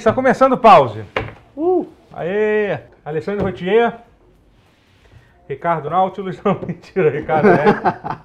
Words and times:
Está 0.00 0.14
começando 0.14 0.54
o 0.54 0.56
pause. 0.56 1.04
Uh! 1.54 1.86
Aê! 2.14 2.78
Alexandre 3.04 3.44
Rotier. 3.44 3.98
Ricardo 5.46 5.90
Nautilus. 5.90 6.42
Não, 6.42 6.58
mentira, 6.66 7.10
Ricardo 7.10 7.48
Regis. 7.50 8.20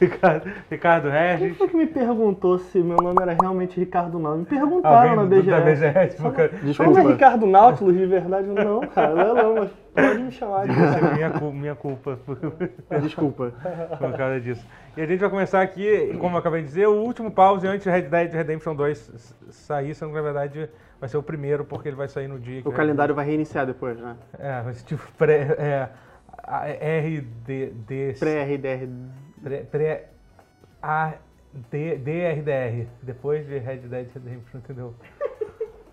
Ricardo, 0.00 0.50
Ricardo 0.70 1.10
Quem 1.10 1.36
Regis. 1.36 1.56
foi 1.58 1.68
que 1.68 1.76
me 1.76 1.86
perguntou 1.86 2.58
se 2.58 2.78
meu 2.82 2.96
nome 2.96 3.22
era 3.22 3.36
realmente 3.40 3.78
Ricardo 3.78 4.18
Nautilus? 4.18 4.50
Me 4.50 4.58
perguntaram 4.58 5.16
na 5.16 5.24
BGS. 5.24 5.50
da 5.50 5.60
BGS. 5.60 6.16
Só 6.16 6.22
porque- 6.30 6.48
Desculpa. 6.62 7.00
É 7.00 7.06
Ricardo 7.06 7.46
Nautilus 7.46 7.96
de 7.96 8.06
verdade? 8.06 8.46
Não, 8.48 8.80
cara, 8.80 9.14
não 9.14 9.38
é 9.38 9.42
não, 9.42 9.54
mas 9.56 9.70
pode 9.94 10.22
me 10.22 10.32
chamar 10.32 10.66
de 10.66 10.72
é 10.72 11.14
minha, 11.14 11.30
cu- 11.30 11.52
minha 11.52 11.74
culpa 11.74 12.18
por, 12.26 12.38
Desculpa. 13.00 13.52
por 13.98 14.12
causa 14.16 14.40
disso. 14.40 14.66
E 14.96 15.00
a 15.02 15.06
gente 15.06 15.20
vai 15.20 15.30
começar 15.30 15.62
aqui, 15.62 16.16
como 16.20 16.34
eu 16.36 16.40
acabei 16.40 16.60
de 16.62 16.68
dizer, 16.68 16.86
o 16.88 16.94
último 17.02 17.30
pause 17.30 17.66
antes 17.66 17.84
de 17.84 17.90
Red 17.90 18.02
Dead 18.02 18.32
Redemption 18.32 18.74
2 18.74 19.10
s- 19.14 19.34
sair, 19.50 19.94
sendo 19.94 20.10
que 20.10 20.16
na 20.16 20.22
verdade 20.22 20.68
vai 21.00 21.08
ser 21.08 21.16
o 21.16 21.22
primeiro, 21.22 21.64
porque 21.64 21.88
ele 21.88 21.96
vai 21.96 22.08
sair 22.08 22.28
no 22.28 22.38
dia 22.38 22.60
que 22.62 22.68
O 22.68 22.72
calendário 22.72 23.14
vai 23.14 23.24
reiniciar 23.24 23.64
depois, 23.66 23.98
né? 23.98 24.16
É, 24.38 24.60
vai 24.62 24.74
ser 24.74 24.84
tipo 24.84 25.02
pré. 25.16 25.56
É, 25.58 25.88
RDD. 27.08 28.14
Pré-RDR. 28.18 28.88
Pré. 29.42 29.58
pré 29.62 30.08
a, 30.82 31.14
D, 31.52 31.96
DRDR. 31.96 32.86
Depois 33.02 33.46
de 33.46 33.58
Red 33.58 33.78
Dead 33.78 34.08
Redemption, 34.12 34.58
entendeu? 34.58 34.94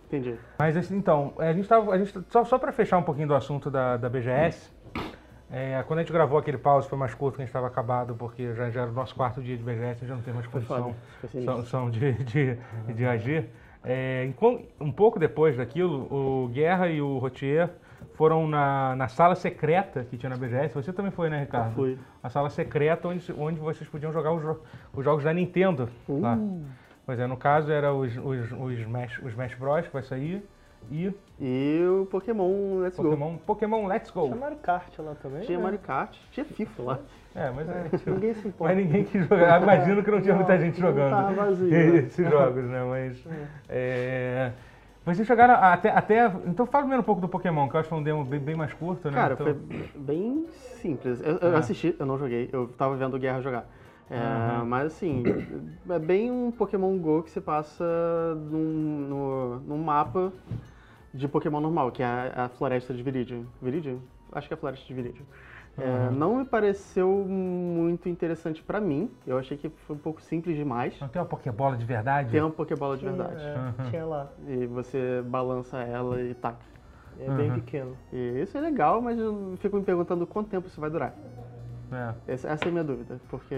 Entendi. 0.05 0.35
Mas 0.57 0.77
assim, 0.77 0.95
então, 0.95 1.33
a 1.38 1.52
gente 1.52 1.67
tava. 1.67 1.91
A 1.91 1.97
gente, 1.97 2.17
só 2.29 2.45
só 2.45 2.57
para 2.57 2.71
fechar 2.71 2.97
um 2.97 3.03
pouquinho 3.03 3.27
do 3.27 3.35
assunto 3.35 3.69
da, 3.69 3.97
da 3.97 4.07
BGS. 4.07 4.71
é, 5.52 5.83
quando 5.85 5.99
a 5.99 6.02
gente 6.03 6.13
gravou 6.13 6.38
aquele 6.38 6.57
pause 6.57 6.88
foi 6.88 6.97
mais 6.97 7.13
curto, 7.13 7.35
que 7.35 7.41
a 7.41 7.45
gente 7.45 7.49
estava 7.49 7.67
acabado, 7.67 8.15
porque 8.15 8.53
já, 8.53 8.69
já 8.69 8.81
era 8.83 8.91
o 8.91 8.93
nosso 8.93 9.13
quarto 9.15 9.41
dia 9.41 9.57
de 9.57 9.63
BGS, 9.63 10.05
já 10.05 10.16
não 10.16 10.21
tem 10.21 10.33
mais 10.33 10.47
condição 10.47 10.95
são, 11.43 11.66
são 11.66 11.89
de, 11.89 12.13
de, 12.23 12.57
de 12.93 13.05
agir. 13.05 13.49
É, 13.83 14.29
um 14.79 14.91
pouco 14.91 15.19
depois 15.19 15.57
daquilo, 15.57 16.07
o 16.11 16.47
Guerra 16.50 16.89
e 16.89 17.02
o 17.02 17.17
Rotier 17.17 17.69
foram 18.14 18.48
na, 18.48 18.95
na 18.95 19.08
sala 19.08 19.36
secreta 19.36 20.03
que 20.09 20.17
tinha 20.17 20.30
na 20.30 20.38
BGS. 20.38 20.73
Você 20.73 20.92
também 20.92 21.12
foi, 21.12 21.30
né, 21.30 21.42
Ricardo? 21.42 21.73
Fui. 21.76 21.98
A 22.23 22.30
sala 22.30 22.50
secreta 22.50 23.08
onde, 23.08 23.31
onde 23.38 23.59
vocês 23.59 23.90
podiam 23.90 24.12
jogar 24.12 24.31
os, 24.34 24.42
jo- 24.42 24.59
os 24.94 25.03
jogos 25.03 25.23
da 25.23 25.34
Nintendo 25.34 25.90
lá. 26.08 26.36
Uh. 26.36 26.64
Pois 27.06 27.20
é, 27.20 27.25
no 27.28 27.38
caso 27.38 27.72
era 27.72 27.94
os, 27.94 28.18
os, 28.18 28.52
os, 28.52 28.80
Smash, 28.80 29.20
os 29.20 29.30
Smash 29.31 29.53
Bros. 29.56 29.88
que 29.88 29.94
vai 29.94 30.03
sair 30.03 30.44
e 30.92 31.14
E 31.40 31.81
o 31.86 32.06
Pokémon 32.06 32.80
Let's 32.80 32.98
Go. 32.98 33.03
Pokémon, 33.03 33.38
Pokémon 33.38 33.88
Let's 33.88 34.12
Go. 34.12 34.25
Tinha 34.25 34.36
Mario 34.36 34.58
Kart 34.58 35.00
lá 35.00 35.16
também. 35.16 35.42
Tinha 35.42 35.58
né? 35.58 35.64
Mario 35.64 35.80
Kart, 35.80 36.16
tinha 36.31 36.45
FIFA 36.45 36.84
lá. 36.84 37.00
É, 37.36 37.50
mas, 37.52 37.70
é, 37.70 37.72
É, 37.94 38.09
ninguém 38.09 38.34
se 38.34 38.48
importa. 38.48 38.73
mas 38.73 38.84
ninguém 38.86 39.03
quis 39.03 39.25
jogar. 39.28 39.62
Imagino 39.62 40.03
que 40.03 40.12
não 40.12 40.22
tinha 40.22 40.36
muita 40.36 40.53
Não, 40.56 40.62
gente 40.62 40.81
não 40.81 40.90
jogando 40.90 41.12
tava 41.12 41.34
vazio, 41.34 41.70
né? 41.70 41.98
esses 41.98 42.30
jogos, 42.30 42.64
né? 42.66 42.84
Mas. 42.84 43.23
É... 43.70 44.52
Vocês 45.08 45.25
jogaram 45.25 45.53
até, 45.53 45.89
até. 45.89 46.25
Então 46.47 46.66
fala 46.66 46.83
primeiro 46.83 47.02
um 47.02 47.05
pouco 47.05 47.22
do 47.22 47.30
Pokémon, 47.30 47.69
que 47.69 47.75
eu 47.75 47.80
acho 47.80 47.88
que 47.88 47.95
foi 47.95 48.00
um 48.00 48.03
demo 48.03 48.25
bem, 48.25 48.39
bem 48.41 48.55
mais 48.55 48.73
curto, 48.73 49.09
né? 49.09 49.13
Cara, 49.16 49.33
Então- 49.36 49.45
foi 49.45 49.53
bem 49.95 50.45
simples. 50.81 51.22
Eu, 51.22 51.38
eu 51.38 51.55
Ah. 51.55 51.59
assisti, 51.59 51.95
eu 51.97 52.05
não 52.05 52.17
joguei, 52.17 52.50
eu 52.52 52.67
tava 52.77 52.95
vendo 52.97 53.16
o 53.16 53.19
Guerra 53.19 53.39
jogar. 53.41 53.66
É, 54.09 54.17
Aham. 54.17 54.66
Mas 54.66 54.88
assim, 54.88 55.23
é 55.89 56.00
bem 56.00 56.30
um 56.30 56.52
Pokémon 56.52 56.97
GO 56.97 57.23
que 57.23 57.30
você 57.30 57.39
passa 57.39 57.85
num, 58.52 59.08
no, 59.09 59.59
num 59.61 59.78
mapa 59.78 60.31
de 61.13 61.25
Pokémon 61.28 61.61
normal, 61.61 61.89
que 61.91 62.03
é 62.03 62.05
a, 62.05 62.45
a 62.45 62.50
floresta 62.50 62.94
de 62.94 63.02
Viridian. 63.02 63.44
Viridian? 63.61 63.97
Acho 64.33 64.47
que 64.50 64.53
é 64.53 64.55
a 64.55 64.59
floresta 64.59 64.85
de 64.85 64.94
Viridian. 64.94 65.23
É, 65.80 66.09
não 66.11 66.38
me 66.38 66.45
pareceu 66.45 67.08
muito 67.28 68.09
interessante 68.09 68.64
pra 68.64 68.81
mim. 68.81 69.11
Eu 69.28 69.38
achei 69.38 69.56
que 69.58 69.70
foi 69.70 69.95
um 69.95 70.00
pouco 70.00 70.22
simples 70.22 70.56
demais. 70.56 71.00
Não 71.00 71.08
tem 71.08 71.22
uma 71.22 71.28
Pokébola 71.28 71.78
de 71.78 71.86
verdade? 71.86 72.31
Tem 72.31 72.42
uma 72.42 72.50
Pokébola 72.50 72.97
de 72.97 73.06
verdade. 73.06 73.36
é, 73.44 73.56
Uhum. 73.84 73.89
Tinha 73.89 74.06
lá. 74.06 74.28
E 74.47 74.66
você 74.66 75.22
balança 75.25 75.78
ela 75.80 76.19
e 76.22 76.34
taca. 76.34 76.66
É 77.19 77.30
bem 77.31 77.52
pequeno. 77.52 77.95
E 78.13 78.41
isso 78.41 78.57
é 78.57 78.62
legal, 78.62 79.01
mas 79.01 79.18
eu 79.18 79.56
fico 79.57 79.75
me 79.78 79.84
perguntando 79.84 80.25
quanto 80.28 80.50
tempo 80.50 80.68
isso 80.68 80.79
vai 80.81 80.90
durar. 80.90 81.13
É. 81.91 82.34
Essa, 82.34 82.50
essa 82.50 82.66
é 82.66 82.68
a 82.68 82.72
minha 82.72 82.84
dúvida, 82.84 83.19
porque 83.30 83.56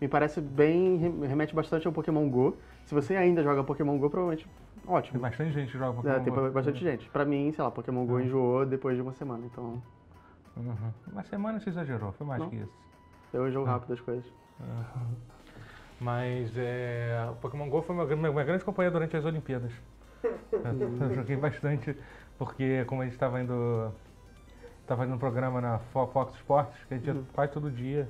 me 0.00 0.06
parece 0.06 0.40
bem, 0.40 0.96
rem- 0.96 1.26
remete 1.26 1.54
bastante 1.54 1.86
ao 1.86 1.92
Pokémon 1.92 2.28
GO. 2.28 2.56
Se 2.84 2.94
você 2.94 3.16
ainda 3.16 3.42
joga 3.42 3.64
Pokémon 3.64 3.96
GO, 3.98 4.10
provavelmente 4.10 4.46
Tem 4.84 4.94
ótimo. 4.94 5.18
bastante 5.20 5.52
gente 5.52 5.72
que 5.72 5.78
joga 5.78 5.94
Pokémon. 5.94 6.14
É, 6.14 6.20
tem 6.20 6.32
Go. 6.32 6.50
bastante 6.50 6.78
gente. 6.80 7.08
Pra 7.08 7.24
mim, 7.24 7.50
sei 7.52 7.64
lá, 7.64 7.70
Pokémon 7.70 8.04
GO 8.04 8.20
enjoou 8.20 8.66
depois 8.66 8.94
de 8.96 9.02
uma 9.02 9.12
semana, 9.12 9.44
então 9.46 9.82
Uhum. 10.56 10.92
Uma 11.12 11.22
semana 11.24 11.58
você 11.60 11.70
exagerou, 11.70 12.12
foi 12.12 12.26
mais 12.26 12.40
Não. 12.42 12.50
que 12.50 12.56
isso. 12.56 12.72
eu 13.32 13.48
enjoo 13.48 13.64
rápido 13.64 13.92
as 13.94 14.00
coisas. 14.00 14.24
Mas 16.00 16.52
é, 16.56 17.28
o 17.30 17.34
Pokémon 17.36 17.68
GO 17.68 17.82
foi 17.82 17.94
uma, 17.94 18.04
minha, 18.04 18.16
minha 18.30 18.44
grande 18.44 18.64
companhia 18.64 18.90
durante 18.90 19.16
as 19.16 19.24
Olimpíadas. 19.24 19.72
eu, 20.22 21.14
joguei 21.14 21.36
bastante, 21.36 21.96
porque 22.38 22.84
como 22.86 23.02
a 23.02 23.04
gente 23.04 23.14
estava 23.14 23.40
indo. 23.40 23.92
Estava 24.82 25.00
fazendo 25.00 25.14
um 25.14 25.18
programa 25.18 25.60
na 25.62 25.78
Fo- 25.78 26.06
Fox 26.08 26.34
Sports, 26.36 26.76
que 26.86 26.94
a 26.94 26.96
gente 26.98 27.06
ia 27.06 27.14
Uhum. 27.14 27.24
quase 27.32 27.52
todo 27.52 27.70
dia, 27.70 28.06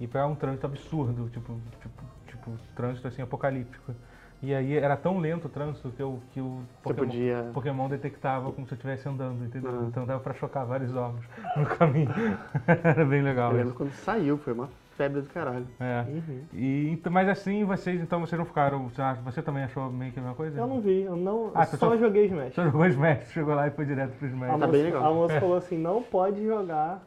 e 0.00 0.06
pegava 0.08 0.30
um 0.30 0.34
trânsito 0.34 0.66
absurdo, 0.66 1.30
tipo, 1.30 1.60
tipo, 1.80 2.02
tipo, 2.26 2.50
trânsito 2.74 3.06
assim, 3.06 3.22
apocalíptico. 3.22 3.94
E 4.42 4.54
aí 4.54 4.76
era 4.76 4.96
tão 4.96 5.18
lento 5.18 5.46
o 5.46 5.48
trânsito 5.48 5.90
que, 5.90 6.02
eu, 6.02 6.20
que 6.32 6.40
o 6.40 6.60
Pokémon, 6.82 7.06
podia. 7.06 7.50
Pokémon 7.54 7.88
detectava 7.88 8.52
como 8.52 8.66
se 8.66 8.74
eu 8.74 8.76
estivesse 8.76 9.08
andando, 9.08 9.44
entendeu? 9.44 9.70
Ah. 9.80 9.84
Então 9.88 10.04
dava 10.04 10.20
pra 10.20 10.34
chocar 10.34 10.66
vários 10.66 10.94
ovos 10.94 11.24
no 11.56 11.64
caminho. 11.66 12.10
era 12.66 13.04
bem 13.04 13.22
legal. 13.22 13.50
Eu 13.52 13.56
lembro 13.58 13.74
quando 13.74 13.92
saiu, 13.92 14.36
foi 14.38 14.52
uma 14.52 14.68
febre 14.96 15.22
do 15.22 15.28
caralho. 15.28 15.66
É. 15.80 16.04
Uhum. 16.08 16.42
E, 16.52 16.90
então, 16.90 17.10
mas 17.12 17.28
assim, 17.28 17.64
vocês, 17.64 18.00
então 18.00 18.20
vocês 18.20 18.38
não 18.38 18.46
ficaram. 18.46 18.88
Você, 19.24 19.40
também 19.42 19.64
achou 19.64 19.90
meio 19.90 20.12
que 20.12 20.18
a 20.18 20.22
mesma 20.22 20.36
coisa? 20.36 20.58
Eu 20.58 20.66
não 20.66 20.80
vi, 20.80 21.02
eu 21.02 21.16
não. 21.16 21.50
Ah, 21.54 21.64
só 21.64 21.76
só- 21.76 21.96
joguei 21.96 22.26
Smash. 22.26 22.54
Só 22.54 22.64
jogou 22.64 22.86
Smash, 22.86 23.30
chegou 23.30 23.54
lá 23.54 23.66
e 23.66 23.70
foi 23.70 23.86
direto 23.86 24.12
pro 24.18 24.26
Smash. 24.28 24.48
A 24.50 24.52
Tá 24.52 24.58
moça, 24.58 24.72
bem 24.72 24.82
legal. 24.82 25.04
a 25.04 25.14
moça 25.14 25.34
É. 25.34 25.40
falou 25.40 25.56
assim, 25.56 25.78
não 25.78 26.02
pode 26.02 26.44
jogar. 26.44 27.02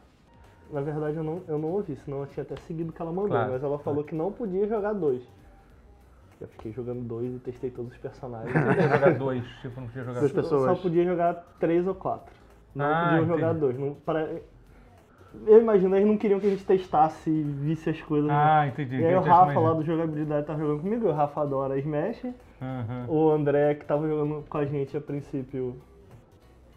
Na 0.72 0.80
verdade 0.80 1.16
eu 1.16 1.24
não, 1.24 1.42
eu 1.48 1.58
não 1.58 1.68
ouvi, 1.70 1.96
senão 1.96 2.20
eu 2.20 2.26
tinha 2.26 2.42
até 2.44 2.54
seguido 2.66 2.90
o 2.90 2.92
que 2.92 3.02
ela 3.02 3.10
mandou, 3.12 3.30
Claro, 3.30 3.52
mas 3.52 3.62
ela 3.64 3.78
falou 3.80 4.04
que 4.04 4.14
não 4.14 4.30
podia 4.30 4.68
jogar 4.68 4.92
dois. 4.92 5.20
Eu 6.40 6.48
fiquei 6.48 6.72
jogando 6.72 7.00
dois 7.02 7.34
e 7.34 7.38
testei 7.38 7.70
todos 7.70 7.92
os 7.92 7.98
personagens. 7.98 8.54
Não 8.54 8.64
podia 8.66 8.88
jogar 8.88 9.14
dois, 9.14 9.44
tipo, 9.60 9.80
não 9.80 9.86
podia 9.88 10.04
jogar 10.04 10.20
Duas 10.20 10.32
dois. 10.32 10.44
pessoas. 10.46 10.76
Só 10.76 10.82
podia 10.82 11.04
jogar 11.04 11.34
três 11.58 11.86
ou 11.86 11.94
quatro. 11.94 12.32
Não 12.74 12.84
Ah, 12.86 13.08
podiam 13.10 13.26
jogar 13.26 13.52
dois. 13.54 13.78
Não, 13.78 13.94
para... 13.94 14.28
Eu 15.46 15.60
imagino, 15.60 15.94
eles 15.94 16.08
não 16.08 16.16
queriam 16.16 16.40
que 16.40 16.46
a 16.46 16.50
gente 16.50 16.64
testasse 16.64 17.30
e 17.30 17.42
visse 17.42 17.88
as 17.90 18.00
coisas. 18.02 18.28
né? 18.28 18.34
Ah, 18.34 18.66
entendi. 18.66 18.96
e 18.96 19.04
aí 19.06 19.14
o 19.14 19.20
Rafa 19.20 19.60
lá 19.60 19.74
do 19.74 19.84
jogabilidade 19.84 20.44
tava 20.46 20.58
jogando 20.58 20.80
comigo, 20.80 21.06
o 21.08 21.12
Rafa 21.12 21.42
adora 21.42 21.78
Smash. 21.78 22.24
Aham. 22.60 23.04
O 23.08 23.30
André, 23.30 23.74
que 23.74 23.84
tava 23.84 24.08
jogando 24.08 24.44
com 24.48 24.58
a 24.58 24.64
gente 24.64 24.96
a 24.96 25.00
princípio, 25.00 25.76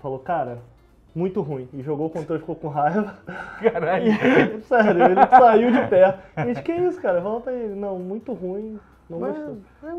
falou, 0.01 0.19
cara, 0.19 0.59
muito 1.15 1.41
ruim. 1.41 1.67
E 1.73 1.81
jogou 1.81 2.07
o 2.07 2.09
controle 2.11 2.37
e 2.37 2.41
ficou 2.41 2.55
com 2.55 2.67
raiva. 2.67 3.15
Caralho. 3.59 4.07
E, 4.11 4.61
sério, 4.61 5.03
ele 5.05 5.27
saiu 5.27 5.71
de 5.71 5.87
pé. 5.87 6.19
A 6.35 6.45
gente, 6.45 6.61
que 6.61 6.71
isso, 6.73 7.01
cara? 7.01 7.21
Volta 7.21 7.49
aí. 7.49 7.67
Não, 7.69 7.97
muito 7.97 8.33
ruim. 8.33 8.79
Não 9.09 9.19
Mas 9.19 9.35
gostou. 9.35 9.57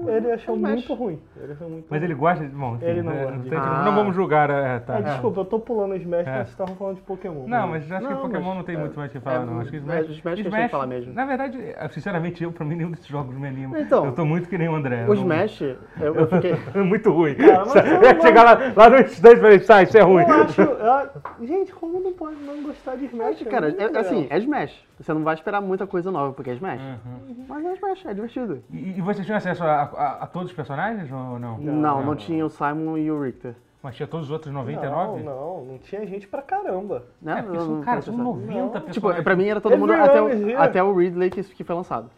é 0.09 0.17
Ele 0.17 0.33
achou 0.33 0.55
é 0.55 0.59
Smash. 0.59 0.73
muito 0.73 0.95
ruim. 0.95 1.21
Ele 1.37 1.53
achou 1.53 1.69
muito 1.69 1.87
Mas 1.91 2.01
ruim. 2.01 2.09
ele 2.11 2.15
gosta 2.19 2.45
de. 2.47 2.55
Bom, 2.55 2.75
enfim, 2.77 2.85
Ele 2.87 3.03
não 3.03 3.13
né, 3.13 3.25
gosta 3.25 3.39
de- 3.39 3.55
Ah. 3.55 3.83
Não 3.85 3.95
vamos 3.95 4.15
julgar. 4.15 4.49
É, 4.51 4.79
tá. 4.79 4.97
Ah, 4.97 5.01
desculpa, 5.03 5.41
eu 5.41 5.45
tô 5.45 5.59
pulando 5.61 5.93
o 5.93 5.97
Smash, 5.97 6.21
É. 6.27 6.31
mas 6.31 6.37
vocês 6.37 6.49
estavam 6.49 6.75
falando 6.77 6.97
de 6.97 7.03
Pokémon. 7.03 7.47
Não, 7.47 7.67
né? 7.67 7.67
mas 7.67 7.93
acho 7.93 8.09
que 8.09 8.15
Pokémon 8.15 8.45
mas, 8.49 8.57
não 8.57 8.65
tem 8.65 8.75
é, 8.75 8.79
muito 8.79 8.97
mais 8.99 9.11
o 9.11 9.13
que 9.13 9.21
falar, 9.21 9.43
é, 9.43 9.45
não. 9.45 9.61
Acho 9.61 9.71
que 9.71 9.77
é, 9.77 9.81
Smash, 9.81 10.09
Smash 10.11 10.43
que 10.43 10.69
falar 10.69 10.87
mesmo. 10.87 11.13
Na 11.13 11.27
verdade, 11.27 11.59
sinceramente, 11.91 12.43
eu, 12.43 12.51
pra 12.51 12.65
mim, 12.65 12.77
nenhum 12.77 12.91
desses 12.91 13.07
jogos 13.07 13.37
me 13.37 13.47
anima. 13.47 13.79
Então, 13.79 14.07
eu 14.07 14.13
tô 14.13 14.25
muito 14.25 14.49
que 14.49 14.57
nem 14.57 14.69
o 14.69 14.75
André. 14.75 15.05
O 15.07 15.13
Smash, 15.15 15.61
eu, 15.61 15.77
eu 16.15 16.27
fiquei. 16.29 16.55
É 16.75 16.79
muito 16.83 17.11
ruim. 17.13 17.35
Cara, 17.35 18.21
Chegar 18.23 18.43
lá, 18.43 18.59
lá 18.75 18.89
no 18.91 18.99
instante 19.01 19.37
e 19.37 19.41
falei, 19.41 19.59
sai, 19.61 19.85
isso 19.85 19.99
é 19.99 20.03
ruim. 20.03 20.25
Eu 20.27 20.43
acho. 20.45 20.61
eu- 20.63 21.47
gente, 21.47 21.73
como 21.75 22.01
não 22.01 22.13
pode 22.13 22.37
não 22.37 22.63
gostar 22.63 22.97
de 22.97 23.05
Smash? 23.07 23.41
Mas, 23.43 23.49
cara, 23.49 23.69
é, 23.79 23.99
assim, 23.99 24.27
é 24.31 24.39
Smash. 24.39 24.83
Você 24.99 25.13
não 25.13 25.23
vai 25.25 25.35
esperar 25.35 25.61
muita 25.61 25.87
coisa 25.87 26.11
nova 26.11 26.33
porque 26.33 26.51
é 26.51 26.55
Smash. 26.55 26.81
Uhum. 26.81 27.45
Mas 27.49 27.65
é 27.65 27.73
Smash, 27.75 28.07
é 28.07 28.15
divertido. 28.15 28.63
E, 28.73 28.94
e 28.97 29.01
vocês 29.01 29.25
tinham 29.27 29.37
acesso 29.37 29.63
a, 29.65 29.83
a- 29.83 30.19
a 30.23 30.27
todos 30.27 30.51
os 30.51 30.55
personagens 30.57 31.11
ou 31.11 31.39
não? 31.39 31.59
Não, 31.59 32.03
não, 32.05 32.17
tinha 32.17 32.45
o 32.45 32.51
Simon 32.51 32.97
e 32.99 33.11
o 33.11 33.21
Richter. 33.23 33.55
Mas 33.83 33.97
tinha 33.97 34.07
todos 34.07 34.27
os 34.27 34.33
outros 34.33 34.51
Não, 34.53 34.61
99? 34.63 35.23
não, 35.23 35.65
não 35.65 35.79
tinha 35.79 36.07
gente 36.07 36.27
pra 36.27 36.41
caramba. 36.41 37.05
Né? 37.21 37.39
É, 37.39 37.43
porque 37.43 37.59
Não- 37.59 37.65
são, 37.67 37.75
não 37.77 37.83
cara, 37.83 38.01
são 38.01 38.15
lançado. 38.17 38.27
90 38.41 38.47
Não. 38.55 38.71
personagens. 38.71 38.95
Tipo, 38.95 39.23
pra 39.23 39.37
mim 39.37 39.47
era 39.47 39.61
todo 39.61 39.77
mundo 39.77 39.93
até 39.93 40.23
o, 40.23 40.59
até 40.59 40.83
o 40.83 40.95
Ridley 40.97 41.29
que, 41.31 41.43
que 41.45 41.63
foi 41.65 41.77
lançado. 41.77 42.09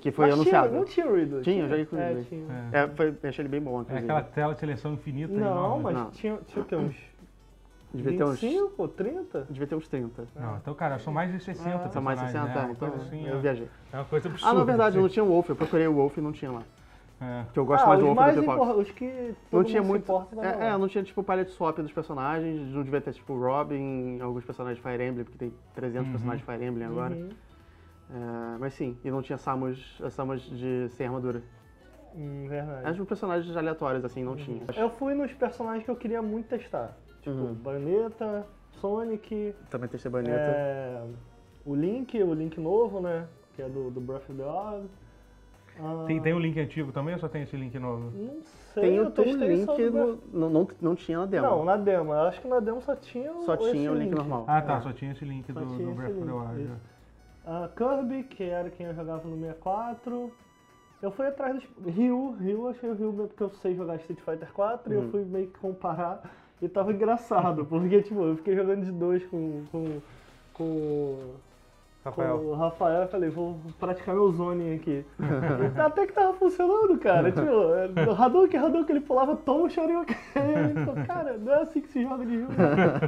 Que 0.00 0.10
foi 0.10 0.26
Mas 0.26 0.34
tinha- 0.40 0.58
anunciado. 0.58 0.74
não 0.74 0.84
tinha 0.84 1.06
Ridley. 1.06 1.42
Tinha, 1.42 1.62
eu 1.62 1.68
joguei 1.68 1.86
com 1.86 1.94
o 1.96 1.98
é, 2.00 2.08
Ridley. 2.08 2.24
tinha. 2.24 2.44
É, 2.72 2.88
foi, 2.88 3.14
eu 3.22 3.28
achei 3.28 3.42
ele 3.42 3.48
bem 3.48 3.60
bom, 3.60 3.78
É 3.78 3.82
inclusive. 3.82 4.04
aquela 4.04 4.22
tela 4.22 4.54
de 4.54 4.60
seleção 4.60 4.94
infinita. 4.94 5.32
Não, 5.32 5.40
enorme. 5.46 5.82
mas 5.84 5.94
Não. 5.94 6.10
tinha, 6.10 6.38
tinha 6.46 6.62
o 6.62 6.64
quê? 6.66 6.74
Uns 6.74 6.96
Devia 7.94 8.16
ter 8.18 8.24
uns, 8.24 8.40
25, 8.40 8.88
30? 8.88 9.46
devia 9.48 9.66
ter 9.66 9.74
uns 9.74 9.88
30. 9.88 10.24
Não, 10.34 10.56
então, 10.56 10.74
cara, 10.74 10.98
são 10.98 11.12
mais 11.12 11.32
de 11.32 11.40
60 11.40 11.68
Ah, 11.86 11.88
São 11.90 12.02
mais 12.02 12.20
personagens, 12.20 12.52
60, 12.52 12.58
né? 12.60 12.64
Uma 12.66 12.72
então 12.72 12.94
assim, 12.94 13.26
eu 13.26 13.36
é- 13.36 13.40
viajei. 13.40 13.68
É 13.92 13.96
uma 13.96 14.04
coisa 14.04 14.28
absurda. 14.28 14.50
Ah, 14.50 14.58
na 14.58 14.64
verdade, 14.64 14.98
não 14.98 15.04
assim. 15.06 15.14
tinha 15.14 15.24
o 15.24 15.28
Wolf. 15.28 15.48
Eu 15.48 15.56
procurei 15.56 15.86
o 15.86 15.94
Wolf 15.94 16.16
e 16.18 16.20
não 16.20 16.32
tinha 16.32 16.50
lá. 16.50 16.62
É. 17.18 17.44
Que 17.50 17.58
eu 17.58 17.64
gosto 17.64 17.84
ah, 17.84 17.86
mais 17.88 18.00
do 18.00 18.04
Wolf 18.06 18.16
mais 18.18 18.34
do 18.36 18.42
que 18.42 18.48
o 18.50 18.54
Fox. 18.54 18.76
Os 18.78 18.90
que 18.90 19.34
todo 19.50 19.60
Não 19.60 19.64
tinha 19.64 19.80
mundo 19.82 19.86
se 19.86 19.90
muito. 19.90 20.02
importa, 20.02 20.36
É, 20.46 20.56
lá. 20.56 20.64
é, 20.74 20.76
não 20.78 20.88
tinha 20.88 21.02
tipo 21.02 21.22
palette 21.22 21.50
swap 21.52 21.78
dos 21.78 21.92
personagens, 21.92 22.74
não 22.74 22.82
devia 22.82 23.00
ter 23.00 23.12
tipo 23.14 23.34
Robin, 23.38 24.20
alguns 24.20 24.44
personagens 24.44 24.82
de 24.82 24.90
Fire 24.90 25.02
Emblem, 25.02 25.24
porque 25.24 25.38
tem 25.38 25.54
300 25.74 26.06
Uhum. 26.06 26.12
personagens 26.12 26.44
de 26.46 26.52
Fire 26.52 26.64
Emblem 26.66 26.86
agora. 26.86 27.14
Uhum. 27.14 27.30
É, 28.10 28.58
mas 28.58 28.74
sim, 28.74 28.96
e 29.02 29.10
não 29.10 29.22
tinha 29.22 29.38
Samus, 29.38 30.00
Samus 30.10 30.42
de 30.42 30.88
sem 30.90 31.06
armadura. 31.06 31.42
Hum, 32.14 32.46
verdade. 32.48 32.88
As 33.00 33.06
personagens 33.08 33.56
aleatórios, 33.56 34.04
assim, 34.04 34.22
não 34.22 34.36
tinha. 34.36 34.62
Eu 34.76 34.90
fui 34.90 35.14
nos 35.14 35.32
personagens 35.32 35.84
que 35.84 35.90
eu 35.90 35.96
queria 35.96 36.20
muito 36.22 36.48
testar. 36.48 36.96
Tipo, 37.26 37.38
Uhum. 37.38 37.54
Bayonetta, 37.54 38.46
Sonic, 38.80 39.52
Também 39.68 39.88
testei 39.88 40.10
Bayonetta. 40.10 40.38
é, 40.38 41.02
o 41.64 41.74
Link, 41.74 42.22
o 42.22 42.32
Link 42.32 42.60
novo, 42.60 43.00
né? 43.00 43.26
Que 43.54 43.62
é 43.62 43.68
do, 43.68 43.90
do 43.90 44.00
Breath 44.00 44.30
of 44.30 44.34
the 44.34 44.44
Wild. 44.44 44.88
Ah, 45.78 46.04
Tem, 46.06 46.22
tem 46.22 46.32
o 46.32 46.38
link 46.38 46.58
antigo 46.58 46.90
também 46.90 47.12
ou 47.14 47.20
só 47.20 47.28
tem 47.28 47.42
esse 47.42 47.54
link 47.54 47.78
novo? 47.78 48.10
Não 48.14 48.40
sei, 48.72 48.82
Tem, 48.82 48.94
eu 48.96 49.06
o- 49.08 49.10
tem 49.10 49.34
um 49.36 49.38
link, 49.44 49.66
do 49.66 49.90
no, 49.90 50.18
não, 50.32 50.48
não, 50.50 50.68
não 50.80 50.94
tinha 50.94 51.18
na 51.18 51.26
demo. 51.26 51.46
Não, 51.46 51.64
na 51.66 51.76
demo. 51.76 52.12
Eu 52.14 52.20
acho 52.20 52.40
que 52.40 52.48
na 52.48 52.60
demo 52.60 52.80
só 52.80 52.96
tinha 52.96 53.30
o 53.30 53.42
Só 53.42 53.54
esse 53.56 53.72
tinha 53.72 53.92
o 53.92 53.94
link 53.94 54.14
normal. 54.14 54.44
Ah, 54.48 54.62
tá, 54.62 54.76
É. 54.76 54.80
só 54.80 54.92
tinha 54.92 55.12
esse 55.12 55.24
link 55.26 55.52
Só 55.52 55.60
do, 55.60 55.66
do 55.66 55.74
esse 55.74 55.82
Breath 55.84 56.10
of 56.12 56.20
the 56.20 56.24
link, 56.24 56.32
Wild. 56.48 56.62
isso. 56.62 56.72
Ah, 57.44 57.68
Kirby, 57.76 58.22
que 58.24 58.44
era 58.44 58.70
quem 58.70 58.86
eu 58.86 58.94
jogava 58.94 59.28
no 59.28 59.36
64. 59.36 60.32
Eu 61.02 61.10
fui 61.10 61.26
atrás 61.26 61.54
dos. 61.56 61.94
Ryu, 61.94 62.30
Ryu, 62.40 62.50
eu 62.62 62.68
achei 62.68 62.88
o 62.90 62.94
Ryu 62.94 63.12
porque 63.12 63.42
eu 63.42 63.50
sei 63.60 63.74
jogar 63.74 63.96
Street 63.96 64.20
Fighter 64.20 64.50
4 64.54 64.90
e 64.92 64.96
eu 64.96 65.02
Uhum. 65.02 65.10
fui 65.10 65.24
meio 65.26 65.48
que 65.48 65.58
comparar 65.58 66.22
e 66.60 66.68
tava 66.68 66.92
engraçado, 66.92 67.64
porque 67.68 68.02
tipo, 68.02 68.22
eu 68.22 68.36
fiquei 68.36 68.54
jogando 68.54 68.84
de 68.84 68.92
dois 68.92 69.24
com. 69.26 69.64
com. 69.70 70.00
com. 70.54 71.18
Rafael. 72.04 72.38
com 72.38 72.44
o 72.44 72.54
Rafael, 72.54 73.02
eu 73.02 73.08
falei, 73.08 73.28
vou 73.28 73.58
praticar 73.80 74.14
meu 74.14 74.30
zoning 74.30 74.76
aqui. 74.76 75.04
E 75.18 75.74
Até 75.80 76.06
que 76.06 76.12
tava 76.12 76.34
funcionando, 76.34 76.96
cara. 77.00 77.32
Tipo, 77.32 77.50
no 78.06 78.12
Hadouken, 78.22 78.60
Hadouken, 78.60 78.96
ele 78.96 79.04
pulava, 79.04 79.34
toma 79.34 79.64
o 79.64 79.68
Shoryuken. 79.68 80.16
Então, 80.70 81.04
cara, 81.04 81.36
não 81.36 81.52
é 81.52 81.62
assim 81.62 81.80
que 81.80 81.88
se 81.88 82.04
joga 82.04 82.24
de 82.24 82.36
Ryu. 82.36 82.46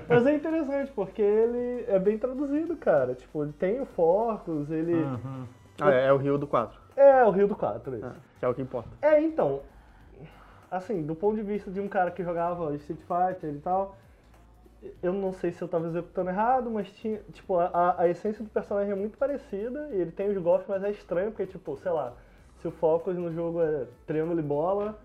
Mas 0.09 0.27
é 0.27 0.35
interessante, 0.35 0.91
porque 0.97 1.23
ele 1.23 1.85
é 1.87 1.97
bem 2.01 2.19
traduzido, 2.19 2.75
cara. 2.77 3.15
Tipo, 3.15 3.45
ele 3.45 3.53
tem 3.53 3.81
o 3.81 3.87
Focus, 3.87 4.69
ele. 4.69 4.95
Uhum. 4.95 5.45
Ah, 5.81 5.93
é, 5.93 6.07
é 6.07 6.13
o 6.13 6.17
Rio 6.17 6.37
do 6.37 6.47
4, 6.49 6.77
É, 6.97 7.25
o 7.25 7.31
Rio 7.31 7.47
do 7.47 7.55
4, 7.55 7.97
isso. 7.99 8.05
é, 8.05 8.13
que 8.41 8.45
é 8.45 8.49
o 8.49 8.55
que 8.55 8.63
importa. 8.63 8.89
É, 9.01 9.23
então. 9.23 9.61
Assim, 10.71 11.03
do 11.03 11.15
ponto 11.15 11.37
de 11.37 11.43
vista 11.43 11.71
de 11.71 11.81
um 11.81 11.89
cara 11.89 12.11
que 12.11 12.23
jogava 12.23 12.75
Street 12.77 13.01
Fighter 13.01 13.55
e 13.55 13.59
tal, 13.59 13.97
eu 15.03 15.13
não 15.13 15.33
sei 15.33 15.51
se 15.51 15.63
eu 15.63 15.69
tava 15.69 15.87
executando 15.89 16.31
errado, 16.31 16.71
mas 16.71 16.91
tinha. 16.91 17.21
Tipo, 17.33 17.59
a, 17.59 17.95
a 17.99 18.09
essência 18.09 18.45
do 18.45 18.51
personagem 18.51 18.93
é 18.93 18.95
muito 18.95 19.17
parecida, 19.17 19.89
e 19.93 20.01
ele 20.01 20.11
tem 20.13 20.29
os 20.31 20.37
golpes, 20.39 20.67
mas 20.69 20.85
é 20.85 20.91
estranho, 20.91 21.31
porque, 21.31 21.47
tipo, 21.47 21.77
sei 21.79 21.91
lá, 21.91 22.13
se 22.61 22.69
o 22.69 22.71
Focus 22.71 23.17
no 23.17 23.33
jogo 23.33 23.63
é 23.63 23.87
triângulo 24.07 24.41
e 24.41 24.43
bola, 24.43 24.99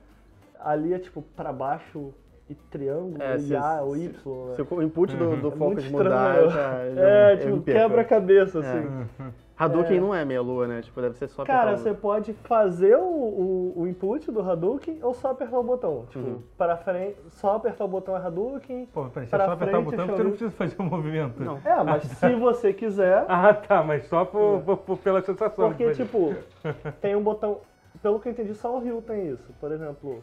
ali 0.59 0.93
é 0.93 0.99
tipo 0.99 1.21
pra 1.21 1.53
baixo 1.53 2.13
e 2.49 2.55
triângulo, 2.55 3.21
É, 3.23 3.35
e 3.37 3.39
se- 3.39 3.55
A 3.55 3.81
ou 3.81 3.95
se- 3.95 4.03
Y. 4.05 4.45
né? 4.49 4.55
Se 4.55 4.61
o 4.61 4.81
input 4.81 5.15
do, 5.15 5.37
do 5.37 5.47
É 5.47 5.51
Focus 5.51 5.83
muito 5.85 5.91
mudar, 5.91 6.35
estranho. 6.45 6.49
já, 6.51 6.89
já 6.93 7.01
É, 7.01 7.37
tipo, 7.37 7.55
me 7.55 7.61
perco. 7.61 7.79
quebra-cabeça, 7.79 8.59
É. 8.59 9.31
Hadouken 9.57 9.97
É. 9.97 9.99
não 9.99 10.15
é 10.15 10.25
meia 10.25 10.41
lua, 10.41 10.67
né? 10.67 10.81
Tipo, 10.81 10.99
deve 11.01 11.15
ser 11.15 11.27
só 11.27 11.43
Cara, 11.45 11.71
apertar 11.71 11.79
o- 11.79 11.83
você 11.83 11.93
pode 11.93 12.33
fazer 12.33 12.95
o, 12.97 13.01
o, 13.03 13.73
o 13.81 13.87
input 13.87 14.31
do 14.31 14.41
Hadouken 14.41 14.99
ou 15.03 15.13
só 15.13 15.29
apertar 15.31 15.59
o 15.59 15.63
botão. 15.63 16.05
Tipo, 16.09 16.25
Uhum. 16.25 16.41
para 16.57 16.75
frente, 16.77 17.17
só 17.29 17.55
apertar 17.55 17.85
o 17.85 17.87
botão 17.87 18.15
é 18.17 18.19
Hadouken. 18.19 18.87
Pô, 18.93 19.05
peraí, 19.05 19.27
você 19.27 19.35
Pra 19.35 19.45
só 19.45 19.51
apertar 19.51 19.77
o 19.79 19.81
frente, 19.83 19.91
botão 19.91 20.05
porque 20.07 20.17
você 20.17 20.23
não 20.23 20.29
precisa 20.31 20.51
fazer 20.51 20.75
o 20.79 20.83
movimento. 20.83 21.43
Não. 21.43 21.59
É, 21.63 21.83
mas 21.83 22.03
se 22.03 22.33
você 22.35 22.73
quiser, 22.73 23.25
Ah, 23.27 23.53
tá, 23.53 23.83
mas 23.83 24.05
só 24.07 24.25
por, 24.25 24.61
por- 24.61 24.77
por- 24.77 24.97
pela 24.97 25.21
sensação. 25.21 25.69
porque, 25.69 25.91
tipo, 25.91 26.33
tem 26.99 27.15
um 27.15 27.21
botão. 27.21 27.59
Pelo 28.01 28.19
que 28.19 28.27
eu 28.27 28.31
entendi, 28.31 28.53
só 28.55 28.75
o 28.75 28.79
Ryu 28.79 29.01
tem 29.03 29.29
isso. 29.29 29.53
Por 29.61 29.71
exemplo, 29.71 30.21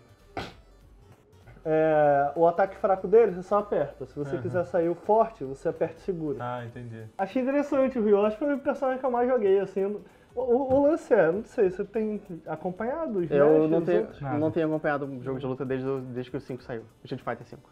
é, 1.65 2.33
o 2.37 2.47
ataque 2.47 2.77
fraco 2.77 3.07
dele 3.07 3.33
você 3.33 3.43
só 3.43 3.59
aperta. 3.59 4.07
Se 4.07 4.15
você 4.17 4.35
Aham. 4.35 4.43
quiser 4.43 4.65
sair 4.65 4.89
o 4.89 4.95
forte, 4.95 5.45
você 5.45 5.69
aperta 5.69 5.97
e 5.99 6.01
segura. 6.01 6.39
Ah, 6.41 6.65
entendi. 6.65 7.05
Achei 7.19 7.43
interessante 7.43 7.99
o 7.99 8.05
Ryu, 8.05 8.25
acho 8.25 8.39
que 8.39 8.45
foi 8.45 8.55
o 8.55 8.59
personagem 8.59 9.01
que 9.01 9.07
eu 9.07 9.11
mais 9.11 9.29
joguei, 9.29 9.59
assim. 9.61 9.85
O, 9.85 10.41
o- 10.41 10.75
o 10.75 10.83
lance 10.85 11.13
é, 11.13 11.31
não 11.33 11.45
sei, 11.45 11.71
você 11.71 11.85
tem 11.85 12.21
acompanhado 12.47 13.19
os 13.19 13.31
Eu 13.31 13.67
não 13.69 13.79
os 13.79 13.85
tenho, 13.85 14.09
não 14.39 14.51
tenho 14.51 14.67
acompanhado 14.69 15.05
um 15.05 15.23
jogo 15.23 15.39
de 15.41 15.47
luta 15.47 15.65
desde, 15.65 15.87
o- 15.89 16.01
desde 16.01 16.31
que 16.31 16.37
o 16.37 16.41
5 16.41 16.63
saiu. 16.63 16.83
O 16.83 17.05
Street 17.05 17.23
Fighter 17.23 17.47
5. 17.47 17.69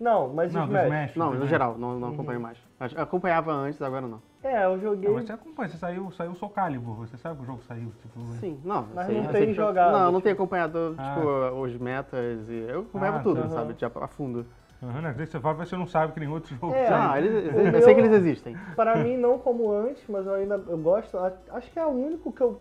Não, 0.00 0.28
mas 0.34 0.52
Não, 0.52 0.64
Smash. 0.64 0.84
Smash. 0.86 1.16
Não, 1.16 1.26
no 1.28 1.34
Smash. 1.36 1.48
geral, 1.50 1.78
não, 1.78 1.98
não 2.00 2.08
acompanho 2.08 2.40
mais. 2.40 2.58
Mas 2.78 2.92
Acompanhava 2.96 3.52
antes, 3.52 3.80
agora 3.80 4.06
não. 4.06 4.20
É, 4.42 4.64
eu 4.64 4.80
joguei. 4.80 5.08
Não, 5.08 5.14
mas 5.16 5.26
você 5.26 5.32
acompanha, 5.32 5.68
você 5.68 5.76
saiu, 5.76 6.10
saiu 6.10 6.32
o 6.32 6.34
Soul 6.34 6.50
Calibur, 6.50 6.94
você 6.96 7.16
sabe 7.16 7.36
que 7.36 7.42
o 7.42 7.46
jogo 7.46 7.62
saiu, 7.62 7.92
tipo... 8.02 8.20
Sim, 8.40 8.60
não. 8.64 8.88
Mas 8.94 9.06
sei, 9.06 9.18
não 9.20 9.24
eu 9.26 9.32
tem 9.32 9.54
jogado, 9.54 9.92
Não, 9.92 9.98
eu 10.00 10.04
não 10.06 10.10
tipo- 10.14 10.22
tenho 10.22 10.34
acompanhado, 10.34 10.94
Ah. 10.98 11.14
tipo, 11.14 11.28
os 11.60 11.76
metas 11.76 12.48
e... 12.48 12.54
Eu 12.68 12.80
acompanhava 12.80 13.18
Ah, 13.18 13.22
tudo, 13.22 13.42
tá. 13.42 13.48
sabe? 13.50 13.74
De 13.74 13.84
a, 13.84 13.90
a 13.94 14.08
fundo. 14.08 14.44
Uhum, 14.82 15.00
né? 15.00 15.10
Às 15.10 15.16
vezes 15.16 15.30
você 15.32 15.38
fala, 15.38 15.58
mas 15.58 15.68
você 15.68 15.76
não 15.76 15.86
sabe 15.86 16.12
que 16.12 16.18
nem 16.18 16.28
outros 16.28 16.58
jogos 16.58 16.74
É. 16.76 16.88
Ah, 16.92 17.14
eles, 17.16 17.54
eu 17.54 17.70
meu- 17.70 17.82
sei 17.82 17.94
que 17.94 18.00
eles 18.00 18.12
existem. 18.12 18.56
Para 18.74 18.96
mim, 18.96 19.16
não 19.16 19.38
como 19.38 19.70
antes, 19.70 20.02
mas 20.08 20.26
eu 20.26 20.34
ainda 20.34 20.56
eu 20.56 20.76
gosto. 20.78 21.16
Acho 21.50 21.70
que 21.70 21.78
é 21.78 21.86
o 21.86 21.90
único 21.90 22.32
que 22.32 22.40
eu 22.40 22.60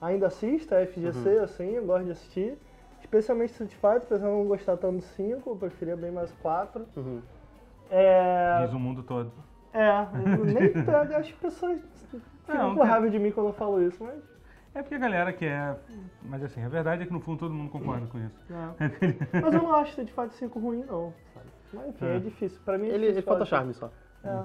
ainda 0.00 0.28
assisto, 0.28 0.74
é 0.74 0.84
FGC, 0.86 1.28
Uhum. 1.36 1.44
assim, 1.44 1.70
eu 1.72 1.84
gosto 1.84 2.04
de 2.06 2.12
assistir. 2.12 2.58
Especialmente 3.02 3.50
Street 3.50 3.72
Fighter, 3.72 3.96
apesar 3.98 4.18
de 4.20 4.24
eu 4.24 4.38
não 4.38 4.46
gostar 4.46 4.76
tanto 4.78 4.96
do 4.96 5.02
5, 5.02 5.50
eu 5.50 5.56
preferia 5.56 5.96
bem 5.96 6.10
mais 6.10 6.30
o 6.30 6.36
4. 6.36 6.86
Uhum. 6.96 7.20
É. 7.90 8.62
Diz 8.64 8.72
o 8.72 8.78
mundo 8.78 9.02
todo. 9.02 9.30
É, 9.72 10.06
nem 10.44 10.72
tanto, 10.84 11.14
as 11.14 11.30
pessoas 11.32 11.80
ficam 12.10 12.20
Não, 12.48 12.74
com 12.74 12.82
raiva 12.82 13.08
de 13.10 13.18
mim 13.18 13.30
quando 13.30 13.48
eu 13.48 13.52
falo 13.52 13.82
isso, 13.82 14.02
mas. 14.02 14.18
É 14.74 14.82
porque 14.82 14.94
a 14.94 14.98
galera 14.98 15.32
quer... 15.32 15.76
Mas 16.22 16.44
assim, 16.44 16.62
a 16.62 16.68
verdade 16.68 17.02
é 17.02 17.06
que 17.06 17.12
no 17.12 17.20
fundo 17.20 17.38
todo 17.40 17.52
mundo 17.52 17.70
concorda 17.70 18.06
com 18.06 18.18
isso. 18.18 18.40
é. 19.32 19.40
Mas 19.42 19.52
eu 19.54 19.62
não 19.62 19.74
acho 19.74 19.90
Street 19.90 20.10
Fighter 20.10 20.30
5 20.32 20.58
ruim, 20.60 20.84
não, 20.86 21.12
sabe? 21.34 21.46
Mas 21.72 21.88
enfim, 21.88 22.04
é, 22.06 22.16
É. 22.16 22.18
difícil. 22.20 22.60
Pra 22.64 22.78
mim 22.78 22.86
é 22.86 22.90
Ele, 22.90 22.98
difícil 22.98 23.18
ele 23.18 23.22
falta 23.22 23.44
charme 23.44 23.74
só. 23.74 23.90
É. 24.22 24.44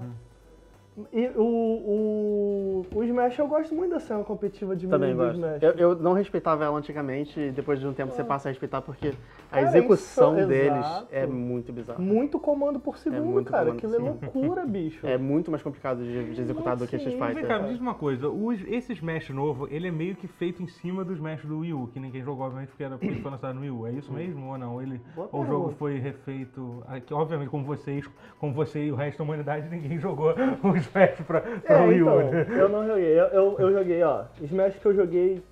E 1.12 1.28
o, 1.36 1.42
o, 1.44 2.86
o 2.96 3.04
Smash, 3.04 3.38
eu 3.38 3.48
gosto 3.48 3.76
muito 3.76 3.92
da 3.92 4.00
cena 4.00 4.24
competitiva 4.24 4.76
de 4.76 4.88
Também 4.88 5.14
gosto. 5.16 5.36
Smash. 5.36 5.62
Eu, 5.62 5.72
eu 5.74 5.96
não 5.98 6.14
respeitava 6.14 6.64
ela 6.64 6.78
antigamente 6.78 7.38
e 7.40 7.52
depois 7.52 7.80
de 7.82 7.86
um 7.88 7.94
tempo 7.94 8.14
você 8.14 8.24
passa 8.24 8.48
a 8.48 8.52
respeitar 8.52 8.82
porque 8.82 9.10
a 9.52 9.56
Cara, 9.56 9.68
execução 9.68 10.38
isso- 10.40 10.48
deles 10.48 10.78
exato. 10.78 11.08
é 11.12 11.26
muito 11.28 11.74
bizarra. 11.74 12.00
Muito 12.00 12.40
comando 12.40 12.80
por 12.80 12.98
segundo, 12.98 13.26
muito 13.26 13.52
cara. 13.52 13.74
Aquilo 13.74 13.96
é 13.96 14.00
loucura, 14.00 14.64
bicho. 14.68 15.06
É 15.06 15.18
muito 15.18 15.52
mais 15.52 15.62
complicado 15.62 15.98
de, 16.02 16.34
de 16.34 16.42
executar 16.42 16.78
do 16.78 16.88
que 16.88 16.96
Street 16.96 17.18
Vem 17.20 17.28
Fighter. 17.28 17.48
cá, 17.48 17.60
me 17.60 17.70
diz 17.70 17.80
uma 17.82 17.94
coisa, 17.94 18.30
os, 18.30 18.62
esse 18.66 18.94
Smash 18.94 19.30
novo, 19.32 19.68
ele 19.70 19.90
é 19.90 19.92
meio 19.92 20.16
que 20.16 20.28
feito 20.28 20.64
em 20.64 20.68
cima 20.68 21.04
do 21.04 21.12
Smash 21.14 21.44
do 21.44 21.60
Wii 21.60 21.74
U, 21.74 21.88
que 21.88 22.00
ninguém 22.00 22.24
jogou, 22.24 22.46
obviamente, 22.46 22.70
porque 22.70 22.84
era 22.84 22.98
porque 22.98 23.16
foi 23.16 23.32
lançado 23.32 23.56
no 23.56 23.62
Wii 23.62 23.70
U. 23.72 23.88
É 23.88 23.92
isso 23.92 24.14
mesmo 24.14 24.48
ou 24.50 24.58
não? 24.58 24.82
Ele, 24.82 25.02
Boa 25.14 25.28
ou 25.32 25.42
o 25.42 25.46
jogo 25.46 25.70
foi 25.78 25.98
refeito, 26.00 26.82
aqui, 26.88 27.14
obviamente, 27.14 27.50
como 27.50 27.66
vocês, 27.66 28.10
como 28.40 28.54
você 28.54 28.86
e 28.86 28.92
o 28.94 28.96
resto 28.96 29.18
da 29.18 29.24
humanidade, 29.26 29.68
ninguém 29.70 30.00
jogou 30.00 30.34
o 30.64 30.78
Smash 30.88 31.22
pra, 31.28 31.42
pra 31.42 31.76
É, 31.78 31.88
Wii 31.88 32.02
U, 32.04 32.06
então, 32.10 32.32
né? 32.32 32.48
eu 32.60 32.70
não 32.70 32.86
joguei. 32.88 33.20
Eu, 33.20 33.26
eu, 33.28 33.56
eu 33.60 33.74
joguei, 33.74 34.04
ó. 34.04 34.24
Smash 34.42 34.76
que 34.78 34.86
eu 34.86 34.94
joguei 34.96 35.44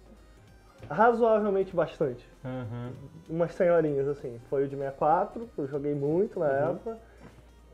razoavelmente 0.89 1.75
bastante. 1.75 2.27
Aham. 2.43 2.91
Umas 3.29 3.53
senhorinhas, 3.53 4.07
assim. 4.07 4.39
Foi 4.49 4.63
o 4.65 4.67
de 4.67 4.75
64, 4.75 5.47
que 5.55 5.59
eu 5.61 5.67
joguei 5.67 5.93
muito 5.95 6.39
na 6.39 6.45
Uhum. 6.47 6.71
época. 6.71 6.97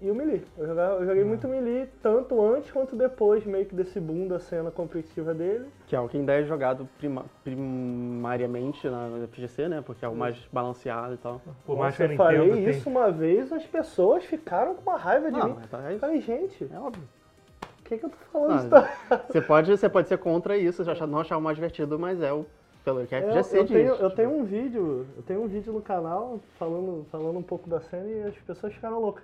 E 0.01 0.10
o 0.10 0.16
Melee. 0.16 0.42
Eu, 0.58 0.66
jogava- 0.66 0.94
eu 1.01 1.06
joguei 1.06 1.25
muito 1.25 1.46
Melee, 1.46 1.86
tanto 2.01 2.42
antes 2.42 2.72
quanto 2.72 2.96
depois, 2.96 3.46
meio 3.46 3.66
que 3.66 3.75
desse 3.75 4.00
boom 4.00 4.30
da 4.30 4.39
cena 4.39 4.72
competitiva 4.72 5.34
dele. 5.34 5.66
Que 5.88 5.96
é 5.96 6.00
o 6.00 6.08
que 6.08 6.16
ainda 6.16 6.32
é 6.39 6.44
jogado 6.46 6.88
prima- 6.98 7.25
primariamente 7.44 8.88
na 8.89 9.10
FGC, 9.28 9.68
né? 9.68 9.84
Porque 9.86 10.06
é 10.06 10.08
o 10.08 10.16
mais 10.16 10.38
balanceado 10.54 11.16
e 11.16 11.18
tal. 11.18 11.42
Por 11.66 11.78
mais 11.78 11.98
que 11.98 12.04
eu 12.04 12.16
falei 12.16 12.38
Nintendo 12.39 12.56
tem... 12.63 12.70
isso 12.70 12.89
uma 12.89 13.12
vez, 13.12 13.51
as 13.51 13.66
pessoas 13.66 14.24
ficaram 14.24 14.75
com 14.75 14.89
uma 14.89 14.98
raiva 14.98 15.30
de 15.30 15.38
Não, 15.38 15.48
mim. 15.48 15.56
mas 15.60 15.70
tá, 15.70 15.92
é 15.92 15.98
falei, 15.98 16.22
gente, 16.22 16.70
É 16.74 16.80
óbvio. 16.80 17.04
O 17.96 17.98
que, 17.98 17.98
que 17.98 18.05
eu 18.05 18.10
tô 18.10 18.17
falando? 18.31 18.75
Ah, 18.75 18.86
Isso 19.17 19.31
Você 19.31 19.41
pode, 19.41 19.72
você 19.77 19.89
pode 19.89 20.08
ser 20.08 20.17
contra 20.17 20.58
isso, 20.58 20.84
você 20.84 20.91
achar- 20.91 21.08
não 21.08 21.19
achar 21.19 21.38
o 21.38 21.41
mais 21.41 21.55
divertido, 21.55 21.98
mas 21.98 22.22
é 22.22 22.31
o 22.31 22.46
pelo 22.86 23.05
que 23.05 23.13
a 23.15 23.19
Eu, 23.19 23.29
FGC 23.43 23.58
eu 23.58 23.63
diz. 23.63 23.74
tenho, 23.74 23.88
eu 23.89 23.96
tipo. 23.96 24.15
tenho 24.15 24.29
um 24.31 24.43
vídeo, 24.43 25.08
eu 25.17 25.24
tenho 25.24 25.43
um 25.43 25.48
vídeo 25.48 25.74
no 25.74 25.81
canal 25.81 26.39
falando, 26.58 27.05
falando 27.12 27.38
um 27.38 27.43
pouco 27.43 27.69
da 27.69 27.81
cena 27.81 28.08
e 28.08 28.24
as 28.24 28.36
pessoas 28.38 28.74
ficaram 28.74 29.00
loucas. 29.00 29.24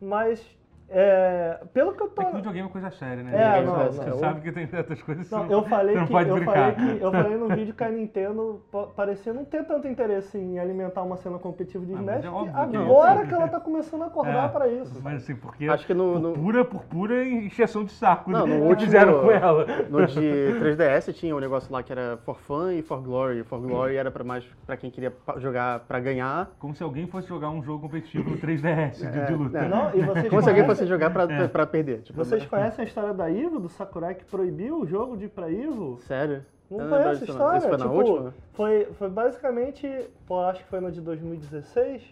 Mas 0.00 0.44
é, 0.88 1.58
pelo 1.74 1.92
que 1.94 2.02
eu 2.02 2.08
tô. 2.08 2.22
É 2.22 2.24
que 2.26 2.36
videogame 2.36 2.68
é 2.68 2.70
coisa 2.70 2.90
séria, 2.90 3.22
né? 3.22 3.32
É, 3.34 3.60
Você 3.60 3.66
não, 3.66 3.74
você 3.86 4.10
não, 4.10 4.18
sabe 4.18 4.40
que 4.40 4.52
tem 4.52 4.66
certas 4.66 5.02
coisas 5.02 5.28
que 5.28 5.34
Não, 5.34 5.46
você 5.46 5.54
eu 5.54 5.62
falei 5.64 5.94
você 5.94 6.00
não 6.00 6.06
que 6.06 6.12
pode 6.12 6.28
eu 6.28 6.34
brincar. 6.36 6.74
falei 6.74 6.96
que 6.98 7.04
eu 7.04 7.10
falei 7.12 7.36
no 7.36 7.48
vídeo 7.56 7.74
que 7.74 7.84
a 7.84 7.88
Nintendo 7.88 8.62
pa- 8.70 8.86
parecia 8.94 9.32
não 9.32 9.44
ter 9.44 9.64
tanto 9.64 9.88
interesse 9.88 10.38
em 10.38 10.58
alimentar 10.58 11.02
uma 11.02 11.16
cena 11.16 11.38
competitiva 11.38 11.84
de 11.84 11.92
Ah, 11.92 11.96
mas 11.96 12.04
Smash, 12.06 12.24
é 12.24 12.28
óbvio 12.30 12.70
que 12.70 12.76
agora 12.76 13.20
é. 13.22 13.26
que 13.26 13.34
ela 13.34 13.48
tá 13.48 13.58
começando 13.60 14.02
a 14.02 14.06
acordar 14.06 14.44
É, 14.44 14.48
pra 14.48 14.68
isso. 14.68 15.00
Mas 15.02 15.22
assim, 15.22 15.34
porque 15.34 15.68
Acho 15.68 15.86
que 15.86 15.94
no- 15.94 16.12
por, 16.12 16.20
no- 16.20 16.32
pura, 16.34 16.64
por 16.64 16.82
pura 16.84 17.24
encheção 17.26 17.84
de 17.84 17.90
saco 17.92 18.30
Não, 18.30 18.44
que 18.46 18.50
no 18.54 18.64
último- 18.66 18.80
fizeram 18.80 19.20
com 19.22 19.30
ela. 19.32 19.66
No 19.90 20.06
de 20.06 20.20
3DS 20.20 21.12
tinha 21.14 21.34
um 21.34 21.40
negócio 21.40 21.72
lá 21.72 21.82
que 21.82 21.90
era 21.90 22.16
for 22.24 22.38
fun 22.38 22.70
e 22.70 22.82
for 22.82 23.00
glory. 23.02 23.42
For 23.42 23.60
glory 23.60 23.96
era 23.96 24.10
pra 24.10 24.22
mais 24.22 24.44
pra 24.64 24.76
quem 24.76 24.90
queria 24.90 25.12
jogar 25.38 25.80
pra 25.80 25.98
ganhar. 25.98 26.50
Como 26.60 26.74
se 26.74 26.82
alguém 26.82 27.06
fosse 27.08 27.26
jogar 27.28 27.50
um 27.50 27.62
jogo 27.62 27.80
competitivo 27.82 28.30
no 28.30 28.36
3DS 28.38 29.10
de, 29.10 29.26
de 29.26 29.32
luta. 29.34 29.58
é. 29.58 29.68
Não, 29.68 29.88
e 29.94 30.00
vocês 30.02 30.28
Como 30.28 30.42
se 30.42 30.48
alguém 30.48 30.64
conhecem- 30.64 30.75
fosse 30.76 30.88
jogar 30.88 31.10
pra, 31.10 31.24
É. 31.24 31.48
pra 31.48 31.66
perder. 31.66 32.02
Tipo, 32.02 32.18
Vocês 32.24 32.44
conhecem 32.46 32.84
a 32.84 32.86
história 32.88 33.12
da 33.14 33.28
Ivo, 33.30 33.58
do 33.60 33.68
Sakurai, 33.68 34.14
que 34.14 34.24
proibiu 34.24 34.80
o 34.80 34.86
jogo 34.86 35.16
de 35.16 35.24
ir 35.26 35.28
pra 35.28 35.50
Ivo? 35.50 35.98
Sério? 36.00 36.44
Não 36.70 36.80
Eu 36.80 36.84
não 36.86 36.98
conhece 36.98 37.22
a 37.22 37.26
história? 37.26 37.58
Isso 37.58 37.68
foi 37.68 37.76
na 37.78 37.84
tipo, 37.84 37.96
última? 37.96 38.34
Foi, 38.54 38.84
foi 38.98 39.08
basicamente, 39.08 40.08
pô, 40.26 40.40
acho 40.40 40.64
que 40.64 40.68
foi 40.68 40.80
no 40.80 40.90
de 40.90 41.00
2016, 41.00 42.02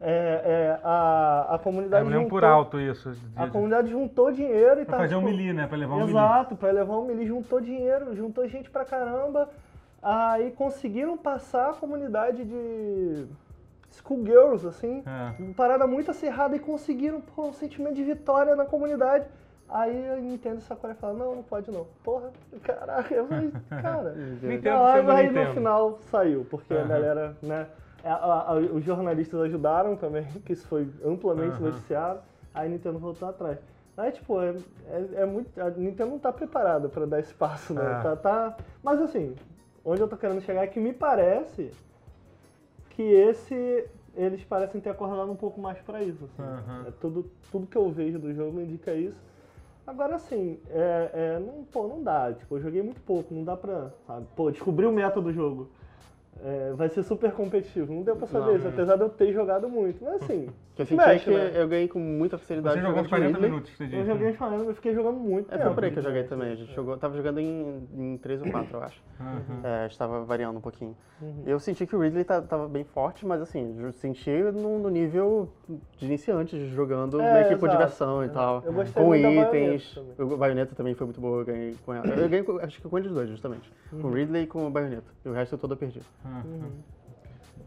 é, 0.00 0.10
é, 0.10 0.80
a, 0.82 1.46
a 1.50 1.54
É, 1.54 1.58
comunidade 1.58 2.04
lembro 2.04 2.22
juntou, 2.22 2.30
por 2.30 2.44
alto 2.44 2.80
isso. 2.80 3.10
de- 3.12 3.20
a 3.36 3.46
comunidade 3.46 3.88
juntou 3.90 4.32
dinheiro 4.32 4.80
e 4.80 4.84
pra 4.84 4.96
tava, 4.96 5.02
fazer 5.02 5.14
um 5.16 5.20
tipo, 5.20 5.30
melee, 5.30 5.52
né? 5.52 5.66
Pra 5.66 5.76
levar 5.78 5.94
um 5.94 5.98
melee. 5.98 6.10
Exato, 6.12 6.56
pra 6.56 6.70
levar 6.72 6.98
um 6.98 7.04
melee, 7.06 7.26
juntou 7.26 7.60
dinheiro, 7.60 8.16
juntou 8.16 8.48
gente 8.48 8.68
pra 8.70 8.84
caramba. 8.84 9.48
Aí 10.02 10.50
conseguiram 10.52 11.16
passar 11.18 11.70
a 11.70 11.74
comunidade 11.74 12.42
de 12.44 13.26
schoolgirls, 13.90 14.66
assim, 14.66 15.02
É. 15.06 15.42
uma 15.42 15.54
parada 15.54 15.86
muito 15.86 16.10
acirrada 16.10 16.54
e 16.56 16.58
conseguiram 16.58 17.20
pô, 17.20 17.46
um 17.48 17.52
sentimento 17.52 17.94
de 17.94 18.04
vitória 18.04 18.54
na 18.56 18.64
comunidade. 18.64 19.26
Aí 19.68 20.10
a 20.10 20.16
Nintendo 20.16 20.58
e 20.58 20.62
Sakurai 20.62 20.96
falaram, 20.96 21.18
não, 21.18 21.34
não 21.36 21.42
pode 21.44 21.70
não. 21.70 21.86
Porra, 22.02 22.30
caraca, 22.62 23.14
eu 23.14 23.26
falei, 23.26 23.52
cara. 23.82 24.12
Nintendo 24.42 24.76
Não, 24.76 25.10
aí, 25.12 25.30
no 25.30 25.54
final 25.54 25.98
saiu, 26.10 26.44
porque 26.50 26.74
a 26.74 26.78
Aham. 26.78 26.88
galera, 26.88 27.36
né? 27.42 27.66
a- 28.02 28.14
a- 28.14 28.52
a- 28.52 28.54
os 28.56 28.82
jornalistas 28.82 29.38
ajudaram 29.42 29.94
também, 29.94 30.24
que 30.44 30.52
isso 30.54 30.66
foi 30.66 30.88
amplamente 31.04 31.54
Aham. 31.56 31.66
noticiado. 31.66 32.20
Aí 32.54 32.66
a 32.66 32.70
Nintendo 32.70 32.98
voltou 32.98 33.28
atrás. 33.28 33.58
Aí, 33.96 34.10
tipo, 34.10 34.40
é, 34.40 34.54
é, 34.88 35.22
é 35.22 35.26
muito. 35.26 35.60
A 35.60 35.68
Nintendo 35.70 36.10
não 36.12 36.18
tá 36.18 36.32
preparada 36.32 36.88
pra 36.88 37.04
dar 37.04 37.20
esse 37.20 37.34
passo, 37.34 37.74
né? 37.74 37.98
É. 38.00 38.02
Tá, 38.02 38.16
tá- 38.16 38.56
Mas 38.82 39.00
assim, 39.02 39.36
onde 39.84 40.00
eu 40.00 40.08
tô 40.08 40.16
querendo 40.16 40.40
chegar 40.40 40.62
é 40.62 40.66
que 40.66 40.80
me 40.80 40.92
parece 40.92 41.70
que 43.00 43.14
esse. 43.14 43.86
Eles 44.14 44.44
parecem 44.44 44.80
ter 44.80 44.90
acordado 44.90 45.30
um 45.30 45.36
pouco 45.36 45.60
mais 45.60 45.78
pra 45.78 46.02
isso. 46.02 46.24
Assim. 46.24 46.42
Aham. 46.42 46.84
É 46.88 46.90
tudo, 47.00 47.30
tudo 47.50 47.66
que 47.66 47.76
eu 47.76 47.90
vejo 47.90 48.18
do 48.18 48.34
jogo 48.34 48.60
indica 48.60 48.92
isso. 48.92 49.16
Agora 49.86 50.16
assim, 50.16 50.58
é, 50.68 51.10
é, 51.14 51.38
não, 51.38 51.64
pô, 51.64 51.86
não 51.86 52.02
dá. 52.02 52.32
Tipo, 52.32 52.56
eu 52.56 52.60
joguei 52.60 52.82
muito 52.82 53.00
pouco, 53.00 53.32
não 53.32 53.44
dá 53.44 53.56
pra. 53.56 53.90
Sabe? 54.06 54.26
Pô, 54.36 54.50
descobri 54.50 54.84
o 54.84 54.92
método 54.92 55.28
do 55.28 55.32
jogo. 55.32 55.70
É, 56.42 56.72
vai 56.74 56.88
ser 56.88 57.02
super 57.02 57.32
competitivo. 57.32 57.92
Não 57.92 58.02
deu 58.02 58.16
pra 58.16 58.26
saber 58.26 58.46
Não, 58.46 58.56
isso, 58.56 58.68
apesar 58.68 58.96
de 58.96 59.02
eu 59.02 59.10
ter 59.10 59.30
jogado 59.32 59.68
muito. 59.68 60.02
Mas 60.02 60.22
assim, 60.22 60.48
que 60.74 60.80
eu 60.80 60.86
senti 60.86 61.02
é 61.02 61.06
mexe, 61.08 61.24
que 61.24 61.30
né? 61.30 61.52
eu 61.54 61.68
ganhei 61.68 61.86
com 61.88 61.98
muita 61.98 62.38
facilidade 62.38 62.76
Você 62.76 62.80
jogou 62.80 63.02
jogando 63.02 63.04
uns 63.04 63.10
40 63.10 63.26
Ridley. 63.32 63.50
minutos, 63.50 63.70
você 63.76 63.84
disse. 63.84 63.96
eu 63.98 64.06
joguei 64.06 64.32
falando, 64.32 64.64
eu 64.68 64.74
fiquei 64.74 64.94
jogando 64.94 65.18
muito 65.18 65.48
É, 65.52 65.58
tempo. 65.58 65.64
foi 65.64 65.74
por 65.74 65.84
aí 65.84 65.90
que 65.90 65.98
eu 65.98 66.02
joguei 66.02 66.22
também. 66.24 66.52
A 66.52 66.54
gente 66.54 66.72
jogou, 66.72 66.96
tava 66.96 67.14
jogando 67.14 67.40
em, 67.40 67.86
em 67.94 68.16
3 68.16 68.40
ou 68.42 68.50
4, 68.50 68.74
eu 68.78 68.82
acho. 68.82 69.02
Aham. 69.20 69.60
É, 69.64 69.86
estava 69.86 70.24
variando 70.24 70.56
um 70.56 70.62
pouquinho. 70.62 70.96
Uhum. 71.20 71.42
Eu 71.44 71.60
senti 71.60 71.86
que 71.86 71.94
o 71.94 72.00
Ridley 72.00 72.24
tá- 72.24 72.40
tava 72.40 72.66
bem 72.66 72.84
forte, 72.84 73.26
mas 73.26 73.42
assim, 73.42 73.76
eu 73.78 73.92
senti 73.92 74.30
no, 74.30 74.78
no 74.78 74.88
nível 74.88 75.52
de 75.98 76.06
iniciantes, 76.06 76.58
jogando 76.70 77.20
É, 77.20 77.32
meio 77.34 77.48
que 77.48 77.56
por 77.56 77.68
diversão 77.68 78.24
e 78.24 78.30
tal. 78.30 78.62
Eu 78.64 78.72
gostei 78.72 79.02
com 79.04 79.14
itens. 79.14 79.94
Bayonetta 79.94 80.22
O 80.24 80.36
Bayonetta 80.38 80.74
também 80.74 80.94
foi 80.94 81.04
muito 81.06 81.20
boa, 81.20 81.42
eu 81.42 81.44
ganhei 81.44 81.76
com 81.84 81.92
ela. 81.92 82.06
Eu 82.06 82.28
ganhei, 82.30 82.42
com- 82.42 82.56
acho 82.58 82.80
que 82.80 82.88
com 82.88 82.96
os 82.96 83.06
dois, 83.06 83.28
justamente. 83.28 83.70
Com 83.90 83.96
Uhum. 83.98 84.06
o 84.06 84.10
Ridley 84.14 84.44
e 84.44 84.46
com 84.46 84.66
o 84.66 84.70
Bayonetta. 84.70 85.10
E 85.22 85.28
o 85.28 85.32
resto 85.32 85.56
eu 85.56 85.58
todo 85.58 85.72
eu 85.72 85.76
Aham. 86.24 86.72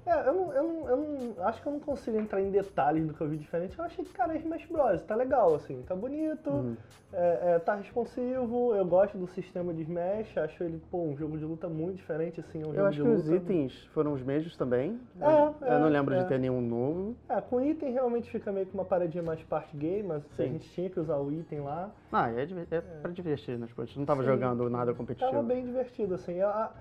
É, 0.06 0.28
eu 0.28 0.34
não, 0.34 0.54
eu, 0.54 0.64
não, 0.64 0.90
eu 0.90 0.98
não. 0.98 1.46
Acho 1.48 1.62
que 1.62 1.68
eu 1.68 1.72
não 1.72 1.80
consigo 1.80 2.18
entrar 2.20 2.42
em 2.42 2.52
detalhes 2.52 3.08
do 3.08 3.14
que 3.14 3.22
eu 3.22 3.30
vi 3.30 3.38
diferente. 3.38 3.80
Eu 3.80 3.86
achei 3.86 4.04
que, 4.04 4.12
cara, 4.12 4.34
é 4.34 4.38
Smash 4.38 4.66
Bros. 4.66 5.02
Tá 5.04 5.16
legal, 5.16 5.56
assim. 5.56 5.82
Tá 5.84 5.96
bonito, 5.96 6.50
Uhum. 6.50 6.76
é, 7.14 7.54
é, 7.56 7.60
tá 7.60 7.76
responsivo. 7.76 8.76
Eu 8.76 8.86
gosto 8.86 9.18
do 9.18 9.28
sistema 9.28 9.74
de 9.74 9.84
Smash. 9.84 10.38
Acho 10.38 10.62
ele, 10.62 10.82
pô, 10.92 11.04
um 11.04 11.16
jogo 11.16 11.38
de 11.38 11.46
luta 11.46 11.70
muito 11.70 11.96
diferente, 11.96 12.42
assim. 12.42 12.60
Um 12.60 12.70
Eu 12.70 12.74
jogo 12.76 12.88
acho 12.88 12.98
de 12.98 13.02
que 13.04 13.08
os 13.08 13.30
luta. 13.30 13.36
itens 13.38 13.86
foram 13.94 14.12
os 14.12 14.22
mesmos 14.22 14.58
também. 14.58 15.00
É, 15.22 15.26
eu 15.26 15.56
é, 15.74 15.80
não 15.80 15.88
lembro 15.88 16.14
é. 16.16 16.20
de 16.20 16.26
ter 16.28 16.38
nenhum 16.38 16.60
novo. 16.60 17.16
É, 17.30 17.40
com 17.40 17.62
item 17.62 17.94
realmente 17.94 18.30
fica 18.30 18.52
meio 18.52 18.66
que 18.66 18.74
uma 18.74 18.84
paradinha 18.86 19.24
mais 19.24 19.42
parte 19.44 19.76
game, 19.78 20.04
mas 20.04 20.26
a 20.26 20.36
Sim. 20.36 20.52
gente 20.52 20.70
tinha 20.72 20.90
que 20.90 21.00
usar 21.00 21.16
o 21.16 21.32
item 21.32 21.62
lá. 21.62 21.90
Ah, 22.12 22.30
é, 22.30 22.46
diver- 22.46 22.68
é 22.72 22.82
pra 22.82 23.10
divertir, 23.10 23.58
né? 23.58 23.68
Tipo, 23.68 23.82
a 23.82 23.86
gente 23.86 23.98
não 24.00 24.06
tava 24.06 24.22
Sim. 24.22 24.28
jogando 24.28 24.70
nada 24.70 24.94
competitivo. 24.94 25.32
Tava 25.32 25.44
bem 25.44 25.64
divertido, 25.66 26.16
assim. 26.16 26.34
Eu, 26.34 26.50
a- 26.50 26.74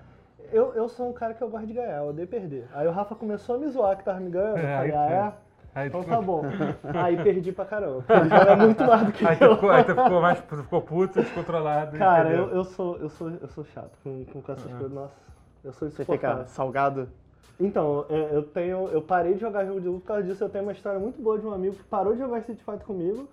eu, 0.51 0.73
eu 0.73 0.89
sou 0.89 1.09
um 1.09 1.13
cara 1.13 1.33
que 1.33 1.41
eu 1.41 1.49
gosto 1.49 1.67
de 1.67 1.73
ganhar, 1.73 1.97
eu 1.97 2.09
odeio 2.09 2.27
perder. 2.27 2.65
Aí 2.73 2.87
o 2.87 2.91
Rafa 2.91 3.15
começou 3.15 3.55
a 3.55 3.57
me 3.59 3.67
zoar 3.69 3.97
que 3.97 4.03
tava 4.03 4.19
me 4.19 4.29
ganhando. 4.29 4.57
É, 4.57 4.75
aí 4.77 4.91
ah, 4.91 5.09
é? 5.09 5.79
Aí, 5.79 5.87
Então 5.87 6.03
tu- 6.03 6.09
tá 6.09 6.21
bom. 6.21 6.43
Aí 7.03 7.17
perdi 7.23 7.51
pra 7.51 7.65
caramba. 7.65 8.03
Ele 8.07 8.29
joga 8.29 8.55
muito 8.55 8.83
mais 8.83 9.05
do 9.07 9.11
que 9.11 9.25
aí, 9.27 9.37
eu. 9.41 9.55
ficou, 9.55 9.71
aí 9.71 9.83
tu 9.83 9.95
ficou 9.95 10.21
mais 10.21 10.39
ficou 10.39 10.81
puto, 10.81 11.21
descontrolado. 11.21 11.97
Cara, 11.97 12.29
eu, 12.29 12.49
eu, 12.49 12.63
sou, 12.63 12.97
eu, 12.97 13.09
sou, 13.09 13.29
eu 13.41 13.47
sou 13.47 13.63
chato 13.65 13.91
com, 14.03 14.23
com 14.25 14.51
essas 14.51 14.71
Ah. 14.71 14.75
coisas. 14.77 14.91
Nossa, 14.91 15.13
eu 15.63 15.73
sou 15.73 15.89
Você 15.89 16.05
fica 16.05 16.45
salgado. 16.45 17.09
Então, 17.59 18.05
é, 18.09 18.29
eu 18.35 18.43
tenho. 18.43 18.87
Eu 18.89 19.01
parei 19.01 19.33
de 19.33 19.39
jogar 19.39 19.65
jogo 19.65 19.81
de 19.81 19.87
luta 19.87 20.01
por 20.01 20.07
causa 20.07 20.23
disso. 20.23 20.43
Eu 20.43 20.49
tenho 20.49 20.63
uma 20.63 20.73
história 20.73 20.99
muito 20.99 21.21
boa 21.21 21.39
de 21.39 21.45
um 21.45 21.53
amigo 21.53 21.75
que 21.75 21.83
parou 21.83 22.13
de 22.13 22.19
jogar 22.19 22.39
Street 22.39 22.59
Fighter 22.59 22.85
comigo, 22.85 23.27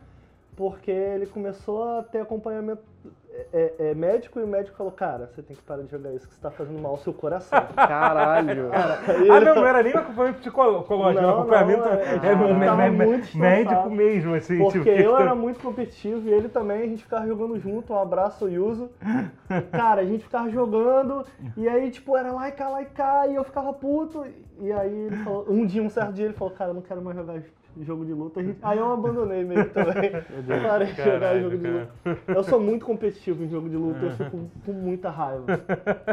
porque 0.56 0.90
ele 0.90 1.26
começou 1.26 1.98
a 1.98 2.02
ter 2.02 2.20
acompanhamento 2.20 2.82
é, 3.52 3.72
é, 3.78 3.94
médico 3.94 4.38
e 4.40 4.42
o 4.42 4.46
médico 4.46 4.76
falou, 4.76 4.92
cara, 4.92 5.26
você 5.32 5.42
tem 5.42 5.56
que 5.56 5.62
parar 5.62 5.82
de 5.82 5.90
jogar 5.90 6.12
isso, 6.12 6.26
que 6.28 6.34
você 6.34 6.40
tá 6.40 6.50
fazendo 6.50 6.80
mal 6.80 6.92
ao 6.92 6.98
seu 6.98 7.12
coração. 7.12 7.58
Caralho. 7.74 8.70
Aí 8.72 9.30
Ah, 9.30 9.40
não, 9.40 9.54
não 9.56 9.66
era 9.66 9.82
nem 9.82 9.94
um 9.94 9.98
acompanhamento 9.98 10.40
psicológico, 10.40 10.94
Não, 11.22 11.30
acompanhamento 11.40 11.80
não, 11.80 11.92
é- 11.92 12.02
é, 12.02 12.86
é, 12.86 12.90
me- 12.90 13.06
muito 13.06 13.38
médico 13.38 13.90
mesmo, 13.90 14.34
assim. 14.34 14.58
Porque 14.58 14.78
tipo, 14.78 14.88
eu 14.88 15.16
era 15.18 15.34
muito 15.34 15.60
competitivo 15.60 16.28
e 16.28 16.32
ele 16.32 16.48
também, 16.48 16.82
a 16.82 16.86
gente 16.86 17.02
ficava 17.04 17.26
jogando 17.26 17.58
junto, 17.58 17.92
um 17.92 17.98
abraço 17.98 18.44
ao 18.44 18.50
Yuzo. 18.50 18.90
Cara, 19.72 20.00
a 20.00 20.04
gente 20.04 20.24
ficava 20.24 20.50
jogando 20.50 21.24
e 21.56 21.68
aí, 21.68 21.90
tipo, 21.90 22.16
era 22.16 22.32
lá 22.32 22.48
e 22.48 22.52
cá, 22.52 22.68
lá 22.68 22.82
e 22.82 22.86
cá, 22.86 23.26
e 23.26 23.34
eu 23.34 23.44
ficava 23.44 23.72
puto. 23.72 24.24
E 24.60 24.72
aí 24.72 24.92
ele 25.06 25.16
falou, 25.24 25.46
um 25.48 25.64
dia, 25.64 25.82
um 25.82 25.88
certo 25.90 26.12
dia, 26.12 26.26
ele 26.26 26.34
falou, 26.34 26.52
cara, 26.54 26.70
eu 26.70 26.74
não 26.74 26.82
quero 26.82 27.00
mais 27.02 27.16
jogar 27.16 27.40
jogo 27.82 28.04
de 28.04 28.12
luta. 28.12 28.40
A 28.40 28.42
gente- 28.42 28.58
Aí 28.62 28.78
eu 28.78 28.92
abandonei 28.92 29.44
meio 29.44 29.64
que 29.66 29.70
também. 29.74 30.10
Eu 30.12 30.62
parei 30.68 30.92
de 30.92 31.02
jogar 31.02 31.38
jogo 31.40 31.56
de 31.58 31.66
luta. 31.68 31.90
Eu 32.28 32.42
sou 32.44 32.60
muito 32.60 32.84
competitivo 32.86 33.44
em 33.44 33.48
jogo 33.48 33.68
de 33.68 33.76
luta, 33.76 34.04
eu 34.06 34.10
fico 34.12 34.50
com 34.64 34.72
muita 34.72 35.10
raiva. 35.10 35.44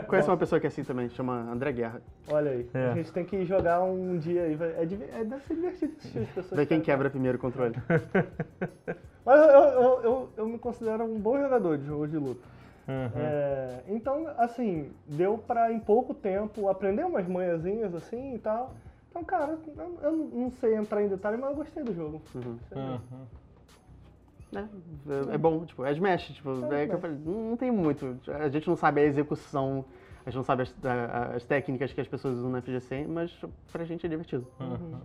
Conheço 0.08 0.30
uma 0.32 0.38
pessoa 0.38 0.60
que 0.60 0.68
é 0.68 0.70
assim 0.70 0.84
também, 0.84 1.10
chama 1.10 1.34
André 1.52 1.72
Guerra. 1.72 2.02
Olha 2.30 2.52
aí, 2.52 2.70
É. 2.74 2.90
a 2.90 2.94
gente 2.94 3.12
tem 3.12 3.26
que 3.26 3.44
jogar 3.46 3.82
um 3.82 4.18
dia 4.18 4.44
aí. 4.44 4.58
É, 4.60 4.82
é, 5.22 5.24
deve 5.24 5.42
ser 5.44 5.56
divertido 5.56 5.94
assistir 5.98 6.20
as 6.20 6.30
pessoas. 6.30 6.58
Vê 6.60 6.66
quem 6.66 6.82
quebra 6.82 7.10
primeiro 7.10 7.38
o 7.38 7.42
controle. 7.42 7.76
Mas 9.26 9.40
eu, 9.42 9.48
eu, 9.62 10.02
eu, 10.04 10.30
eu 10.38 10.48
me 10.48 10.58
considero 10.58 11.04
um 11.04 11.20
bom 11.20 11.38
jogador 11.38 11.78
de 11.78 11.86
jogo 11.86 12.08
de 12.08 12.18
luta. 12.18 12.42
Uhum. 12.88 13.12
É, 13.18 13.80
então, 13.90 14.26
assim, 14.38 14.92
deu 15.06 15.38
pra 15.38 15.70
em 15.74 15.80
pouco 15.80 16.14
tempo 16.14 16.70
aprender 16.70 17.04
umas 17.06 17.28
manhãzinhas 17.28 17.94
assim 17.94 18.36
e 18.36 18.40
tal. 18.40 18.74
Então, 19.18 19.24
cara, 19.26 19.58
eu, 20.04 20.12
não 20.12 20.52
sei 20.52 20.76
entrar 20.76 21.02
em 21.02 21.08
detalhe, 21.08 21.38
mas 21.38 21.50
eu 21.50 21.56
gostei 21.56 21.84
do 21.84 21.94
jogo. 21.94 22.22
Uhum. 22.36 22.60
Uhum. 22.76 23.26
É, 24.56 24.60
é, 24.60 25.36
é 25.36 25.38
bom, 25.38 25.66
tipo, 25.66 25.84
é 25.84 25.92
Smash, 25.92 26.28
tipo, 26.36 26.52
é 26.72 26.88
que 26.88 26.94
eu 26.94 27.00
falei, 27.00 27.18
não, 27.26 27.58
tem 27.58 27.72
muito. 27.72 28.18
A 28.28 28.48
gente 28.48 28.68
não 28.68 28.76
sabe 28.76 29.02
a 29.02 29.06
execução, 29.06 29.84
a 30.26 30.30
gente 30.30 30.38
não 30.38 30.44
sabe 30.44 30.62
as, 30.64 30.76
a- 30.86 31.36
as 31.36 31.44
técnicas 31.46 31.92
que 31.92 32.00
as 32.00 32.08
pessoas 32.08 32.38
usam 32.38 32.52
na 32.52 32.60
FGC, 32.62 33.06
mas 33.08 33.36
pra 33.72 33.84
gente 33.86 34.06
é 34.06 34.10
divertido. 34.10 34.46
Uhum. 34.60 35.00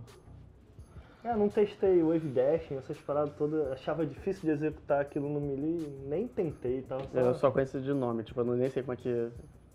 É, 1.23 1.35
não 1.35 1.49
testei 1.49 2.03
wave 2.03 2.27
dashing, 2.29 2.75
essas 2.75 2.99
paradas 2.99 3.33
todas, 3.35 3.71
achava 3.71 4.05
difícil 4.05 4.41
de 4.43 4.51
executar 4.51 5.01
aquilo 5.01 5.27
no 5.29 5.41
melee, 5.41 5.87
nem 6.07 6.27
tentei 6.27 6.79
e 6.79 6.81
tal. 6.83 6.99
só- 6.99 7.19
Eu 7.19 7.33
só 7.33 7.49
conheço 7.51 7.81
de 7.81 7.93
nome, 7.93 8.23
tipo, 8.23 8.39
eu 8.41 8.45
não- 8.45 8.55
nem 8.55 8.69
sei 8.69 8.83
como 8.83 8.93
é 8.93 8.97
que 8.97 9.29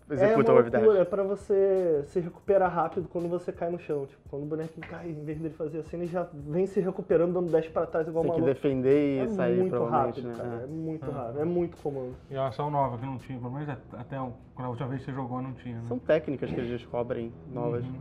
é 0.09 0.13
executa 0.15 0.51
uma 0.51 0.59
o 0.59 0.63
Wave 0.63 0.75
loucura, 0.77 0.99
é 1.01 1.05
pra 1.05 1.23
você 1.23 2.03
se 2.07 2.19
recuperar 2.19 2.73
rápido 2.73 3.07
quando 3.07 3.27
você 3.27 3.51
cai 3.51 3.69
no 3.69 3.77
chão. 3.79 4.05
Tipo, 4.07 4.21
quando 4.29 4.43
o 4.43 4.45
bonequinho 4.45 4.87
cai, 4.87 5.09
em 5.09 5.23
vez 5.23 5.37
dele 5.39 5.53
fazer 5.53 5.79
assim, 5.79 5.97
ele 5.97 6.07
já 6.07 6.27
vem 6.33 6.65
se 6.65 6.79
recuperando, 6.79 7.33
dando 7.33 7.51
dash 7.51 7.67
pra 7.69 7.85
trás 7.85 8.07
igual 8.07 8.23
Tem 8.23 8.33
que 8.33 8.39
maluco. 8.41 8.53
defender 8.53 9.17
e 9.17 9.19
É 9.19 9.27
sair, 9.29 9.57
muito 9.59 9.71
provavelmente, 9.71 10.21
rápido, 10.21 10.27
né? 10.29 10.43
cara. 10.43 10.61
É 10.61 10.63
É. 10.63 10.67
muito 10.67 11.05
Ah. 11.05 11.13
rápido, 11.13 11.39
é 11.41 11.45
muito 11.45 11.77
comum. 11.77 12.11
E 12.29 12.35
é 12.35 12.39
uma 12.39 12.47
ação 12.47 12.71
nova 12.71 12.97
que 12.97 13.05
não 13.05 13.17
tinha, 13.17 13.37
pelo 13.39 13.51
menos 13.51 13.69
até 13.69 14.17
quando 14.55 14.65
a 14.65 14.69
última 14.69 14.87
vez 14.89 15.01
que 15.01 15.05
você 15.05 15.13
jogou 15.13 15.41
não 15.41 15.53
tinha, 15.53 15.75
né? 15.77 15.83
São 15.87 15.99
técnicas 15.99 16.49
que 16.51 16.59
eles 16.59 16.69
descobrem 16.69 17.31
novas. 17.51 17.85
Uhum. 17.85 17.99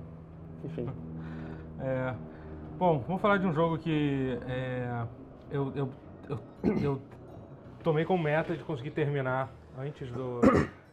Enfim. 0.64 0.86
É, 1.80 2.12
bom, 2.76 2.98
vamos 3.06 3.22
falar 3.22 3.36
de 3.36 3.46
um 3.46 3.52
jogo 3.52 3.78
que 3.78 4.36
é, 4.48 5.04
eu, 5.48 5.72
eu, 5.76 5.88
eu, 6.28 6.38
eu 6.82 7.00
tomei 7.84 8.04
como 8.04 8.20
meta 8.20 8.56
de 8.56 8.64
conseguir 8.64 8.90
terminar 8.90 9.48
antes 9.78 10.10
do 10.10 10.40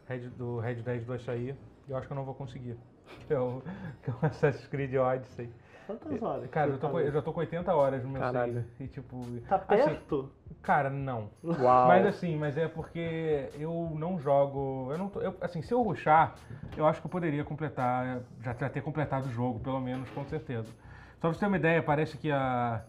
Red, 0.08 0.28
do 0.30 0.58
Red 0.58 0.76
Dead 0.76 1.04
2 1.04 1.24
sair. 1.24 1.56
E 1.86 1.90
eu 1.90 1.96
acho 1.96 2.06
que 2.06 2.12
eu 2.12 2.16
não 2.16 2.24
vou 2.24 2.34
conseguir. 2.34 2.76
Que 3.26 3.34
é 3.34 3.38
o, 3.38 3.62
que 4.02 4.10
é 4.10 4.12
o 4.12 4.26
Assassin's 4.26 4.66
Creed 4.68 4.94
Odyssey. 4.94 5.48
Quantas 5.86 6.20
horas? 6.20 6.50
Cara, 6.50 6.68
que 6.68 6.74
eu, 6.74 6.78
tô 6.78 6.88
você 6.88 6.92
com, 6.92 6.98
tá 6.98 7.04
eu 7.04 7.12
já 7.12 7.22
tô 7.22 7.32
com 7.32 7.40
80 7.40 7.74
horas 7.74 8.02
no 8.02 8.10
meu 8.10 8.20
Caralho. 8.20 8.54
save. 8.54 8.66
E 8.80 8.88
tipo. 8.88 9.24
Tá 9.48 9.56
assim, 9.56 9.66
perto? 9.66 10.30
cara, 10.62 10.90
não. 10.90 11.30
Uau. 11.44 11.86
Mas 11.86 12.06
assim, 12.06 12.36
mas 12.36 12.58
é 12.58 12.66
porque 12.66 13.48
eu 13.54 13.92
não 13.96 14.18
jogo. 14.18 14.88
Eu 14.90 14.98
não 14.98 15.08
tô, 15.08 15.20
eu, 15.20 15.36
assim, 15.40 15.62
se 15.62 15.72
eu 15.72 15.82
ruxar, 15.82 16.34
eu 16.76 16.86
acho 16.86 17.00
que 17.00 17.06
eu 17.06 17.10
poderia 17.10 17.44
completar, 17.44 18.20
já, 18.42 18.52
já 18.54 18.68
ter 18.68 18.82
completado 18.82 19.28
o 19.28 19.30
jogo, 19.30 19.60
pelo 19.60 19.80
menos, 19.80 20.08
com 20.10 20.24
certeza. 20.24 20.68
Só 21.20 21.28
pra 21.28 21.32
você 21.32 21.40
ter 21.40 21.46
uma 21.46 21.56
ideia, 21.56 21.82
parece 21.82 22.18
que 22.18 22.30
a, 22.30 22.82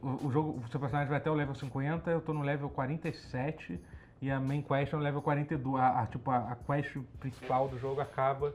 o, 0.00 0.26
o 0.26 0.30
jogo, 0.30 0.60
o 0.64 0.68
seu 0.68 0.78
personagem 0.78 1.08
vai 1.08 1.18
até 1.18 1.30
o 1.30 1.34
level 1.34 1.54
50, 1.54 2.10
eu 2.10 2.20
tô 2.20 2.32
no 2.32 2.42
level 2.42 2.70
47 2.70 3.80
e 4.24 4.30
a 4.30 4.40
main 4.40 4.62
quest 4.62 4.92
é 4.92 4.96
no 4.96 5.02
level 5.02 5.20
42. 5.20 5.82
A, 5.82 6.00
a, 6.02 6.06
tipo, 6.06 6.30
a, 6.30 6.52
a 6.52 6.56
quest 6.56 6.96
principal 7.20 7.68
do 7.68 7.78
jogo 7.78 8.00
acaba 8.00 8.54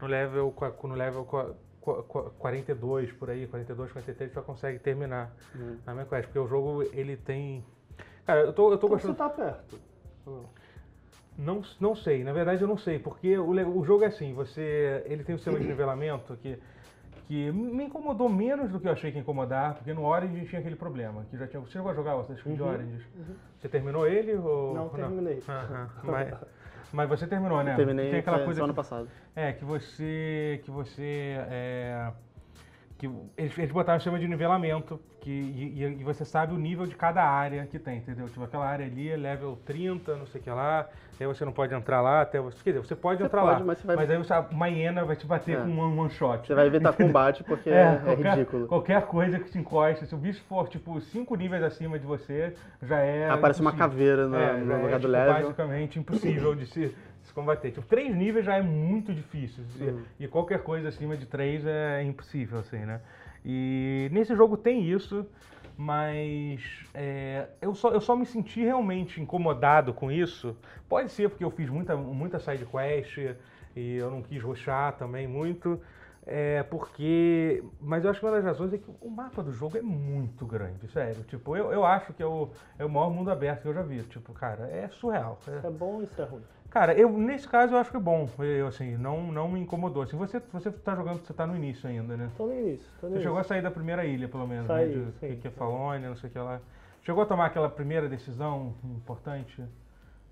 no 0.00 0.06
level, 0.06 0.54
no 0.84 0.94
level 0.94 1.24
qua- 1.24 1.54
qua- 1.80 2.02
qua- 2.04 2.30
42, 2.38 3.10
por 3.12 3.28
aí, 3.28 3.46
42, 3.48 3.90
43, 3.90 4.32
você 4.32 4.42
consegue 4.42 4.78
terminar 4.78 5.32
Uhum. 5.56 5.76
a 5.84 5.92
main 5.94 6.06
quest, 6.06 6.26
porque 6.26 6.38
o 6.38 6.46
jogo 6.46 6.82
ele 6.92 7.16
tem. 7.16 7.64
Cara, 8.24 8.42
eu 8.42 8.52
tô, 8.52 8.70
eu 8.70 8.78
tô 8.78 8.86
Então 8.86 8.88
gostando. 8.90 9.14
você 9.14 9.18
tá 9.18 9.28
perto. 9.30 9.80
Não, 11.36 11.62
não 11.80 11.94
sei, 11.96 12.22
na 12.24 12.32
verdade 12.32 12.62
eu 12.62 12.68
não 12.68 12.76
sei, 12.76 12.98
porque 12.98 13.36
o, 13.38 13.50
o 13.50 13.84
jogo 13.84 14.04
é 14.04 14.08
assim, 14.08 14.34
você. 14.34 15.02
Ele 15.06 15.24
tem 15.24 15.34
o 15.34 15.38
sistema 15.38 15.58
de 15.60 15.66
nivelamento 15.66 16.36
que, 16.36 16.58
que 17.28 17.52
me 17.52 17.84
incomodou 17.84 18.28
menos 18.28 18.70
do 18.70 18.80
que 18.80 18.88
eu 18.88 18.92
achei 18.92 19.10
que 19.12 19.18
ia 19.18 19.20
incomodar, 19.20 19.74
porque 19.74 19.92
no 19.92 20.04
Origins 20.04 20.48
tinha 20.48 20.60
aquele 20.60 20.76
problema, 20.76 21.24
que 21.30 21.36
já 21.36 21.46
tinha. 21.46 21.60
Você 21.60 21.72
chegou 21.72 21.90
a 21.90 21.94
jogar 21.94 22.16
o 22.16 22.20
Assassin's 22.20 22.42
Creed 22.42 22.58
Uhum, 22.60 22.68
Origins? 22.68 23.02
Você 23.60 23.68
terminou 23.68 24.06
ele 24.06 24.34
ou. 24.34 24.74
Não, 24.74 24.88
terminei. 24.88 25.42
Aham, 25.46 25.88
Mas, 26.04 26.34
Mas 26.90 27.08
você 27.08 27.26
terminou, 27.26 27.62
né? 27.62 27.76
Terminei 27.76 28.10
Tem 28.10 28.20
aquela 28.20 28.38
foi 28.38 28.46
coisa 28.46 28.58
só 28.60 28.64
ano 28.64 28.72
que- 28.72 28.76
passado. 28.76 29.08
É, 29.36 29.52
que 29.52 29.62
você. 29.64 30.60
Que 30.64 30.70
você. 30.70 31.36
É, 31.50 32.10
que 32.98 33.08
eles, 33.36 33.56
eles 33.56 33.70
botaram 33.70 34.00
sistema 34.00 34.18
de 34.18 34.26
nivelamento 34.26 35.00
que, 35.20 35.30
e, 35.30 35.84
e- 36.00 36.04
você 36.04 36.24
sabe 36.24 36.52
o 36.52 36.58
nível 36.58 36.84
de 36.84 36.96
cada 36.96 37.22
área 37.22 37.64
que 37.66 37.78
tem, 37.78 37.98
entendeu? 37.98 38.26
Tipo, 38.28 38.42
aquela 38.42 38.66
área 38.66 38.84
ali 38.84 39.08
é 39.08 39.16
level 39.16 39.56
30, 39.64 40.16
não 40.16 40.26
sei 40.26 40.40
o 40.40 40.44
que 40.44 40.50
lá, 40.50 40.88
aí 41.20 41.26
você 41.26 41.44
não 41.44 41.52
pode 41.52 41.72
entrar 41.74 42.00
lá 42.00 42.22
até 42.22 42.40
você. 42.40 42.56
Quer 42.62 42.70
dizer, 42.72 42.84
você 42.86 42.96
pode 42.96 43.18
Você 43.18 43.26
entrar 43.26 43.42
pode, 43.42 43.60
lá. 43.60 43.66
mas 43.66 43.78
você 43.78 43.86
vai- 43.86 43.96
aí 44.10 44.16
você, 44.18 44.34
uma 44.50 44.68
hiena 44.68 45.04
vai 45.04 45.14
te 45.16 45.26
bater 45.26 45.58
É. 45.58 45.60
com 45.60 45.68
um 45.68 46.00
one, 46.00 46.10
shot. 46.10 46.46
Você 46.46 46.54
vai 46.54 46.66
evitar 46.66 46.92
combate 46.92 47.44
porque 47.44 47.70
é, 47.70 47.94
é 47.94 47.96
qualquer, 48.04 48.32
ridículo. 48.34 48.66
Qualquer 48.66 49.02
coisa 49.06 49.38
que 49.38 49.50
te 49.50 49.58
encoste, 49.58 50.04
se 50.06 50.14
o 50.14 50.18
bicho 50.18 50.42
for, 50.48 50.68
tipo, 50.68 51.00
cinco 51.00 51.36
níveis 51.36 51.62
acima 51.62 51.98
de 52.00 52.06
você, 52.06 52.52
já 52.82 52.98
é. 52.98 53.30
Aparece 53.30 53.60
uma 53.60 53.70
impossível. 53.70 53.90
caveira 53.90 54.26
no, 54.26 54.36
É, 54.36 54.52
no 54.56 54.66
já 54.66 54.76
lugar 54.76 54.88
é, 54.88 54.94
do 54.94 55.00
tipo, 55.00 55.12
level. 55.12 55.34
basicamente 55.34 55.98
impossível 56.00 56.54
de 56.54 56.66
se, 56.66 56.96
se 57.38 57.40
combater. 57.40 57.70
Tipo, 57.70 57.86
três 57.86 58.14
níveis 58.14 58.44
já 58.44 58.56
é 58.56 58.62
muito 58.62 59.14
difícil. 59.14 59.64
E- 59.78 59.84
Uhum. 59.84 60.02
E, 60.20 60.28
qualquer 60.28 60.62
coisa 60.62 60.88
acima 60.88 61.16
de 61.16 61.26
três 61.26 61.64
é 61.66 62.02
impossível, 62.02 62.58
assim, 62.58 62.78
né? 62.78 63.00
E 63.44 64.08
nesse 64.12 64.34
jogo 64.34 64.56
tem 64.56 64.82
isso, 64.90 65.24
mas 65.76 66.60
é, 66.92 67.46
eu, 67.62 67.74
só, 67.74 67.90
eu 67.92 68.00
só 68.00 68.16
me 68.16 68.26
senti 68.26 68.60
realmente 68.62 69.20
incomodado 69.20 69.94
com 69.94 70.10
isso. 70.10 70.56
Pode 70.88 71.10
ser 71.12 71.28
porque 71.30 71.44
eu 71.44 71.50
fiz 71.50 71.70
muita, 71.70 71.96
muita 71.96 72.38
side 72.40 72.66
quest 72.66 73.16
e 73.76 73.94
eu 73.96 74.10
não 74.10 74.20
quis 74.22 74.42
roxar 74.42 74.94
também 74.96 75.26
muito. 75.28 75.80
É 76.30 76.62
porque. 76.64 77.64
Mas 77.80 78.04
eu 78.04 78.10
acho 78.10 78.20
que 78.20 78.26
uma 78.26 78.32
das 78.32 78.44
razões 78.44 78.74
é 78.74 78.76
que 78.76 78.90
o 79.00 79.08
mapa 79.08 79.42
do 79.42 79.50
jogo 79.50 79.78
é 79.78 79.80
muito 79.80 80.44
grande, 80.44 80.86
sério. 80.88 81.22
Tipo, 81.22 81.56
eu, 81.56 81.72
eu 81.72 81.86
acho 81.86 82.12
que 82.12 82.22
é 82.22 82.26
o, 82.26 82.50
é 82.78 82.84
o 82.84 82.88
maior 82.90 83.08
mundo 83.10 83.30
aberto 83.30 83.62
que 83.62 83.68
eu 83.68 83.72
já 83.72 83.80
vi. 83.80 84.02
Tipo, 84.02 84.34
cara, 84.34 84.64
é 84.68 84.88
surreal. 84.88 85.38
É- 85.48 85.66
é 85.66 85.70
bom 85.70 85.94
ou 85.94 86.02
isso 86.02 86.20
é 86.20 86.24
ruim? 86.26 86.42
Cara, 86.70 86.92
eu, 86.92 87.10
nesse 87.10 87.48
caso 87.48 87.74
eu 87.74 87.78
acho 87.78 87.90
que 87.90 87.96
é 87.96 88.00
bom. 88.00 88.28
Eu, 88.38 88.66
assim, 88.66 88.96
não, 88.96 89.32
não 89.32 89.48
me 89.48 89.58
incomodou. 89.60 90.02
Assim, 90.02 90.16
você, 90.16 90.38
você 90.52 90.70
tá 90.70 90.94
jogando, 90.94 91.24
você 91.24 91.32
tá 91.32 91.46
no 91.46 91.56
início 91.56 91.88
ainda, 91.88 92.16
né? 92.16 92.30
Tô 92.36 92.46
no 92.46 92.52
início, 92.52 92.86
tô 93.00 93.06
no 93.06 93.12
Você 93.12 93.14
início. 93.14 93.22
chegou 93.22 93.38
a 93.38 93.44
sair 93.44 93.62
da 93.62 93.70
primeira 93.70 94.04
ilha, 94.04 94.28
pelo 94.28 94.46
menos, 94.46 94.66
Saí, 94.66 94.94
né? 94.94 95.06
De, 95.06 95.12
sim. 95.18 95.40
que, 95.40 95.48
é 95.48 95.50
Falônia, 95.50 96.08
não 96.10 96.16
sei 96.16 96.28
o 96.28 96.32
que 96.32 96.38
lá. 96.38 96.60
Chegou 97.02 97.22
a 97.22 97.26
tomar 97.26 97.46
aquela 97.46 97.70
primeira 97.70 98.06
decisão 98.08 98.74
importante? 98.84 99.64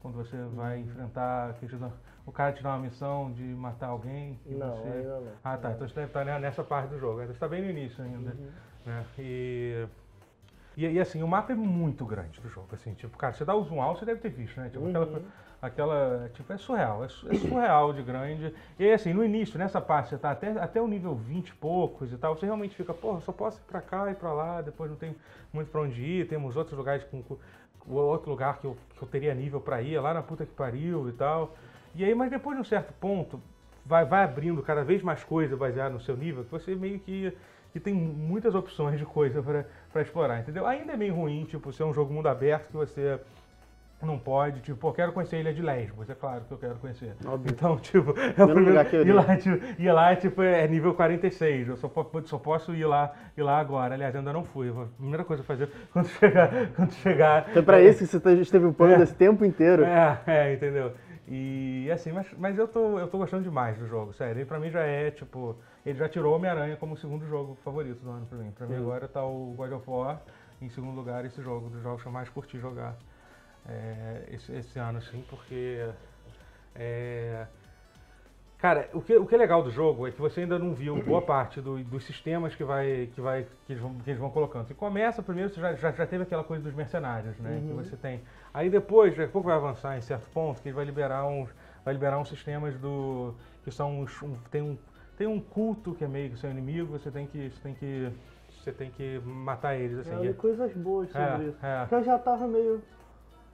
Quando 0.01 0.15
você 0.17 0.37
vai 0.55 0.81
enfrentar, 0.81 1.55
que 1.55 1.67
te 1.67 1.75
dá- 1.77 1.91
o 2.27 2.31
cara 2.31 2.53
te 2.53 2.63
dá 2.63 2.71
uma 2.71 2.81
missão 2.81 3.33
de 3.33 3.43
matar 3.43 3.87
alguém? 3.89 4.39
Não, 4.45 4.77
você... 4.77 4.89
ainda 4.89 5.21
não. 5.21 5.33
Ah, 5.43 5.57
tá. 5.57 5.71
Então 5.73 5.89
você 5.89 5.95
deve 5.95 6.09
estar 6.09 6.25
ne- 6.25 6.39
nessa 6.39 6.63
parte 6.63 6.91
do 6.91 6.99
jogo. 6.99 7.21
Você 7.25 7.33
está 7.33 7.49
bem 7.49 7.63
no 7.63 7.71
início 7.71 8.05
ainda. 8.05 8.31
Uhum. 8.31 8.49
Né? 8.85 9.05
E, 9.19 9.87
e, 10.77 10.87
e, 10.87 11.01
assim, 11.01 11.23
o 11.23 11.27
mapa 11.29 11.53
é 11.53 11.57
muito 11.57 12.05
grande 12.05 12.39
do 12.41 12.49
jogo. 12.51 12.69
Assim, 12.73 12.93
tipo, 12.93 13.17
cara, 13.17 13.33
você 13.33 13.45
dá 13.45 13.55
o 13.55 13.65
zoom 13.65 13.81
out, 13.83 13.99
você 13.99 14.05
deve 14.05 14.21
ter 14.21 14.29
visto, 14.29 14.61
né? 14.61 14.69
Tipo, 14.69 14.85
Uhum. 14.85 14.91
aquela, 14.91 15.23
aquela. 15.67 16.31
Tipo, 16.35 16.53
é 16.53 16.59
surreal. 16.59 17.05
É, 17.05 17.07
é 17.07 17.35
surreal 17.39 17.93
de 17.93 18.03
grande. 18.03 18.55
E 18.79 18.91
assim, 18.91 19.13
no 19.13 19.25
início, 19.25 19.59
nessa 19.59 19.81
parte, 19.81 20.11
você 20.11 20.19
tá 20.19 20.31
até, 20.31 20.51
até 20.53 20.81
o 20.81 20.89
nível 20.89 21.15
20 21.15 21.49
e 21.49 21.55
poucos 21.55 22.13
e 22.13 22.17
tal, 22.17 22.37
você 22.37 22.47
realmente 22.47 22.75
fica, 22.75 22.95
porra, 22.95 23.21
só 23.21 23.33
posso 23.33 23.59
ir 23.59 23.65
pra 23.69 23.81
cá 23.81 24.11
e 24.11 24.15
pra 24.15 24.33
lá, 24.33 24.63
depois 24.63 24.91
não 24.91 24.97
tem 24.97 25.15
muito 25.53 25.71
pra 25.71 25.81
onde 25.83 26.03
ir, 26.03 26.29
temos 26.29 26.57
outros 26.57 26.77
lugares 26.77 27.05
com. 27.05 27.23
com 27.23 27.37
outro 27.93 28.31
lugar 28.31 28.59
que 28.59 28.67
eu, 28.67 28.77
que 28.97 29.03
eu 29.03 29.09
teria 29.09 29.35
nível 29.35 29.61
pra 29.61 29.81
ir, 29.81 29.95
é 29.95 30.01
lá 30.01 30.13
na 30.13 30.23
puta 30.23 30.45
que 30.45 30.53
pariu 30.53 31.09
e 31.09 31.13
tal. 31.13 31.55
E 31.95 32.05
aí, 32.05 32.15
mas 32.15 32.31
depois 32.31 32.57
de 32.57 32.61
um 32.61 32.65
certo 32.65 32.93
ponto, 32.95 33.41
vai, 33.87 34.05
vai 34.05 34.25
abrindo 34.25 34.61
cada 34.63 34.85
vez 34.85 35.03
mais 35.03 35.23
coisa 35.23 35.57
baseada 35.57 35.91
no 35.91 36.01
seu 36.01 36.17
nível, 36.17 36.45
que 36.45 36.51
você 36.51 36.75
meio 36.75 36.99
que, 36.99 37.33
que 37.73 37.81
tem 37.81 37.95
muitas 37.95 38.55
opções 38.55 38.99
de 38.99 39.07
coisa 39.07 39.43
pra 39.93 40.03
explorar, 40.03 40.41
entendeu? 40.41 40.67
Ainda 40.67 40.93
é 40.93 40.97
meio 40.97 41.15
ruim, 41.15 41.45
tipo, 41.45 41.73
ser 41.73 41.85
um 41.85 41.95
jogo 41.95 42.13
mundo 42.13 42.27
aberto 42.27 42.67
que 42.67 42.77
você 42.77 43.19
não 44.05 44.19
pode, 44.19 44.61
tipo, 44.61 44.77
pô, 44.79 44.89
eu 44.89 44.93
quero 44.93 45.13
conhecer 45.13 45.37
a 45.37 45.41
Ilha 45.41 45.55
de 45.55 45.63
Lesbos, 45.63 46.11
é 46.11 46.15
claro 46.15 46.45
que 46.45 46.53
eu 46.53 46.59
quero 46.59 46.75
conhecer. 46.77 47.15
Óbvio. 47.25 47.51
Então, 47.51 47.77
tipo, 47.79 48.11
é 48.11 48.31
o 48.31 48.47
primeiro, 48.47 48.65
lugar 48.67 48.85
que 48.85 48.97
eu 48.97 49.07
ir 49.07 49.13
lá, 49.13 49.37
tipo, 49.37 49.65
ir 49.81 49.93
lá, 49.93 50.17
tipo, 50.17 50.43
é 50.43 50.69
nível 50.69 50.93
46, 50.93 51.69
eu 51.69 51.77
só, 51.77 51.91
só 52.25 52.39
posso 52.39 52.75
ir 52.75 52.85
lá, 52.85 53.15
ir 53.37 53.43
lá 53.43 53.59
agora. 53.59 53.95
Aliás, 53.95 54.15
ainda 54.15 54.33
não 54.33 54.45
fui. 54.45 54.69
A 54.69 54.87
primeira 54.99 55.25
coisa 55.25 55.43
a 55.43 55.47
fazer 55.47 55.71
quando 55.93 56.09
chegar, 56.09 56.51
quando 56.75 56.93
chegar... 56.93 57.47
Então 57.51 57.65
pra 57.65 57.81
isso 57.81 58.01
que 58.01 58.07
você 58.07 58.21
tá- 58.21 58.33
esteve 58.33 58.67
upando 58.67 59.03
esse 59.03 59.15
tempo 59.15 59.45
inteiro. 59.45 59.83
É, 59.85 60.21
é, 60.27 60.53
entendeu? 60.55 60.93
E 61.29 61.91
assim, 61.91 62.13
mas, 62.13 62.27
mas 62.39 62.57
eu, 62.59 62.69
tô, 62.69 62.99
eu 62.99 63.09
tô 63.09 63.19
gostando 63.19 63.43
demais 63.43 63.77
do 63.79 63.87
jogo, 63.87 64.13
sério. 64.13 64.43
E 64.43 64.45
pra 64.45 64.61
mim 64.61 64.71
já 64.71 64.81
é, 64.83 65.11
tipo, 65.11 65.57
ele 65.85 65.99
já 65.99 66.09
tirou 66.09 66.37
Homem-Aranha 66.37 66.77
como 66.77 66.95
o 66.95 66.97
segundo 66.97 67.27
jogo 67.27 67.57
favorito 67.65 68.01
do 68.05 68.11
ano 68.11 68.27
pra 68.27 68.39
mim. 68.39 68.51
Pra 68.53 68.67
mim 68.67 68.77
agora 68.77 69.09
tá 69.09 69.25
o 69.25 69.55
God 69.57 69.73
of 69.73 69.91
War 69.91 70.21
em 70.61 70.69
segundo 70.69 70.95
lugar 70.95 71.25
esse 71.25 71.43
jogo, 71.43 71.69
dos 71.69 71.83
jogos 71.83 72.03
que 72.03 72.09
eu 72.09 72.13
mais 72.13 72.29
curti 72.29 72.59
jogar 72.59 72.97
é, 73.69 74.25
esse, 74.33 74.53
esse 74.53 74.79
ano, 74.79 74.99
assim, 74.99 75.25
porque. 75.29 75.89
É, 76.75 77.47
Cara, 78.59 78.89
o 78.95 79.03
que, 79.03 79.15
o 79.15 79.27
que 79.27 79.35
é 79.35 79.39
legal 79.39 79.63
do 79.63 79.71
jogo 79.71 80.09
é 80.09 80.11
que 80.11 80.19
você 80.19 80.41
ainda 80.41 80.59
não 80.59 80.73
viu 80.73 80.97
boa 81.03 81.21
parte 81.21 81.61
do- 81.61 81.85
dos 81.85 82.05
sistemas 82.05 82.55
que, 82.55 82.65
vai, 82.65 83.07
que, 83.15 83.21
vai, 83.21 83.47
que, 83.67 83.73
eles 83.75 83.83
vão, 83.83 83.95
que 83.97 84.09
eles 84.09 84.19
vão 84.19 84.31
colocando. 84.31 84.67
Você 84.67 84.73
começa 84.73 85.23
primeiro, 85.23 85.51
você 85.51 85.61
já, 85.61 85.75
já, 85.75 85.93
já 85.93 86.07
teve 86.07 86.23
aquela 86.23 86.43
coisa 86.43 86.65
dos 86.65 86.73
mercenários, 86.75 87.37
né? 87.39 87.61
Que 87.65 87.71
Uhum. 87.73 87.77
você 87.85 87.95
tem. 87.97 88.23
Aí 88.55 88.71
depois, 88.71 89.11
daqui 89.15 89.29
a 89.29 89.33
pouco 89.33 89.49
vai 89.49 89.57
avançar 89.59 89.99
em 89.99 90.01
certo 90.01 90.27
ponto, 90.31 90.63
que 90.63 90.69
ele 90.69 90.75
vai 90.75 90.87
liberar 90.87 91.27
uns, 91.27 91.51
vai 91.85 91.93
liberar 91.93 92.19
uns 92.19 92.31
sistemas 92.31 92.75
do. 92.79 93.35
que 93.63 93.71
são 93.71 94.01
uns. 94.01 94.23
um- 94.23 94.37
tem, 94.51 94.63
um, 94.63 94.79
tem 95.19 95.27
um 95.27 95.39
culto 95.39 95.95
que 95.95 96.03
é 96.05 96.09
meio 96.09 96.31
que 96.31 96.39
seu 96.39 96.51
inimigo, 96.51 96.99
você 96.99 97.11
tem 97.11 97.27
que. 97.27 97.51
Você 97.51 97.61
tem 97.63 97.75
que. 97.75 98.11
Você 98.63 98.73
tem 98.73 98.91
que 98.91 99.21
matar 99.23 99.77
eles, 99.77 99.99
assim. 99.99 100.15
Eu 100.15 100.25
li 100.25 100.33
coisas 100.35 100.73
boas 100.73 101.11
sobre 101.11 101.45
É, 101.45 101.49
isso. 101.49 101.59
é. 101.67 101.81
Porque 101.81 101.95
eu 101.97 102.05
já 102.05 102.19
tava 102.19 102.49
meio. 102.49 102.83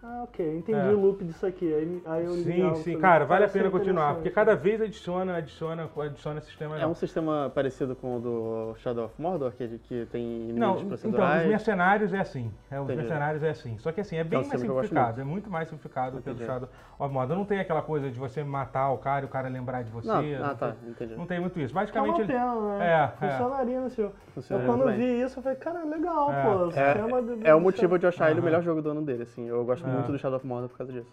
Ah, 0.04 0.24
ok, 0.24 0.56
entendi 0.58 0.80
É. 0.80 0.90
o 0.90 0.98
loop 0.98 1.24
disso 1.24 1.46
aqui. 1.46 1.72
Aí, 1.72 2.02
aí 2.06 2.24
eu 2.24 2.32
Sim, 2.32 2.74
sim, 2.74 2.98
cara, 2.98 3.24
vale 3.24 3.44
a 3.44 3.48
pena 3.48 3.70
continuar, 3.70 4.14
porque 4.14 4.30
cada 4.30 4.56
vez 4.56 4.80
adiciona, 4.82 5.36
adiciona, 5.36 5.88
adiciona 5.96 6.40
sistema 6.40 6.76
É 6.76 6.84
um 6.84 6.94
sistema 6.94 7.52
parecido 7.54 7.94
com 7.94 8.16
o 8.16 8.20
do 8.20 8.74
Shadow 8.78 9.04
of 9.04 9.14
Mordor, 9.16 9.52
que, 9.52 9.78
que 9.78 10.04
tem 10.10 10.20
inimigos 10.24 10.58
Não, 10.58 10.74
então, 10.74 10.88
procedurais. 10.88 11.42
os 11.44 11.48
mercenários 11.48 12.12
é 12.12 12.18
assim. 12.18 12.50
É, 12.68 12.78
os 12.80 12.84
Entendi. 12.84 12.98
mercenários 12.98 13.42
é 13.44 13.50
assim. 13.50 13.78
Só 13.78 13.92
que 13.92 14.00
assim, 14.00 14.16
é 14.16 14.24
bem 14.24 14.40
É 14.40 14.42
um 14.42 14.48
mais 14.48 14.60
simplificado. 14.60 15.20
É 15.20 15.24
muito 15.24 15.48
mais 15.48 15.68
simplificado 15.68 16.20
que 16.20 16.28
o 16.30 16.34
do 16.34 16.42
Entendi. 16.42 16.46
Shadow 16.46 16.68
of 16.98 17.14
Mordor. 17.14 17.36
Não 17.36 17.44
tem 17.44 17.60
aquela 17.60 17.82
coisa 17.82 18.10
de 18.10 18.18
você 18.18 18.42
matar 18.42 18.90
o 18.90 18.98
cara 18.98 19.24
e 19.24 19.28
o 19.28 19.30
cara 19.30 19.48
lembrar 19.48 19.82
de 19.84 19.90
você. 19.92 20.08
Não, 20.08 20.20
não, 20.20 20.44
ah, 20.46 20.54
tá, 20.56 20.72
tem, 20.72 20.90
entendi. 20.90 21.14
não 21.14 21.26
tem 21.26 21.38
muito 21.38 21.60
isso. 21.60 21.72
É 21.72 21.74
Basicamente, 21.76 22.22
ele... 22.22 22.26
pena, 22.32 22.54
né? 22.76 23.12
É, 23.20 23.24
é. 23.26 23.28
Funcionaria 23.30 23.80
nesse 23.82 24.02
jogo. 24.02 24.14
Funciona 24.34 24.62
eu 24.62 24.66
quando 24.66 24.82
muito 24.84 24.98
bem. 24.98 25.06
vi 25.18 25.22
isso, 25.22 25.38
eu 25.38 25.42
falei, 25.44 25.58
cara, 25.58 25.84
legal, 25.84 26.32
É, 26.32 26.42
pô. 26.42 26.48
o 26.64 26.68
É, 26.70 26.72
sistema 26.72 27.22
de- 27.22 27.46
é 27.46 27.54
o 27.54 27.60
motivo 27.60 27.96
de 28.00 28.04
eu 28.04 28.08
achar 28.08 28.32
ele 28.32 28.40
o 28.40 28.42
melhor 28.42 28.62
jogo 28.62 28.82
do 28.82 28.90
ano 28.90 29.02
dele, 29.02 29.22
assim. 29.22 29.46
Eu 29.46 29.64
gosto 29.64 29.86
É. 29.86 29.91
muito 29.92 30.12
do 30.12 30.18
Shadow 30.18 30.37
of 30.37 30.46
Mordor 30.46 30.68
por 30.68 30.78
causa 30.78 30.92
disso. 30.92 31.11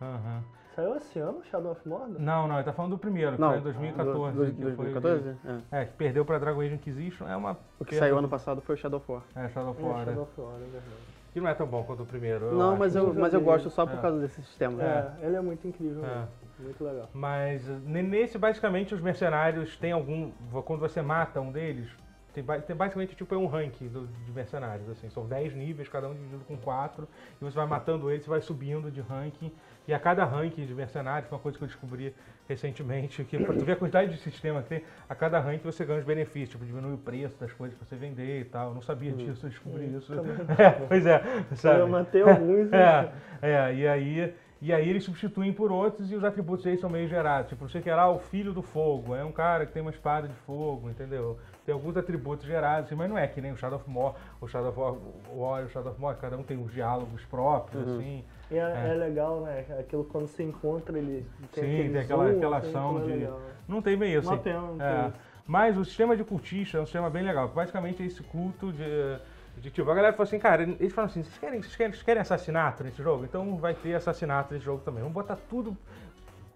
Aham. 0.00 0.42
Saiu 0.74 0.96
esse 0.96 1.18
ano, 1.18 1.44
Shadow 1.44 1.72
of 1.72 1.86
Mordor? 1.88 2.18
Não, 2.18 2.48
não, 2.48 2.54
ele 2.56 2.64
tá 2.64 2.72
falando 2.72 2.92
do 2.92 2.98
primeiro, 2.98 3.32
que 3.34 3.40
Não, 3.40 3.50
foi 3.50 3.58
em 3.58 3.62
2014. 3.62 4.36
do- 4.36 4.44
do- 4.46 4.50
que 4.52 4.62
foi- 4.62 4.70
2014? 4.86 5.36
É. 5.70 5.80
É, 5.82 5.84
que 5.84 5.92
perdeu 5.92 6.24
pra 6.24 6.38
Dragon 6.38 6.60
Age 6.62 6.74
Inquisition. 6.74 7.28
É 7.28 7.36
uma. 7.36 7.52
O 7.78 7.84
que 7.84 7.90
perda 7.90 8.06
saiu 8.06 8.18
ano 8.18 8.28
passado 8.28 8.60
foi 8.62 8.74
o 8.74 8.78
Shadow 8.78 8.98
of 8.98 9.12
War. 9.12 9.22
É, 9.36 9.48
Shadow 9.50 9.70
of 9.72 9.82
É, 9.82 9.86
War. 9.86 9.98
Shadow 10.04 10.14
é. 10.14 10.22
of 10.22 10.40
War, 10.40 10.54
é 10.54 10.58
verdade. 10.58 10.84
Que 11.32 11.40
não 11.40 11.48
é 11.48 11.54
tão 11.54 11.66
bom 11.66 11.82
quanto 11.84 12.02
o 12.02 12.06
primeiro. 12.06 12.46
eu 12.46 12.54
Não, 12.54 12.70
acho. 12.70 12.78
mas 12.80 12.96
eu, 12.96 13.14
mas 13.14 13.32
eu 13.34 13.40
gosto 13.40 13.70
só 13.70 13.86
por 13.86 13.98
É. 13.98 14.00
causa 14.02 14.18
desse 14.20 14.42
sistema. 14.42 14.82
É, 14.82 15.12
ele 15.22 15.36
é 15.36 15.40
muito 15.40 15.66
incrível, 15.66 16.04
É. 16.04 16.08
mesmo. 16.08 16.28
muito 16.58 16.84
legal. 16.84 17.08
Mas 17.12 17.66
ne- 17.84 18.02
nesse, 18.02 18.38
basicamente, 18.38 18.94
os 18.94 19.00
mercenários 19.00 19.76
têm 19.78 19.92
algum. 19.92 20.30
Quando 20.64 20.80
você 20.80 21.02
mata 21.02 21.40
um 21.40 21.50
deles, 21.50 21.90
tem, 22.34 22.44
tem 22.62 22.76
basicamente 22.76 23.14
tipo 23.14 23.34
é 23.34 23.38
um 23.38 23.46
ranking 23.46 23.88
do- 23.88 24.06
de 24.06 24.32
mercenários. 24.32 24.88
Assim, 24.88 25.08
são 25.10 25.26
10 25.26 25.54
níveis, 25.54 25.88
cada 25.88 26.08
um 26.08 26.14
dividido 26.14 26.44
com 26.46 26.56
4. 26.56 27.06
E 27.40 27.44
você 27.44 27.56
vai 27.56 27.66
matando 27.66 28.10
eles, 28.10 28.24
você 28.24 28.30
vai 28.30 28.40
subindo 28.40 28.90
de 28.90 29.00
ranking. 29.00 29.52
E 29.86 29.92
a 29.92 29.98
cada 29.98 30.24
ranking 30.24 30.64
de 30.64 30.74
mercenários, 30.74 31.30
é 31.30 31.34
uma 31.34 31.40
coisa 31.40 31.58
que 31.58 31.64
eu 31.64 31.68
descobri 31.68 32.14
recentemente, 32.48 33.24
que 33.24 33.38
pra 33.38 33.54
tu 33.54 33.64
ver 33.64 33.72
a 33.72 33.76
quantidade 33.76 34.12
de 34.12 34.18
sistema 34.18 34.62
que 34.62 34.68
tem, 34.68 34.84
a 35.08 35.14
cada 35.14 35.40
ranking 35.40 35.64
você 35.64 35.84
ganha 35.84 35.98
os 35.98 36.04
benefícios, 36.04 36.50
tipo, 36.50 36.64
diminui 36.64 36.94
o 36.94 36.98
preço 36.98 37.38
das 37.38 37.52
coisas 37.52 37.76
pra 37.76 37.86
você 37.86 37.96
vender 37.96 38.40
e 38.40 38.44
tal. 38.44 38.68
Eu 38.68 38.74
não 38.74 38.82
sabia 38.82 39.10
disso, 39.12 39.46
eu 39.46 39.50
descobri 39.50 39.86
isso. 39.96 40.12
É, 40.58 40.70
pois 40.70 41.06
é, 41.06 41.22
sabe? 41.54 41.80
Eu 41.80 41.88
matei 41.88 42.22
alguns. 42.22 42.70
É, 42.72 43.12
é, 43.42 43.74
e 43.74 43.88
aí, 43.88 44.34
e 44.60 44.72
aí 44.72 44.88
eles 44.88 45.02
substituem 45.02 45.52
por 45.52 45.72
outros 45.72 46.12
e 46.12 46.14
os 46.14 46.22
atributos 46.22 46.64
deles 46.64 46.80
são 46.80 46.88
meio 46.88 47.08
gerados. 47.08 47.48
Tipo, 47.48 47.64
o 47.64 47.68
que 47.68 47.90
lá, 47.90 48.08
o 48.08 48.18
filho 48.18 48.52
do 48.52 48.62
fogo. 48.62 49.14
É 49.14 49.24
um 49.24 49.32
cara 49.32 49.66
que 49.66 49.72
tem 49.72 49.82
uma 49.82 49.90
espada 49.90 50.28
de 50.28 50.34
fogo, 50.46 50.88
entendeu? 50.88 51.38
Tem 51.64 51.72
alguns 51.72 51.96
atributos 51.96 52.44
gerados, 52.44 52.86
assim, 52.86 52.94
mas 52.96 53.08
não 53.08 53.16
é 53.16 53.26
que 53.28 53.40
nem 53.40 53.52
o 53.52 53.56
Shadow 53.56 53.78
of 53.78 53.88
War, 53.88 54.14
o 54.40 54.48
Shadow 54.48 54.70
of 54.70 54.80
War, 54.80 54.92
o 55.32 55.40
War 55.40 55.62
e 55.62 55.66
o 55.66 55.68
Shadow 55.68 55.92
of 55.92 56.02
War, 56.02 56.16
cada 56.16 56.36
um 56.36 56.42
tem 56.42 56.56
uns 56.58 56.72
diálogos 56.72 57.24
próprios, 57.26 57.86
Uhum. 57.86 57.98
assim. 57.98 58.24
E 58.50 58.56
é, 58.56 58.58
É. 58.58 58.88
é 58.90 58.94
legal, 58.94 59.40
né? 59.42 59.64
Aquilo 59.78 60.04
quando 60.04 60.26
se 60.26 60.42
encontra, 60.42 60.98
ele 60.98 61.24
tem 61.52 61.64
Sim, 61.64 61.92
tem 61.92 61.98
aquela- 62.00 62.26
zoom, 62.28 62.36
aquela 62.36 62.56
assim, 62.58 62.68
ação 62.68 62.98
é 62.98 63.02
de- 63.02 63.12
legal, 63.12 63.38
né? 63.38 63.50
Não 63.68 63.80
tem 63.80 63.94
assim. 64.16 64.26
Uma 64.26 64.38
pena, 64.38 64.60
não 64.60 64.76
tem 64.78 64.86
É. 64.86 65.06
isso. 65.08 65.16
Mas 65.46 65.76
o 65.78 65.84
sistema 65.84 66.16
de 66.16 66.24
cultista 66.24 66.78
é 66.78 66.80
um 66.80 66.84
sistema 66.86 67.08
bem 67.10 67.22
legal. 67.22 67.48
Basicamente 67.48 68.02
é 68.02 68.06
esse 68.06 68.22
culto 68.24 68.72
de, 68.72 69.18
de 69.58 69.70
tipo. 69.70 69.88
A 69.90 69.94
galera 69.94 70.12
falou 70.12 70.24
assim, 70.24 70.38
cara, 70.38 70.62
eles 70.64 70.92
falam 70.92 71.10
assim, 71.10 71.22
vocês 71.22 71.38
querem, 71.38 71.60
vocês 71.62 71.76
querem, 71.76 71.92
vocês 71.92 72.02
querem 72.02 72.20
assassinato 72.22 72.82
nesse 72.84 73.00
jogo? 73.02 73.24
Então 73.24 73.56
vai 73.56 73.74
ter 73.74 73.94
assassinato 73.94 74.52
nesse 74.52 74.64
jogo 74.64 74.82
também. 74.84 75.00
Vamos 75.00 75.14
botar 75.14 75.36
tudo. 75.48 75.76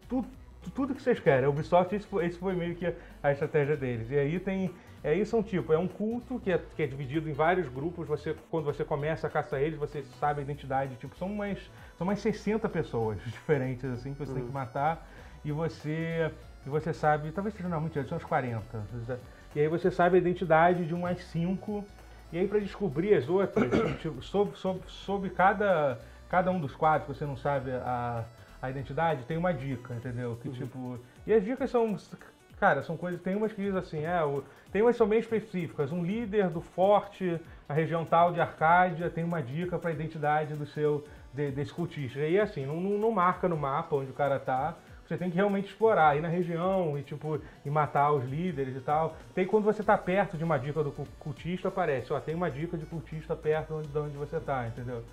Tudo. 0.09 0.27
tudo 0.75 0.95
que 0.97 1.01
vocês 1.03 1.21
querem. 1.21 1.45
A 1.45 1.49
Ubisoft, 1.49 1.95
esse 1.95 2.07
foi, 2.09 2.27
esse 2.27 2.37
foi 2.39 2.53
meio 2.57 2.75
que 2.75 2.93
a 3.23 3.31
estratégia 3.33 3.77
deles. 3.77 4.11
E 4.11 4.19
aí 4.19 4.41
tem. 4.41 4.75
Aí 5.05 5.25
são 5.25 5.43
tipo, 5.43 5.73
é 5.73 5.79
um 5.79 5.87
culto 5.87 6.41
que 6.41 6.51
é, 6.51 6.61
que 6.75 6.83
é 6.83 6.87
dividido 6.87 7.29
em 7.29 7.33
vários 7.33 7.69
grupos. 7.69 8.09
Você, 8.09 8.35
quando 8.51 8.65
você 8.65 8.85
começa 8.85 9.27
a 9.27 9.31
caçar 9.31 9.61
eles, 9.61 9.79
você 9.79 10.03
sabe 10.19 10.41
a 10.41 10.43
identidade. 10.43 10.97
Tipo, 10.97 11.17
são 11.17 11.29
umas, 11.29 11.59
são 11.97 12.07
umas 12.07 12.19
60 12.19 12.69
pessoas 12.69 13.19
diferentes, 13.25 13.85
assim, 13.85 14.15
que 14.15 14.19
você 14.19 14.33
tem 14.33 14.45
que 14.45 14.53
matar. 14.53 15.07
E 15.45 15.53
você. 15.53 16.31
E 16.67 16.69
você 16.69 16.93
sabe, 16.93 17.31
talvez 17.31 17.55
seja 17.55 17.69
não, 17.69 17.81
mentira, 17.81 18.05
são 18.09 18.19
uns 18.19 18.25
40. 18.25 18.61
E 19.55 19.61
aí 19.61 19.69
você 19.69 19.89
sabe 19.91 20.17
a 20.17 20.19
identidade 20.19 20.85
de 20.85 20.93
umas 20.93 21.23
5. 21.27 21.85
E 22.33 22.39
aí 22.39 22.49
para 22.49 22.59
descobrir 22.59 23.15
as 23.15 23.29
outras, 23.29 23.71
tipo, 24.03 24.21
sobre, 24.21 24.57
sobre, 24.57 24.83
sobre 24.89 25.31
cada, 25.31 26.01
cada 26.29 26.51
um 26.51 26.61
dos 26.61 26.75
quadros, 26.75 27.07
que 27.07 27.15
você 27.15 27.25
não 27.25 27.37
sabe 27.37 27.71
a, 27.71 28.25
a 28.61 28.71
identidade, 28.71 29.25
tem 29.25 29.37
uma 29.37 29.53
dica, 29.53 29.95
entendeu? 29.95 30.37
Que 30.43 30.51
tipo. 30.51 30.99
E 31.27 31.33
as 31.33 31.45
dicas 31.45 31.71
são. 31.71 31.97
Cara, 32.59 32.83
são 32.83 32.97
coisas. 32.97 33.21
Tem 33.21 33.37
umas 33.37 33.53
que 33.53 33.63
diz 33.63 33.75
assim, 33.75 34.05
é, 34.05 34.23
o, 34.25 34.43
tem 34.73 34.83
umas 34.83 34.95
que 34.95 34.99
são 34.99 35.09
bem 35.09 35.19
específicas. 35.19 35.93
Um 35.93 36.03
líder 36.05 36.49
do 36.49 36.61
forte, 36.61 37.39
a 37.69 37.75
região 37.75 38.05
tal 38.05 38.33
de 38.33 38.41
Arcádia, 38.41 39.11
tem 39.11 39.25
uma 39.25 39.43
dica 39.43 39.79
para 39.79 39.91
a 39.91 39.93
identidade 39.93 40.55
do 40.55 40.67
seu. 40.67 41.05
De, 41.35 41.51
desse 41.51 41.71
cultista. 41.71 42.19
E 42.19 42.23
aí 42.23 42.41
assim, 42.41 42.65
não, 42.65 42.81
não, 42.81 43.11
marca 43.11 43.47
no 43.47 43.59
mapa 43.59 43.95
onde 43.95 44.11
o 44.11 44.15
cara 44.15 44.39
tá. 44.39 44.75
Você 45.07 45.19
tem 45.19 45.29
que 45.29 45.37
realmente 45.37 45.69
explorar, 45.69 46.17
ir 46.17 46.23
na 46.23 46.29
região 46.29 46.99
e 46.99 47.03
tipo 47.03 47.39
e 47.65 47.69
matar 47.71 48.11
os 48.13 48.25
líderes 48.25 48.75
e 48.75 48.81
tal. 48.81 49.15
Tem 49.35 49.47
quando 49.47 49.65
você 49.65 49.83
tá 49.83 49.99
perto 49.99 50.39
de 50.39 50.45
uma 50.45 50.59
dica 50.59 50.83
do 50.83 50.91
cu- 50.91 51.07
cultista, 51.21 51.69
aparece, 51.69 52.11
ó, 52.11 52.19
tem 52.19 52.35
uma 52.35 52.51
dica 52.51 52.79
de 52.79 52.87
cultista 52.87 53.37
perto 53.37 53.75
onde, 53.75 53.89
de 53.89 53.99
onde 53.99 54.17
você 54.17 54.41
tá, 54.41 54.67
entendeu? 54.67 55.05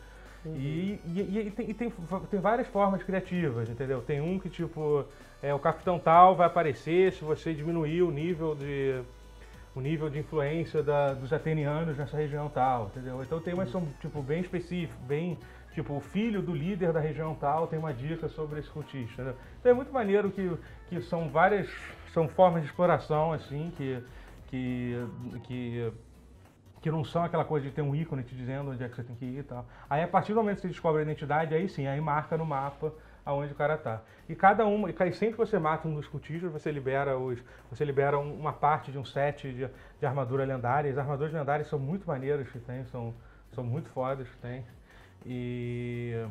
E, 0.45 0.99
e, 1.06 1.39
e 1.47 1.51
tem, 1.51 1.69
e 1.69 1.73
tem, 1.73 1.93
tem 2.29 2.39
várias 2.39 2.67
formas 2.67 3.01
criativas, 3.01 3.69
entendeu? 3.69 4.01
Tem 4.01 4.19
um 4.19 4.38
que 4.38 4.49
tipo, 4.49 5.06
é, 5.41 5.53
o 5.53 5.60
capitão 5.60 5.97
tal 5.97 6.36
vai 6.36 6.47
aparecer 6.47 7.13
se 7.13 7.23
você 7.23 7.53
diminuir 7.53 8.01
o 8.01 8.12
nível 8.12 8.53
de 8.56 9.01
o 9.75 9.82
nível 9.82 10.08
de 10.08 10.19
influência 10.19 10.84
da- 10.84 11.13
dos 11.15 11.34
atenianos 11.34 11.97
nessa 11.97 12.15
região 12.15 12.47
tal, 12.47 12.88
entendeu? 12.88 13.23
Então 13.23 13.39
tem 13.39 13.53
umas 13.56 13.65
que 13.67 13.71
são 13.71 13.88
tipo 13.99 14.21
bem 14.21 14.41
específicos, 14.41 14.95
bem 15.08 15.38
tipo 15.73 15.95
o 15.95 15.99
filho 15.99 16.41
do 16.43 16.53
líder 16.53 16.93
da 16.93 16.99
região 16.99 17.34
tal 17.34 17.65
tem 17.65 17.79
uma 17.79 17.91
dica 17.93 18.27
sobre 18.29 18.60
esse 18.60 18.69
cultista. 18.69 19.13
Entendeu? 19.23 19.36
Então 19.60 19.71
é 19.71 19.75
muito 19.75 19.91
maneiro 19.91 20.29
que, 20.29 20.51
que 20.89 21.01
são 21.01 21.27
várias 21.29 21.67
são 22.13 22.27
formas 22.27 22.62
de 22.62 22.67
exploração 22.67 23.34
assim 23.34 23.71
que 23.75 23.99
que 24.47 24.95
que 25.47 25.91
que 26.84 26.91
não 26.91 27.04
são 27.06 27.24
aquela 27.24 27.46
coisa 27.46 27.65
de 27.65 27.72
ter 27.74 27.82
um 27.82 27.96
ícone 27.96 28.24
te 28.24 28.36
dizendo 28.36 28.72
onde 28.72 28.84
é 28.84 28.89
que 28.89 28.96
você 28.98 29.04
tem 29.04 29.15
que 29.15 29.24
ir 29.26 29.39
e 29.39 29.43
tal. 29.43 29.65
Aí 29.89 30.04
a 30.04 30.08
partir 30.08 30.34
do 30.34 30.36
momento 30.36 30.58
que 30.58 30.63
você 30.63 30.67
descobre 30.67 31.00
a 31.00 31.04
identidade, 31.04 31.56
aí 31.56 31.69
sim, 31.69 31.88
aí 31.88 32.00
marca 32.02 32.38
no 32.38 32.46
mapa 32.46 32.93
aonde 33.26 33.54
o 33.54 33.56
cara 33.56 33.78
tá. 33.78 34.02
E 34.28 34.36
cada 34.36 34.65
uma, 34.65 34.89
e 34.89 34.93
sempre 35.13 35.32
que 35.32 35.38
você 35.38 35.58
mata 35.58 35.88
um 35.88 35.96
dos 35.96 36.08
cultistas, 36.08 36.52
você 36.52 36.69
libera 36.74 37.17
os, 37.17 37.39
você 37.72 37.86
libera 37.86 38.19
um- 38.19 38.38
uma 38.38 38.52
parte 38.52 38.91
de 38.91 38.98
um 39.00 39.06
set 39.06 39.54
de, 39.54 39.69
de 40.00 40.06
armadura 40.06 40.43
lendária. 40.43 40.91
As 40.91 40.98
armaduras 40.98 41.32
lendárias 41.34 41.67
são 41.69 41.80
muito 41.80 42.06
maneiras 42.06 42.50
que 42.50 42.60
tem, 42.60 42.84
são, 42.88 43.13
são 43.54 43.63
muito 43.63 43.89
fodas 43.89 44.28
que 44.28 44.38
tem. 44.38 44.65
E 45.26 46.26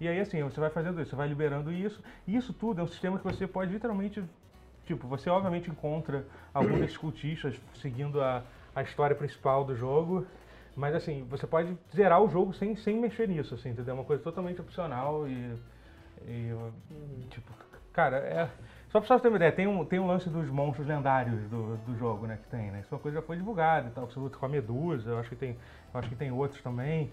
e 0.00 0.08
aí 0.08 0.20
assim, 0.20 0.42
você 0.42 0.60
vai 0.60 0.68
fazendo 0.68 1.00
isso, 1.00 1.10
você 1.10 1.16
vai 1.16 1.28
liberando 1.28 1.72
isso. 1.72 2.02
E 2.26 2.36
isso 2.36 2.52
tudo 2.52 2.80
é 2.80 2.84
um 2.84 2.88
sistema 2.88 3.18
que 3.18 3.24
você 3.24 3.46
pode 3.46 3.72
literalmente 3.72 4.22
Tipo, 4.86 5.08
você 5.08 5.28
obviamente 5.28 5.68
encontra 5.68 6.24
desses 6.78 6.96
cultistas 6.96 7.60
seguindo 7.74 8.20
a, 8.22 8.42
a 8.76 8.82
história 8.82 9.16
principal 9.16 9.64
do 9.64 9.74
jogo, 9.74 10.24
mas 10.76 10.94
assim, 10.94 11.26
você 11.28 11.46
pode 11.46 11.76
zerar 11.94 12.22
o 12.22 12.28
jogo 12.28 12.52
sem, 12.52 12.76
sem 12.76 12.96
mexer 13.00 13.26
nisso, 13.26 13.54
assim, 13.54 13.70
entendeu? 13.70 13.92
É 13.92 13.98
uma 13.98 14.04
coisa 14.04 14.22
totalmente 14.22 14.60
opcional 14.60 15.26
e. 15.26 15.56
e, 16.26 16.52
tipo, 17.30 17.50
cara, 17.92 18.18
é. 18.18 18.48
Só 18.90 19.00
pra 19.00 19.08
você 19.08 19.20
ter 19.22 19.28
uma 19.28 19.36
ideia, 19.36 19.52
tem 19.52 19.66
um, 19.66 19.84
tem 19.84 19.98
um 19.98 20.06
lance 20.06 20.28
dos 20.30 20.48
monstros 20.48 20.86
lendários 20.86 21.40
do, 21.50 21.76
do 21.78 21.96
jogo, 21.98 22.26
né? 22.26 22.38
Que 22.42 22.48
tem, 22.48 22.70
né? 22.70 22.80
Isso 22.80 22.94
é 22.94 22.96
uma 22.96 23.02
coisa 23.02 23.16
que 23.16 23.22
já 23.22 23.26
foi 23.26 23.36
divulgada 23.36 23.88
e 23.88 23.90
tal, 23.90 24.06
que 24.06 24.14
você 24.14 24.20
luta 24.20 24.38
com 24.38 24.46
a 24.46 24.48
Medusa, 24.48 25.10
eu 25.10 25.18
acho 25.18 25.28
que 25.28 25.36
tem, 25.36 25.56
eu 25.92 26.00
acho 26.00 26.08
que 26.08 26.14
tem 26.14 26.30
outros 26.30 26.62
também. 26.62 27.10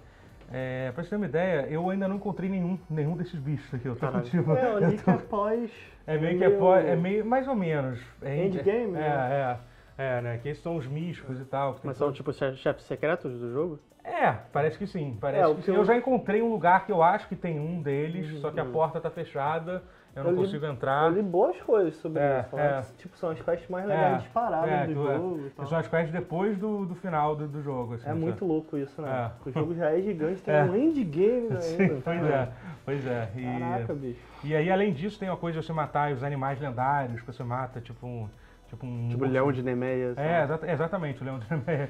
É, 0.51 0.91
pra 0.91 1.03
você 1.03 1.09
ter 1.09 1.15
uma 1.15 1.25
ideia, 1.25 1.67
eu 1.69 1.89
ainda 1.89 2.07
não 2.07 2.17
encontrei 2.17 2.49
nenhum, 2.49 2.77
nenhum 2.89 3.15
desses 3.17 3.39
bichos 3.39 3.73
aqui. 3.73 3.87
Eu 3.87 3.95
tô, 3.95 4.07
tipo, 4.21 4.51
É, 4.51 4.79
li 4.79 4.95
eu 4.97 5.03
que 5.03 5.09
é 5.09 5.13
tô- 5.13 5.19
pós. 5.27 5.71
é 6.05 6.17
meio 6.17 6.37
que 6.37 6.43
é, 6.43 6.91
é 6.91 6.95
meio 6.95 7.25
mais 7.25 7.47
ou 7.47 7.55
menos. 7.55 7.99
É, 8.21 8.45
Endgame, 8.45 8.95
é, 8.95 8.99
né? 8.99 9.07
é, 9.31 9.57
é, 10.03 10.21
né? 10.21 10.37
Que 10.41 10.49
esses 10.49 10.61
são 10.63 10.75
os 10.75 10.85
místicos 10.87 11.39
e 11.39 11.45
tal. 11.45 11.75
Mas 11.83 11.97
são 11.97 12.11
tipo 12.11 12.31
che- 12.33 12.55
chefes 12.55 12.83
secretos 12.85 13.31
do 13.39 13.51
jogo? 13.51 13.79
É, 14.03 14.31
parece 14.51 14.77
que 14.77 14.85
sim. 14.85 15.17
Parece 15.19 15.49
É, 15.51 15.55
que 15.55 15.61
sim. 15.61 15.71
eu- 15.71 15.77
Eu 15.77 15.85
já 15.85 15.95
encontrei 15.95 16.41
um 16.41 16.49
lugar 16.51 16.85
que 16.85 16.91
eu 16.91 17.01
acho 17.01 17.27
que 17.27 17.35
tem 17.37 17.57
um 17.59 17.81
deles, 17.81 18.39
só 18.41 18.51
que 18.51 18.59
a 18.59 18.65
porta 18.65 18.99
tá 18.99 19.09
fechada, 19.09 19.81
eu 20.13 20.23
não 20.25 20.31
Eu 20.31 20.35
li- 20.35 20.43
consigo 20.43 20.65
Eu 20.65 20.73
entrar. 20.73 21.09
li 21.09 21.21
boas 21.21 21.55
coisas 21.61 21.95
sobre 21.95 22.19
É, 22.21 22.41
isso. 22.45 22.59
é. 22.59 22.81
que, 22.81 22.97
Tipo, 23.03 23.17
são 23.17 23.29
as 23.29 23.41
quests 23.41 23.69
mais 23.69 23.85
legais 23.85 24.21
disparadas 24.23 24.69
é, 24.69 24.87
do 24.87 24.91
é- 25.09 25.13
jogo 25.15 25.51
são 25.65 25.77
as 25.77 25.87
quests 25.87 26.11
depois 26.11 26.57
do, 26.57 26.85
do 26.85 26.95
final 26.95 27.33
do, 27.33 27.47
do 27.47 27.61
jogo. 27.63 27.93
Assim, 27.93 28.09
É 28.09 28.13
muito 28.13 28.43
louco 28.45 28.77
isso, 28.77 29.01
né? 29.01 29.09
É. 29.09 29.31
Porque 29.41 29.57
o 29.57 29.61
jogo 29.61 29.73
já 29.73 29.89
é 29.91 30.01
gigante, 30.01 30.41
tem 30.43 30.53
É. 30.53 30.63
um 30.63 30.75
endgame 30.75 31.47
ainda. 31.47 31.61
Sim, 31.61 32.01
pois 32.03 32.23
é, 32.25 32.49
pois 32.83 33.07
é. 33.07 33.29
E, 33.37 33.59
Caraca, 33.59 33.93
bicho. 33.93 34.19
e 34.43 34.53
aí, 34.53 34.69
além 34.69 34.91
disso, 34.91 35.17
tem 35.17 35.29
a 35.29 35.37
coisa 35.37 35.61
de 35.61 35.65
você 35.65 35.71
matar 35.71 36.11
os 36.11 36.21
animais 36.23 36.59
lendários, 36.59 37.21
que 37.21 37.27
você 37.27 37.41
mata, 37.43 37.79
tipo 37.79 38.05
um. 38.05 38.27
Tipo 38.73 38.87
um. 38.87 39.07
Tipo 39.09 39.25
leão 39.25 39.51
de 39.51 39.61
Nemeias. 39.61 40.17
É, 40.17 40.43
exata- 40.43 40.71
exatamente, 40.71 41.21
o 41.21 41.25
leão 41.25 41.37
de 41.37 41.45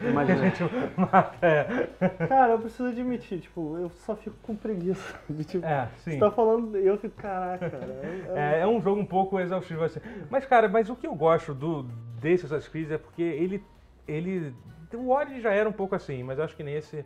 Imagina. 0.09 0.41
A 0.41 0.43
gente 0.49 0.63
mata, 0.97 1.37
é. 1.41 1.87
Cara, 2.27 2.53
eu 2.53 2.59
preciso 2.59 2.89
admitir, 2.89 3.39
tipo, 3.39 3.77
eu 3.77 3.89
só 3.89 4.15
fico 4.17 4.35
com 4.43 4.53
preguiça. 4.53 5.15
De, 5.29 5.45
tipo, 5.45 5.65
É, 5.65 5.87
sim. 5.99 6.11
você 6.11 6.19
tá 6.19 6.29
falando, 6.31 6.75
eu 6.77 6.97
fico, 6.97 7.15
caraca, 7.15 7.69
cara. 7.69 7.85
é- 7.85 8.25
é- 8.35 8.57
É, 8.57 8.59
é 8.61 8.67
um 8.67 8.81
jogo 8.81 8.99
um 8.99 9.05
pouco 9.05 9.39
exaustivo 9.39 9.81
assim. 9.83 10.01
Mas, 10.29 10.45
cara, 10.45 10.67
mas 10.67 10.89
o 10.89 10.95
que 10.95 11.07
eu 11.07 11.15
gosto 11.15 11.53
do, 11.53 11.83
desse 12.19 12.45
Assassin's 12.45 12.67
Creed 12.69 12.91
é 12.91 12.97
porque 12.97 13.21
ele. 13.21 13.63
ele 14.05 14.53
o 14.93 15.09
Origin 15.09 15.39
já 15.41 15.51
era 15.51 15.67
um 15.67 15.73
pouco 15.73 15.95
assim, 15.95 16.21
mas 16.21 16.37
eu 16.37 16.43
acho 16.43 16.55
que 16.55 16.63
nesse. 16.63 17.05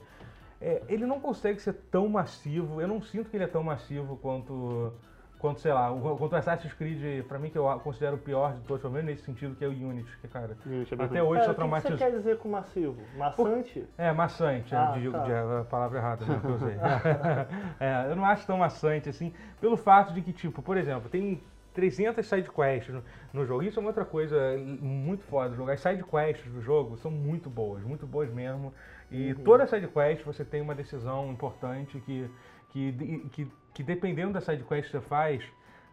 é, 0.60 0.82
ele 0.90 1.06
não 1.06 1.20
consegue 1.20 1.62
ser 1.62 1.74
tão 1.92 2.10
massivo. 2.10 2.82
Eu 2.82 2.88
não 2.88 3.00
sinto 3.02 3.30
que 3.30 3.38
ele 3.38 3.44
é 3.44 3.48
tão 3.48 3.62
massivo 3.64 4.18
quanto. 4.18 4.92
Quanto, 5.40 5.60
sei 5.60 5.72
lá, 5.72 5.92
o, 5.92 6.18
quanto 6.18 6.34
o 6.34 6.36
Assassin's 6.36 6.74
Creed, 6.74 7.24
pra 7.28 7.38
mim, 7.38 7.50
que 7.52 7.58
eu 7.58 7.64
considero 7.82 8.16
o 8.16 8.20
pior 8.20 8.54
de 8.56 8.62
todos, 8.62 8.82
pelo 8.82 8.94
menos 8.94 9.12
nesse 9.12 9.24
sentido, 9.24 9.56
que 9.56 9.64
é 9.64 9.68
o 9.68 9.72
Unity, 9.72 10.10
que, 10.20 10.28
cara, 10.28 10.58
Unity 10.66 10.94
é 10.94 11.04
até 11.04 11.20
ruim. 11.20 11.30
hoje 11.30 11.42
Cara, 11.42 11.54
sou 11.54 11.66
o 11.68 11.70
que 11.76 11.82
você 11.82 11.96
quer 11.96 12.12
dizer 12.12 12.38
com 12.40 12.50
massivo? 12.50 12.98
Maçante? 13.16 13.86
É, 14.00 14.12
maçante, 14.12 14.76
Ah, 14.76 14.94
eu 14.96 15.02
digo 15.02 15.12
tá. 15.14 15.24
de- 15.24 15.34
a 15.34 15.64
palavra 15.70 16.00
errada 16.00 16.26
né, 16.26 16.40
que 16.42 16.48
eu 16.48 16.56
usei. 16.56 16.76
É, 17.80 18.12
eu 18.12 18.16
não 18.16 18.26
acho 18.26 18.46
tão 18.48 18.58
maçante 18.58 19.10
assim, 19.10 19.32
pelo 19.62 19.78
fato 19.78 20.14
de 20.14 20.22
que, 20.22 20.34
tipo, 20.34 20.62
por 20.62 20.76
exemplo, 20.78 21.08
tem 21.10 21.40
300 21.74 22.26
sidequests 22.26 22.92
no, 22.94 23.04
no 23.32 23.46
jogo. 23.46 23.62
Isso 23.62 23.80
é 23.80 23.82
uma 23.82 23.90
outra 23.90 24.04
coisa 24.06 24.58
muito 24.58 25.24
foda 25.26 25.50
do 25.52 25.56
jogo. 25.56 25.70
As 25.70 25.80
sidequests 25.80 26.52
do 26.52 26.60
jogo 26.62 26.98
são 26.98 27.12
muito 27.12 27.48
boas, 27.50 27.84
muito 27.84 28.08
boas 28.08 28.32
mesmo. 28.34 28.74
E 29.12 29.36
toda 29.36 29.68
sidequest 29.68 30.24
você 30.24 30.44
tem 30.44 30.60
uma 30.62 30.74
decisão 30.74 31.30
importante 31.32 32.00
que, 32.00 32.28
que, 32.70 33.30
que, 33.32 33.48
que 33.78 33.84
dependendo 33.84 34.34
da 34.34 34.42
sidequest 34.42 34.88
que 34.88 34.92
você 34.92 35.00
faz, 35.00 35.44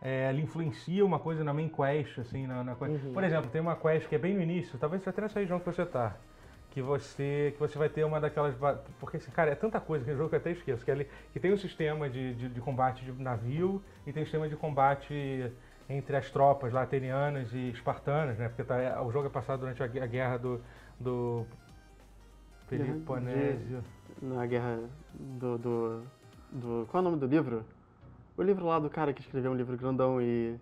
é, 0.01 0.31
ela 0.31 0.41
influencia 0.41 1.05
uma 1.05 1.19
coisa 1.19 1.45
na 1.45 1.53
main 1.53 1.69
quest, 1.69 2.19
assim, 2.19 2.47
na, 2.47 2.65
na 2.65 2.75
quest. 2.75 2.99
Por 3.13 3.23
exemplo, 3.23 3.51
tem 3.51 3.61
uma 3.61 3.77
quest 3.77 4.09
que 4.09 4.15
é 4.15 4.19
bem 4.19 4.33
no 4.33 4.41
início, 4.41 4.79
talvez 4.79 5.07
até 5.07 5.21
nessa 5.21 5.39
região 5.39 5.61
que 5.61 5.67
você 5.67 5.85
tá 5.85 6.17
que 6.71 6.83
você 6.83 7.53
que 7.55 7.61
você 7.61 7.79
vai 7.79 7.89
ter 7.89 8.03
uma 8.03 8.21
daquelas 8.21 8.57
porque 8.99 9.19
assim, 9.19 9.31
cara 9.31 9.53
é 9.53 9.55
tanta 9.55 9.79
coisa 9.81 10.05
que 10.05 10.11
no 10.11 10.17
jogo 10.17 10.31
que 10.31 10.35
eu 10.35 10.41
até 10.41 10.51
esqueço 10.51 10.85
que, 10.85 10.91
ele, 10.91 11.09
que 11.33 11.39
tem 11.39 11.53
um 11.53 11.57
sistema 11.57 12.11
de, 12.11 12.35
de, 12.35 12.49
de 12.49 12.61
combate 12.61 13.05
de 13.05 13.13
navio 13.23 13.81
e 14.05 14.13
tem 14.13 14.25
um 14.25 14.27
sistema 14.27 14.49
de 14.49 14.57
combate 14.57 15.53
entre 15.89 16.17
as 16.17 16.29
tropas 16.31 16.73
lá 16.73 16.83
atenianas 16.83 17.53
e 17.53 17.71
espartanas 17.71 18.37
né? 18.39 18.49
Porque 18.49 18.65
tá, 18.65 19.01
o 19.05 19.13
jogo 19.13 19.29
é 19.29 19.31
passado 19.31 19.61
durante 19.61 19.81
a, 19.85 19.87
a 19.87 20.07
guerra 20.07 20.37
do 20.37 20.61
do 20.99 21.47
Peloponésio 22.69 23.85
Na 24.21 24.45
guerra 24.45 24.81
do, 25.15 25.57
do, 25.59 26.03
do. 26.55 26.87
Qual 26.91 27.03
é 27.03 27.07
o 27.07 27.11
nome 27.11 27.21
do 27.21 27.27
livro? 27.27 27.65
O 28.37 28.43
livro 28.43 28.65
lá 28.67 28.79
do 28.79 28.89
cara 28.91 29.13
que 29.13 29.21
escreveu 29.21 29.51
um 29.53 29.55
livro 29.55 29.77
grandão 29.77 30.21
e. 30.21 30.57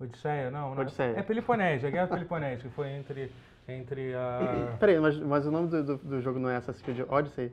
Odisseia 0.00 0.50
não, 0.50 0.74
não 0.74 0.82
Odisseia. 0.82 1.14
é 1.18 1.22
Peloponésio 1.22 1.86
a 1.88 1.90
guerra 1.90 2.06
do 2.06 2.14
Peloponésio 2.14 2.68
que 2.70 2.74
foi 2.74 2.88
entre 2.88 3.30
entre 3.68 4.14
a 4.14 4.76
Peraí, 4.80 4.98
mas, 4.98 5.18
mas 5.18 5.46
o 5.46 5.50
nome 5.50 5.68
do, 5.68 5.84
do, 5.84 5.96
do 5.98 6.20
jogo 6.22 6.38
não 6.38 6.48
é 6.48 6.56
Assassin's 6.56 6.82
Creed 6.82 7.00
Odyssey? 7.08 7.52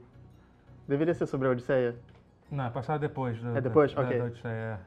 Deveria 0.87 1.13
ser 1.13 1.25
sobre 1.25 1.47
a 1.47 1.51
Odisseia. 1.51 1.95
Não, 2.49 2.65
é 2.65 2.69
passado 2.69 3.01
depois. 3.01 3.37
do- 3.41 3.57
É 3.57 3.59
depois? 3.61 3.93
Da, 3.93 4.01
Ok. 4.01 4.17
da 4.17 4.25
Odisseia, 4.25 4.51
é. 4.53 4.77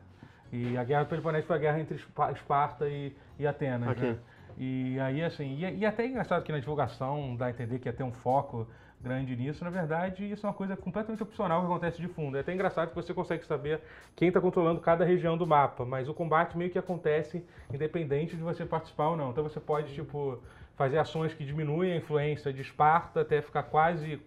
E 0.57 0.77
a 0.79 0.83
Guerra 0.83 1.05
Peloponésio 1.05 1.47
foi 1.47 1.57
a 1.57 1.59
guerra 1.59 1.81
entre 1.81 1.97
Espa- 1.97 2.33
Esparta 2.33 2.89
e, 2.89 3.15
e 3.39 3.47
Atenas, 3.47 3.91
Ok. 3.91 4.11
né? 4.13 4.19
E 4.59 4.99
aí, 4.99 5.23
assim, 5.23 5.55
e, 5.59 5.79
e 5.79 5.87
até 5.87 6.03
é 6.03 6.07
engraçado 6.09 6.43
que 6.43 6.51
na 6.51 6.59
divulgação 6.59 7.37
dá 7.37 7.47
a 7.47 7.51
entender 7.51 7.79
que 7.79 7.89
ia 7.89 7.93
ter 7.93 8.03
um 8.03 8.11
foco 8.13 8.67
grande 9.03 9.35
nisso. 9.35 9.65
Na 9.65 9.71
verdade, 9.71 10.31
isso 10.31 10.47
é 10.47 10.49
uma 10.49 10.55
coisa 10.55 10.77
completamente 10.77 11.23
opcional 11.23 11.61
que 11.61 11.67
acontece 11.67 12.01
de 12.01 12.09
fundo. 12.09 12.37
É 12.37 12.41
até 12.41 12.53
engraçado 12.53 12.91
que 12.91 12.95
você 12.95 13.15
consegue 13.15 13.45
saber 13.47 13.81
quem 14.15 14.29
está 14.29 14.41
controlando 14.41 14.81
cada 14.81 15.05
região 15.05 15.37
do 15.37 15.47
mapa, 15.47 15.85
mas 15.85 16.09
o 16.09 16.15
combate 16.15 16.57
meio 16.57 16.71
que 16.71 16.79
acontece 16.79 17.45
independente 17.73 18.37
de 18.37 18.43
você 18.43 18.65
participar 18.65 19.09
ou 19.09 19.17
não. 19.17 19.31
Então 19.31 19.43
você 19.43 19.59
pode, 19.59 19.95
tipo, 19.95 20.39
fazer 20.77 20.99
ações 20.99 21.35
que 21.35 21.45
diminuem 21.45 21.93
a 21.93 21.97
influência 21.97 22.53
de 22.53 22.61
Esparta 22.61 23.23
até 23.23 23.41
ficar 23.41 23.65
quase 23.65 24.21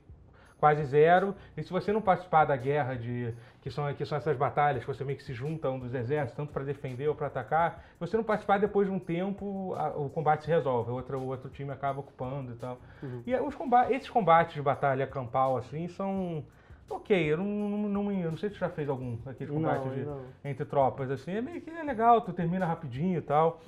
quase 0.63 0.85
zero. 0.85 1.35
E 1.57 1.61
se 1.61 1.69
você 1.69 1.91
não 1.91 2.01
participar 2.01 2.45
da 2.45 2.55
guerra 2.55 2.95
de 2.95 3.33
que 3.61 3.69
são, 3.69 3.93
que 3.93 4.05
são 4.05 4.17
essas 4.17 4.37
batalhas 4.37 4.81
que 4.85 4.87
você 4.87 5.03
meio 5.03 5.17
que 5.17 5.23
se 5.25 5.33
junta 5.33 5.69
um 5.69 5.77
dos 5.77 5.93
exércitos, 5.93 6.37
tanto 6.37 6.53
para 6.53 6.63
defender 6.63 7.05
ou 7.09 7.13
para 7.13 7.27
atacar, 7.27 7.83
se 7.95 7.99
você 7.99 8.15
não 8.15 8.23
participar, 8.23 8.59
depois 8.59 8.87
de 8.87 8.93
um 8.93 8.99
tempo, 8.99 9.73
a, 9.75 9.89
o 9.89 10.09
combate 10.09 10.45
se 10.45 10.49
resolve, 10.49 10.89
o 10.89 10.93
outro, 10.93 11.19
o 11.19 11.27
outro 11.27 11.49
time 11.49 11.69
acaba 11.69 11.99
ocupando 11.99 12.53
e 12.53 12.55
tal. 12.55 12.79
Uhum. 13.01 13.23
E 13.27 13.35
os 13.35 13.53
combates, 13.53 13.93
esses 13.93 14.09
combates 14.09 14.53
de 14.53 14.61
batalha 14.61 15.05
campal, 15.05 15.57
assim, 15.57 15.89
são 15.89 16.45
ok. 16.89 17.33
Eu 17.33 17.35
não, 17.39 17.45
não, 17.45 17.89
não, 17.89 18.03
não 18.03 18.37
sei 18.37 18.47
se 18.47 18.55
tu 18.55 18.59
já 18.59 18.69
fez 18.69 18.87
algum 18.87 19.17
aqueles 19.25 19.53
combates 19.53 19.91
de, 19.93 20.07
entre 20.45 20.63
tropas, 20.63 21.11
assim. 21.11 21.31
É 21.31 21.41
meio 21.41 21.59
que 21.59 21.69
é 21.69 21.83
legal, 21.83 22.21
tu 22.21 22.31
termina 22.31 22.65
rapidinho 22.65 23.17
e 23.17 23.21
tal. 23.21 23.59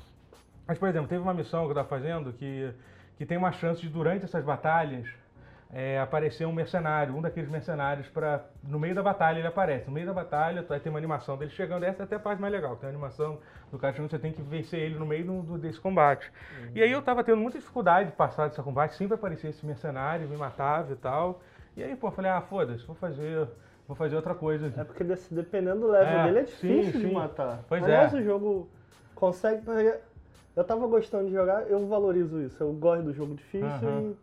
Mas, 0.66 0.78
por 0.78 0.88
exemplo, 0.88 1.10
teve 1.10 1.22
uma 1.22 1.34
missão 1.34 1.64
que 1.64 1.68
eu 1.68 1.72
estava 1.72 1.90
fazendo 1.90 2.32
que, 2.32 2.74
que 3.18 3.26
tem 3.26 3.38
uma 3.38 3.52
chance 3.52 3.82
de, 3.82 3.90
durante 3.90 4.24
essas 4.24 4.46
batalhas, 4.46 5.06
é, 5.78 6.00
aparecer 6.00 6.48
um 6.48 6.54
mercenário, 6.54 7.14
um 7.14 7.22
daqueles 7.22 7.50
mercenários 7.50 8.08
para 8.08 8.46
no 8.64 8.80
meio 8.80 8.96
da 8.96 9.04
batalha 9.04 9.40
ele 9.40 9.48
aparece. 9.48 9.86
No 9.88 9.92
meio 9.92 10.06
da 10.06 10.14
batalha 10.14 10.62
vai 10.62 10.80
ter 10.80 10.88
uma 10.88 10.98
animação 10.98 11.38
dele 11.38 11.52
chegando, 11.52 11.84
essa 11.84 12.04
é 12.04 12.06
até 12.06 12.16
a 12.16 12.20
parte 12.20 12.42
mais 12.42 12.54
legal, 12.54 12.78
tem 12.78 12.88
a 12.88 12.90
animação 12.90 13.40
do 13.70 13.78
cara 13.78 13.92
chegando, 13.92 14.10
você 14.10 14.18
tem 14.18 14.32
que 14.32 14.42
vencer 14.42 14.80
ele 14.80 14.98
no 14.98 15.06
meio 15.06 15.26
do, 15.26 15.42
do, 15.42 15.58
desse 15.58 15.78
combate. 15.78 16.32
Uhum. 16.62 16.72
E 16.76 16.82
aí 16.82 16.90
eu 16.90 17.02
tava 17.02 17.26
tendo 17.26 17.42
muita 17.42 17.60
dificuldade 17.60 18.12
de 18.12 18.16
passar 18.16 18.48
desse 18.48 18.62
combate, 18.62 18.96
sempre 18.96 19.16
aparecia 19.16 19.50
esse 19.50 19.66
mercenário, 19.66 20.30
me 20.30 20.38
matava 20.38 20.94
e 20.94 20.96
tal. 20.96 21.42
E 21.76 21.84
aí, 21.84 21.94
pô, 21.94 22.08
eu 22.08 22.12
falei, 22.12 22.32
ah, 22.32 22.40
foda-se, 22.40 22.86
vou 22.86 22.96
fazer, 22.96 23.46
vou 23.86 23.98
fazer 23.98 24.16
outra 24.16 24.34
coisa. 24.34 24.74
É 24.78 24.84
porque 24.86 25.04
dependendo 25.04 25.82
do 25.82 25.88
level 25.92 26.08
é, 26.08 26.24
dele 26.24 26.40
é 26.40 26.44
difícil 26.44 26.94
sim, 26.94 27.00
de 27.00 27.08
sim. 27.10 27.14
matar. 27.14 27.66
Pois 27.68 27.84
Aliás, 27.84 28.14
é. 28.14 28.18
o 28.18 28.24
jogo 28.24 28.70
consegue. 29.14 29.62
Eu 30.56 30.64
tava 30.64 30.88
gostando 30.88 31.26
de 31.26 31.34
jogar, 31.34 31.64
eu 31.64 31.86
valorizo 31.86 32.42
isso. 32.42 32.64
Eu 32.64 32.72
gosto 32.72 33.04
do 33.04 33.14
jogo 33.14 33.36
difícil 33.36 33.90
uhum. 33.90 34.16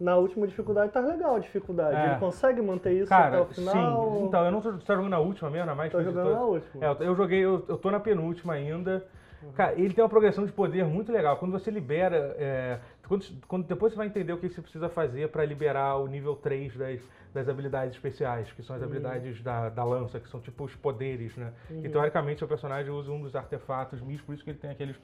Na 0.00 0.16
última 0.16 0.46
dificuldade 0.46 0.92
tá 0.92 1.00
legal 1.00 1.36
a 1.36 1.38
dificuldade. 1.38 1.96
É. 1.96 2.10
Ele 2.10 2.20
consegue 2.20 2.62
manter 2.62 2.92
isso 2.92 3.08
Cara, 3.08 3.28
até 3.28 3.40
o 3.40 3.46
final? 3.46 3.74
Sim, 3.74 4.24
então, 4.24 4.44
eu 4.44 4.52
não 4.52 4.60
tô, 4.60 4.72
tô 4.72 4.94
jogando 4.94 5.10
na 5.10 5.18
última 5.18 5.50
mesmo, 5.50 5.66
na 5.66 5.74
mais 5.74 5.90
Tô 5.90 6.02
jogando 6.02 6.32
na 6.32 6.42
última. 6.42 6.84
É, 6.84 6.96
eu 7.00 7.16
joguei, 7.16 7.40
eu, 7.40 7.64
eu 7.68 7.76
tô 7.76 7.90
na 7.90 7.98
penúltima 7.98 8.52
ainda. 8.54 9.04
Uhum. 9.42 9.52
Cara, 9.52 9.72
ele 9.74 9.94
tem 9.94 10.02
uma 10.02 10.08
progressão 10.10 10.44
de 10.44 10.52
poder 10.52 10.84
muito 10.84 11.12
legal. 11.12 11.36
Quando 11.36 11.52
você 11.52 11.70
libera. 11.70 12.34
É, 12.38 12.78
quando, 13.06 13.24
quando, 13.46 13.66
depois 13.66 13.92
você 13.92 13.96
vai 13.96 14.06
entender 14.06 14.32
o 14.32 14.38
que 14.38 14.48
você 14.48 14.60
precisa 14.60 14.88
fazer 14.88 15.30
para 15.30 15.44
liberar 15.44 15.96
o 15.96 16.06
nível 16.06 16.36
3 16.36 16.76
das, 16.76 17.00
das 17.32 17.48
habilidades 17.48 17.94
especiais, 17.94 18.52
que 18.52 18.62
são 18.62 18.76
as 18.76 18.82
uhum. 18.82 18.88
habilidades 18.88 19.42
da, 19.42 19.68
da 19.68 19.84
lança, 19.84 20.20
que 20.20 20.28
são 20.28 20.40
tipo 20.40 20.64
os 20.64 20.74
poderes, 20.76 21.36
né? 21.36 21.52
Uhum. 21.70 21.84
E 21.84 21.88
teoricamente 21.88 22.44
o 22.44 22.48
personagem 22.48 22.92
usa 22.92 23.10
um 23.10 23.22
dos 23.22 23.34
artefatos 23.34 24.00
místicos, 24.00 24.26
por 24.26 24.34
isso 24.34 24.44
que 24.44 24.50
ele 24.50 24.58
tem 24.58 24.70
aqueles, 24.70 24.96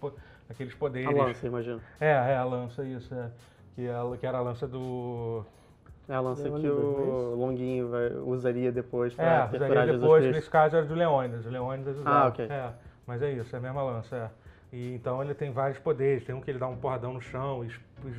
aqueles 0.48 0.74
poderes. 0.74 1.08
A 1.08 1.12
lança, 1.12 1.46
imagina. 1.46 1.80
É, 2.00 2.10
é 2.10 2.36
a 2.36 2.44
lança, 2.44 2.84
isso. 2.84 3.14
É. 3.14 3.30
Que, 3.74 3.86
é, 3.86 4.16
que 4.18 4.26
era 4.26 4.38
a 4.38 4.40
lança 4.40 4.66
do. 4.66 5.44
É 6.08 6.14
a 6.14 6.20
lança 6.20 6.48
que 6.50 6.68
o 6.68 7.34
Longuinho 7.34 7.88
vai, 7.88 8.12
usaria 8.12 8.70
depois 8.70 9.14
para 9.14 9.48
é, 9.52 9.56
usaria 9.56 9.92
depois, 9.92 10.24
nesse 10.32 10.50
caso 10.50 10.76
era 10.76 10.84
do 10.84 10.94
Leônidas. 10.94 11.46
O 11.46 11.50
Leônidas 11.50 11.96
usava. 11.96 12.18
Ah, 12.18 12.28
ok. 12.28 12.44
É, 12.44 12.70
mas 13.06 13.22
é 13.22 13.32
isso, 13.32 13.54
é 13.54 13.58
a 13.58 13.62
mesma 13.62 13.82
lança, 13.82 14.16
é. 14.16 14.30
E, 14.74 14.92
então 14.94 15.22
ele 15.22 15.34
tem 15.34 15.52
vários 15.52 15.78
poderes. 15.78 16.24
Tem 16.24 16.34
um 16.34 16.40
que 16.40 16.50
ele 16.50 16.58
dá 16.58 16.66
um 16.66 16.76
porradão 16.76 17.12
no 17.12 17.20
chão 17.20 17.64
e 17.64 17.70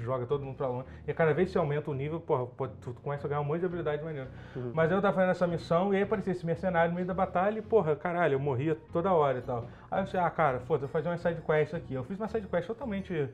joga 0.03 0.25
todo 0.25 0.43
mundo 0.43 0.55
pra 0.55 0.67
longe. 0.67 0.87
E 1.05 1.13
cada 1.13 1.33
vez 1.33 1.49
que 1.49 1.53
você 1.53 1.59
aumenta 1.59 1.91
o 1.91 1.93
nível, 1.93 2.19
porra, 2.19 2.47
tu 2.81 2.93
começa 3.03 3.27
a 3.27 3.29
ganhar 3.29 3.41
um 3.41 3.43
monte 3.43 3.59
de 3.59 3.65
habilidade 3.65 4.01
maneira. 4.01 4.29
Uhum. 4.55 4.71
Mas 4.73 4.89
eu 4.89 5.01
tava 5.01 5.13
fazendo 5.13 5.31
essa 5.31 5.45
missão 5.45 5.93
e 5.93 5.97
aí 5.97 6.03
aparecia 6.03 6.31
esse 6.31 6.45
mercenário 6.45 6.91
no 6.91 6.95
meio 6.95 7.05
da 7.05 7.13
batalha 7.13 7.59
e, 7.59 7.61
porra, 7.61 7.95
caralho, 7.95 8.35
eu 8.35 8.39
morria 8.39 8.77
toda 8.93 9.11
hora 9.11 9.39
e 9.39 9.41
tal. 9.41 9.65
Aí 9.91 9.99
eu 9.99 10.05
disse, 10.05 10.17
ah, 10.17 10.29
cara, 10.29 10.59
foda, 10.61 10.81
vou 10.81 10.89
fazer 10.89 11.09
uma 11.09 11.17
side 11.17 11.41
quest 11.41 11.73
aqui. 11.73 11.93
Eu 11.93 12.05
fiz 12.05 12.17
uma 12.17 12.29
side 12.29 12.47
quest 12.47 12.67
totalmente 12.67 13.29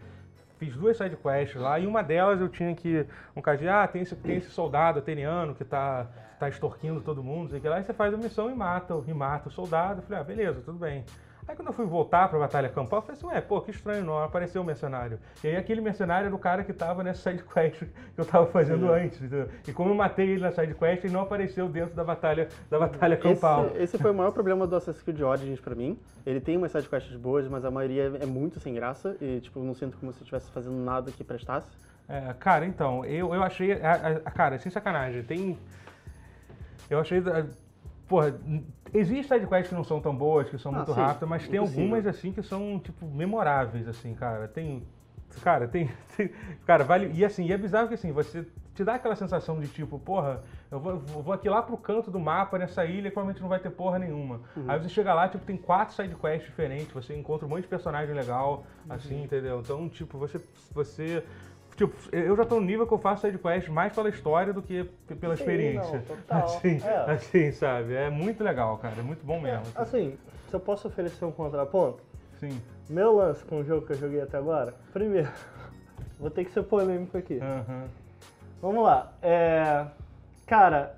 fiz 0.62 0.76
duas 0.76 0.95
side 0.95 1.17
quests 1.17 1.60
lá 1.60 1.80
e 1.80 1.88
uma 1.88 2.04
delas 2.04 2.39
eu 2.39 2.47
tinha 2.47 2.76
que 2.76 3.04
um 3.36 3.41
caso 3.41 3.63
de 3.63 3.67
ah 3.67 3.88
tem 3.88 4.04
esse, 4.04 4.15
tem 4.15 4.38
esse 4.38 4.52
soldado 4.52 5.00
ateniano 5.00 5.56
que 5.56 5.65
tá 5.65 6.06
tá 6.39 6.47
extorquindo 6.47 7.02
todo 7.02 7.24
mundo 7.24 7.58
e 7.58 7.67
lá 7.67 7.80
e 7.80 7.84
você 7.84 7.93
faz 7.93 8.13
a 8.13 8.17
missão 8.17 8.47
e 8.50 8.54
mata 8.54 8.93
e 9.08 9.13
mata 9.13 9.50
o 9.50 9.52
soldado. 9.52 10.00
Eu 10.00 10.04
falei 10.04 10.21
ah 10.21 10.24
beleza 10.24 10.62
tudo 10.62 10.78
bem 10.78 11.04
Aí 11.47 11.56
quando 11.56 11.67
eu 11.67 11.73
fui 11.73 11.86
voltar 11.86 12.30
pra 12.30 12.39
Batalha 12.39 12.69
Campal, 12.69 12.99
eu 12.99 13.01
falei 13.01 13.17
assim, 13.17 13.27
ué, 13.27 13.41
pô, 13.41 13.62
que 13.62 13.71
estranho, 13.71 14.06
não 14.06 14.23
apareceu 14.23 14.62
o 14.62 14.65
mercenário. 14.65 15.19
E 15.43 15.47
aí 15.47 15.58
aquele 15.58 15.82
mercenário 15.82 16.27
era 16.27 16.36
o 16.36 16.39
cara 16.39 16.63
que 16.63 16.71
tava 16.71 17.04
nessa 17.04 17.30
sidequest 17.30 17.80
que 17.80 18.21
eu 18.21 18.25
tava 18.25 18.45
fazendo 18.47 18.88
Sim. 18.88 18.93
antes. 18.93 19.17
Entendeu? 19.21 19.49
E 19.67 19.73
como 19.73 19.91
eu 19.91 19.95
matei 19.95 20.30
ele 20.30 20.41
na 20.41 20.51
sidequest, 20.51 21.04
ele 21.04 21.13
não 21.13 21.21
apareceu 21.21 21.67
dentro 21.67 21.95
da 21.95 22.04
Batalha, 22.04 22.47
da 22.69 22.80
batalha 22.80 23.17
Campal. 23.17 23.67
Esse, 23.67 23.84
esse 23.84 23.97
foi 23.97 24.12
o 24.12 24.13
maior 24.13 24.32
problema 24.32 24.67
do 24.67 24.75
Assassin's 24.75 25.04
Creed 25.04 25.21
Origins 25.21 25.60
pra 25.60 25.75
mim. 25.75 25.99
Ele 26.25 26.39
tem 26.39 26.58
umas 26.58 26.71
sidequests 26.71 27.15
boas, 27.15 27.47
mas 27.47 27.65
a 27.65 27.71
maioria 27.71 28.13
é 28.19 28.25
muito 28.25 28.60
sem 28.60 28.73
graça. 28.73 29.15
E, 29.19 29.39
tipo, 29.39 29.60
não 29.60 29.73
sinto 29.73 29.97
como 29.97 30.12
se 30.13 30.19
eu 30.19 30.23
estivesse 30.23 30.51
fazendo 30.51 30.75
nada 30.75 31.12
que 31.12 31.23
prestasse. 31.23 31.67
É, 32.08 32.34
cara, 32.39 32.65
então, 32.65 33.04
eu, 33.06 33.34
eu 33.34 33.41
achei... 33.41 33.73
A, 33.73 34.21
a, 34.25 34.32
cara, 34.32 34.58
sem 34.60 34.71
sacanagem, 34.71 35.23
tem... 35.23 35.58
Eu 36.89 36.99
achei 36.99 37.23
porra, 38.12 38.38
existem 38.93 39.24
sidequests 39.24 39.69
que 39.69 39.76
não 39.76 39.86
são 39.86 40.02
tão 40.02 40.13
boas, 40.13 40.50
que 40.50 40.58
são 40.58 40.74
ah, 40.74 40.76
muito 40.76 40.93
sim, 40.93 41.00
rápidas, 41.00 41.30
mas 41.30 41.47
tem 41.47 41.58
algumas 41.58 42.06
assim 42.06 42.34
que 42.34 42.43
são, 42.43 42.78
tipo, 42.78 43.06
memoráveis, 43.06 43.88
assim, 43.88 44.13
cara. 44.13 44.50
Tem. 44.50 44.84
Cara, 45.41 45.65
tem, 45.65 45.89
tem, 46.17 46.30
Cara, 46.65 46.84
vale. 46.84 47.10
E 47.13 47.24
assim, 47.24 47.45
e 47.45 47.54
é 47.54 47.58
bizarro 47.58 47.88
que 47.88 47.93
assim, 47.93 48.12
você 48.12 48.45
te 48.76 48.84
dá 48.84 48.95
aquela 48.95 49.15
sensação 49.15 49.62
de 49.62 49.67
tipo, 49.69 49.97
porra, 49.97 50.41
eu 50.69 50.78
vou, 50.78 51.00
vou 51.00 51.34
aqui 51.34 51.47
lá 51.47 51.62
pro 51.62 51.78
canto 51.78 52.12
do 52.12 52.19
mapa, 52.19 52.60
nessa 52.60 52.84
ilha, 52.84 53.08
e 53.08 53.12
provavelmente 53.12 53.41
não 53.41 53.47
vai 53.47 53.60
ter 53.60 53.69
porra 53.69 53.97
nenhuma. 53.97 54.41
Uhum. 54.58 54.65
Aí 54.67 54.78
você 54.78 54.89
chega 54.89 55.13
lá, 55.13 55.30
tipo, 55.30 55.45
tem 55.45 55.56
quatro 55.56 55.95
sidequests 55.95 56.50
diferentes, 56.50 56.91
você 56.91 57.15
encontra 57.15 57.45
um 57.45 57.50
monte 57.50 57.62
de 57.62 57.69
personagem 57.69 58.13
legal, 58.13 58.65
assim, 58.89 59.19
uhum. 59.19 59.24
entendeu? 59.24 59.62
Então, 59.62 59.88
tipo, 59.88 60.17
você. 60.17 60.41
você 60.74 61.24
Tipo, 61.75 61.95
eu 62.12 62.36
já 62.36 62.45
tô 62.45 62.55
no 62.55 62.65
nível 62.65 62.86
que 62.86 62.93
eu 62.93 62.97
faço 62.97 63.21
sidequest 63.21 63.69
mais 63.69 63.93
pela 63.93 64.10
história 64.10 64.53
do 64.53 64.62
que 64.62 64.84
pela 65.19 65.36
Sim, 65.36 65.41
experiência. 65.41 65.97
Não, 65.97 66.15
total. 66.17 66.43
Assim, 66.45 66.81
é. 66.84 67.12
assim, 67.12 67.51
sabe? 67.51 67.93
É 67.93 68.10
muito 68.10 68.43
legal, 68.43 68.77
cara. 68.77 68.95
É 68.99 69.01
muito 69.01 69.25
bom 69.25 69.39
mesmo. 69.39 69.65
É, 69.75 69.81
assim, 69.81 70.17
se 70.49 70.53
eu 70.53 70.60
posso 70.60 70.88
oferecer 70.88 71.25
um 71.25 71.31
contraponto. 71.31 72.03
Sim. 72.39 72.62
Meu 72.89 73.15
lance 73.15 73.43
com 73.45 73.60
o 73.60 73.63
jogo 73.63 73.86
que 73.86 73.93
eu 73.93 73.97
joguei 73.97 74.21
até 74.21 74.38
agora, 74.38 74.73
primeiro, 74.91 75.29
vou 76.19 76.29
ter 76.29 76.45
que 76.45 76.51
ser 76.51 76.63
polêmico 76.63 77.17
aqui. 77.17 77.36
Uhum. 77.36 77.88
Vamos 78.62 78.84
lá. 78.84 79.13
É, 79.21 79.86
cara, 80.45 80.97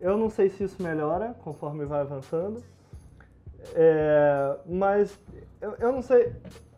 eu 0.00 0.16
não 0.16 0.30
sei 0.30 0.48
se 0.48 0.64
isso 0.64 0.82
melhora 0.82 1.34
conforme 1.44 1.84
vai 1.84 2.00
avançando. 2.00 2.62
É, 3.74 4.56
mas 4.66 5.18
eu, 5.60 5.74
eu 5.78 5.92
não 5.92 6.02
sei 6.02 6.32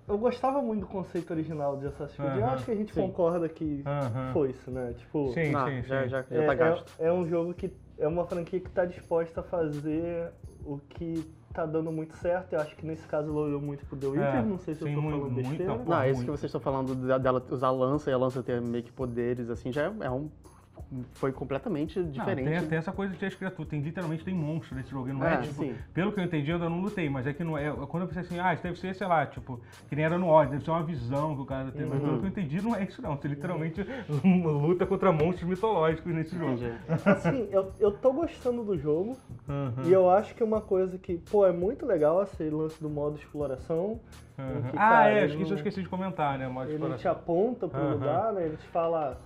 eu 0.09 0.19
gostava 0.19 0.61
muito 0.61 0.81
do 0.81 0.87
conceito 0.87 1.31
original 1.33 1.77
de 1.77 1.87
Assassin's 1.87 2.17
Creed. 2.17 2.39
eu 2.39 2.47
acho 2.47 2.65
que 2.65 2.71
a 2.71 2.75
gente 2.75 2.93
sim. 2.93 3.01
concorda 3.01 3.49
que 3.49 3.85
foi 4.33 4.51
isso, 4.51 4.71
né? 4.71 4.95
Tipo, 4.99 5.33
sim, 5.33 5.51
não, 5.51 5.67
sim, 5.67 5.83
já, 5.83 6.07
já, 6.07 6.23
já 6.23 6.43
é, 6.43 6.47
tá 6.47 6.55
gasto. 6.55 6.93
É, 6.99 7.07
é, 7.07 7.13
um 7.13 7.27
jogo 7.27 7.55
que 7.55 7.73
é 7.99 8.09
uma 8.09 8.27
franquia 8.27 8.61
que 8.61 8.69
está 8.69 8.85
disposta 8.85 9.41
a 9.41 9.43
fazer 9.43 10.31
o 10.65 10.79
que 10.79 11.25
tá 11.53 11.65
dando 11.67 11.93
muito 11.93 12.17
certo. 12.17 12.55
Eu 12.55 12.61
acho 12.61 12.75
que 12.77 12.85
nesse 12.85 13.07
caso 13.07 13.31
ela 13.31 13.41
olhou 13.41 13.61
muito 13.61 13.85
pro 13.87 13.97
The 13.97 14.07
Witcher. 14.07 14.37
É, 14.37 14.43
não 14.43 14.59
sei 14.59 14.75
se 14.75 14.83
sim, 14.83 14.91
eu 14.91 14.97
tô 14.97 15.03
falando 15.03 15.31
muito, 15.31 15.49
besteira. 15.49 15.75
Muito, 15.75 15.89
não, 15.89 16.07
isso 16.07 16.21
que 16.21 16.31
vocês 16.31 16.45
estão 16.45 16.61
falando 16.61 16.95
dela 17.19 17.43
usar 17.51 17.69
a 17.69 17.71
lança 17.71 18.11
e 18.11 18.13
a 18.13 18.19
lança 18.19 18.43
ter 18.43 18.61
meio 18.61 18.83
que 18.83 18.93
poderes, 18.93 19.51
assim, 19.51 19.73
já 19.73 19.83
é, 19.83 19.93
é 20.01 20.11
um 20.11 20.29
foi 21.15 21.33
completamente 21.33 22.03
diferente. 22.05 22.45
Não, 22.45 22.61
tem, 22.61 22.69
tem, 22.69 22.79
essa 22.79 22.93
coisa 22.93 23.15
de 23.15 23.37
criaturas, 23.37 23.69
tem 23.69 23.81
literalmente 23.81 24.25
tem 24.25 24.35
monstros 24.35 24.77
nesse 24.77 24.91
jogo. 24.91 25.13
Não 25.13 25.25
é, 25.25 25.35
é 25.35 25.37
tipo, 25.39 25.65
pelo 25.95 26.13
que 26.13 26.21
eu 26.21 26.25
entendi, 26.25 26.51
eu 26.51 26.57
ainda 26.57 26.69
não 26.69 26.81
lutei, 26.81 27.09
mas 27.09 27.27
é 27.27 27.33
que 27.33 27.43
não 27.43 27.57
é. 27.57 27.71
Quando 27.89 28.03
eu 28.03 28.07
pensei 28.09 28.23
assim, 28.23 28.39
ah, 28.39 28.53
isso 28.53 28.63
deve 28.63 28.79
ser, 28.79 28.95
sei 28.95 29.07
lá, 29.07 29.25
tipo, 29.27 29.61
que 29.89 29.97
nem 29.97 30.05
era 30.05 30.19
no 30.19 30.27
ódio, 30.27 30.53
deve 30.53 30.65
ser 30.65 30.71
uma 30.71 30.83
visão 30.83 31.35
que 31.35 31.43
o 31.43 31.47
cara 31.47 31.71
tem. 31.71 31.85
Uhum. 31.85 31.89
Mas 31.91 32.01
pelo 32.01 32.19
que 32.19 32.25
eu 32.25 32.29
entendi, 32.29 32.61
não 32.61 32.77
é 32.77 32.85
isso 32.85 33.01
não. 33.01 33.17
Você 33.17 33.29
literalmente 33.29 33.81
uhum. 34.09 34.67
luta 34.67 34.87
contra 34.87 35.13
monstros 35.13 35.49
mitológicos 35.49 36.13
nesse 36.13 36.37
jogo. 36.37 36.59
Assim, 37.07 37.49
eu, 37.51 37.73
eu 37.79 37.91
tô 37.93 38.13
gostando 38.13 38.63
do 38.63 38.77
jogo 38.77 39.17
uhum. 39.49 39.85
e 39.85 39.93
eu 39.93 40.11
acho 40.11 40.35
que 40.35 40.45
uma 40.45 40.61
coisa 40.61 40.99
que, 40.99 41.17
pô, 41.31 41.47
é 41.47 41.53
muito 41.53 41.87
legal 41.87 42.23
esse 42.23 42.45
lance 42.51 42.81
do 42.83 42.91
modo 42.91 43.17
exploração. 43.17 44.01
Uhum. 44.39 44.63
Que, 44.71 44.77
ah, 44.77 44.91
cara, 44.91 45.11
é, 45.11 45.25
acho 45.25 45.37
que 45.37 45.43
isso 45.43 45.53
eu 45.53 45.57
esqueci 45.57 45.83
de 45.83 45.89
comentar, 45.89 46.39
né? 46.39 46.49
Modo 46.49 46.67
ele 46.67 46.75
exploração. 46.75 47.01
te 47.01 47.09
aponta 47.09 47.69
pro 47.69 47.91
lugar, 47.91 48.33
né? 48.33 48.45
Ele 48.45 48.57
te 48.57 48.67
fala 48.69 49.19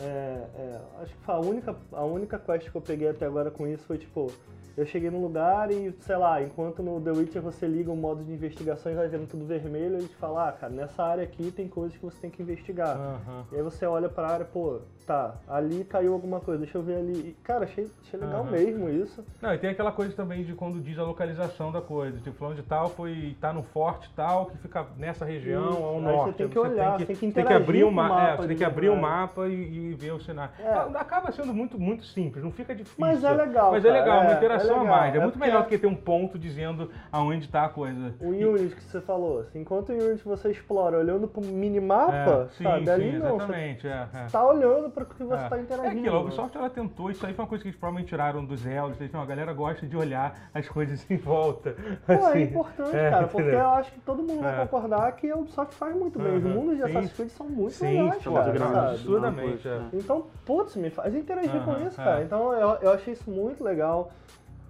é, 0.00 0.46
é, 0.54 0.80
acho 1.02 1.14
que 1.14 1.30
a 1.30 1.38
única, 1.38 1.76
a 1.92 2.04
única 2.04 2.38
quest 2.38 2.70
que 2.70 2.76
eu 2.76 2.80
peguei 2.80 3.08
até 3.08 3.26
agora 3.26 3.50
com 3.50 3.66
isso 3.66 3.84
foi 3.84 3.98
tipo, 3.98 4.30
eu 4.76 4.86
cheguei 4.86 5.10
num 5.10 5.20
lugar 5.20 5.70
e, 5.70 5.92
sei 6.00 6.16
lá, 6.16 6.40
enquanto 6.42 6.82
no 6.82 7.00
The 7.00 7.10
Witcher 7.10 7.42
você 7.42 7.66
liga 7.66 7.90
o 7.90 7.96
modo 7.96 8.22
de 8.22 8.32
investigação 8.32 8.92
e 8.92 8.94
vai 8.94 9.08
vendo 9.08 9.26
tudo 9.26 9.44
vermelho, 9.44 9.96
ele 9.96 10.08
te 10.08 10.14
fala, 10.16 10.48
ah, 10.48 10.52
cara, 10.52 10.72
nessa 10.72 11.02
área 11.02 11.24
aqui 11.24 11.50
tem 11.50 11.66
coisas 11.66 11.96
que 11.96 12.04
você 12.04 12.20
tem 12.20 12.30
que 12.30 12.42
investigar. 12.42 12.96
Uhum. 12.96 13.44
E 13.52 13.56
aí 13.56 13.62
você 13.62 13.86
olha 13.86 14.08
pra 14.08 14.28
área, 14.28 14.44
pô, 14.44 14.80
tá, 15.08 15.34
ali 15.48 15.84
caiu 15.84 16.12
alguma 16.12 16.38
coisa, 16.38 16.60
deixa 16.60 16.78
eu 16.78 16.82
ver 16.82 16.96
ali. 16.96 17.12
E, 17.12 17.36
cara, 17.42 17.64
achei, 17.64 17.90
achei 18.02 18.20
legal 18.20 18.42
uhum. 18.42 18.50
mesmo 18.50 18.88
isso. 18.90 19.24
Não, 19.40 19.54
e 19.54 19.58
tem 19.58 19.70
aquela 19.70 19.90
coisa 19.90 20.14
também 20.14 20.44
de 20.44 20.52
quando 20.52 20.80
diz 20.80 20.98
a 20.98 21.02
localização 21.02 21.72
da 21.72 21.80
coisa. 21.80 22.18
Tipo, 22.18 22.36
falando 22.36 22.56
de 22.56 22.62
tal 22.62 22.90
foi, 22.90 23.36
tá 23.40 23.52
no 23.52 23.62
forte 23.62 24.10
tal, 24.14 24.46
que 24.46 24.58
fica 24.58 24.86
nessa 24.96 25.24
região, 25.24 25.84
ao 25.84 25.96
aí 25.96 26.02
norte. 26.02 26.32
Você 26.32 26.32
tem 26.34 26.48
que 26.48 26.58
olhar, 26.58 26.98
você 26.98 27.06
tem 27.06 27.16
que, 27.16 27.32
tem 27.32 27.44
que 27.44 27.52
abrir 27.52 27.84
o 27.84 27.90
mapa. 27.90 28.22
É, 28.22 28.36
você 28.36 28.48
tem 28.48 28.56
que 28.56 28.64
abrir 28.64 28.90
o 28.90 28.96
mapa 28.96 29.48
e, 29.48 29.52
e 29.90 29.94
ver 29.94 30.12
o 30.12 30.20
cenário. 30.20 30.52
É. 30.58 30.98
Acaba 30.98 31.32
sendo 31.32 31.52
muito, 31.52 31.80
muito 31.80 32.04
simples, 32.04 32.44
não 32.44 32.52
fica 32.52 32.74
difícil. 32.74 33.00
Mas 33.00 33.24
é 33.24 33.32
legal. 33.32 33.72
Mas 33.72 33.84
é 33.84 33.90
legal, 33.90 34.22
é, 34.22 34.26
uma 34.26 34.32
interação 34.34 34.68
informação 34.68 34.80
a 34.80 34.84
mais. 34.84 35.14
É, 35.14 35.18
É 35.18 35.20
muito 35.20 35.38
melhor 35.38 35.62
do 35.62 35.68
que 35.68 35.78
ter 35.78 35.86
um 35.86 35.94
ponto 35.94 36.38
dizendo 36.38 36.90
aonde 37.10 37.46
está 37.46 37.64
a 37.64 37.68
coisa. 37.68 38.14
O 38.20 38.28
Unity 38.28 38.74
que 38.74 38.82
você 38.82 39.00
falou, 39.00 39.40
assim, 39.40 39.60
enquanto 39.60 39.90
o 39.90 39.92
Unity 39.92 40.22
você 40.24 40.50
explora 40.50 40.98
olhando 40.98 41.26
pro 41.26 41.42
minimapa, 41.42 42.48
É, 42.48 42.48
sim, 42.56 42.64
sabe? 42.64 42.90
Ali 42.90 43.12
sim, 43.12 43.18
não, 43.18 43.36
exatamente. 43.36 43.86
É, 43.86 44.08
é. 44.12 44.22
você 44.24 44.32
tá 44.32 44.46
olhando 44.46 44.90
para 45.04 45.14
o 45.14 45.16
que 45.16 45.24
você 45.24 45.44
É. 45.44 45.48
tá 45.48 45.56
É 45.56 45.60
interagindo. 45.60 45.98
aquilo, 46.00 46.16
a 46.16 46.20
Ubisoft 46.20 46.56
ela 46.56 46.70
tentou, 46.70 47.10
isso 47.10 47.24
aí 47.26 47.34
foi 47.34 47.42
uma 47.44 47.48
coisa 47.48 47.62
que 47.62 47.68
eles 47.68 47.78
provavelmente 47.78 48.08
tiraram 48.08 48.44
dos 48.44 48.60
Zelda. 48.60 48.96
Eles 48.98 49.10
falaram, 49.10 49.26
a 49.32 49.34
galera 49.34 49.52
gosta 49.52 49.86
de 49.86 49.96
olhar 49.96 50.50
as 50.54 50.68
coisas 50.68 51.08
em 51.10 51.16
volta. 51.16 51.74
Pô, 52.06 52.12
é 52.12 52.16
assim. 52.16 52.42
importante, 52.42 52.96
É, 52.96 53.10
cara, 53.10 53.26
porque 53.28 53.48
eu 53.50 53.68
acho 53.68 53.92
que 53.92 54.00
todo 54.00 54.22
mundo 54.22 54.42
vai 54.42 54.54
É. 54.54 54.66
concordar 54.66 55.12
que 55.12 55.30
a 55.30 55.36
Ubisoft 55.36 55.74
faz 55.74 55.94
muito 55.96 56.18
bem. 56.18 56.36
Os 56.36 56.44
Aham, 56.44 56.54
mundos 56.54 56.76
de 56.76 56.82
sim. 56.84 56.88
Assassin's 56.90 57.12
Creed 57.14 57.30
são 57.30 57.46
muito 57.48 57.72
Sim, 57.74 57.86
legais, 58.02 58.24
cara, 58.24 58.90
absurdamente. 58.90 59.68
é. 59.68 59.80
Então, 59.92 60.26
putz, 60.44 60.76
me 60.76 60.90
faz 60.90 61.14
interagir 61.14 61.62
com 61.64 61.76
isso, 61.86 61.96
cara. 61.96 62.20
é. 62.20 62.24
Então 62.24 62.52
eu, 62.52 62.68
eu 62.82 62.92
achei 62.92 63.12
isso 63.12 63.30
muito 63.30 63.62
legal. 63.62 64.10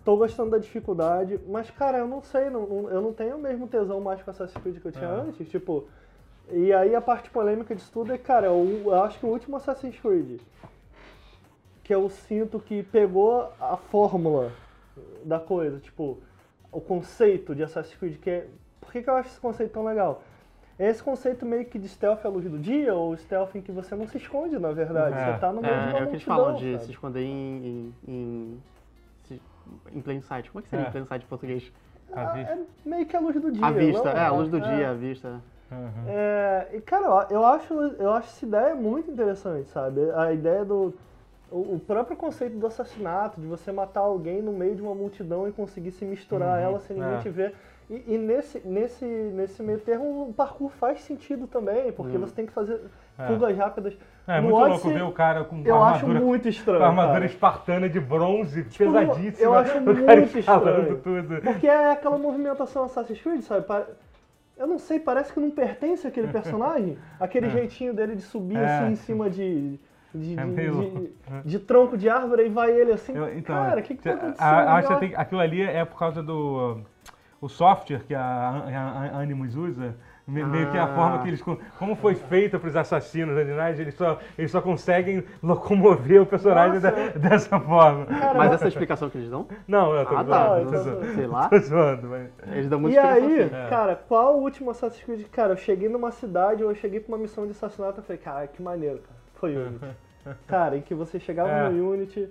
Tô 0.04 0.16
gostando 0.16 0.50
da 0.52 0.58
dificuldade, 0.58 1.38
mas, 1.46 1.70
cara, 1.70 1.98
eu 1.98 2.06
não 2.08 2.22
sei, 2.22 2.48
não, 2.48 2.66
não- 2.66 2.88
eu 2.90 3.02
não 3.02 3.12
tenho 3.12 3.36
o 3.36 3.38
mesmo 3.38 3.66
tesão 3.68 4.00
mais 4.00 4.22
com 4.22 4.30
Assassin's 4.30 4.62
Creed 4.62 4.78
que 4.80 4.86
eu 4.86 4.92
tinha 4.92 5.04
É. 5.06 5.20
antes. 5.20 5.46
Tipo, 5.50 5.86
e 6.50 6.72
aí 6.72 6.94
a 6.94 7.00
parte 7.00 7.30
polêmica 7.30 7.74
disso 7.74 7.90
tudo 7.92 8.12
é, 8.12 8.18
cara, 8.18 8.46
eu, 8.46 8.82
eu 8.84 9.02
acho 9.02 9.18
que 9.18 9.26
o 9.26 9.28
último 9.28 9.56
Assassin's 9.56 9.98
Creed, 10.00 10.40
que 11.84 11.94
eu 11.94 12.08
sinto 12.10 12.58
que 12.60 12.82
pegou 12.82 13.50
a 13.60 13.76
fórmula 13.76 14.52
da 15.24 15.38
coisa, 15.38 15.78
tipo, 15.78 16.18
o 16.72 16.80
conceito 16.80 17.54
de 17.54 17.62
Assassin's 17.62 17.96
Creed, 17.96 18.16
que 18.18 18.30
é. 18.30 18.46
Por 18.80 18.92
que, 18.92 19.02
que 19.02 19.10
eu 19.10 19.14
acho 19.16 19.28
esse 19.30 19.40
conceito 19.40 19.72
tão 19.72 19.84
legal? 19.84 20.22
É 20.78 20.88
esse 20.88 21.02
conceito 21.02 21.44
meio 21.44 21.64
que 21.66 21.78
de 21.78 21.88
stealth 21.88 22.24
à 22.24 22.28
luz 22.28 22.48
do 22.48 22.58
dia, 22.58 22.94
ou 22.94 23.16
stealth 23.16 23.54
em 23.56 23.60
que 23.60 23.72
você 23.72 23.94
não 23.96 24.06
se 24.06 24.16
esconde, 24.16 24.58
na 24.58 24.70
verdade. 24.72 25.16
É. 25.18 25.32
Você 25.34 25.38
tá 25.40 25.52
no 25.52 25.60
meio 25.60 25.74
de 25.74 25.80
uma 25.88 25.98
É, 25.98 26.00
é 26.00 26.04
o 26.04 26.06
que 26.06 26.12
eles 26.12 26.22
falam 26.22 26.54
de 26.54 26.72
sabe? 26.72 26.84
se 26.84 26.90
esconder 26.92 27.22
em, 27.24 27.66
em, 27.66 27.94
em, 28.06 28.62
se- 29.24 29.42
em 29.92 30.00
plain 30.00 30.20
sight. 30.22 30.50
Como 30.50 30.60
é 30.60 30.62
que 30.62 30.68
seria 30.68 30.86
É. 30.86 30.88
em 30.88 30.92
plain 30.92 31.04
sight 31.04 31.24
em 31.24 31.28
português? 31.28 31.72
Ah, 32.12 32.38
é 32.38 32.58
meio 32.86 33.04
que 33.06 33.16
a 33.16 33.20
luz 33.20 33.34
do 33.40 33.50
dia. 33.52 33.66
A 33.66 33.70
vista, 33.72 34.04
não? 34.14 34.20
é, 34.20 34.24
a 34.24 34.30
luz 34.32 34.48
do 34.48 34.56
É. 34.58 34.60
dia, 34.60 34.90
a 34.90 34.94
vista. 34.94 35.42
Aham. 35.70 36.04
É, 36.08 36.68
e 36.72 36.80
cara, 36.80 37.26
eu- 37.30 37.44
acho, 37.44 37.74
eu 37.74 38.12
acho 38.12 38.28
essa 38.28 38.46
ideia 38.46 38.74
muito 38.74 39.10
interessante, 39.10 39.68
sabe? 39.68 40.00
A 40.14 40.32
ideia 40.32 40.64
do. 40.64 40.94
O 41.50 41.76
o 41.76 41.80
próprio 41.80 42.14
conceito 42.16 42.58
do 42.58 42.66
assassinato, 42.66 43.40
de 43.40 43.46
você 43.46 43.72
matar 43.72 44.00
alguém 44.00 44.42
no 44.42 44.52
meio 44.52 44.74
de 44.76 44.82
uma 44.82 44.94
multidão 44.94 45.48
e 45.48 45.52
conseguir 45.52 45.90
se 45.92 46.04
misturar 46.04 46.50
a 46.50 46.58
Uhum, 46.58 46.64
ela 46.64 46.78
sem 46.80 46.96
ninguém 46.96 47.14
é. 47.14 47.18
te 47.20 47.28
ver. 47.30 47.54
E, 47.88 48.04
e 48.14 48.18
nesse, 48.18 48.60
nesse, 48.66 49.04
nesse 49.06 49.62
meio 49.62 49.78
termo, 49.78 50.28
o 50.28 50.32
parkour 50.34 50.68
faz 50.70 51.00
sentido 51.00 51.46
também, 51.46 51.90
porque 51.92 52.18
Hum. 52.18 52.20
você 52.20 52.34
tem 52.34 52.44
que 52.44 52.52
fazer 52.52 52.78
É. 53.18 53.26
fugas 53.26 53.56
rápidas. 53.56 53.96
É 54.26 54.36
No 54.42 54.48
muito 54.48 54.56
louco 54.58 54.72
Odyssey, 54.74 54.92
ver 54.92 55.02
o 55.04 55.12
cara 55.12 55.42
com 55.44 55.62
Eu 55.64 55.74
uma 55.76 55.86
acho 55.88 56.00
armadura, 56.04 56.20
muito 56.20 56.48
estranho. 56.48 56.80
com 56.80 56.84
armadura 56.84 57.12
cara. 57.14 57.24
espartana 57.26 57.88
de 57.88 57.98
bronze, 57.98 58.64
Tipo, 58.64 58.92
pesadíssima. 58.92 59.42
eu 59.48 59.54
acho 59.54 59.80
muito 59.80 60.38
estranho. 60.38 60.98
tudo. 61.02 61.40
Porque 61.40 61.66
é 61.66 61.92
aquela 61.92 62.18
movimentação 62.18 62.84
Assassin's 62.84 63.22
Creed, 63.22 63.40
sabe? 63.40 63.64
Eu 64.58 64.66
não 64.66 64.78
sei, 64.78 64.98
parece 64.98 65.32
que 65.32 65.38
não 65.40 65.50
pertence 65.50 66.06
àquele 66.06 66.28
personagem. 66.28 66.98
Aquele 67.20 67.48
jeitinho 67.48 67.94
dele 67.94 68.16
de 68.16 68.22
subir 68.22 68.56
É. 68.58 68.64
assim 68.78 68.92
em 68.92 68.96
cima 68.96 69.30
de. 69.30 69.78
De, 70.14 70.38
É 70.38 70.42
de- 70.42 70.50
meio 70.50 70.72
de- 70.72 70.76
louco. 70.78 71.08
de 71.44 71.58
tronco 71.58 71.96
de 71.96 72.08
árvore 72.08 72.46
e 72.46 72.48
vai 72.48 72.70
ele 72.72 72.92
assim. 72.92 73.14
Eu- 73.14 73.28
então, 73.36 73.54
cara, 73.54 73.78
o 73.80 73.82
que, 73.82 73.94
que 73.94 74.02
tá 74.02 74.14
acontecendo? 74.14 74.40
a- 74.42 74.74
acho 74.76 74.98
que 74.98 75.14
aquilo 75.14 75.40
ali 75.40 75.60
é 75.62 75.84
por 75.84 75.98
causa 75.98 76.22
do 76.22 76.80
o 77.40 77.48
software 77.48 78.00
que 78.06 78.14
a, 78.14 78.22
a- 78.22 79.10
a 79.12 79.20
Animus 79.20 79.54
usa. 79.54 79.94
Me- 80.28 80.44
Meio 80.44 80.70
que 80.70 80.76
a 80.78 80.86
forma 80.88 81.22
que 81.22 81.28
eles. 81.28 81.42
Como 81.78 81.96
foi 81.96 82.14
feita 82.14 82.58
para 82.58 82.68
os 82.68 82.76
assassinos 82.76 83.34
originais, 83.34 83.80
eles 83.80 83.94
só, 83.94 84.18
eles 84.36 84.50
só 84.50 84.60
conseguem 84.60 85.24
locomover 85.42 86.22
o 86.22 86.26
personagem 86.26 86.78
da- 86.80 86.90
dessa 87.16 87.58
forma. 87.58 88.06
Mas 88.36 88.52
essa 88.52 88.64
é 88.64 88.66
a 88.66 88.68
explicação 88.68 89.08
que 89.08 89.16
eles 89.18 89.30
dão? 89.30 89.46
Não, 89.66 89.94
eu 89.94 90.04
tô 90.06 90.16
Ah, 90.16 90.22
zoando, 90.24 90.70
tá. 90.70 90.76
tô 90.76 90.82
zoando. 90.84 91.14
Sei 91.14 91.26
lá. 91.26 91.48
Tô 91.48 91.58
zoando, 91.58 92.06
mas. 92.08 92.28
Eles 92.52 92.68
dão 92.68 92.78
muita 92.78 92.96
E 92.96 93.00
explicação 93.00 93.28
aí, 93.36 93.42
assim. 93.42 93.54
É. 93.56 93.68
cara, 93.68 93.96
qual 93.96 94.36
o 94.38 94.42
último 94.42 94.70
Assassin's 94.70 95.02
Creed? 95.04 95.26
Cara, 95.32 95.52
eu 95.54 95.56
cheguei 95.56 95.88
numa 95.88 96.10
cidade 96.10 96.62
ou 96.62 96.70
eu 96.70 96.74
cheguei 96.76 97.00
pra 97.00 97.14
uma 97.14 97.18
missão 97.22 97.44
de 97.46 97.52
assassinato 97.52 98.00
e 98.00 98.02
falei, 98.04 98.20
cara, 98.22 98.46
que 98.46 98.62
maneiro, 98.62 98.98
cara. 98.98 99.18
Foi 99.34 99.56
Unity. 99.56 99.84
cara, 100.46 100.76
em 100.76 100.82
que 100.82 100.94
você 100.94 101.18
chegava 101.18 101.48
É. 101.48 101.68
no 101.70 101.90
Unity 101.92 102.28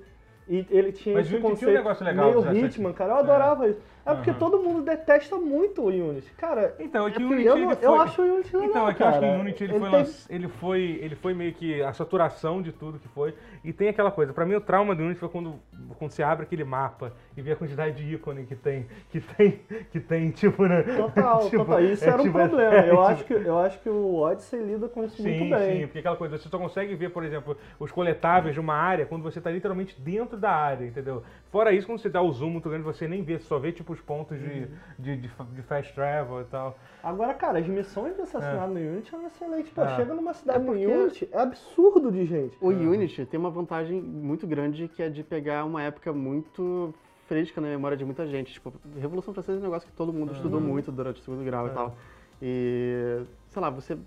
e 0.47 0.65
ele 0.69 0.91
tinha 0.91 1.15
Mas 1.15 1.25
esse 1.25 1.35
Unity 1.35 1.37
tinha 1.37 1.39
um 1.39 1.41
conceito 1.41 1.73
negócio 1.73 2.05
legal 2.05 2.31
meio 2.43 2.65
Hitman, 2.65 2.93
cara. 2.93 3.13
Eu 3.13 3.17
adorava 3.17 3.67
isso. 3.67 3.81
É 4.07 4.15
porque 4.15 4.29
Aham. 4.29 4.39
todo 4.39 4.59
mundo 4.63 4.81
detesta 4.83 5.35
muito 5.37 5.81
o 5.81 5.87
Unity. 5.87 6.31
Cara, 6.37 6.73
Então, 6.79 7.07
é 7.07 7.11
que 7.11 7.21
é 7.21 7.25
Unity 7.25 7.45
eu, 7.45 7.57
não- 7.57 7.75
foi... 7.75 7.85
eu 7.87 8.01
acho 8.01 8.21
o 8.21 8.25
Unity 8.35 8.55
legal, 8.55 8.69
Então, 8.69 8.89
é 8.89 8.93
que 8.93 9.03
eu 9.03 9.07
acho 9.07 9.19
que 9.19 9.25
cara. 9.25 9.37
o 9.37 9.41
Unity 9.41 9.63
ele, 9.65 9.73
Ele 9.73 9.79
foi, 9.79 9.89
teve- 9.89 10.03
lanç- 10.03 10.27
ele, 10.29 10.47
foi, 10.47 10.81
ele 11.01 11.15
foi 11.15 11.33
meio 11.33 11.53
que 11.53 11.81
a 11.83 11.91
saturação 11.91 12.61
de 12.61 12.71
tudo 12.71 12.99
que 12.99 13.07
foi. 13.09 13.33
E 13.63 13.73
tem 13.73 13.89
aquela 13.89 14.09
coisa, 14.09 14.31
pra 14.31 14.45
mim 14.45 14.55
o 14.55 14.61
trauma 14.61 14.95
do 14.95 15.03
Unity 15.03 15.19
foi 15.19 15.27
quando, 15.29 15.55
quando 15.97 16.11
você 16.11 16.23
abre 16.23 16.45
aquele 16.45 16.63
mapa 16.63 17.11
e 17.35 17.41
vê 17.41 17.51
a 17.51 17.55
quantidade 17.57 17.97
de 18.01 18.13
ícone 18.15 18.45
que 18.45 18.55
tem, 18.55 18.85
que 19.11 19.19
tem, 19.19 19.59
que 19.91 19.99
tem, 19.99 20.31
tipo, 20.31 20.65
né? 20.65 20.83
Total, 20.83 21.39
Tipo, 21.49 21.65
total. 21.65 21.81
Isso 21.83 22.05
é 22.05 22.07
era 22.07 22.21
um 22.21 22.25
tipo- 22.25 22.37
problema. 22.39 22.73
é 22.75 22.79
Eu, 22.79 22.83
tipo- 22.91 23.01
acho 23.01 23.23
que, 23.25 23.33
eu 23.33 23.59
acho 23.59 23.79
que 23.81 23.89
o 23.89 24.15
Odyssey 24.19 24.61
lida 24.63 24.87
com 24.87 25.03
isso 25.03 25.21
Sim, 25.21 25.37
muito 25.39 25.57
bem. 25.57 25.81
sim, 25.81 25.87
porque 25.87 25.99
aquela 25.99 26.15
coisa, 26.15 26.37
você 26.37 26.47
só 26.47 26.57
consegue 26.57 26.95
ver, 26.95 27.09
por 27.09 27.25
exemplo, 27.25 27.57
os 27.77 27.91
coletáveis 27.91 28.53
de 28.53 28.59
uma 28.61 28.73
área 28.75 29.05
quando 29.05 29.23
você 29.23 29.39
está 29.39 29.51
literalmente 29.51 29.99
dentro 29.99 30.37
da 30.37 30.51
área, 30.51 30.85
entendeu? 30.85 31.23
Fora 31.51 31.73
isso, 31.73 31.85
quando 31.85 31.99
você 31.99 32.07
dá 32.09 32.21
o 32.21 32.31
zoom 32.31 32.51
muito 32.51 32.69
grande, 32.69 32.85
você 32.85 33.05
nem 33.05 33.21
vê, 33.21 33.37
você 33.37 33.45
só 33.45 33.59
vê 33.59 33.73
tipo 33.73 33.96
os 33.97 34.01
pontos 34.01 34.39
de, 34.39 34.45
Uhum. 34.45 34.67
de, 34.99 35.17
de, 35.17 35.27
de 35.27 35.61
fast 35.63 35.93
travel 35.93 36.41
e 36.41 36.45
tal. 36.45 36.77
Agora, 37.03 37.33
cara, 37.33 37.59
as 37.59 37.67
missões 37.67 38.15
de 38.15 38.21
assassinato 38.21 38.73
no 38.73 38.79
Unity 38.79 39.09
são 39.09 39.25
excelentes. 39.25 39.71
Pô, 39.71 39.81
É. 39.81 39.95
chega 39.95 40.13
numa 40.13 40.33
cidade 40.33 40.59
É 40.59 40.61
no 40.61 40.71
Unity, 40.71 41.27
é 41.31 41.39
absurdo 41.39 42.11
de 42.11 42.25
gente. 42.25 42.57
O 42.61 42.67
Unity 42.67 43.25
tem 43.25 43.39
uma 43.39 43.49
vantagem 43.49 44.01
muito 44.01 44.45
grande 44.47 44.87
que 44.87 45.01
é 45.01 45.09
de 45.09 45.23
pegar 45.23 45.65
uma 45.65 45.81
época 45.83 46.13
muito 46.13 46.93
fresca 47.27 47.59
na 47.59 47.67
memória 47.67 47.97
de 47.97 48.05
muita 48.05 48.25
gente. 48.25 48.53
Tipo, 48.53 48.71
Revolução 48.97 49.33
Francesa 49.33 49.57
é 49.57 49.61
um 49.61 49.63
negócio 49.63 49.87
que 49.89 49.95
todo 49.95 50.13
mundo 50.13 50.33
estudou 50.33 50.61
muito 50.61 50.91
durante 50.91 51.19
o 51.21 51.23
segundo 51.23 51.43
grau 51.43 51.67
e 51.67 51.71
tal. 51.71 51.95
E, 52.41 53.21
sei 53.49 53.61
lá, 53.61 53.69
você. 53.69 53.97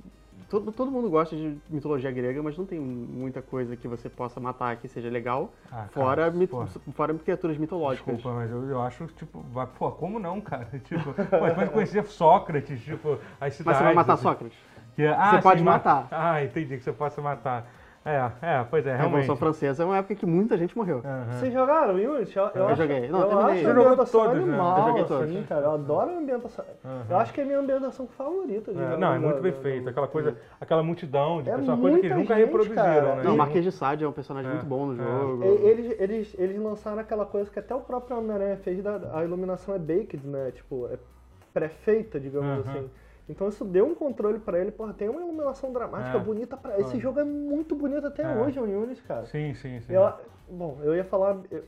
Todo, 0.50 0.72
todo 0.72 0.90
mundo 0.90 1.08
gosta 1.08 1.36
de 1.36 1.56
mitologia 1.70 2.10
grega, 2.10 2.42
mas 2.42 2.58
não 2.58 2.66
tem 2.66 2.80
muita 2.80 3.40
coisa 3.40 3.76
que 3.76 3.86
você 3.86 4.08
possa 4.08 4.40
matar 4.40 4.76
que 4.78 4.88
seja 4.88 5.08
legal, 5.08 5.52
Ah, 5.70 5.76
cara, 5.76 5.88
fora, 5.90 6.30
mit- 6.32 6.50
pô. 6.50 6.66
fora 6.92 7.14
criaturas 7.14 7.56
mitológicas. 7.56 8.16
Desculpa, 8.16 8.36
mas 8.36 8.50
eu, 8.50 8.68
eu 8.68 8.82
acho, 8.82 9.06
tipo, 9.16 9.40
vai, 9.52 9.64
pô, 9.78 9.92
como 9.92 10.18
não, 10.18 10.40
cara? 10.40 10.66
Tipo, 10.84 11.14
pô, 11.14 11.70
conhecer 11.72 12.04
Sócrates, 12.04 12.80
tipo, 12.82 13.16
as 13.40 13.54
cidades... 13.54 13.64
Mas 13.64 13.76
você 13.76 13.84
vai 13.84 13.94
matar 13.94 14.14
assim, 14.14 14.22
Sócrates? 14.24 14.58
que- 14.96 15.06
ah, 15.06 15.30
Você 15.36 15.42
pode 15.42 15.60
sim, 15.60 15.64
ma- 15.64 15.72
matar. 15.74 16.08
Ah, 16.10 16.42
entendi 16.42 16.76
que 16.76 16.82
você 16.82 16.92
possa 16.92 17.22
matar. 17.22 17.70
É, 18.02 18.30
é, 18.40 18.64
pois 18.70 18.86
é, 18.86 18.94
A 18.94 18.96
realmente. 18.96 19.20
Revolução 19.20 19.36
Francesa 19.36 19.82
é 19.82 19.86
uma 19.86 19.98
época 19.98 20.14
que 20.14 20.24
muita 20.24 20.56
gente 20.56 20.74
morreu. 20.76 21.02
Aham. 21.04 21.32
Vocês 21.38 21.52
jogaram 21.52 21.94
Unity? 21.96 22.34
Eu, 22.34 22.44
Eu 22.54 22.68
acho, 22.68 22.76
joguei. 22.80 23.08
Não, 23.10 23.20
eu 23.20 23.28
terminei. 23.28 23.66
acho 23.66 24.00
a 24.00 24.06
todos, 24.06 24.36
né? 24.36 24.42
animal, 24.42 24.78
Eu 24.78 24.84
joguei 24.86 25.04
todos. 25.04 25.30
assim, 25.30 25.42
cara. 25.42 25.66
Eu 25.66 25.70
adoro 25.72 26.10
a 26.10 26.14
ambientação. 26.16 26.64
Aham. 26.82 27.04
Eu 27.10 27.16
acho 27.18 27.32
que 27.34 27.40
é 27.40 27.44
a 27.44 27.46
minha 27.46 27.58
ambientação 27.58 28.06
favorita. 28.06 28.72
De 28.72 28.80
É, 28.82 28.96
não, 28.96 29.12
é 29.14 29.18
muito 29.18 29.42
bem 29.42 29.52
feito. 29.52 29.84
da- 29.84 29.90
Aquela 29.90 30.08
coisa, 30.08 30.34
aquela 30.58 30.82
multidão 30.82 31.42
de 31.42 31.50
É 31.50 31.56
pessoas, 31.56 31.78
coisa 31.78 31.98
que 31.98 32.06
eles 32.06 32.16
nunca 32.16 32.34
gente, 32.36 32.44
reproduziram, 32.46 32.74
cara. 32.82 33.14
né? 33.16 33.22
Não, 33.22 33.34
o 33.34 33.36
Marquês 33.36 33.64
de 33.64 33.72
Sade 33.72 34.02
é 34.02 34.08
um 34.08 34.12
personagem 34.12 34.50
É, 34.50 34.54
muito 34.54 34.66
bom 34.66 34.86
no 34.86 34.94
é. 34.94 34.96
jogo. 35.06 35.44
Eles, 35.44 36.00
eles, 36.00 36.34
eles 36.38 36.58
lançaram 36.58 37.00
aquela 37.00 37.26
coisa 37.26 37.50
que 37.50 37.58
até 37.58 37.74
o 37.74 37.80
próprio 37.80 38.16
Homem-Aranha 38.16 38.56
fez, 38.56 38.82
da, 38.82 38.98
a 39.12 39.22
iluminação 39.24 39.74
é 39.74 39.78
baked, 39.78 40.26
né? 40.26 40.52
Tipo, 40.54 40.88
é 40.90 40.96
pré-feita, 41.52 42.18
digamos 42.18 42.66
Aham. 42.66 42.78
assim. 42.78 42.90
Então 43.30 43.48
isso 43.48 43.64
deu 43.64 43.86
um 43.86 43.94
controle 43.94 44.38
pra 44.40 44.58
ele, 44.58 44.72
porra, 44.72 44.92
tem 44.92 45.08
uma 45.08 45.20
iluminação 45.20 45.72
dramática 45.72 46.16
É. 46.16 46.20
bonita 46.20 46.56
pra... 46.56 46.78
Esse 46.80 46.96
É. 46.96 47.00
jogo 47.00 47.20
é 47.20 47.24
muito 47.24 47.74
bonito 47.76 48.06
até 48.06 48.22
É. 48.24 48.34
hoje, 48.36 48.58
o 48.58 48.64
Unity, 48.64 49.00
cara. 49.02 49.24
Sim, 49.26 49.54
sim, 49.54 49.80
sim. 49.80 49.92
Eu, 49.92 50.12
bom, 50.48 50.78
eu 50.82 50.94
ia 50.94 51.04
falar. 51.04 51.38
eu- 51.50 51.62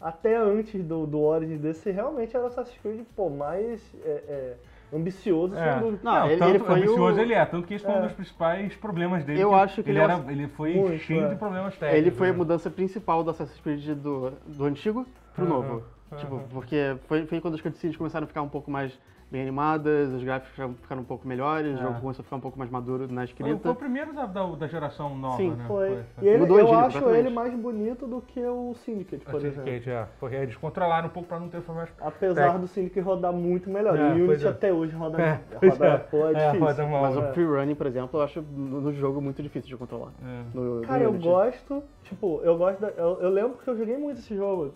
até 0.00 0.36
antes 0.36 0.84
do, 0.84 1.06
do 1.06 1.20
Origin 1.20 1.56
desse, 1.56 1.90
realmente 1.90 2.36
era 2.36 2.44
o 2.44 2.48
Assassin's 2.48 2.78
Creed 2.82 3.00
pô, 3.16 3.30
mais 3.30 3.80
é, 4.04 4.08
é, 4.28 4.54
ambicioso, 4.92 5.54
É. 5.56 5.72
sem 5.72 5.80
dúvida. 5.80 6.00
Não, 6.02 6.12
Não, 6.12 6.26
ele- 6.26 6.36
tanto 6.36 6.50
ele 6.50 6.58
foi 6.58 6.74
ambicioso 6.76 7.18
o- 7.18 7.22
ele 7.22 7.32
é, 7.32 7.44
tanto 7.46 7.66
que 7.66 7.74
isso 7.74 7.84
foi 7.86 7.94
um 7.94 7.98
É. 7.98 8.02
dos 8.02 8.12
principais 8.12 8.76
problemas 8.76 9.24
dele. 9.24 9.40
Eu 9.40 9.54
acho 9.54 9.82
que 9.82 9.88
ele, 9.90 9.98
ele 9.98 10.00
é 10.00 10.02
era, 10.12 10.18
o- 10.22 10.30
ele 10.30 10.48
foi 10.48 10.74
Muito, 10.74 10.98
cheio 10.98 11.24
é. 11.24 11.28
de 11.28 11.36
problemas 11.36 11.74
técnicos. 11.78 11.98
Ele 12.06 12.10
foi 12.10 12.28
a 12.28 12.32
né? 12.32 12.36
mudança 12.36 12.68
principal 12.70 13.24
do 13.24 13.30
Assassin's 13.30 13.60
Creed 13.60 13.88
do, 13.96 14.32
do 14.46 14.64
antigo 14.64 15.06
pro 15.34 15.44
Aham, 15.46 15.54
novo. 15.54 15.84
aham. 16.12 16.18
Tipo, 16.20 16.40
porque 16.50 16.96
foi, 17.06 17.26
foi 17.26 17.40
quando 17.40 17.54
as 17.54 17.60
cutscenes 17.62 17.96
começaram 17.96 18.24
a 18.24 18.28
ficar 18.28 18.42
um 18.42 18.48
pouco 18.48 18.70
mais 18.70 18.96
bem 19.30 19.42
animadas, 19.42 20.12
os 20.12 20.22
gráficos 20.22 20.50
ficaram- 20.52 20.74
ficaram 20.74 21.02
um 21.02 21.04
pouco 21.04 21.26
melhores, 21.26 21.74
o 21.74 21.78
É. 21.80 21.82
jogo 21.82 22.00
começou 22.00 22.22
a 22.22 22.24
ficar 22.24 22.36
um 22.36 22.40
pouco 22.40 22.56
mais 22.58 22.70
maduro 22.70 23.08
na 23.10 23.26
Foi, 23.26 23.34
foi 23.34 23.46
o 23.46 23.48
escrita. 23.56 23.74
primeiro 23.74 24.12
da, 24.12 24.24
da, 24.26 24.44
da 24.46 24.66
geração 24.68 25.16
nova, 25.16 25.36
Sim, 25.36 25.50
né? 25.50 25.64
Foi. 25.66 26.04
E 26.22 26.28
ele, 26.28 26.38
Mudou 26.38 26.58
eu 26.60 26.72
acho 26.78 27.10
ele 27.10 27.28
mais 27.30 27.52
bonito 27.54 28.06
do 28.06 28.20
que 28.20 28.40
o 28.40 28.72
Syndicate, 28.74 29.24
por 29.24 29.34
exemplo. 29.40 29.64
Syndicate, 29.64 29.90
é. 29.90 30.06
Porque 30.20 30.36
eles 30.36 30.56
controlaram 30.56 31.08
um 31.08 31.10
pouco 31.10 31.28
pra 31.28 31.40
não 31.40 31.48
ter 31.48 31.60
problemas. 31.60 31.90
Apesar 32.00 32.54
É. 32.54 32.58
do 32.58 32.68
Syndicate 32.68 33.00
rodar 33.00 33.32
muito 33.32 33.68
melhor. 33.68 33.98
É, 33.98 34.12
o 34.12 34.14
Unity 34.28 34.46
é. 34.46 34.48
até 34.50 34.72
hoje 34.72 34.94
roda, 34.94 35.20
É, 35.20 35.40
pois 35.58 35.72
roda, 35.72 35.86
é. 35.86 35.98
pô, 35.98 36.16
é 36.18 36.30
É, 36.30 36.34
difícil. 36.46 36.60
roda 36.60 36.86
mal, 36.86 37.02
Mas 37.02 37.16
o 37.16 37.22
free 37.32 37.44
running, 37.46 37.74
por 37.74 37.86
exemplo, 37.88 38.20
eu 38.20 38.24
acho 38.24 38.40
no, 38.42 38.80
no 38.80 38.92
jogo 38.92 39.20
muito 39.20 39.42
difícil 39.42 39.68
de 39.68 39.76
controlar. 39.76 40.12
É. 40.24 40.42
No, 40.54 40.76
no 40.80 40.86
Cara, 40.86 41.02
eu 41.02 41.10
Unity. 41.10 41.26
gosto, 41.26 41.82
tipo, 42.04 42.40
eu 42.44 42.56
gosto 42.56 42.80
da, 42.80 42.88
eu, 42.90 43.20
eu 43.20 43.30
lembro 43.30 43.58
que 43.58 43.68
eu 43.68 43.76
joguei 43.76 43.96
muito 43.96 44.18
esse 44.20 44.36
jogo. 44.36 44.72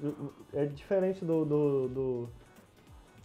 É 0.53 0.65
diferente 0.67 1.25
do, 1.25 1.45
do, 1.45 1.89
do, 1.89 2.29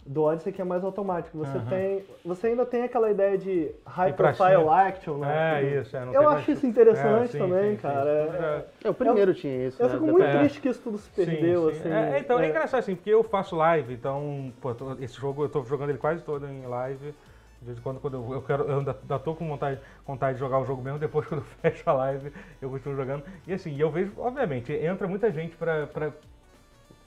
do 0.06 0.22
Odyssey 0.22 0.52
que 0.52 0.60
é 0.60 0.64
mais 0.64 0.84
automático. 0.84 1.36
Você 1.38 1.58
Aham. 1.58 1.66
tem. 1.68 2.04
Você 2.24 2.46
ainda 2.48 2.64
tem 2.64 2.82
aquela 2.82 3.10
ideia 3.10 3.36
de 3.36 3.72
high 3.84 4.12
profile 4.12 4.68
action, 4.68 5.18
né? 5.18 5.62
É, 5.62 5.80
isso. 5.80 5.96
É, 5.96 6.00
não 6.04 6.12
Eu 6.12 6.20
tem 6.20 6.28
acho 6.28 6.34
mais- 6.36 6.48
isso 6.48 6.66
interessante 6.66 7.24
É, 7.24 7.26
sim, 7.26 7.38
também, 7.38 7.70
sim, 7.70 7.76
sim. 7.76 7.82
cara. 7.82 8.10
Isso 8.22 8.26
tudo 8.26 8.38
já- 8.38 8.64
É, 8.84 8.90
o 8.90 8.94
primeiro 8.94 9.34
tinha 9.34 9.66
isso, 9.66 9.82
Eu 9.82 9.88
né? 9.88 9.94
fico 9.94 10.06
muito 10.06 10.22
É. 10.24 10.38
triste 10.38 10.60
que 10.60 10.68
isso 10.68 10.80
tudo 10.82 10.98
se 10.98 11.10
perdeu, 11.10 11.68
Sim, 11.70 11.74
sim. 11.74 11.80
assim. 11.80 11.92
É, 12.14 12.18
então, 12.20 12.38
é. 12.38 12.46
é. 12.46 12.48
engraçado 12.50 12.80
assim, 12.80 12.94
porque 12.94 13.10
eu 13.10 13.22
faço 13.24 13.56
live, 13.56 13.92
então, 13.94 14.52
pô, 14.60 14.74
tô- 14.74 14.92
esse 15.00 15.14
jogo 15.14 15.44
eu 15.44 15.48
tô 15.48 15.64
jogando 15.64 15.90
ele 15.90 15.98
quase 15.98 16.22
todo 16.22 16.46
em 16.46 16.66
live. 16.66 17.12
De 17.58 17.64
vez 17.64 17.78
em 17.78 17.80
quando, 17.80 17.98
quando 18.00 18.14
eu, 18.18 18.32
eu 18.34 18.42
quero, 18.42 18.64
eu 18.64 18.78
ainda, 18.78 18.96
ainda 19.00 19.18
tô 19.18 19.34
com 19.34 19.48
vontade, 19.48 19.80
vontade 20.06 20.34
de 20.34 20.40
jogar 20.40 20.58
o 20.58 20.64
jogo 20.64 20.82
mesmo, 20.82 20.98
depois 20.98 21.26
quando 21.26 21.40
eu 21.40 21.44
fecho 21.62 21.82
a 21.88 21.92
live, 21.94 22.30
eu 22.60 22.68
continuo 22.70 22.94
jogando. 22.96 23.24
E 23.46 23.52
assim, 23.54 23.76
eu 23.80 23.90
vejo, 23.90 24.12
obviamente, 24.18 24.72
entra 24.72 25.08
muita 25.08 25.30
gente 25.32 25.56
pra. 25.56 25.86
pra 25.86 26.12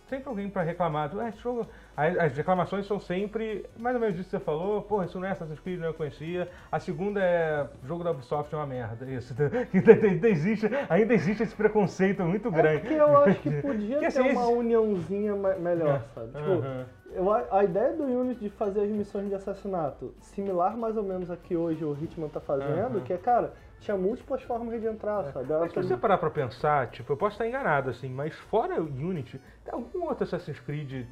sempre 0.09 0.27
alguém 0.27 0.49
pra 0.49 0.61
reclamar, 0.63 1.11
ah, 1.17 1.31
jogo. 1.41 1.65
As, 1.95 2.35
reclamações 2.37 2.85
são 2.87 2.99
sempre 2.99 3.65
mais 3.77 3.95
ou 3.95 4.01
menos 4.01 4.15
isso 4.15 4.25
que 4.29 4.37
você 4.37 4.39
falou, 4.43 4.81
pô, 4.81 5.03
isso 5.03 5.19
não 5.19 5.27
é 5.27 5.31
Assassin's 5.31 5.59
Creed, 5.59 5.79
não 5.79 5.87
eu 5.87 5.93
conhecia. 5.93 6.49
A 6.71 6.79
segunda 6.79 7.21
é 7.21 7.67
jogo 7.85 8.03
da 8.03 8.11
Ubisoft 8.11 8.53
é 8.53 8.57
uma 8.57 8.65
merda. 8.65 9.05
Isso. 9.05 9.35
ainda, 10.07 10.29
existe, 10.29 10.69
ainda 10.89 11.13
existe 11.13 11.43
esse 11.43 11.55
preconceito 11.55 12.23
muito 12.23 12.47
É 12.47 12.51
grande. 12.51 12.79
porque 12.81 12.93
eu 12.95 13.17
acho 13.23 13.39
que 13.41 13.61
podia 13.61 13.95
Que, 13.99 13.99
ter 13.99 14.05
assim, 14.07 14.21
uma 14.31 14.43
esse- 14.43 14.53
uniãozinha 14.53 15.35
me- 15.35 15.55
melhor, 15.55 15.95
É. 15.95 16.13
sabe? 16.15 16.27
Tipo, 16.33 16.63
eu 17.11 17.31
a, 17.33 17.43
a 17.51 17.63
ideia 17.63 17.93
do 17.93 18.03
Unity 18.03 18.39
de 18.41 18.49
fazer 18.51 18.81
as 18.81 18.89
missões 18.89 19.27
de 19.27 19.35
assassinato, 19.35 20.13
similar 20.21 20.77
mais 20.77 20.95
ou 20.95 21.03
menos 21.03 21.29
a 21.31 21.35
que 21.37 21.55
hoje 21.55 21.83
o 21.83 21.97
Hitman 21.99 22.29
tá 22.29 22.39
fazendo, 22.39 22.97
Aham. 22.97 22.99
que 23.01 23.11
é, 23.13 23.17
cara, 23.17 23.51
tinha 23.79 23.95
múltiplas 23.97 24.41
formas 24.43 24.79
de 24.81 24.87
entrar, 24.87 25.23
sabe? 25.31 25.51
Ela 25.51 25.61
Mas 25.61 25.71
se 25.73 25.81
você 25.83 25.97
parar 25.97 26.17
pra 26.17 26.29
pensar, 26.29 26.87
tipo, 26.87 27.11
eu 27.13 27.17
posso 27.17 27.33
estar 27.33 27.47
enganado, 27.47 27.89
assim, 27.89 28.09
mas 28.09 28.33
fora 28.35 28.81
o 28.81 28.85
Unity, 28.85 29.39
tem 29.63 29.73
algum 29.73 30.03
outro 30.07 30.23
Assassin's 30.23 30.59
Creed 30.59 31.05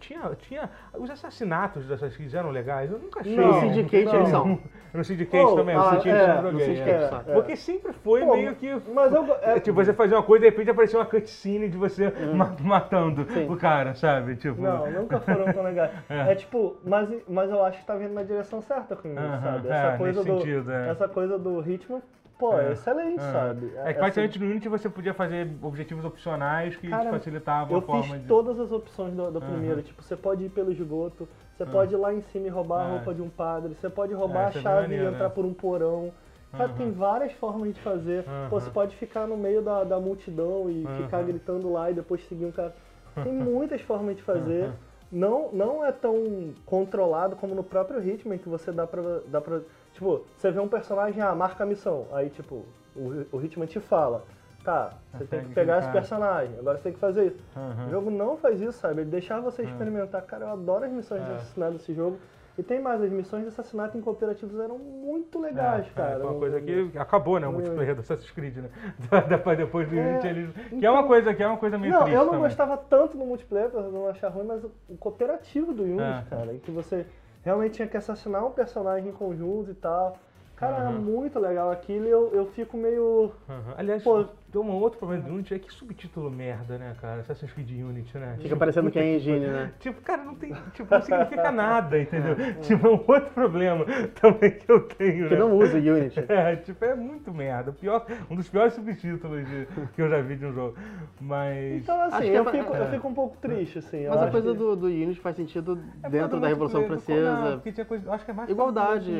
tinha, 0.00 0.20
tinha. 0.38 0.70
Os 0.94 1.10
assassinatos 1.10 1.82
dos 1.82 1.92
Assassin's 1.92 2.16
Creed 2.16 2.34
eram 2.34 2.50
legais? 2.50 2.90
Eu 2.90 2.98
nunca 2.98 3.20
achei. 3.20 3.36
Não, 3.36 3.46
No 3.48 3.60
Syndicate 3.60 4.04
não. 4.04 4.14
eles 4.14 4.28
são. 4.28 4.58
No 4.92 5.04
Syndicate 5.04 5.44
Oh, 5.44 5.56
também, 5.56 5.74
ah, 5.74 6.00
é, 6.04 6.42
no. 6.42 6.60
Syndicate 6.60 6.90
é. 6.90 7.30
É. 7.30 7.34
Porque 7.34 7.56
sempre 7.56 7.92
foi 7.92 8.24
meio 8.24 8.54
que. 8.56 8.80
Mas 8.92 9.12
eu. 9.12 9.24
É, 9.40 9.56
É, 9.56 9.60
tipo, 9.60 9.82
você 9.82 9.92
fazia 9.92 10.16
uma 10.16 10.22
coisa 10.22 10.44
e 10.44 10.50
de 10.50 10.54
repente 10.54 10.70
aparecia 10.70 10.98
uma 10.98 11.06
cutscene 11.06 11.68
de 11.68 11.76
você 11.78 12.12
ma- 12.34 12.54
matando 12.60 13.26
o 13.50 13.56
cara, 13.56 13.94
sabe? 13.94 14.36
Tipo. 14.36 14.60
Não, 14.60 14.90
nunca 14.90 15.20
foram 15.20 15.52
tão 15.52 15.62
legais. 15.62 15.90
É. 16.10 16.32
É, 16.32 16.34
tipo, 16.34 16.76
mas, 16.84 17.08
mas 17.28 17.50
eu 17.50 17.64
acho 17.64 17.78
que 17.80 17.86
tá 17.86 17.94
vindo 17.94 18.12
na 18.12 18.22
direção 18.22 18.60
certa 18.60 18.94
com 18.96 19.08
isso, 19.08 19.16
sabe? 19.42 19.68
é, 19.68 19.70
Essa 19.72 19.96
coisa, 19.98 20.24
do, 20.24 20.38
sentido, 20.38 20.70
é. 20.72 20.90
essa 20.90 21.08
coisa 21.08 21.38
do 21.38 21.60
Hitman, 21.98 22.02
pô, 22.38 22.54
é, 22.58 22.68
É. 22.68 22.72
excelente, 22.72 23.20
É. 23.20 23.32
sabe? 23.32 23.72
É 23.76 23.92
que 23.92 23.98
praticamente 23.98 24.38
no 24.38 24.46
Unity 24.46 24.68
você 24.68 24.88
podia 24.88 25.14
fazer 25.14 25.48
objetivos 25.62 26.04
opcionais 26.04 26.74
que 26.76 26.88
Cara, 26.88 27.04
te 27.04 27.10
facilitavam 27.10 27.72
Eu 27.72 27.78
a 27.78 27.82
forma 27.82 28.02
fiz 28.14 28.22
de. 28.22 28.28
todas 28.28 28.58
as 28.58 28.72
opções 28.72 29.14
do, 29.14 29.30
do 29.30 29.38
Aham. 29.38 29.50
primeiro. 29.52 29.82
Tipo, 29.82 30.02
você 30.02 30.16
pode 30.16 30.44
ir 30.44 30.48
pelo 30.50 30.72
esgoto, 30.72 31.28
você 31.56 31.62
Ah. 31.64 31.66
pode 31.66 31.94
ir 31.94 31.96
lá 31.98 32.12
em 32.12 32.20
cima 32.22 32.46
e 32.46 32.50
roubar 32.50 32.80
a 32.80 32.84
Ah. 32.86 32.90
roupa 32.92 33.14
de 33.14 33.22
um 33.22 33.28
padre, 33.30 33.74
você 33.74 33.88
pode 33.90 34.12
roubar 34.14 34.44
Ah, 34.44 34.46
a 34.46 34.48
é 34.48 34.52
chave 34.52 34.82
maneiro, 34.82 35.04
e 35.04 35.08
entrar 35.08 35.28
né? 35.28 35.34
por 35.34 35.44
um 35.44 35.52
porão. 35.54 36.12
Cara, 36.52 36.64
Aham. 36.64 36.74
tem 36.76 36.90
várias 36.92 37.32
formas 37.32 37.72
de 37.74 37.80
fazer. 37.80 38.24
Pô, 38.50 38.60
você 38.60 38.70
pode 38.70 38.94
ficar 38.96 39.26
no 39.26 39.36
meio 39.38 39.62
da, 39.62 39.84
da 39.84 39.98
multidão 39.98 40.68
e 40.68 40.86
ficar 41.02 41.22
gritando 41.22 41.72
lá 41.72 41.90
e 41.90 41.94
depois 41.94 42.22
seguir 42.28 42.44
um 42.44 42.52
cara. 42.52 42.74
Tem 43.22 43.32
muitas 43.32 43.80
formas 43.82 44.16
de 44.16 44.22
fazer. 44.22 44.70
Não, 45.10 45.50
não 45.52 45.84
é 45.84 45.92
tão 45.92 46.52
controlado 46.66 47.36
como 47.36 47.54
no 47.54 47.62
próprio 47.62 48.02
Hitman, 48.06 48.38
que 48.38 48.48
você 48.48 48.70
dá 48.72 48.86
pra, 48.86 49.02
dá 49.28 49.40
pra. 49.40 49.60
Tipo, 49.92 50.24
você 50.36 50.50
vê 50.50 50.60
um 50.60 50.68
personagem, 50.68 51.22
ah, 51.22 51.34
marca 51.34 51.64
a 51.64 51.66
missão. 51.66 52.06
Aí, 52.12 52.30
tipo, 52.30 52.64
o, 52.96 53.26
o 53.32 53.42
Hitman 53.42 53.66
te 53.66 53.80
fala. 53.80 54.24
Tá, 54.64 54.90
você 55.12 55.24
tem 55.24 55.40
que 55.40 55.52
pegar 55.52 55.80
esse 55.80 55.90
personagem, 55.90 56.56
agora 56.56 56.76
você 56.78 56.84
tem 56.84 56.92
que 56.92 57.00
fazer 57.00 57.26
isso. 57.26 57.40
Aham. 57.56 57.86
O 57.88 57.90
jogo 57.90 58.10
não 58.12 58.36
faz 58.36 58.60
isso, 58.60 58.78
sabe? 58.78 59.00
Ele 59.00 59.10
deixar 59.10 59.40
você 59.40 59.62
É. 59.62 59.64
experimentar. 59.64 60.22
Cara, 60.22 60.44
eu 60.44 60.50
adoro 60.52 60.84
as 60.84 60.92
missões 60.92 61.24
de 61.24 61.30
É. 61.30 61.34
assassinato 61.34 61.72
desse 61.72 61.92
jogo. 61.92 62.16
E 62.56 62.62
tem 62.62 62.80
mais, 62.80 63.02
as 63.02 63.10
missões 63.10 63.42
de 63.42 63.48
assassinato 63.48 63.96
em 63.98 64.00
cooperativos 64.00 64.60
eram 64.60 64.78
muito 64.78 65.40
legais, 65.40 65.86
É, 65.86 65.90
cara. 65.90 66.20
É, 66.20 66.22
uma 66.22 66.34
coisa 66.38 66.60
que 66.60 66.92
acabou, 66.96 67.40
né? 67.40 67.48
O 67.48 67.52
multiplayer 67.52 67.94
do 67.96 68.02
Assassin's 68.02 68.30
Creed, 68.30 68.58
né? 68.58 68.68
Depois, 69.28 69.56
depois 69.58 69.88
do 69.88 69.98
É, 69.98 70.20
eles. 70.28 70.52
Que 70.54 70.74
é 70.74 70.78
então- 70.78 70.94
uma 70.94 71.06
coisa, 71.08 71.34
que 71.34 71.42
é 71.42 71.46
uma 71.48 71.56
coisa 71.56 71.76
meio 71.78 71.92
Não, 71.94 72.06
eu 72.06 72.18
não 72.18 72.24
também. 72.26 72.40
gostava 72.42 72.76
tanto 72.76 73.16
do 73.16 73.24
multiplayer, 73.24 73.68
pra 73.70 73.80
não 73.82 74.06
achar 74.06 74.28
ruim, 74.28 74.44
mas 74.46 74.62
o, 74.62 74.70
o 74.88 74.96
cooperativo 74.96 75.72
do 75.72 75.82
Unity, 75.82 76.02
É. 76.02 76.24
cara, 76.30 76.52
em 76.54 76.58
que 76.60 76.70
você 76.70 77.04
realmente 77.44 77.74
tinha 77.74 77.88
que 77.88 77.96
assassinar 77.96 78.44
um 78.44 78.50
personagem 78.52 79.08
em 79.08 79.12
conjunto 79.12 79.70
e 79.70 79.74
tal. 79.74 80.18
Cara, 80.56 80.76
era 80.76 80.90
Aham. 80.90 80.98
muito 81.00 81.38
legal 81.38 81.70
aquilo 81.70 82.06
e 82.06 82.10
eu, 82.10 82.32
eu 82.32 82.46
fico 82.46 82.76
meio. 82.76 83.32
Aham. 83.48 83.74
Aliás, 83.76 84.02
Pô. 84.02 84.26
Tem 84.52 84.60
um 84.60 84.70
outro 84.70 84.98
problema 84.98 85.22
do 85.24 85.32
Unity 85.32 85.54
é 85.54 85.58
que 85.58 85.72
subtítulo 85.72 86.30
merda, 86.30 86.76
né, 86.76 86.94
cara? 87.00 87.22
Assassin's 87.22 87.50
Creed 87.52 87.70
Unity, 87.70 88.18
né? 88.18 88.36
Fica 88.38 88.54
parecendo 88.54 88.90
que 88.90 88.98
é 88.98 89.14
engine, 89.16 89.46
né? 89.46 89.72
Tipo, 89.80 90.00
cara, 90.02 90.22
não 90.22 90.34
tem. 90.34 90.52
Tipo, 90.74 90.94
não 90.94 91.00
significa 91.02 91.50
nada, 91.52 91.98
entendeu? 91.98 92.36
Tipo, 92.60 92.86
é 92.86 92.90
um 92.90 93.04
outro 93.08 93.30
problema 93.34 93.86
também 94.20 94.50
que 94.50 94.70
eu 94.70 94.80
tenho, 94.88 95.28
Que 95.28 95.34
né? 95.34 95.40
não 95.40 95.56
usa 95.56 95.78
Unity. 95.78 96.20
É, 96.28 96.56
tipo, 96.56 96.84
é 96.84 96.94
muito 96.94 97.32
merda. 97.32 97.70
O 97.70 97.74
Pior, 97.74 98.04
um 98.30 98.36
dos 98.36 98.48
piores 98.48 98.74
subtítulos 98.74 99.46
de- 99.48 99.66
que 99.94 100.02
eu 100.02 100.08
já 100.10 100.20
vi 100.20 100.36
de 100.36 100.44
um 100.46 100.52
jogo. 100.52 100.76
Mas. 101.20 101.82
Então, 101.82 102.00
Acho 102.02 102.16
assim, 102.16 102.24
que 102.26 102.30
é 102.30 102.38
eu, 102.38 102.42
pra- 102.44 102.52
fico, 102.52 102.74
eu 102.74 102.82
é. 102.84 102.90
fico 102.90 103.08
um 103.08 103.14
pouco 103.14 103.36
triste, 103.38 103.78
assim. 103.78 104.06
Mas 104.06 104.22
a 104.22 104.30
coisa 104.30 104.52
que- 104.52 104.58
do, 104.58 104.76
do 104.76 104.86
Unity 104.86 105.20
faz 105.20 105.36
sentido 105.36 105.78
É 106.02 106.10
dentro 106.10 106.38
da 106.38 106.48
Revolução 106.48 106.80
Não, 106.82 106.88
Francesa. 106.88 107.52
porque 107.54 107.72
tinha 107.72 107.86
coisa, 107.86 108.12
acho 108.12 108.24
que 108.24 108.30
é 108.30 108.34
mais 108.34 108.50
Igualdade. 108.50 109.12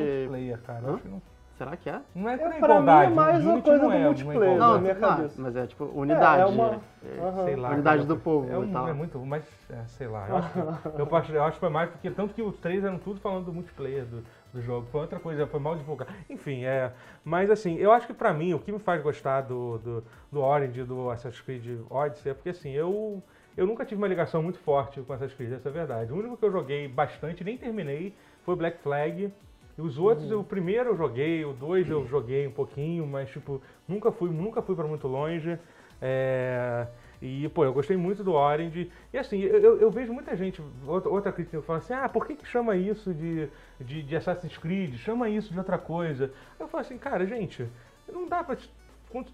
cara. 0.65 0.83
Eu 0.87 0.93
acho 0.93 1.03
que 1.03 1.09
não, 1.09 1.21
Será 1.57 1.77
que 1.77 1.87
é? 1.89 2.01
não 2.15 2.29
é, 2.29 2.33
É, 2.33 2.37
pra 2.37 2.57
igualdade. 2.57 3.07
mim 3.07 3.13
é 3.13 3.15
mais 3.15 3.45
o 3.45 3.49
uma 3.49 3.61
coisa 3.61 3.77
não 3.83 3.89
do 3.89 3.93
é 3.93 3.97
uma 3.99 4.05
multiplayer, 4.05 4.41
igualdade. 4.43 4.59
na 4.59 4.73
Não, 4.73 4.81
minha 4.81 4.93
não, 4.95 5.01
cabeça. 5.09 5.41
mas 5.41 5.55
é 5.55 5.67
tipo 5.67 5.85
unidade. 5.85 6.41
é 6.41 6.45
uma- 6.47 6.81
é, 7.05 7.19
Aham. 7.19 7.45
Sei 7.45 7.55
lá. 7.55 7.69
Unidade 7.69 7.95
cara, 8.03 8.07
do 8.07 8.17
povo 8.17 8.51
É, 8.51 8.57
um, 8.57 8.63
e 8.63 8.71
tal. 8.71 8.87
é 8.87 8.93
muito, 8.93 9.19
mas 9.19 9.43
é, 9.69 9.83
sei 9.85 10.07
lá. 10.07 10.27
Eu 10.29 10.37
acho, 10.37 10.49
que, 10.51 10.59
eu, 11.01 11.15
acho, 11.15 11.31
eu 11.33 11.43
acho 11.43 11.53
que 11.53 11.59
foi 11.59 11.69
mais 11.69 11.89
porque 11.91 12.09
tanto 12.09 12.33
que 12.33 12.41
os 12.41 12.57
três 12.57 12.83
eram 12.83 12.97
tudo 12.97 13.19
falando 13.19 13.45
do 13.45 13.53
multiplayer 13.53 14.03
do, 14.05 14.23
do 14.51 14.61
jogo. 14.63 14.87
Foi 14.91 15.01
outra 15.01 15.19
coisa, 15.19 15.45
foi 15.45 15.59
mal 15.59 15.75
divulgado. 15.75 16.11
Enfim, 16.27 16.65
é. 16.65 16.91
Mas 17.23 17.51
assim, 17.51 17.75
eu 17.77 17.91
acho 17.91 18.07
que 18.07 18.13
pra 18.15 18.33
mim, 18.33 18.53
o 18.55 18.59
que 18.59 18.71
me 18.71 18.79
faz 18.79 19.01
gostar 19.03 19.41
do, 19.41 19.77
do, 19.77 20.03
do 20.31 20.41
Orange, 20.41 20.83
do 20.83 21.11
Assassin's 21.11 21.39
Creed 21.41 21.81
Odyssey, 21.89 22.31
é 22.31 22.33
porque 22.33 22.49
assim, 22.49 22.71
eu. 22.71 23.21
Eu 23.55 23.67
nunca 23.67 23.85
tive 23.85 24.01
uma 24.01 24.07
ligação 24.07 24.41
muito 24.41 24.57
forte 24.57 24.99
com 25.01 25.13
Assassin's 25.13 25.37
Creed, 25.37 25.53
essa 25.53 25.69
é 25.69 25.71
a 25.71 25.73
verdade. 25.73 26.11
O 26.11 26.15
único 26.17 26.35
que 26.35 26.43
eu 26.43 26.51
joguei 26.51 26.87
bastante, 26.87 27.43
nem 27.43 27.55
terminei, 27.55 28.15
foi 28.43 28.55
Black 28.55 28.79
Flag. 28.79 29.31
Os 29.77 29.97
outros, 29.97 30.31
o 30.31 30.43
primeiro 30.43 30.91
eu 30.91 30.95
joguei, 30.97 31.43
o 31.43 31.53
dois 31.53 31.89
eu 31.89 32.05
joguei 32.07 32.47
um 32.47 32.51
pouquinho, 32.51 33.05
mas 33.07 33.29
tipo, 33.29 33.61
nunca 33.87 34.11
fui, 34.11 34.29
nunca 34.29 34.61
fui 34.61 34.75
para 34.75 34.87
muito 34.87 35.07
longe. 35.07 35.57
É, 36.01 36.85
e, 37.21 37.47
pô, 37.49 37.63
eu 37.63 37.71
gostei 37.73 37.95
muito 37.95 38.23
do 38.23 38.33
Orange. 38.33 38.91
E 39.13 39.17
assim, 39.17 39.39
eu, 39.39 39.77
eu- 39.79 39.89
vejo 39.89 40.11
muita 40.13 40.35
gente, 40.35 40.61
outra, 40.85 41.09
outra 41.09 41.31
crítica, 41.31 41.57
que 41.59 41.65
fala 41.65 41.79
assim, 41.79 41.93
ah, 41.93 42.09
por 42.09 42.27
que, 42.27 42.35
que 42.35 42.45
chama 42.45 42.75
isso 42.75 43.13
de, 43.13 43.47
de, 43.79 44.03
de 44.03 44.15
Assassin's 44.15 44.57
Creed? 44.57 44.95
Chama 44.97 45.29
isso 45.29 45.51
de 45.53 45.57
outra 45.57 45.77
coisa. 45.77 46.31
Eu 46.59 46.67
falo 46.67 46.81
assim, 46.81 46.97
cara, 46.97 47.25
gente, 47.25 47.65
não 48.11 48.27
dá 48.27 48.43
pra. 48.43 48.57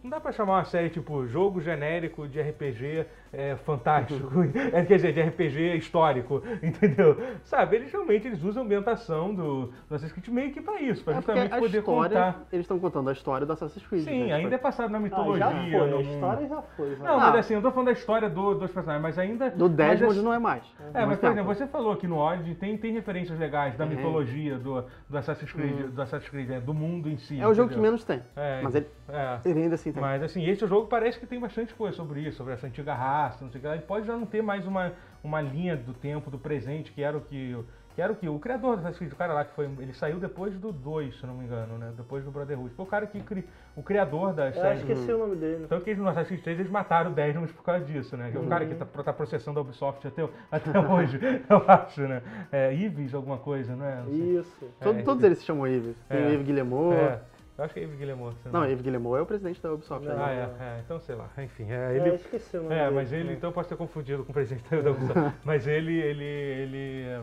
Não 0.03 0.09
dá 0.09 0.19
pra 0.19 0.31
chamar 0.31 0.53
uma 0.57 0.65
série 0.65 0.89
tipo 0.89 1.25
jogo 1.27 1.61
genérico 1.61 2.27
de 2.27 2.41
RPG 2.41 3.05
é, 3.31 3.55
fantástico, 3.57 4.29
é, 4.73 4.83
quer 4.83 4.95
dizer, 4.95 5.13
de 5.13 5.21
RPG 5.21 5.77
histórico, 5.77 6.41
entendeu? 6.61 7.15
Sabe, 7.43 7.77
eles 7.77 7.91
realmente 7.91 8.27
eles 8.27 8.43
usam 8.43 8.63
a 8.63 8.65
ambientação 8.65 9.33
do, 9.33 9.67
do 9.87 9.95
Assassin's 9.95 10.11
Creed 10.11 10.27
meio 10.29 10.51
que 10.51 10.61
pra 10.61 10.81
isso, 10.81 11.03
pra 11.03 11.13
É 11.13 11.15
justamente 11.17 11.53
a 11.53 11.57
poder 11.59 11.77
história, 11.79 12.09
contar. 12.15 12.43
eles 12.51 12.63
estão 12.63 12.79
contando 12.79 13.09
a 13.09 13.13
história 13.13 13.45
do 13.45 13.53
Assassin's 13.53 13.85
Creed. 13.87 14.03
Sim, 14.03 14.25
né? 14.27 14.33
ainda 14.33 14.55
é 14.55 14.57
passado 14.57 14.89
na 14.89 14.97
Ah, 14.97 15.01
mitologia. 15.01 15.39
já 15.45 15.51
foi, 15.51 15.75
a 15.79 15.85
num- 15.91 16.01
história 16.01 16.47
já 16.47 16.61
foi. 16.61 16.95
Não, 16.97 17.15
Ah. 17.15 17.19
mas 17.19 17.35
assim, 17.35 17.53
eu 17.53 17.61
tô 17.61 17.71
falando 17.71 17.85
da 17.87 17.93
história 17.93 18.29
do- 18.29 18.55
dos 18.55 18.71
personagens, 18.71 19.01
mas 19.03 19.17
ainda. 19.19 19.49
Do 19.51 19.65
mas 19.69 19.75
Desmond 19.75 20.11
assim- 20.13 20.23
não 20.23 20.33
é 20.33 20.39
mais. 20.39 20.63
É, 20.79 20.99
mas 20.99 21.07
Muito 21.07 21.19
por 21.19 21.29
exemplo, 21.31 21.53
você 21.55 21.67
falou 21.67 21.95
que 21.95 22.07
no 22.07 22.17
Odyssey 22.17 22.55
tem, 22.55 22.77
tem 22.77 22.91
referências 22.93 23.37
legais 23.39 23.75
da 23.77 23.83
Uhum. 23.85 23.91
mitologia 23.91 24.57
do, 24.57 24.83
do 25.09 25.17
Assassin's 25.17 25.51
Creed, 25.51 25.87
do 25.91 26.01
Assassin's 26.01 26.29
Creed, 26.29 26.49
é, 26.49 26.59
do 26.59 26.73
mundo 26.73 27.09
em 27.09 27.17
si. 27.17 27.39
É 27.39 27.47
o 27.47 27.53
jogo 27.53 27.69
que 27.69 27.77
menos 27.79 28.03
tem. 28.03 28.21
É, 28.35 28.61
Mas 28.63 28.75
ele, 28.75 28.87
é. 29.07 29.39
ele 29.45 29.68
ainda 29.69 29.75
assim 29.75 29.91
tem. 29.91 30.01
Mas 30.01 30.21
assim, 30.23 30.43
esse 30.47 30.65
jogo 30.67 30.87
parece 30.87 31.19
que 31.19 31.25
tem 31.25 31.39
bastante 31.39 31.73
coisa 31.73 31.95
sobre 31.95 32.21
isso, 32.21 32.37
sobre 32.37 32.53
essa 32.53 32.67
antiga 32.67 32.93
raça, 32.93 33.43
não 33.43 33.51
sei 33.51 33.59
o 33.59 33.61
que 33.61 33.67
lá. 33.67 33.75
E 33.75 33.79
pode 33.81 34.05
já 34.07 34.15
não 34.17 34.25
ter 34.25 34.41
mais 34.41 34.65
uma, 34.65 34.91
uma 35.23 35.41
linha 35.41 35.75
do 35.77 35.93
tempo, 35.93 36.29
do 36.29 36.37
presente, 36.39 36.91
que 36.91 37.01
era 37.03 37.15
o 37.17 37.21
que. 37.21 37.57
Que 37.95 38.03
era 38.03 38.13
o 38.13 38.15
que? 38.15 38.29
O 38.29 38.39
criador 38.39 38.75
do 38.75 38.79
Assassin's 38.79 38.97
Creed, 38.99 39.11
o 39.11 39.15
cara 39.17 39.33
lá 39.33 39.43
que 39.43 39.53
foi. 39.53 39.65
Ele 39.79 39.91
saiu 39.93 40.19
depois 40.19 40.53
do 40.57 40.71
2, 40.71 41.19
se 41.19 41.25
não 41.25 41.33
me 41.33 41.43
engano, 41.43 41.77
né? 41.77 41.91
Depois 41.97 42.23
do 42.23 42.31
Brotherhood. 42.31 42.69
Foi 42.75 42.85
o 42.85 42.87
cara 42.87 43.05
que 43.05 43.19
cri, 43.19 43.43
o 43.75 43.83
criador 43.83 44.31
das 44.31 44.55
Eu 44.55 44.61
séries. 44.61 44.79
esqueci 44.81 45.11
o 45.11 45.17
nome 45.17 45.35
dele. 45.35 45.65
Tanto 45.67 45.83
que 45.83 45.89
eles, 45.89 46.01
no 46.01 46.07
Assassin's 46.07 46.27
Creed 46.29 46.43
3 46.43 46.59
eles 46.59 46.71
mataram 46.71 47.11
o 47.11 47.13
Desmond 47.13 47.51
por 47.51 47.63
causa 47.63 47.83
disso, 47.83 48.15
né? 48.15 48.29
Que 48.31 48.37
é 48.37 48.39
o 48.39 48.45
cara 48.47 48.65
que 48.65 48.75
tá, 48.75 48.85
tá 48.85 49.11
processando 49.11 49.59
a 49.59 49.63
Ubisoft 49.63 50.07
até, 50.07 50.29
até 50.49 50.79
hoje, 50.79 51.19
eu 51.49 51.63
acho, 51.67 52.01
né? 52.03 52.21
É, 52.53 52.73
Ives, 52.73 53.13
alguma 53.13 53.37
coisa, 53.37 53.75
não 53.75 53.85
é? 53.85 53.95
Não. 53.95 54.13
Isso. 54.13 54.65
Todo- 54.79 54.99
é, 54.99 55.01
todos 55.01 55.23
eles 55.23 55.39
se 55.39 55.45
chamam 55.45 55.67
Yves. 55.67 55.97
Tem 56.07 56.21
É. 56.21 56.27
o 56.27 56.29
Yves 56.35 56.45
Guillemot. 56.45 56.93
É, 56.95 57.19
eu 57.59 57.65
acho 57.65 57.73
que 57.73 57.79
é 57.79 57.83
Ives 57.83 57.97
Guillemot. 57.97 58.35
Não, 58.51 58.65
Yves 58.65 58.81
Guillemot 58.81 59.17
é 59.17 59.21
o 59.21 59.25
presidente 59.25 59.61
da 59.61 59.73
Ubisoft. 59.73 60.07
Não. 60.07 60.15
né? 60.15 60.23
Ah, 60.25 60.31
é, 60.31 60.77
é, 60.77 60.79
então 60.85 60.99
sei 60.99 61.15
lá, 61.15 61.29
enfim, 61.37 61.69
é, 61.71 61.93
É, 61.93 61.95
ele, 61.97 62.15
esqueci 62.15 62.57
o 62.57 62.63
nome 62.63 62.75
é, 62.75 62.83
dele. 62.83 62.95
mas 62.95 63.11
ele, 63.13 63.33
então 63.33 63.49
eu 63.49 63.53
posso 63.53 63.69
ter 63.69 63.75
confundido 63.75 64.23
com 64.23 64.31
o 64.31 64.33
presidente 64.33 64.69
da 64.81 64.91
Ubisoft, 64.91 65.37
mas 65.43 65.67
ele, 65.67 65.99
ele, 65.99 66.23
ele, 66.23 67.21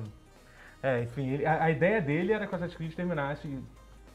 é, 0.83 1.03
enfim, 1.03 1.29
ele- 1.31 1.47
a, 1.47 1.65
a 1.65 1.71
ideia 1.71 2.01
dele 2.01 2.33
era 2.33 2.47
que 2.47 2.53
o 2.53 2.57
Assassin's 2.57 2.77
Creed 2.77 2.95
terminasse 2.95 3.49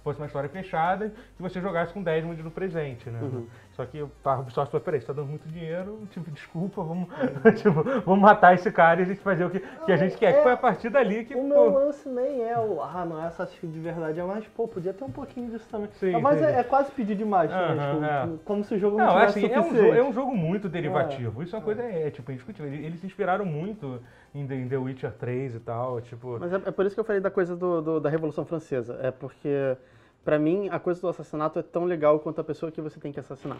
fosse 0.03 0.19
uma 0.19 0.25
história 0.25 0.49
fechada, 0.49 1.11
que 1.35 1.41
você 1.41 1.61
jogasse 1.61 1.93
com 1.93 2.01
Desmond 2.03 2.41
no 2.43 2.51
presente, 2.51 3.09
né? 3.09 3.19
Uhum. 3.21 3.45
Só 3.73 3.85
que 3.85 3.99
a 4.25 4.33
Ubisoft 4.39 4.71
falou, 4.71 4.83
peraí, 4.83 4.99
você 5.01 5.07
tá 5.07 5.13
dando 5.13 5.27
muito 5.29 5.47
dinheiro, 5.47 5.99
tipo, 6.11 6.29
desculpa, 6.31 6.83
vamos, 6.83 7.07
tipo, 7.61 7.83
vamos 8.05 8.19
matar 8.21 8.53
esse 8.53 8.71
cara 8.71 8.99
e 9.01 9.03
a 9.03 9.07
gente 9.07 9.21
fazer 9.21 9.45
o 9.45 9.49
que, 9.49 9.59
que 9.59 9.91
a 9.91 9.97
gente 9.97 10.17
quer. 10.17 10.31
é- 10.31 10.33
Que 10.33 10.43
foi 10.43 10.51
a 10.53 10.57
partir 10.57 10.89
dali 10.89 11.25
que, 11.25 11.35
O 11.35 11.43
meu 11.43 11.55
pô, 11.55 11.69
lance 11.79 12.07
nem 12.09 12.43
é 12.43 12.57
o, 12.57 12.81
ah, 12.81 13.05
não 13.05 13.21
é 13.21 13.27
Assassin's 13.27 13.59
Creed 13.59 13.73
de 13.73 13.79
verdade, 13.79 14.19
é 14.19 14.23
mais, 14.23 14.45
pô, 14.47 14.67
podia 14.67 14.93
ter 14.93 15.03
um 15.03 15.11
pouquinho 15.11 15.49
disso 15.49 15.67
também. 15.69 15.89
Sim, 15.93 16.19
mas 16.19 16.39
sim. 16.39 16.45
é, 16.45 16.59
é 16.59 16.63
quase 16.63 16.91
pedir 16.91 17.15
demais, 17.15 17.49
né? 17.49 17.55
Aham, 17.57 17.91
Tipo, 17.91 18.05
é. 18.35 18.37
como 18.45 18.63
se 18.63 18.75
o 18.75 18.79
jogo 18.79 18.97
não, 18.97 19.05
Não, 19.05 19.13
tivesse 19.13 19.45
assim, 19.45 19.53
é 19.53 19.59
um, 19.59 19.75
jogo, 19.75 19.93
é 19.93 20.03
um 20.03 20.13
jogo 20.13 20.35
muito 20.35 20.67
derivativo. 20.69 21.43
Isso 21.43 21.55
é 21.55 21.59
uma 21.59 21.65
coisa, 21.65 21.83
é, 21.83 22.09
tipo, 22.11 22.31
indiscutível. 22.31 22.71
Eles 22.73 22.99
se 22.99 23.05
inspiraram 23.05 23.45
muito 23.45 24.01
em 24.34 24.47
The, 24.47 24.55
em 24.55 24.67
The 24.67 24.77
Witcher 24.77 25.11
3 25.13 25.55
e 25.55 25.59
tal, 25.59 25.99
tipo... 26.01 26.38
Mas 26.39 26.53
é, 26.53 26.55
é 26.55 26.71
por 26.71 26.86
isso 26.86 26.95
que 26.95 26.99
eu 26.99 27.03
falei 27.05 27.21
da 27.21 27.29
coisa 27.32 27.55
do, 27.55 27.82
do- 27.82 27.99
da 27.99 28.09
Revolução 28.09 28.45
Francesa. 28.45 28.97
É 29.01 29.11
porque, 29.11 29.75
pra 30.23 30.39
mim, 30.39 30.69
a 30.69 30.79
coisa 30.79 31.01
do 31.01 31.07
assassinato 31.09 31.59
é 31.59 31.61
tão 31.63 31.86
legal 31.86 32.19
quanto 32.19 32.39
a 32.39 32.43
pessoa 32.43 32.71
que 32.71 32.82
você 32.82 32.99
tem 32.99 33.11
que 33.11 33.19
assassinar. 33.19 33.57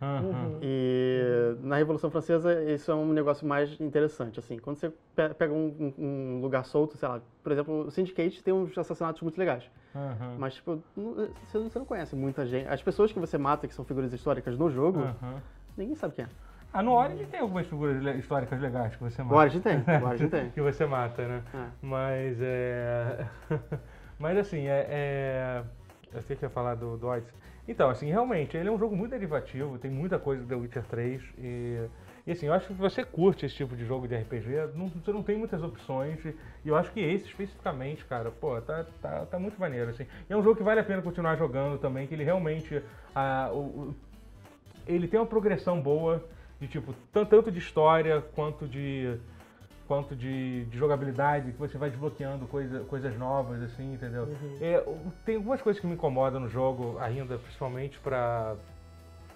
Uhum. 0.00 0.60
E 0.62 1.56
na 1.60 1.74
Revolução 1.76 2.08
Francesa 2.08 2.62
isso 2.72 2.88
é 2.90 2.94
um 2.94 3.12
negócio 3.12 3.44
mais 3.46 3.80
interessante, 3.80 4.38
assim. 4.38 4.56
Quando 4.56 4.76
você 4.76 4.90
pe- 5.14 5.34
pega 5.36 5.52
um, 5.52 5.92
um- 5.98 6.40
lugar 6.40 6.64
solto, 6.64 6.96
sei 6.96 7.08
lá, 7.08 7.20
por 7.42 7.50
exemplo, 7.50 7.86
o 7.86 7.90
Syndicate 7.90 8.42
tem 8.42 8.54
uns 8.54 8.76
assassinatos 8.78 9.22
muito 9.22 9.36
legais. 9.38 9.64
aham, 9.96 10.36
Mas, 10.38 10.54
tipo, 10.54 10.80
não- 10.96 11.14
você, 11.14 11.58
você 11.58 11.78
não 11.80 11.86
conhece 11.86 12.14
muita 12.14 12.46
gente. 12.46 12.68
As 12.68 12.80
pessoas 12.80 13.10
que 13.10 13.18
você 13.18 13.36
mata, 13.36 13.66
que 13.66 13.74
são 13.74 13.84
figuras 13.84 14.12
históricas 14.12 14.56
no 14.56 14.70
jogo, 14.70 15.00
aham. 15.00 15.42
ninguém 15.76 15.96
sabe 15.96 16.14
quem 16.14 16.24
é. 16.24 16.28
Ah, 16.78 16.82
no 16.82 16.92
Origin 16.92 17.24
tem 17.24 17.40
algumas 17.40 17.66
figuras 17.66 18.00
históricas 18.16 18.60
legais 18.60 18.94
que 18.94 19.02
você 19.02 19.20
mata. 19.20 19.34
O 19.34 19.38
Origin 19.38 19.60
tem, 19.60 19.78
o 19.78 20.06
Origin 20.06 20.28
tem. 20.28 20.50
que 20.54 20.60
você 20.60 20.86
mata, 20.86 21.26
né? 21.26 21.42
É. 21.52 21.66
Mas 21.82 22.38
é. 22.40 23.26
Mas 24.16 24.38
assim, 24.38 24.68
é. 24.68 24.86
é... 24.88 25.62
Eu 26.14 26.22
sei 26.22 26.36
que 26.36 26.44
ia 26.44 26.48
falar 26.48 26.76
do, 26.76 26.96
do 26.96 27.08
Odyssey. 27.08 27.34
Então, 27.66 27.90
assim, 27.90 28.06
realmente, 28.08 28.56
ele 28.56 28.68
é 28.68 28.72
um 28.72 28.78
jogo 28.78 28.94
muito 28.96 29.10
derivativo, 29.10 29.76
tem 29.76 29.90
muita 29.90 30.20
coisa 30.20 30.40
do 30.42 30.48
The 30.48 30.54
Witcher 30.54 30.84
3 30.84 31.22
e. 31.38 31.88
E 32.24 32.30
assim, 32.32 32.46
eu 32.46 32.52
acho 32.52 32.66
que 32.68 32.74
você 32.74 33.02
curte 33.02 33.44
esse 33.46 33.54
tipo 33.56 33.74
de 33.74 33.84
jogo 33.86 34.06
de 34.06 34.14
RPG, 34.14 34.70
não- 34.74 34.88
você 34.88 35.10
não 35.12 35.22
tem 35.22 35.36
muitas 35.36 35.60
opções. 35.62 36.22
E 36.24 36.68
eu 36.68 36.76
acho 36.76 36.92
que 36.92 37.00
esse 37.00 37.26
especificamente, 37.26 38.04
cara, 38.04 38.30
pô, 38.30 38.60
tá, 38.60 38.84
tá, 39.02 39.26
tá 39.26 39.38
muito 39.38 39.58
maneiro, 39.58 39.90
assim. 39.90 40.06
E 40.30 40.32
é 40.32 40.36
um 40.36 40.42
jogo 40.44 40.54
que 40.56 40.62
vale 40.62 40.78
a 40.78 40.84
pena 40.84 41.02
continuar 41.02 41.34
jogando 41.36 41.76
também, 41.78 42.06
que 42.06 42.14
ele 42.14 42.22
realmente. 42.24 42.80
ah, 43.16 43.50
o- 43.52 43.56
o- 43.56 43.94
ele 44.86 45.08
tem 45.08 45.18
uma 45.18 45.26
progressão 45.26 45.80
boa 45.80 46.22
de 46.60 46.66
tipo 46.68 46.92
tan- 47.12 47.24
tanto 47.24 47.50
de 47.50 47.58
história 47.58 48.20
quanto 48.34 48.66
de 48.66 49.16
quanto 49.86 50.14
de, 50.14 50.66
de 50.66 50.76
jogabilidade 50.76 51.52
que 51.52 51.58
você 51.58 51.78
vai 51.78 51.88
desbloqueando 51.88 52.46
coisa, 52.46 52.80
coisas 52.80 53.16
novas 53.16 53.62
assim 53.62 53.94
entendeu 53.94 54.24
É, 54.60 54.78
o- 54.86 55.12
tem 55.24 55.36
algumas 55.36 55.62
coisas 55.62 55.80
que 55.80 55.86
me 55.86 55.94
incomodam 55.94 56.40
no 56.40 56.48
jogo 56.48 56.98
ainda 57.00 57.38
principalmente 57.38 57.98
para 58.00 58.54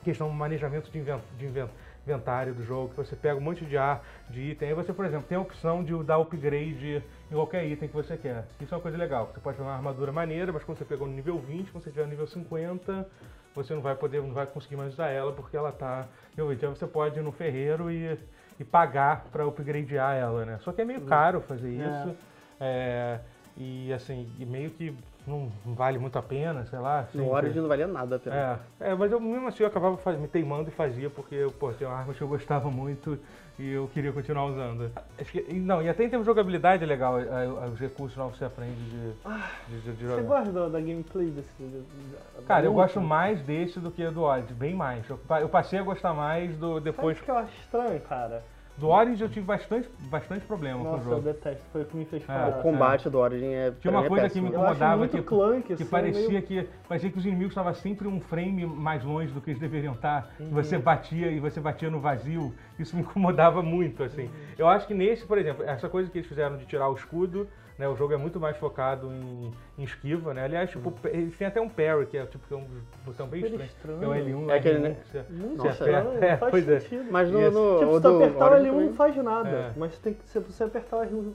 questão 0.04 0.28
do 0.28 0.34
manejamento 0.34 0.90
de, 0.90 0.98
inven- 0.98 1.20
de 1.38 1.46
inven- 1.46 1.68
inventário 2.04 2.52
do 2.52 2.64
jogo, 2.64 2.88
que 2.90 2.96
você 2.96 3.14
pega 3.14 3.36
um 3.38 3.40
monte 3.40 3.64
de 3.64 3.78
ar, 3.78 4.04
de 4.28 4.40
item, 4.50 4.70
aí 4.70 4.74
você, 4.74 4.92
por 4.92 5.04
exemplo, 5.04 5.24
tem 5.28 5.38
a 5.38 5.40
opção 5.40 5.84
de 5.84 5.94
dar 6.02 6.18
upgrade 6.18 7.00
em 7.30 7.34
qualquer 7.34 7.64
item 7.64 7.88
que 7.88 7.94
você 7.94 8.16
quer. 8.16 8.44
Isso 8.60 8.74
é 8.74 8.76
uma 8.76 8.82
coisa 8.82 8.98
legal, 8.98 9.30
você 9.32 9.38
pode 9.38 9.56
pegar 9.56 9.68
uma 9.70 9.76
armadura 9.76 10.10
maneira, 10.10 10.52
mas 10.52 10.64
quando 10.64 10.78
você 10.78 10.84
pegou 10.84 11.06
no 11.06 11.14
nível 11.14 11.38
20, 11.38 11.70
quando 11.70 11.84
você 11.84 11.90
tiver 11.90 12.02
no 12.02 12.08
nível 12.10 12.26
50, 12.26 13.06
você 13.54 13.74
não 13.74 13.80
vai 13.82 13.94
poder, 13.94 14.22
não 14.22 14.32
vai 14.32 14.46
conseguir 14.46 14.76
mais 14.76 14.92
usar 14.94 15.08
ela 15.08 15.32
porque 15.32 15.56
ela 15.56 15.72
tá 15.72 16.06
20. 16.36 16.64
Aí 16.64 16.70
você 16.70 16.86
pode 16.86 17.18
ir 17.18 17.22
no 17.22 17.32
ferreiro 17.32 17.90
e, 17.90 18.18
e 18.58 18.64
pagar 18.64 19.26
para 19.30 19.46
upgradear 19.46 20.16
ela, 20.16 20.44
né? 20.44 20.58
Só 20.62 20.72
que 20.72 20.80
é 20.80 20.84
meio 20.84 21.02
caro 21.02 21.40
fazer 21.40 21.70
isso. 21.70 22.16
É, 22.60 23.18
e 23.56 23.92
assim, 23.92 24.28
e 24.38 24.44
meio 24.46 24.70
que 24.70 24.96
não 25.26 25.50
vale 25.64 25.98
muito 25.98 26.18
a 26.18 26.22
pena, 26.22 26.64
sei 26.66 26.78
lá. 26.78 27.00
assim, 27.00 27.18
No 27.18 27.30
Origin 27.30 27.60
não 27.60 27.68
valia 27.68 27.86
nada 27.86 28.16
a 28.16 28.18
pena. 28.18 28.58
é, 28.80 28.90
é, 28.90 28.94
mas 28.94 29.12
eu 29.12 29.20
mesmo 29.20 29.46
assim 29.48 29.62
eu 29.62 29.68
acabava 29.68 29.96
faz- 29.98 30.18
me 30.18 30.26
teimando 30.26 30.68
e 30.68 30.72
fazia, 30.72 31.10
porque 31.10 31.46
pô, 31.60 31.72
tem 31.72 31.86
uma 31.86 31.96
arma 31.96 32.14
que 32.14 32.22
eu 32.22 32.28
gostava 32.28 32.70
muito 32.70 33.18
e 33.58 33.70
eu 33.72 33.88
queria 33.92 34.12
continuar 34.12 34.46
usando. 34.46 34.90
Acho 35.18 35.30
que, 35.32 35.52
não, 35.52 35.82
e 35.82 35.88
até 35.88 36.04
em 36.04 36.08
termos 36.08 36.24
de 36.26 36.30
jogabilidade 36.30 36.82
é 36.82 36.86
legal, 36.86 37.18
é, 37.18 37.22
é, 37.24 37.46
os 37.68 37.78
recursos 37.78 38.16
novos 38.16 38.32
que 38.32 38.38
você 38.38 38.44
aprende 38.46 38.74
de, 38.74 39.12
de, 39.12 39.80
de- 39.82 39.92
de 39.92 40.04
Você 40.06 40.16
jogar. 40.16 40.22
gosta 40.22 40.52
da, 40.52 40.68
da 40.68 40.80
gameplay 40.80 41.30
desse? 41.30 41.48
da- 41.58 42.42
Cara, 42.46 42.64
eu 42.66 42.72
gosto 42.72 43.00
mais 43.00 43.40
desse 43.42 43.78
do 43.78 43.90
que 43.90 44.04
do 44.10 44.22
Odyssey, 44.22 44.54
bem 44.54 44.74
mais. 44.74 45.08
Eu, 45.08 45.20
eu 45.40 45.48
passei 45.48 45.78
a 45.78 45.82
gostar 45.82 46.12
mais 46.14 46.56
do 46.56 46.80
depois. 46.80 47.16
Sabe 47.18 47.22
o 47.22 47.24
que 47.24 47.30
eu 47.30 47.38
acho 47.44 47.60
estranho, 47.60 48.00
cara? 48.00 48.42
Do 48.76 48.88
Odyssey 48.88 49.22
eu 49.26 49.28
tive 49.28 49.44
bastante, 49.46 49.88
bastante 50.10 50.46
problema 50.46 50.78
com 50.80 50.84
o 50.88 50.92
Nossa, 50.92 51.04
eu 51.04 51.10
jogo. 51.10 51.22
detesto. 51.22 51.62
Foi 51.70 51.82
o 51.82 51.84
que 51.84 51.96
me 51.96 52.04
fez 52.06 52.22
É, 52.22 52.26
parar. 52.26 52.48
O 52.58 52.62
combate 52.62 53.10
do 53.10 53.18
Origin 53.18 53.52
é. 53.52 53.70
Tinha 53.78 53.90
uma 53.90 54.04
é 54.04 54.08
coisa 54.08 54.30
que 54.30 54.40
me 54.40 54.48
incomodava 54.48 55.06
que, 55.06 55.20
clunky, 55.22 55.62
que 55.62 55.72
assim, 55.74 55.84
parecia 55.84 56.28
meio- 56.28 56.42
que 56.42 56.68
parecia 56.88 57.10
que 57.10 57.18
os 57.18 57.26
inimigos 57.26 57.52
estavam 57.52 57.74
sempre 57.74 58.08
um 58.08 58.18
frame 58.20 58.64
mais 58.64 59.04
longe 59.04 59.30
do 59.32 59.40
que 59.42 59.50
eles 59.50 59.60
deveriam 59.60 59.92
estar. 59.92 60.30
E 60.40 60.44
Uhum. 60.44 60.50
você 60.50 60.78
batia 60.78 61.30
e 61.30 61.38
você 61.38 61.60
batia 61.60 61.90
no 61.90 62.00
vazio. 62.00 62.52
Isso 62.78 62.96
me 62.96 63.02
incomodava 63.12 63.62
muito, 63.62 64.02
assim. 64.02 64.24
Uhum. 64.24 64.30
Eu 64.56 64.66
acho 64.68 64.86
que 64.86 64.94
nesse, 64.94 65.26
por 65.26 65.36
exemplo, 65.36 65.62
essa 65.64 65.88
coisa 65.88 66.10
que 66.10 66.18
eles 66.18 66.28
fizeram 66.28 66.56
de 66.56 66.64
tirar 66.64 66.88
o 66.88 66.94
escudo, 66.94 67.46
né? 67.82 67.88
O 67.88 67.96
jogo 67.96 68.14
é 68.14 68.16
muito 68.16 68.38
mais 68.38 68.56
focado 68.56 69.08
em, 69.12 69.50
em 69.76 69.82
esquiva, 69.82 70.32
né? 70.32 70.44
Aliás, 70.44 70.70
tipo, 70.70 70.88
Uhum. 70.90 70.94
eles 71.04 71.36
têm 71.36 71.46
até 71.48 71.60
um 71.60 71.68
parry, 71.68 72.06
que 72.06 72.16
é 72.16 72.24
tipo 72.26 72.46
que 72.46 72.54
é 72.54 72.56
um 72.56 72.66
botão 73.04 73.26
bem 73.26 73.42
estranho. 73.42 73.64
estranho. 73.64 74.02
É 74.04 74.06
o 74.06 74.12
L1, 74.14 74.50
É 74.50 74.56
aquele, 74.56 74.78
L1, 74.78 74.82
né? 74.82 74.96
você- 75.04 75.24
Muito 75.30 75.56
você 75.62 75.68
estranho, 75.68 75.98
aperta- 75.98 76.18
é, 76.26 76.30
não 76.30 76.38
faz 76.38 76.50
pois 76.52 76.68
é. 76.68 76.80
sentido. 76.80 77.04
Mas 77.10 77.30
no, 77.30 77.40
no 77.50 77.78
Tipo, 77.80 77.90
o 77.90 77.94
se 77.96 78.00
tu 78.00 78.00
do 78.00 78.16
apertar 78.24 78.44
o 78.44 78.52
Origin 78.54 78.68
L1 78.68 78.72
também- 78.72 78.86
não 78.86 78.94
faz 78.94 79.16
nada. 79.16 79.48
É. 79.48 79.72
Mas 79.76 79.98
tem 79.98 80.14
que, 80.14 80.28
se 80.28 80.38
você 80.38 80.64
apertar 80.64 80.96
o 80.98 81.00
L1. 81.02 81.32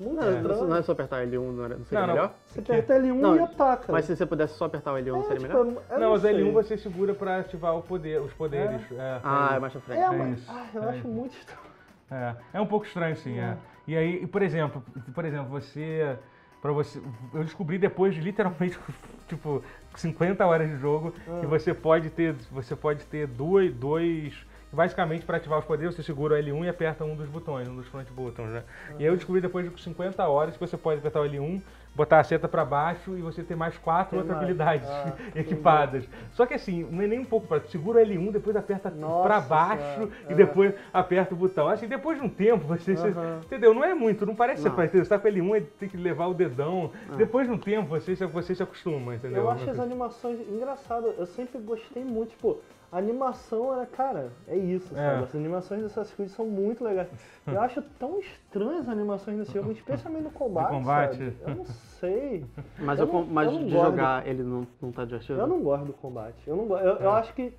Muito 0.00 0.20
Não, 0.20 0.36
estranho. 0.36 0.64
não 0.66 0.76
é 0.76 0.82
só 0.82 0.90
apertar 0.92 1.24
L1, 1.24 1.52
não, 1.52 1.64
era- 1.64 1.76
não 1.76 1.84
seria 1.84 2.00
Não, 2.00 2.06
não. 2.08 2.14
melhor? 2.14 2.34
Você 2.46 2.60
aperta 2.60 2.94
L1 2.94 3.14
Não, 3.20 3.36
e 3.36 3.38
ataca. 3.40 3.92
Mas 3.92 4.04
se 4.04 4.16
você 4.16 4.26
pudesse 4.26 4.54
só 4.54 4.64
apertar 4.64 4.92
o 4.92 4.96
L1, 4.96 5.18
é, 5.20 5.22
seria 5.22 5.36
tipo, 5.48 5.64
melhor? 5.64 5.82
eu 5.90 5.98
Não, 6.00 6.10
mas 6.12 6.22
sei. 6.22 6.34
L1 6.34 6.52
você 6.52 6.76
segura 6.76 7.14
pra 7.14 7.38
ativar 7.38 7.76
o 7.76 7.82
poder, 7.82 8.20
os 8.20 8.32
poderes. 8.32 8.80
É, 8.92 9.20
Ah, 9.22 9.50
é 9.52 9.56
é 9.56 9.58
mais 9.60 9.72
pra 9.72 9.82
frente. 9.82 9.98
É, 10.00 10.04
É 10.04 10.10
mas 10.10 10.38
isso, 10.38 10.50
ai, 10.52 10.66
eu 10.74 10.82
é 10.82 10.88
acho 10.88 10.98
isso. 10.98 11.08
muito 11.08 11.36
estranho. 11.36 11.60
É, 12.10 12.34
é 12.54 12.60
um 12.60 12.66
pouco 12.66 12.86
estranho, 12.86 13.16
sim, 13.16 13.38
é. 13.38 13.56
E 13.86 13.96
aí, 13.96 14.26
por 14.26 14.42
exemplo, 14.42 14.82
por 15.14 15.24
exemplo, 15.24 15.48
você. 15.48 16.16
Pra 16.60 16.72
você. 16.72 17.00
Eu 17.32 17.44
descobri 17.44 17.78
depois 17.78 18.14
de 18.14 18.20
literalmente, 18.20 18.78
tipo, 19.28 19.62
50 19.94 20.46
horas 20.46 20.70
de 20.70 20.76
jogo, 20.78 21.12
que 21.40 21.46
você 21.46 21.74
pode 21.74 22.10
ter. 22.10 22.34
Você 22.50 22.74
pode 22.74 23.04
ter 23.06 23.26
dois. 23.26 23.72
dois 23.74 24.34
basicamente, 24.74 25.24
para 25.24 25.36
ativar 25.36 25.58
os 25.58 25.64
poderes, 25.64 25.94
você 25.94 26.02
segura 26.02 26.34
o 26.34 26.38
L1 26.38 26.64
e 26.64 26.68
aperta 26.68 27.04
um 27.04 27.14
dos 27.14 27.28
botões, 27.28 27.68
um 27.68 27.76
dos 27.76 27.86
front 27.86 28.08
buttons, 28.10 28.50
né? 28.50 28.64
E 28.98 29.02
aí 29.02 29.04
eu 29.04 29.16
descobri 29.16 29.40
depois 29.40 29.70
de 29.70 29.80
50 29.80 30.26
horas 30.26 30.54
que 30.54 30.60
você 30.60 30.76
pode 30.76 30.98
apertar 30.98 31.20
o 31.20 31.24
L1, 31.24 31.62
botar 31.94 32.20
a 32.20 32.24
seta 32.24 32.48
para 32.48 32.64
baixo 32.64 33.16
e 33.16 33.22
você 33.22 33.42
ter 33.42 33.54
mais 33.54 33.78
quatro 33.78 34.10
Tem 34.10 34.18
outras 34.18 34.36
mais. 34.36 34.44
habilidades 34.44 34.88
Ah, 34.88 35.14
equipadas. 35.38 36.04
Só 36.32 36.44
que 36.44 36.54
assim, 36.54 36.84
não 36.90 37.02
é 37.02 37.06
nem 37.06 37.20
um 37.20 37.24
pouco 37.24 37.46
prático. 37.46 37.70
Segura 37.70 38.00
o 38.02 38.06
L1, 38.06 38.32
depois 38.32 38.56
aperta 38.56 38.90
para 38.90 39.40
baixo 39.40 40.08
e 40.28 40.32
é. 40.32 40.34
depois 40.34 40.74
aperta 40.92 41.34
o 41.34 41.36
botão. 41.36 41.68
Assim, 41.68 41.86
depois 41.86 42.18
de 42.18 42.24
um 42.24 42.28
tempo, 42.28 42.66
você, 42.66 42.96
você- 42.96 43.08
Aham. 43.08 43.40
entendeu? 43.44 43.72
Não 43.72 43.84
é 43.84 43.94
muito, 43.94 44.26
não 44.26 44.34
parece 44.34 44.62
ser 44.62 44.68
Não. 44.70 44.76
parecido. 44.76 45.04
Você 45.04 45.08
tá 45.08 45.18
com 45.18 45.28
L1 45.28 45.56
e 45.56 45.60
tem 45.62 45.88
que 45.88 45.96
levar 45.96 46.26
o 46.26 46.34
dedão. 46.34 46.90
Depois 47.16 47.46
de 47.46 47.52
um 47.52 47.58
tempo, 47.58 47.88
você, 47.88 48.14
você 48.26 48.54
se 48.54 48.62
acostuma, 48.62 49.14
entendeu? 49.14 49.42
Eu 49.44 49.50
acho 49.50 49.68
as 49.70 49.78
animações 49.78 50.40
engraçadas. 50.48 51.14
Eu 51.18 51.26
sempre 51.26 51.58
gostei 51.60 52.04
muito, 52.04 52.30
tipo, 52.30 52.58
a 52.94 52.98
animação 52.98 53.74
era, 53.74 53.86
cara, 53.86 54.30
é 54.46 54.56
isso, 54.56 54.92
É. 54.96 54.96
sabe? 54.96 55.24
As 55.24 55.34
animações 55.34 55.82
dessas 55.82 56.12
coisas 56.12 56.34
são 56.36 56.46
muito 56.46 56.84
legais. 56.84 57.08
Eu 57.46 57.60
acho 57.60 57.82
tão 57.98 58.20
estranhas 58.20 58.82
as 58.82 58.88
animações 58.88 59.36
desse 59.38 59.52
jogo, 59.52 59.72
especialmente 59.72 60.22
no 60.24 60.30
combate. 60.30 60.70
combate? 60.70 61.16
sabe? 61.16 61.36
Eu 61.46 61.54
não 61.56 61.64
sei. 61.64 62.44
Mas, 62.78 63.00
Eu 63.00 63.06
eu, 63.06 63.12
não- 63.12 63.26
mas 63.26 63.46
eu 63.46 63.52
não 63.58 63.64
de 63.64 63.70
jogar 63.72 64.26
ele 64.28 64.42
não, 64.44 64.66
não 64.80 64.92
tá 64.92 65.04
divertido? 65.04 65.40
Eu 65.40 65.46
não 65.46 65.60
gosto 65.60 65.86
do 65.86 65.92
combate. 65.94 66.36
Eu 66.46 66.54
não. 66.56 66.78
Eu, 66.78 66.96
eu 66.98 67.10
É. 67.10 67.18
acho 67.18 67.34
que. 67.34 67.52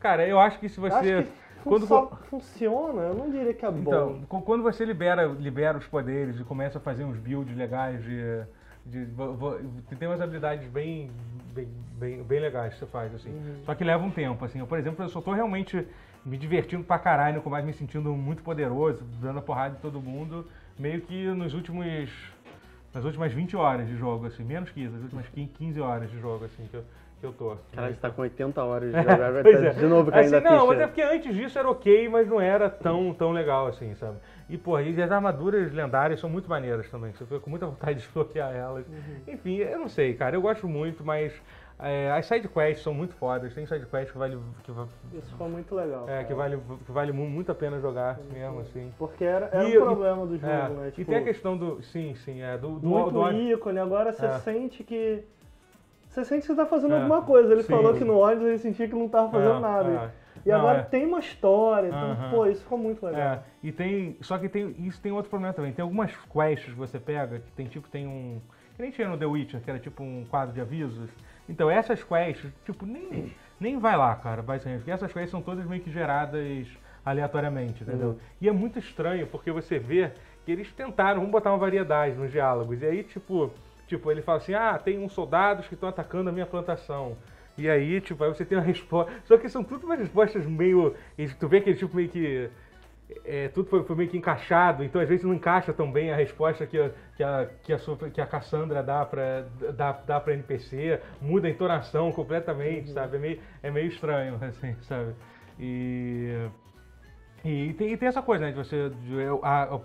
Cara, 0.00 0.26
eu 0.26 0.38
acho 0.40 0.58
que 0.58 0.68
se 0.68 0.78
eu 0.78 0.86
acho 0.86 0.98
você. 0.98 1.22
que 1.22 1.30
quando 1.62 1.86
só 1.86 2.06
funciona, 2.28 3.02
eu 3.02 3.14
não 3.14 3.30
diria 3.30 3.54
que 3.54 3.64
é 3.64 3.68
Então, 3.70 4.08
bom. 4.14 4.22
co- 4.28 4.42
quando 4.42 4.62
você 4.62 4.84
libera, 4.84 5.26
libera 5.26 5.78
os 5.78 5.86
poderes 5.86 6.38
e 6.40 6.44
começa 6.44 6.78
a 6.78 6.80
fazer 6.80 7.04
uns 7.04 7.16
builds 7.18 7.56
legais 7.56 8.02
de. 8.02 8.42
De 8.86 9.04
vo- 9.06 9.58
tem 9.98 10.08
umas 10.08 10.20
habilidades 10.20 10.66
bem, 10.68 11.10
bem, 11.54 11.68
bem, 11.98 12.22
bem 12.22 12.40
legais 12.40 12.74
que 12.74 12.80
você 12.80 12.86
faz, 12.86 13.14
assim. 13.14 13.30
Uhum. 13.30 13.62
Só 13.64 13.74
que 13.74 13.84
leva 13.84 14.04
um 14.04 14.10
tempo, 14.10 14.44
assim. 14.44 14.58
Eu, 14.60 14.66
por 14.66 14.78
exemplo, 14.78 15.04
eu 15.04 15.08
só 15.08 15.20
tô 15.20 15.32
realmente 15.32 15.86
me 16.24 16.36
divertindo 16.36 16.84
pra 16.84 16.98
caralho 16.98 17.36
no 17.36 17.42
combate, 17.42 17.64
me 17.64 17.72
sentindo 17.72 18.12
muito 18.12 18.42
poderoso, 18.42 19.04
dando 19.20 19.38
a 19.38 19.42
porrada 19.42 19.76
em 19.76 19.80
todo 19.80 20.00
mundo, 20.00 20.46
meio 20.78 21.00
que 21.00 21.26
nos 21.28 21.54
últimos. 21.54 22.10
nas 22.94 23.04
últimas 23.04 23.32
20 23.32 23.56
horas 23.56 23.86
de 23.86 23.96
jogo, 23.96 24.26
assim, 24.26 24.42
menos 24.44 24.70
que 24.70 24.80
isso, 24.82 24.92
nas 24.92 25.02
últimas 25.02 25.26
15 25.28 25.80
horas 25.80 26.10
de 26.10 26.18
jogo, 26.18 26.44
assim, 26.46 26.66
que 26.70 26.74
eu, 26.76 26.84
que 27.20 27.26
eu 27.26 27.32
tô. 27.32 27.56
Caralho, 27.74 27.94
você 27.94 28.00
tá 28.00 28.10
com 28.10 28.22
80 28.22 28.62
horas 28.64 28.92
de 28.92 28.96
jogar, 29.02 29.42
Pois 29.42 29.60
tá 29.60 29.66
é. 29.66 29.70
de 29.70 29.86
novo 29.86 30.10
caindo 30.10 30.34
assim, 30.34 30.46
a 30.46 30.50
Não, 30.50 30.66
mas 30.66 30.80
é 30.80 30.86
porque 30.86 31.02
antes 31.02 31.34
disso 31.34 31.58
era 31.58 31.68
ok, 31.70 32.08
mas 32.08 32.26
não 32.28 32.40
era 32.40 32.68
tão, 32.70 33.12
tão 33.14 33.32
legal 33.32 33.66
assim, 33.66 33.94
sabe? 33.96 34.16
E, 34.48 34.56
porra, 34.56 34.82
e 34.82 35.02
as 35.02 35.10
armaduras 35.10 35.72
lendárias 35.72 36.20
são 36.20 36.30
muito 36.30 36.48
maneiras 36.48 36.88
também. 36.88 37.12
Você 37.12 37.24
fica 37.24 37.40
com 37.40 37.50
muita 37.50 37.66
vontade 37.66 37.94
de 37.98 38.04
desbloquear 38.06 38.54
elas. 38.54 38.86
Uhum. 38.86 39.32
Enfim, 39.34 39.56
eu 39.56 39.78
não 39.80 39.88
sei, 39.88 40.14
cara. 40.14 40.36
Eu 40.36 40.40
gosto 40.40 40.68
muito, 40.68 41.04
mas 41.04 41.32
é, 41.80 42.12
as 42.12 42.26
sidequests 42.26 42.84
são 42.84 42.94
muito 42.94 43.12
fodas. 43.14 43.52
Tem 43.52 43.66
sidequests 43.66 44.12
que 44.12 44.18
vale, 44.18 44.38
que, 44.62 44.70
Isso 45.18 45.34
foi 45.36 45.48
muito 45.48 45.74
legal. 45.74 46.04
é, 46.04 46.12
cara. 46.12 46.24
que 46.24 46.34
vale, 46.34 46.58
que 46.86 46.92
vale 46.92 47.10
mu- 47.12 47.28
muito 47.28 47.50
a 47.50 47.56
pena 47.56 47.80
jogar 47.80 48.20
mesmo, 48.32 48.60
assim. 48.60 48.92
Porque 48.96 49.24
era, 49.24 49.46
era 49.52 49.64
E- 49.68 49.76
o 49.78 49.82
problema 49.84 50.24
do 50.24 50.38
jogo, 50.38 50.52
É, 50.52 50.68
né? 50.68 50.88
e 50.88 50.92
Tipo, 50.92 51.10
tem 51.10 51.20
a 51.20 51.24
questão 51.24 51.56
do. 51.56 51.82
Sim, 51.82 52.14
sim, 52.14 52.40
é. 52.40 52.56
Do, 52.56 52.78
do, 52.78 52.86
muito 52.88 53.10
do- 53.10 53.32
ícone, 53.32 53.80
agora 53.80 54.12
você 54.12 54.26
É. 54.26 54.38
sente 54.38 54.84
que. 54.84 55.24
Você 56.08 56.24
sente 56.24 56.42
que 56.42 56.46
você 56.46 56.54
tá 56.54 56.66
fazendo 56.66 56.94
É, 56.94 56.98
alguma 56.98 57.22
coisa. 57.22 57.52
Ele 57.52 57.64
sim. 57.64 57.68
falou 57.72 57.92
que 57.94 58.04
no 58.04 58.16
ônibus 58.18 58.46
ele 58.46 58.58
sentia 58.58 58.86
que 58.88 58.94
não 58.94 59.08
tava 59.08 59.28
fazendo 59.28 59.56
É, 59.56 59.60
nada. 59.60 60.14
E 60.46 60.48
Não, 60.48 60.60
agora 60.60 60.78
é. 60.78 60.82
tem 60.82 61.04
uma 61.04 61.18
história, 61.18 61.88
então, 61.88 62.12
Aham. 62.12 62.30
pô, 62.30 62.46
isso 62.46 62.62
ficou 62.62 62.78
muito 62.78 63.04
legal. 63.04 63.20
É, 63.20 63.42
e 63.64 63.72
tem. 63.72 64.16
Só 64.20 64.38
que 64.38 64.48
tem. 64.48 64.76
Isso 64.78 65.00
tem 65.02 65.10
outro 65.10 65.28
problema 65.28 65.52
também. 65.52 65.72
Tem 65.72 65.82
algumas 65.82 66.14
quests 66.32 66.72
que 66.72 66.78
você 66.78 67.00
pega, 67.00 67.40
que 67.40 67.50
tem 67.50 67.66
tipo, 67.66 67.88
tem 67.88 68.06
um. 68.06 68.40
Que 68.76 68.82
nem 68.82 68.92
tinha 68.92 69.08
no 69.08 69.18
The 69.18 69.26
Witcher, 69.26 69.60
que 69.60 69.68
era 69.68 69.80
tipo 69.80 70.04
um 70.04 70.24
quadro 70.30 70.54
de 70.54 70.60
avisos. 70.60 71.10
Então 71.48 71.68
essas 71.68 72.04
quests, 72.04 72.52
tipo, 72.64 72.86
nem, 72.86 73.34
nem 73.58 73.76
vai 73.76 73.96
lá, 73.96 74.14
cara, 74.14 74.40
basicamente. 74.40 74.80
Porque 74.80 74.92
essas 74.92 75.12
quests 75.12 75.32
são 75.32 75.42
todas 75.42 75.66
meio 75.66 75.82
que 75.82 75.90
geradas 75.90 76.68
aleatoriamente, 77.04 77.82
entendeu? 77.82 78.10
Uhum. 78.10 78.18
E 78.40 78.48
é 78.48 78.52
muito 78.52 78.78
estranho, 78.78 79.26
porque 79.26 79.50
você 79.50 79.80
vê 79.80 80.12
que 80.44 80.52
eles 80.52 80.72
tentaram, 80.72 81.16
vamos 81.16 81.32
botar 81.32 81.50
uma 81.50 81.58
variedade 81.58 82.14
nos 82.14 82.30
diálogos. 82.30 82.80
E 82.82 82.86
aí, 82.86 83.02
tipo, 83.02 83.50
tipo, 83.88 84.12
ele 84.12 84.22
fala 84.22 84.38
assim, 84.38 84.54
ah, 84.54 84.78
tem 84.78 84.98
uns 84.98 85.12
soldados 85.12 85.66
que 85.66 85.74
estão 85.74 85.88
atacando 85.88 86.30
a 86.30 86.32
minha 86.32 86.46
plantação. 86.46 87.16
E 87.58 87.68
aí, 87.70 88.00
tipo, 88.00 88.22
aí 88.22 88.28
você 88.30 88.44
tem 88.44 88.58
uma 88.58 88.64
resposta. 88.64 89.12
Só 89.24 89.36
que 89.38 89.48
são 89.48 89.64
tudo 89.64 89.86
umas 89.86 89.98
respostas 89.98 90.44
meio. 90.46 90.94
Tu 91.38 91.48
vê 91.48 91.58
aquele 91.58 91.76
tipo 91.76 91.96
meio 91.96 92.08
que. 92.08 92.50
é, 93.24 93.48
tudo 93.48 93.68
foi, 93.70 93.82
foi 93.84 93.96
meio 93.96 94.10
que 94.10 94.18
encaixado, 94.18 94.82
então 94.84 95.00
às 95.00 95.08
vezes 95.08 95.24
não 95.24 95.32
encaixa 95.34 95.72
tão 95.72 95.90
bem 95.92 96.12
a 96.12 96.16
resposta 96.16 96.66
que, 96.66 96.78
a- 96.78 96.90
que, 97.16 97.22
a, 97.22 97.48
que, 97.62 97.72
a, 97.72 97.78
sua- 97.78 97.96
que 98.10 98.20
a 98.20 98.26
Cassandra 98.26 98.82
dá 98.82 99.04
pra, 99.06 99.44
dá, 99.74 99.92
dá 99.92 100.20
pra 100.20 100.34
NPC, 100.34 101.00
muda 101.22 101.46
a 101.48 101.50
entonação 101.50 102.10
completamente, 102.12 102.90
sabe? 102.90 103.16
É 103.16 103.20
meio, 103.20 103.40
é 103.62 103.70
meio 103.70 103.86
estranho, 103.88 104.38
assim, 104.42 104.74
sabe? 104.82 105.14
E. 105.58 106.48
E 107.44 107.72
tem, 107.74 107.92
e 107.92 107.96
tem 107.96 108.08
essa 108.08 108.20
coisa, 108.22 108.44
né? 108.44 108.50
De 108.50 108.58
você. 108.58 108.90
de 108.90 109.14
a- 109.42 109.80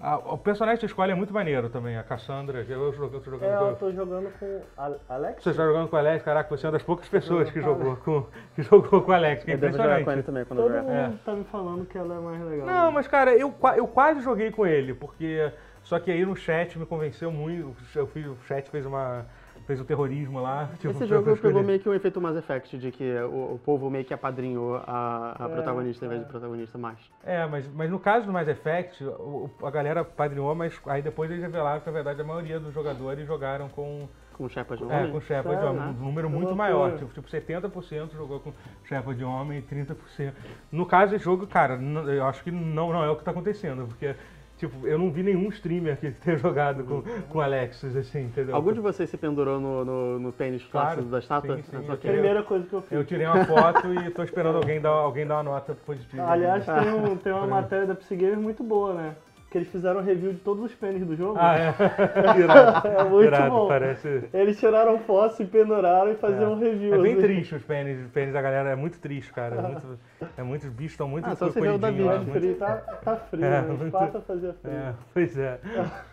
o 0.00 0.38
personagem 0.38 0.78
que 0.78 0.86
escolhe 0.86 1.10
é 1.10 1.14
muito 1.14 1.32
maneiro 1.34 1.68
também, 1.68 1.96
a 1.98 2.02
Cassandra. 2.02 2.64
Eu, 2.68 2.92
eu, 2.92 3.10
eu 3.12 3.20
tô 3.20 3.30
jogando 3.30 3.50
É, 3.52 3.56
com- 3.58 3.64
eu 3.68 3.76
tô 3.76 3.92
jogando 3.92 4.38
com 4.38 4.62
Alex. 5.08 5.42
você 5.42 5.50
está 5.50 5.64
jogando 5.64 5.88
com 5.88 5.96
o 5.96 5.98
Alex, 5.98 6.24
caraca, 6.24 6.56
você 6.56 6.66
é 6.66 6.68
uma 6.68 6.72
das 6.72 6.82
poucas 6.82 7.08
pessoas 7.08 7.50
que 7.50 7.60
jogou 7.60 7.96
com, 7.96 8.24
que 8.54 8.62
jogou 8.62 9.02
com 9.02 9.10
o 9.10 9.14
Alex, 9.14 9.42
que 9.44 9.50
é 9.50 9.54
Eu 9.54 9.58
devo 9.58 9.76
jogar 9.76 9.84
com 10.04 10.10
ele 10.12 10.20
impressionante. 10.20 10.26
também 10.26 10.44
quando 10.44 10.58
Todo 10.60 10.74
eu 10.74 10.82
mundo 10.84 11.20
tá 11.24 11.32
me 11.32 11.44
falando 11.44 11.86
que 11.86 11.98
ela 11.98 12.14
é 12.14 12.18
mais 12.20 12.40
legal. 12.42 12.66
Não, 12.66 12.92
mas 12.92 13.08
cara, 13.08 13.34
eu, 13.34 13.52
eu 13.76 13.86
quase 13.88 14.20
joguei 14.20 14.50
com 14.50 14.66
ele, 14.66 14.94
porque. 14.94 15.50
Só 15.82 15.98
que 15.98 16.10
aí 16.10 16.24
no 16.24 16.36
chat 16.36 16.78
me 16.78 16.84
convenceu 16.84 17.32
muito. 17.32 17.74
Eu 17.96 18.06
fiz, 18.08 18.26
o 18.26 18.36
chat 18.46 18.68
fez 18.70 18.84
uma. 18.84 19.24
Fez 19.68 19.80
o 19.80 19.84
terrorismo 19.84 20.40
lá. 20.40 20.70
tipo, 20.80 20.90
Esse 20.94 21.06
jogo 21.06 21.36
pegou 21.36 21.62
meio 21.62 21.78
que 21.78 21.88
um 21.88 21.92
efeito 21.94 22.18
Mass 22.20 22.34
Effect, 22.36 22.78
de 22.78 22.90
que 22.90 23.04
o, 23.20 23.54
o 23.54 23.60
povo 23.64 23.90
meio 23.90 24.02
que 24.04 24.14
apadrinhou 24.14 24.76
a, 24.76 25.36
a 25.38 25.44
É, 25.44 25.48
protagonista 25.52 26.06
em 26.06 26.08
vez 26.08 26.22
é. 26.22 26.24
de 26.24 26.30
protagonista 26.30 26.78
macho. 26.78 27.10
É, 27.22 27.46
mas, 27.46 27.68
mas 27.74 27.90
no 27.90 27.98
caso 28.00 28.24
do 28.26 28.32
Mass 28.32 28.48
Effect, 28.48 29.04
o- 29.04 29.50
o- 29.60 29.66
a 29.66 29.70
galera 29.70 30.02
padrinhou, 30.04 30.52
mas 30.54 30.80
aí 30.86 31.02
depois 31.02 31.30
eles 31.30 31.42
revelaram 31.42 31.80
que 31.80 31.86
na 31.86 31.92
verdade 31.92 32.20
a 32.20 32.24
maioria 32.24 32.58
dos 32.58 32.72
jogadores 32.72 33.26
jogaram 33.26 33.68
com, 33.68 34.08
Com 34.32 34.44
o 34.44 34.48
Shepard 34.48 34.82
de 34.82 34.90
é, 34.90 34.96
homem. 34.96 35.12
com 35.12 35.20
Shepard 35.20 35.60
de 35.60 35.66
homem. 35.66 35.80
né? 35.82 35.94
Um 36.00 36.04
número 36.04 36.30
muito 36.30 36.56
maior. 36.56 36.96
Tipo, 36.96 37.12
tipo, 37.12 37.28
70% 37.28 38.12
jogou 38.16 38.40
com 38.40 38.52
Shepard 38.84 39.18
de 39.18 39.24
homem 39.24 39.58
e 39.58 39.62
30%. 39.62 40.32
No 40.72 40.86
caso 40.86 41.12
desse 41.12 41.24
jogo, 41.26 41.46
cara, 41.46 41.78
eu 42.06 42.24
acho 42.26 42.42
que 42.42 42.50
não, 42.50 42.90
não 42.90 43.04
é 43.04 43.10
o 43.10 43.16
que 43.16 43.22
tá 43.24 43.32
acontecendo, 43.32 43.86
porque. 43.86 44.14
Tipo, 44.58 44.86
eu 44.86 44.98
não 44.98 45.10
vi 45.10 45.22
nenhum 45.22 45.48
streamer 45.50 45.96
que 45.96 46.10
tenha 46.20 46.36
jogado 46.36 46.82
com, 46.84 47.02
com 47.30 47.40
Alexis, 47.40 47.94
assim, 47.96 48.24
entendeu? 48.24 48.54
Algum 48.54 48.72
de 48.72 48.80
vocês 48.80 49.08
se 49.08 49.16
pendurou 49.16 49.60
no, 49.60 49.84
no, 49.84 50.18
no 50.18 50.32
pênis 50.32 50.64
Claro, 50.64 51.02
da 51.02 51.20
estátua? 51.20 51.56
sim, 51.58 51.62
sim, 51.62 51.86
Ah. 51.88 51.96
Primeira 51.96 52.42
coisa 52.42 52.66
que 52.66 52.72
eu 52.74 52.82
fiz. 52.82 52.92
Eu 52.92 53.04
tirei 53.04 53.26
uma 53.26 53.44
foto 53.44 53.86
e 53.94 54.10
tô 54.10 54.22
esperando 54.24 54.56
alguém 54.56 54.80
dar, 54.80 54.90
alguém 54.90 55.26
dar 55.26 55.36
uma 55.36 55.42
nota 55.44 55.74
positiva. 55.86 56.24
Aliás, 56.28 56.64
tem, 56.66 56.92
um- 56.92 57.16
tem 57.16 57.32
uma 57.32 57.46
matéria 57.48 57.86
da 57.86 57.94
Psygamer 57.94 58.38
muito 58.38 58.64
boa, 58.64 58.94
né? 58.94 59.14
Que 59.50 59.56
eles 59.56 59.68
fizeram 59.68 60.00
um 60.00 60.02
review 60.04 60.32
de 60.34 60.40
todos 60.40 60.62
os 60.62 60.74
pênis 60.74 61.06
do 61.06 61.16
jogo. 61.16 61.38
Ah, 61.40 61.56
é. 61.56 61.74
Irado. 62.38 62.86
É 62.88 63.04
muito 63.04 63.24
Irado, 63.28 63.50
bom. 63.50 63.66
parece. 63.68 64.28
Eles 64.34 64.58
tiraram 64.60 64.98
foto 64.98 65.42
e 65.42 65.46
penduraram 65.46 66.12
e 66.12 66.16
faziam 66.16 66.52
um 66.52 66.58
review. 66.58 66.94
É 66.94 66.98
bem 66.98 67.12
assim. 67.14 67.22
triste 67.22 67.54
os 67.54 67.62
pênis, 67.62 67.98
os 68.04 68.10
pênis 68.10 68.34
da 68.34 68.42
galera, 68.42 68.68
é 68.68 68.76
muito 68.76 69.00
triste, 69.00 69.32
cara. 69.32 69.56
É 69.56 69.62
muito, 69.62 69.98
é 70.36 70.42
muito, 70.42 70.64
os 70.66 70.72
bichos 70.72 70.92
estão 70.92 71.08
muito 71.08 71.26
Ah, 71.30 71.34
só 71.34 71.46
você 71.46 71.60
o 71.66 71.78
Davi, 71.78 72.02
lá, 72.02 72.16
muito- 72.18 72.32
frio, 72.32 72.54
tá, 72.56 72.76
tá 73.02 73.16
frio, 73.16 73.42
É, 73.44 73.48
né? 73.48 73.60
muito- 73.68 73.84
Esparta 73.86 74.20
fazia 74.20 74.52
frio. 74.60 74.74
É, 74.74 74.92
pois 75.14 75.38
é. 75.38 75.58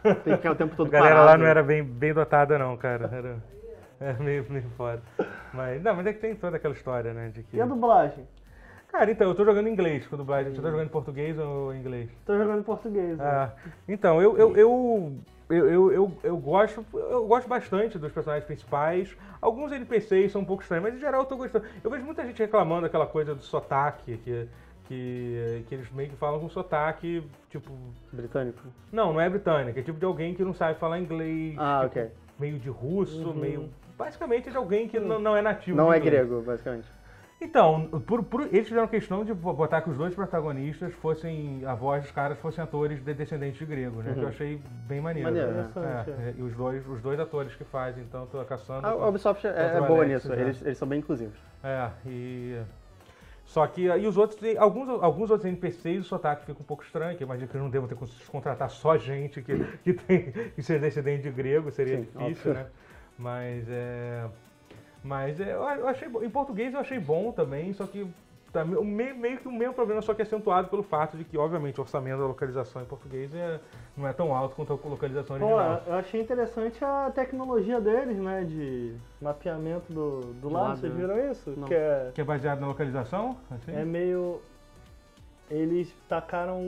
Tem 0.02 0.14
que 0.16 0.38
ficar 0.38 0.52
o 0.52 0.56
tempo 0.56 0.74
A 0.74 0.78
todo 0.78 0.90
galera 0.90 1.16
parado. 1.16 1.32
lá 1.32 1.38
não 1.38 1.46
era 1.46 1.62
bem, 1.62 1.84
bem 1.84 2.14
dotada, 2.14 2.58
não, 2.58 2.78
cara. 2.78 3.10
Era, 3.12 3.36
era 4.00 4.24
meio, 4.24 4.46
meio 4.50 4.64
foda. 4.78 5.02
Mas, 5.54 5.84
não, 5.84 5.94
mas 5.94 6.08
é 6.08 6.14
que 6.14 6.20
tem 6.20 6.36
toda 6.36 6.56
aquela 6.56 6.74
história, 6.74 7.14
né? 7.14 7.32
De 7.34 7.44
que... 7.44 7.58
E 7.58 7.62
a 7.62 7.66
dublagem? 7.66 8.26
Cara, 8.96 9.12
então, 9.12 9.28
eu 9.28 9.36
tô 9.36 9.44
jogando 9.44 9.68
em 9.68 9.74
inglês 9.74 10.08
com 10.08 10.16
dublagem. 10.16 10.56
Você 10.56 10.62
tá 10.62 10.70
jogando 10.70 10.86
em 10.86 10.90
português 10.90 11.38
ou 11.38 11.74
em 11.74 11.80
inglês? 11.80 12.10
Tô 12.26 12.38
jogando 12.38 12.60
em 12.60 12.64
português. 12.64 13.18
né? 13.18 13.26
Ah, 13.26 13.52
então, 13.90 14.22
eu, 14.22 14.38
eu, 14.38 14.56
eu, 14.56 15.18
eu, 15.50 15.92
eu, 15.92 16.18
eu, 16.24 16.38
gosto, 16.38 16.86
eu 16.94 17.28
gosto 17.28 17.46
bastante 17.50 18.00
dos 18.00 18.10
personagens 18.14 18.46
principais. 18.46 19.14
Alguns 19.42 19.74
NPCs 19.74 20.32
são 20.32 20.40
um 20.40 20.46
pouco 20.46 20.64
estranhos, 20.64 20.86
mas 20.86 20.96
em 20.96 21.00
geral 21.00 21.24
eu 21.24 21.26
tô 21.26 21.36
gostando. 21.36 21.66
Eu 21.84 21.92
vejo 21.92 22.06
muita 22.06 22.26
gente 22.26 22.40
reclamando 22.42 22.84
daquela 22.84 23.06
coisa 23.06 23.36
do 23.36 23.44
sotaque, 23.44 24.16
que, 24.24 24.48
que, 24.88 25.66
que 25.68 25.76
eles 25.76 25.92
meio 25.92 26.10
que 26.12 26.16
falam 26.16 26.40
com 26.40 26.48
sotaque, 26.48 27.22
tipo. 27.50 27.74
Britânico. 28.14 28.62
Não, 28.94 29.12
não 29.12 29.20
é 29.20 29.30
britânico, 29.30 29.78
é 29.78 29.82
tipo 29.82 30.00
de 30.00 30.06
alguém 30.06 30.34
que 30.34 30.44
não 30.46 30.54
sabe 30.54 30.80
falar 30.80 31.00
inglês. 31.00 31.56
Ah, 31.60 31.82
tipo, 31.84 32.00
ok. 32.00 32.12
Meio 32.40 32.58
de 32.60 32.70
russo, 32.70 33.28
Uhum. 33.28 33.34
meio. 33.34 33.70
Basicamente 33.98 34.50
de 34.50 34.56
alguém 34.56 34.88
que 34.88 35.02
não, 35.02 35.20
não 35.20 35.36
é 35.36 35.42
nativo. 35.42 35.76
Não 35.76 35.92
é 35.92 36.00
grego, 36.00 36.42
basicamente. 36.42 36.88
Então, 37.40 37.88
por, 38.08 38.24
por- 38.24 38.44
eles 38.44 38.68
fizeram 38.68 38.88
questão 38.88 39.26
de 39.26 39.34
botar 39.34 39.82
que 39.82 39.90
os 39.90 39.98
dois 39.98 40.16
protagonistas 40.16 40.94
fossem, 40.96 41.64
a 41.66 41.76
voz 41.76 42.04
dos 42.04 42.12
caras 42.12 42.40
fossem 42.40 42.64
atores 42.64 43.04
de 43.04 43.14
descendentes 43.14 43.60
de 43.60 43.66
grego, 43.66 44.02
né? 44.02 44.14
Que 44.14 44.22
eu 44.22 44.28
achei 44.30 44.62
bem 44.88 45.02
maneiro. 45.02 45.30
Maneiro, 45.30 45.52
né? 45.52 45.70
É, 45.76 46.12
é, 46.30 46.34
e 46.38 46.42
os 46.42 46.54
dois, 46.56 46.88
os 46.88 47.02
dois 47.02 47.20
atores 47.20 47.54
que 47.54 47.66
fazem, 47.66 48.06
tanto 48.10 48.40
a 48.40 48.46
Cassandra 48.46 48.90
A 48.90 49.10
Ubisoft 49.10 49.46
é, 49.46 49.50
é 49.50 49.82
boa 49.82 50.06
nisso, 50.06 50.30
né? 50.30 50.42
eles, 50.42 50.62
eles 50.62 50.78
são 50.78 50.88
bem 50.88 51.00
inclusivos. 51.00 51.38
É, 51.64 51.90
e... 52.06 52.62
Só 53.46 53.68
que, 53.68 53.84
e 53.84 54.08
os 54.08 54.18
outros, 54.18 54.40
alguns, 54.58 54.90
alguns 55.04 55.30
outros 55.30 55.48
NPCs, 55.48 56.02
o 56.02 56.04
sotaque 56.04 56.46
fica 56.46 56.60
um 56.60 56.66
pouco 56.66 56.84
estranho, 56.84 57.16
que 57.16 57.24
eu 57.24 57.26
imagino 57.26 57.48
que 57.48 57.56
eles 57.56 57.64
não 57.64 57.70
devam 57.70 57.88
ter 57.88 57.94
conseguido 57.96 58.32
contratar 58.32 58.70
só 58.72 58.98
gente 58.98 59.42
que, 59.42 59.64
que 59.84 59.94
tem 59.94 60.32
que 60.32 60.64
ser 60.64 60.80
descendente 60.80 61.24
de 61.24 61.32
grego, 61.32 61.70
seria 61.70 61.98
Sim, 61.98 62.02
difícil, 62.04 62.52
óbvio. 62.52 62.54
né? 62.54 62.66
Mas 63.20 63.66
é... 63.70 64.26
Mas 65.06 65.40
é, 65.40 65.54
eu 65.54 65.88
achei, 65.88 66.08
em 66.08 66.30
português 66.32 66.74
eu 66.74 66.80
achei 66.80 67.00
bom 67.00 67.32
também, 67.32 67.72
só 67.74 67.86
que 67.86 68.08
tá, 68.52 68.64
o 68.64 68.84
me- 68.84 69.14
meio 69.14 69.38
que 69.38 69.48
o 69.48 69.52
mesmo 69.52 69.76
problema, 69.76 70.02
só 70.02 70.16
que 70.16 70.24
é 70.24 70.26
acentuado 70.26 70.68
pelo 70.68 70.82
fato 70.82 71.16
de 71.16 71.24
que, 71.24 71.38
obviamente, 71.38 71.78
o 71.80 71.84
orçamento 71.84 72.18
da 72.20 72.26
localização 72.26 72.82
em 72.82 72.86
português 72.86 73.32
é, 73.36 73.60
não 73.96 74.08
é 74.08 74.14
tão 74.14 74.34
alto 74.36 74.56
quanto 74.56 74.74
a 74.74 74.90
localização 74.90 75.38
Pô, 75.38 75.46
original. 75.46 75.84
eu 75.86 75.94
achei 75.94 76.20
interessante 76.20 76.84
a 76.84 77.12
tecnologia 77.14 77.80
deles, 77.80 78.18
né? 78.18 78.44
De 78.46 78.96
mapeamento 79.22 79.94
do, 79.94 80.22
do 80.34 80.50
lado. 80.50 80.70
lado, 80.70 80.80
Vocês 80.80 80.92
né? 80.94 81.00
viram 81.00 81.32
isso? 81.32 81.54
Não. 81.56 81.68
Que 81.68 81.76
é, 81.76 82.12
Que 82.16 82.22
é 82.22 82.24
baseado 82.24 82.60
na 82.60 82.68
localização? 82.68 83.38
Assim? 83.52 83.76
é 83.76 83.86
meio. 83.86 84.42
Eles 85.52 85.94
tacaram 86.10 86.60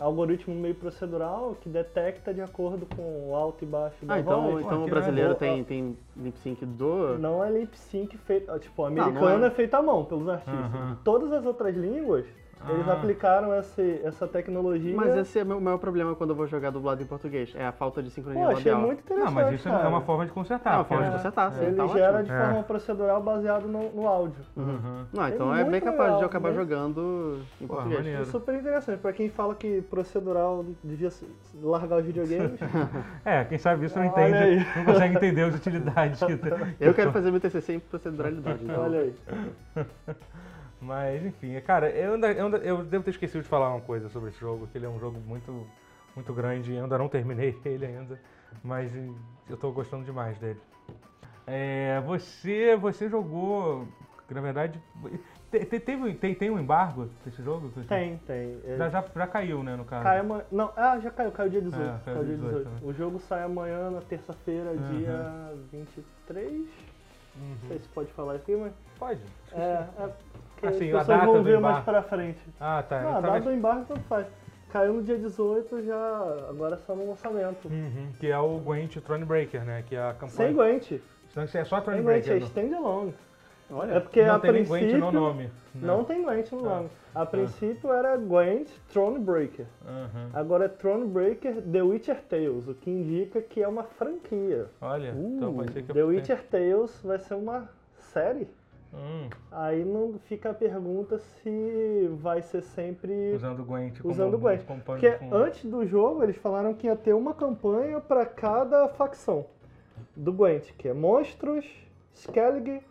algoritmo 0.00 0.54
meio 0.54 0.74
procedural 0.74 1.56
que 1.60 1.68
detecta 1.68 2.32
de 2.32 2.40
acordo 2.40 2.86
com 2.96 3.30
o 3.30 3.34
alto 3.36 3.64
e 3.64 3.66
baixo 3.66 4.04
da 4.04 4.14
Ah, 4.14 4.20
então, 4.20 4.42
voz. 4.50 4.64
então 4.66 4.78
Pô, 4.80 4.84
o 4.86 4.88
brasileiro 4.88 5.28
legal. 5.30 5.38
tem, 5.38 5.64
tem 5.64 5.98
lip 6.16 6.38
sync 6.38 6.64
do. 6.64 7.18
Não 7.18 7.44
é 7.44 7.50
lip 7.50 7.76
sync 7.78 8.16
feito. 8.18 8.58
Tipo, 8.58 8.82
o 8.86 8.90
Não, 8.90 9.02
americano 9.04 9.38
não 9.38 9.44
é. 9.44 9.48
é 9.48 9.50
feito 9.50 9.74
à 9.74 9.82
mão 9.82 10.04
pelos 10.04 10.28
artistas. 10.28 10.54
Aham. 10.54 10.98
Todas 11.04 11.32
as 11.32 11.44
outras 11.44 11.76
línguas, 11.76 12.24
eles 12.68 12.86
Ah. 12.88 12.92
aplicaram 12.92 13.54
esse, 13.58 14.00
essa 14.04 14.26
tecnologia. 14.26 14.94
Mas 14.94 15.16
esse 15.16 15.38
é 15.38 15.42
o 15.42 15.46
meu 15.46 15.60
maior 15.60 15.78
problema 15.78 16.14
quando 16.14 16.30
eu 16.30 16.36
vou 16.36 16.46
jogar 16.46 16.70
dublado 16.70 17.02
em 17.02 17.06
português. 17.06 17.52
É 17.56 17.64
a 17.66 17.72
falta 17.72 18.02
de 18.02 18.10
sincronia 18.10 18.44
Pô, 18.44 18.50
achei 18.52 18.70
labial. 18.72 18.86
muito 18.86 19.00
interessante. 19.00 19.26
Não, 19.26 19.32
mas 19.32 19.54
isso 19.54 19.68
é 19.68 19.72
cara. 19.72 19.88
uma 19.88 20.00
forma 20.02 20.26
de 20.26 20.32
consertar. 20.32 20.70
Não, 20.72 20.78
uma 20.80 20.84
forma 20.84 21.02
de 21.04 21.10
pode- 21.10 21.22
consertar, 21.22 21.52
sim. 21.52 21.64
Ele 21.64 21.76
tá 21.76 21.86
gera 21.88 22.18
ótimo. 22.18 22.24
de 22.24 22.32
É. 22.32 22.44
forma 22.46 22.62
procedural 22.64 23.22
baseado 23.22 23.66
no, 23.66 23.90
no 23.92 24.06
áudio. 24.06 24.42
Uhum. 24.56 25.04
Não, 25.12 25.24
É 25.24 25.28
então 25.30 25.54
é 25.54 25.62
bem 25.62 25.70
muito 25.70 25.84
capaz 25.84 25.98
de 25.98 26.04
eu 26.08 26.14
legal, 26.16 26.24
acabar 26.28 26.48
né? 26.50 26.54
jogando 26.56 27.40
em 27.60 27.66
Pô, 27.66 27.74
português. 27.74 28.00
maneiro. 28.00 28.22
É 28.22 28.24
super 28.26 28.54
interessante. 28.54 28.98
Pra 29.00 29.12
quem 29.12 29.28
fala 29.30 29.54
que 29.54 29.80
procedural 29.82 30.64
devia 30.84 31.08
largar 31.62 31.98
os 31.98 32.04
videogames. 32.04 32.58
É, 33.24 33.44
quem 33.44 33.58
sabe 33.58 33.86
isso 33.86 33.98
não 33.98 34.06
entende, 34.06 34.36
aí. 34.36 34.66
não 34.76 34.84
consegue 34.84 35.14
entender 35.16 35.42
as 35.42 35.54
utilidades 35.54 36.22
que 36.22 36.36
tem. 36.36 36.52
Eu 36.80 36.92
quero 36.94 37.12
fazer 37.12 37.30
meu 37.30 37.40
TCC 37.40 37.74
em 37.74 37.80
proceduralidade. 37.80 38.64
Então. 38.64 38.82
Olha 38.82 39.00
aí. 39.00 39.14
Mas, 40.80 41.24
enfim, 41.24 41.60
cara, 41.60 41.90
eu, 41.90 42.14
ainda, 42.14 42.32
eu, 42.32 42.46
ainda- 42.46 42.58
eu 42.58 42.84
devo 42.84 43.04
ter 43.04 43.10
esquecido 43.10 43.42
de 43.42 43.48
falar 43.48 43.70
uma 43.74 43.80
coisa 43.82 44.08
sobre 44.08 44.30
esse 44.30 44.38
jogo, 44.40 44.66
que 44.68 44.78
ele 44.78 44.86
é 44.86 44.88
um 44.88 44.98
jogo 44.98 45.20
muito, 45.20 45.66
muito 46.16 46.32
grande, 46.32 46.72
eu 46.74 46.82
ainda 46.84 46.96
não 46.96 47.08
terminei 47.08 47.58
ele 47.64 47.84
ainda, 47.86 48.18
mas 48.64 48.90
eu 49.48 49.56
tô 49.58 49.70
gostando 49.72 50.04
demais 50.04 50.38
dele. 50.38 50.60
É, 51.46 52.00
você, 52.06 52.76
você 52.76 53.08
jogou, 53.10 53.86
na 54.30 54.40
verdade, 54.40 54.80
te- 55.50 55.64
te- 55.66 55.80
teve, 55.80 56.14
tem, 56.14 56.34
tem 56.34 56.48
um 56.50 56.58
embargo 56.58 57.10
desse 57.24 57.42
jogo? 57.42 57.70
Tem, 57.86 58.16
tem. 58.18 58.60
É, 58.64 58.76
Já, 58.78 58.88
já, 58.88 59.04
já 59.14 59.26
caiu, 59.26 59.62
né, 59.62 59.76
no 59.76 59.84
caso. 59.84 60.04
Cai 60.04 60.18
amanhã. 60.20 60.44
Não, 60.50 60.72
ah, 60.76 60.98
já 61.00 61.10
caiu, 61.10 61.32
caiu 61.32 61.50
dia 61.50 61.60
18. 61.60 61.82
É, 61.82 61.98
caiu 62.04 62.14
caiu 62.14 62.24
dia 62.24 62.36
dia 62.36 62.44
18, 62.46 62.68
18. 62.70 62.86
O 62.86 62.92
jogo 62.94 63.18
sai 63.18 63.42
amanhã, 63.42 63.90
na 63.90 64.00
terça-feira, 64.00 64.70
Aham. 64.70 64.96
dia 64.98 65.52
23. 65.72 66.68
Não 67.36 67.46
Uhum. 67.46 67.56
sei 67.68 67.78
se 67.78 67.88
pode 67.88 68.12
falar 68.12 68.34
aqui, 68.34 68.54
mas. 68.56 68.72
Pode. 68.98 69.20
É, 69.52 69.58
é 69.98 70.10
porque 70.60 70.66
Assim, 70.76 70.92
as 70.92 71.08
a 71.08 71.14
data 71.16 71.26
vão 71.26 71.42
ver 71.42 71.58
mais 71.60 71.84
pra 71.84 72.02
frente. 72.02 72.38
Ah, 72.60 72.82
tá. 72.86 73.00
Não, 73.00 73.10
eu 73.10 73.16
a 73.16 73.20
data 73.20 73.40
do 73.40 73.52
embargo 73.52 73.84
tanto 73.88 74.00
faz. 74.02 74.26
Caiu 74.72 74.94
no 74.94 75.02
dia 75.02 75.18
18, 75.18 75.82
já. 75.82 76.46
Agora 76.48 76.74
é 76.74 76.78
só 76.78 76.94
no 76.94 77.08
lançamento. 77.08 77.66
Uhum, 77.68 78.12
que 78.20 78.28
é 78.30 78.38
o 78.38 78.58
Gwent 78.58 78.96
Thronebreaker, 78.98 79.64
né, 79.64 79.82
que 79.86 79.96
é 79.96 80.00
a 80.00 80.12
campanha... 80.12 80.30
Sem 80.30 80.52
Gwent. 80.54 81.00
Senão 81.32 81.46
é 81.52 81.64
só 81.64 81.80
Tem 81.80 82.02
Gwent, 82.02 82.26
é 82.26 82.38
Thronebreaker. 82.38 82.40
não. 82.40 82.46
standalone. 82.46 83.14
Olha. 83.72 83.92
É 83.94 84.00
porque 84.00 84.24
Não 84.24 84.34
a 84.34 84.38
tem 84.40 84.50
princípio... 84.52 84.88
Gwent 84.88 85.00
no 85.00 85.12
nome. 85.12 85.50
Não 85.74 86.04
tem 86.04 86.22
Gwent 86.22 86.52
no 86.52 86.58
Ah. 86.60 86.74
nome. 86.76 86.90
A 87.14 87.26
princípio 87.26 87.92
era 87.92 88.16
Gwent 88.16 88.68
Thronebreaker. 88.92 89.66
Aham. 89.86 90.30
Agora 90.34 90.64
é 90.66 90.68
Thronebreaker 90.68 91.62
The 91.62 91.82
Witcher 91.82 92.20
Tales, 92.28 92.68
o 92.68 92.74
que 92.74 92.90
indica 92.90 93.40
que 93.40 93.60
é 93.62 93.66
uma 93.68 93.82
franquia. 93.84 94.66
Olha, 94.80 95.08
então 95.08 95.50
Uh, 95.50 95.54
pode 95.54 95.72
ser 95.72 95.82
que 95.82 95.92
The 95.92 96.02
Witcher 96.04 96.42
Tales 96.48 97.00
vai 97.02 97.18
ser 97.18 97.34
uma 97.34 97.68
série. 97.98 98.48
Hum, 98.92 99.28
Aí 99.52 99.84
não 99.84 100.18
fica 100.18 100.50
a 100.50 100.54
pergunta 100.54 101.18
se 101.18 102.10
vai 102.20 102.42
ser 102.42 102.60
sempre 102.62 103.32
usando 103.36 103.60
o 103.60 103.64
Gwent 103.64 104.00
como 104.00 104.12
usando 104.12 104.34
o 104.34 104.38
Gwent. 104.38 104.64
como 104.66 104.80
Porque 104.80 105.16
antes 105.30 105.64
do 105.64 105.86
jogo 105.86 106.22
eles 106.24 106.36
falaram 106.36 106.74
que 106.74 106.88
ia 106.88 106.96
ter 106.96 107.14
uma 107.14 107.32
campanha 107.32 108.00
para 108.00 108.26
cada 108.26 108.88
facção 108.88 109.46
do 110.16 110.32
Gwent, 110.32 110.72
que 110.76 110.88
é 110.88 110.92
Monstros, 110.92 111.64
Skellig. 112.14 112.82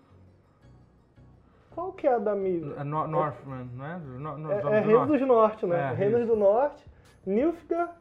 Qual 1.72 1.92
que 1.94 2.08
é 2.08 2.14
a 2.16 2.18
da 2.18 2.36
Mi? 2.36 2.62
É 2.78 2.84
No- 2.84 3.08
Northman, 3.08 3.70
não 3.74 3.86
é? 3.86 3.98
No, 3.98 4.38
no, 4.38 4.52
É, 4.52 4.58
é 4.58 4.62
do 4.62 4.70
Reinos 4.70 4.94
Norte. 5.08 5.20
do 5.20 5.26
Norte, 5.28 5.66
né? 5.66 5.80
É, 5.92 5.94
Reinos 5.94 6.28
do 6.28 6.36
Norte, 6.36 6.86
Nilfgaard, 7.26 7.92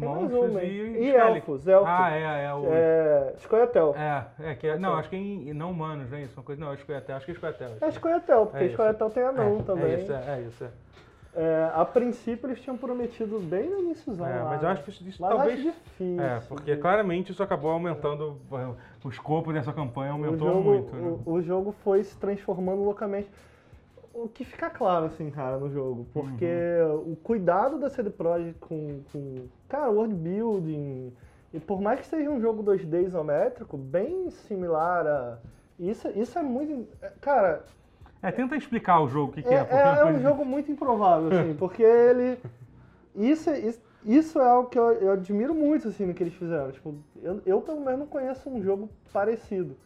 tem 0.00 0.08
Monstros 0.08 0.50
uma, 0.50 0.62
e, 0.62 1.04
e 1.04 1.10
elfos, 1.14 1.68
elfos. 1.68 1.88
Ah, 1.88 2.10
é, 2.10 2.44
é 2.44 2.54
o... 2.54 2.64
É, 2.66 3.34
Scoia'tael. 3.38 3.94
É, 3.96 4.50
é, 4.50 4.54
que 4.54 4.66
é, 4.66 4.78
não, 4.78 4.94
acho 4.94 5.08
que 5.08 5.16
é 5.16 5.18
em, 5.18 5.52
não 5.54 5.70
humanos, 5.70 6.10
não 6.10 6.18
é 6.18 6.22
isso? 6.22 6.34
Uma 6.36 6.42
coisa, 6.42 6.60
não, 6.60 6.72
é 6.72 6.96
até, 6.96 7.12
acho 7.12 7.24
que 7.26 7.32
é 7.32 7.34
Scoia'tael. 7.34 7.70
É 7.80 7.90
Scoia'tael, 7.90 8.46
porque 8.46 8.64
É 8.64 8.66
isso. 8.66 8.74
Scoia'tael 8.74 9.10
tem 9.10 9.22
anão 9.22 9.58
é, 9.58 9.62
também. 9.62 9.92
É 9.92 10.00
isso, 10.00 10.12
é, 10.12 10.24
é 10.26 10.40
isso. 10.40 10.64
É. 10.64 10.68
É, 11.32 11.70
a 11.76 11.84
princípio 11.84 12.48
eles 12.48 12.60
tinham 12.60 12.76
prometido 12.76 13.38
bem 13.38 13.70
no 13.70 13.78
iníciozão 13.78 14.26
É, 14.26 14.34
lá, 14.42 14.44
mas 14.46 14.62
eu 14.62 14.66
né? 14.66 14.72
acho 14.74 14.82
que 14.82 14.90
isso, 14.90 15.22
Mas 15.22 15.30
talvez... 15.30 15.60
acho 15.60 15.62
difícil. 15.62 16.20
É, 16.20 16.40
porque 16.48 16.74
de- 16.74 16.80
claramente 16.80 17.30
isso 17.30 17.40
acabou 17.40 17.70
aumentando, 17.70 18.36
o 19.04 19.08
escopo 19.08 19.52
dessa 19.52 19.72
campanha 19.72 20.10
o 20.10 20.14
aumentou 20.14 20.48
jogo, 20.48 20.62
muito. 20.62 20.96
né? 20.96 21.18
o, 21.24 21.32
o 21.34 21.40
jogo 21.42 21.72
foi 21.84 22.02
se 22.02 22.16
transformando 22.16 22.82
loucamente. 22.82 23.28
O 24.12 24.28
que 24.28 24.44
fica 24.44 24.68
claro, 24.68 25.06
assim, 25.06 25.30
cara, 25.30 25.56
no 25.58 25.70
jogo. 25.70 26.06
Porque 26.12 26.44
Uhum. 26.46 27.12
o 27.12 27.16
cuidado 27.16 27.78
da 27.78 27.88
CD 27.88 28.10
Projekt 28.10 28.58
com, 28.58 29.00
com, 29.12 29.46
cara, 29.68 29.90
world 29.90 30.14
building. 30.14 31.12
E 31.52 31.60
por 31.60 31.80
mais 31.80 32.00
que 32.00 32.06
seja 32.06 32.28
um 32.30 32.40
jogo 32.40 32.62
2D 32.62 33.04
isométrico, 33.06 33.76
bem 33.76 34.30
similar 34.30 35.06
a. 35.06 35.38
Isso, 35.78 36.08
isso 36.16 36.38
é 36.38 36.42
muito. 36.42 36.88
é, 37.02 37.12
Cara, 37.20 37.64
É, 38.22 38.30
tenta 38.30 38.56
explicar 38.56 39.00
o 39.00 39.08
jogo, 39.08 39.30
o 39.32 39.34
que, 39.34 39.42
que 39.42 39.48
é, 39.48 39.58
é. 39.58 39.68
é- 39.70 39.98
é 40.00 40.04
um 40.04 40.20
jogo 40.20 40.44
muito 40.44 40.70
improvável, 40.70 41.28
assim, 41.28 41.54
porque 41.58 41.82
ele. 41.82 42.38
Isso, 43.14 43.48
é- 43.50 43.58
isso, 43.60 43.80
isso 44.04 44.38
é 44.40 44.44
algo 44.48 44.68
que 44.68 44.78
eu, 44.78 44.92
eu 44.92 45.12
admiro 45.12 45.54
muito, 45.54 45.88
assim, 45.88 46.04
no 46.06 46.14
que 46.14 46.22
eles 46.22 46.34
fizeram. 46.34 46.70
Tipo, 46.72 46.94
eu, 47.22 47.40
eu, 47.46 47.60
pelo 47.62 47.80
menos, 47.80 48.00
não 48.00 48.06
conheço 48.06 48.48
um 48.50 48.62
jogo 48.62 48.88
parecido. 49.12 49.76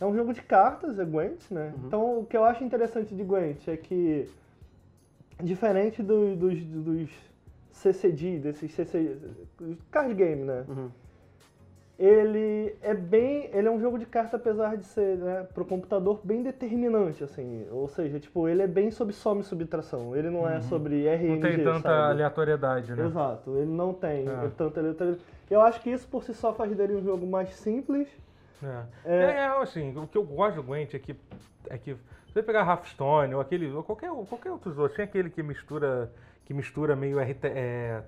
É 0.00 0.04
um 0.04 0.14
jogo 0.14 0.32
de 0.32 0.42
cartas, 0.42 0.98
é 0.98 1.04
Gwent, 1.04 1.50
né? 1.50 1.72
Então, 1.86 2.20
o 2.20 2.26
que 2.26 2.36
eu 2.36 2.44
acho 2.44 2.62
interessante 2.62 3.14
de 3.14 3.22
Gwent 3.24 3.66
é 3.68 3.76
que, 3.76 4.28
diferente 5.42 6.02
do- 6.02 6.36
dos, 6.36 6.62
dos 6.64 7.10
CCD, 7.70 8.38
desses 8.38 8.72
CC, 8.72 9.16
card 9.90 10.12
game, 10.14 10.42
né? 10.44 10.64
Uhum. 10.68 10.90
ele 11.98 12.74
é 12.82 12.92
bem. 12.92 13.48
Ele 13.54 13.68
é 13.68 13.70
um 13.70 13.80
jogo 13.80 13.98
de 13.98 14.04
carta, 14.04 14.36
apesar 14.36 14.76
de 14.76 14.84
ser, 14.84 15.16
né, 15.16 15.46
pro 15.54 15.64
computador, 15.64 16.20
bem 16.22 16.42
determinante, 16.42 17.24
assim. 17.24 17.66
Ou 17.70 17.88
seja, 17.88 18.20
tipo, 18.20 18.46
ele 18.46 18.60
é 18.60 18.66
bem 18.66 18.90
sobre 18.90 19.14
soma 19.14 19.40
e 19.40 19.44
subtração. 19.44 20.14
Ele 20.14 20.28
não 20.28 20.46
é 20.46 20.60
sobre 20.60 21.06
RNG, 21.06 21.28
Não 21.34 21.40
tem 21.40 21.64
tanta 21.64 21.80
sabe? 21.88 22.10
aleatoriedade, 22.12 22.94
né? 22.94 23.06
Exato, 23.06 23.56
ele 23.56 23.70
não 23.70 23.94
tem 23.94 24.28
É. 24.28 24.50
tanta 24.58 24.78
aleatoriedade. 24.80 25.24
Eu 25.50 25.62
acho 25.62 25.80
que 25.80 25.88
isso 25.90 26.06
por 26.08 26.22
si 26.22 26.34
só 26.34 26.52
faz 26.52 26.74
dele 26.76 26.94
um 26.96 27.02
jogo 27.02 27.26
mais 27.26 27.48
simples. 27.54 28.06
É. 28.62 28.82
É. 29.04 29.16
É, 29.16 29.30
é, 29.40 29.46
assim, 29.62 29.96
o 29.96 30.06
que 30.06 30.16
eu 30.18 30.24
gosto 30.24 30.56
do 30.56 30.62
Gwent 30.62 30.94
é 30.94 30.98
que, 30.98 31.14
é 31.68 31.78
que 31.78 31.96
você 32.32 32.42
pegar 32.42 32.66
Hearthstone 32.66 33.34
ou 33.34 33.40
aquele, 33.40 33.70
ou 33.70 33.82
qualquer, 33.82 34.10
qualquer 34.28 34.50
outro 34.50 34.72
jogo, 34.72 34.88
tem 34.90 35.04
aquele 35.04 35.30
que 35.30 35.42
mistura, 35.42 36.12
que 36.44 36.52
mistura 36.54 36.94
meio 36.96 37.18
RT, 37.20 37.44
é, 37.44 38.02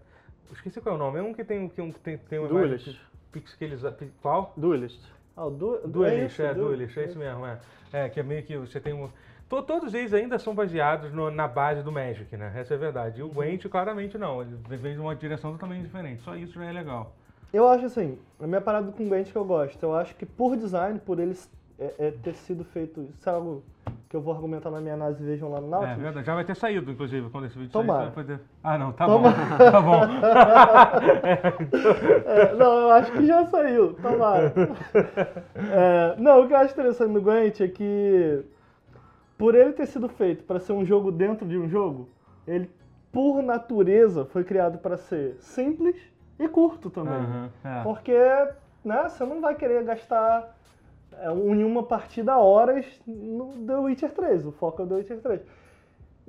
esqueci 0.53 0.81
qual 0.81 0.95
é 0.95 0.97
o 0.97 1.01
nome, 1.01 1.19
é 1.19 1.23
um 1.23 1.35
que 1.35 1.45
tem, 1.45 1.69
que 1.69 1.81
um, 1.81 1.93
que 1.93 2.01
tem, 2.01 2.17
tem 2.19 2.39
uma 2.39 2.49
Duelist. 2.49 2.99
pixelizada, 3.33 3.97
qual? 4.23 4.53
Duelist. 4.57 5.01
Ah, 5.37 5.47
o 5.47 5.51
du 5.51 5.79
Duelist, 5.87 6.33
isso, 6.33 6.43
é, 6.43 6.53
du- 6.55 6.65
Duelist, 6.65 6.97
é 6.99 7.05
isso 7.05 7.19
mesmo, 7.19 7.47
é. 7.47 7.59
É, 7.93 8.09
que 8.09 8.19
é 8.21 8.23
meio 8.23 8.43
que 8.43 8.57
você 8.57 8.81
tem 8.81 8.93
um... 8.93 9.09
to- 9.49 9.63
Todos 9.63 9.95
eles 9.95 10.13
ainda 10.13 10.39
são 10.39 10.55
baseados 10.55 11.13
no- 11.13 11.31
na 11.31 11.47
base 11.47 11.83
do 11.83 11.93
Magic, 11.93 12.37
né? 12.37 12.53
Essa 12.57 12.75
é 12.75 12.77
a 12.77 12.81
verdade. 12.81 13.21
E 13.21 13.23
o 13.23 13.29
Gwent, 13.29 13.67
claramente, 13.69 14.19
não. 14.19 14.43
Ele 14.43 14.57
vem 14.77 14.95
de 14.95 15.01
uma 15.01 15.15
direção 15.15 15.53
totalmente 15.53 15.83
diferente. 15.85 16.23
Só 16.23 16.35
isso 16.37 16.55
já 16.55 16.65
é 16.67 16.73
legal. 16.73 17.15
Eu 17.53 17.67
acho 17.69 17.87
assim, 17.87 18.19
a 18.41 18.47
minha 18.47 18.61
parada 18.61 18.93
com 18.93 19.09
Gwent 19.09 19.31
que 19.33 19.37
eu 19.37 19.45
gosto, 19.45 19.83
eu 19.83 19.95
acho 19.95 20.15
que 20.17 20.27
por 20.27 20.57
design, 20.57 20.99
por 20.99 21.19
eles 21.19 21.49
é, 21.79 21.95
é 21.99 22.11
ter 22.11 22.35
sido 22.35 22.65
feito, 22.65 23.09
isso 23.17 23.29
é 23.29 23.33
algo 23.33 23.63
que 24.11 24.17
eu 24.17 24.21
vou 24.21 24.35
argumentar 24.35 24.71
na 24.71 24.81
minha 24.81 24.95
análise, 24.95 25.23
vejam 25.23 25.51
lá 25.51 25.61
no 25.61 25.67
É, 25.67 25.71
Nautilus. 25.71 26.03
verdade. 26.03 26.27
Já 26.27 26.35
vai 26.35 26.45
ter 26.45 26.57
saído, 26.57 26.91
inclusive, 26.91 27.29
quando 27.31 27.47
esse 27.47 27.59
vídeo 27.59 27.73
Tomara. 27.73 28.05
sair. 28.05 28.13
poder- 28.15 28.41
Ah, 28.63 28.79
não, 28.79 28.93
tá 28.93 29.07
Tomara. 29.07 29.37
bom. 29.37 29.59
Tá 29.71 29.81
bom. 29.81 30.01
É, 32.27 32.55
não, 32.55 32.81
eu 32.81 32.91
acho 32.91 33.13
que 33.13 33.27
já 33.27 33.45
saiu, 33.47 33.95
tomara. 33.95 34.53
É, 35.73 36.17
não, 36.19 36.43
o 36.45 36.49
que 36.49 36.53
eu 36.53 36.57
acho 36.59 36.73
interessante 36.73 37.11
no 37.13 37.21
Gwent 37.21 37.61
é 37.61 37.69
que, 37.69 38.43
por 39.37 39.55
ele 39.55 39.73
ter 39.73 39.87
sido 39.87 40.09
feito 40.09 40.45
para 40.45 40.59
ser 40.61 40.73
um 40.73 40.85
jogo 40.85 41.11
dentro 41.11 41.47
de 41.47 41.59
um 41.59 41.69
jogo, 41.69 42.09
ele, 42.47 42.71
por 43.13 43.43
natureza, 43.43 44.25
foi 44.27 44.45
criado 44.45 44.79
para 44.79 44.97
ser 44.97 45.37
simples 45.41 45.97
e 46.39 46.49
curto 46.49 46.91
também. 46.91 47.15
Aham, 47.15 47.51
é. 47.65 47.83
Porque, 47.83 48.17
né, 48.85 49.09
você 49.09 49.25
não 49.25 49.41
vai 49.41 49.55
querer 49.55 49.83
gastar 49.85 50.57
é, 51.19 51.31
em 51.31 51.65
uma 51.65 51.83
partida 51.83 52.37
horas 52.39 52.87
no 53.07 53.53
The 53.67 53.77
Witcher 53.77 54.13
3, 54.13 54.47
o 54.47 54.53
foco 54.53 54.83
é 54.83 54.85
o 54.85 54.89
The 54.89 54.95
Witcher 54.95 55.21
3. 55.21 55.41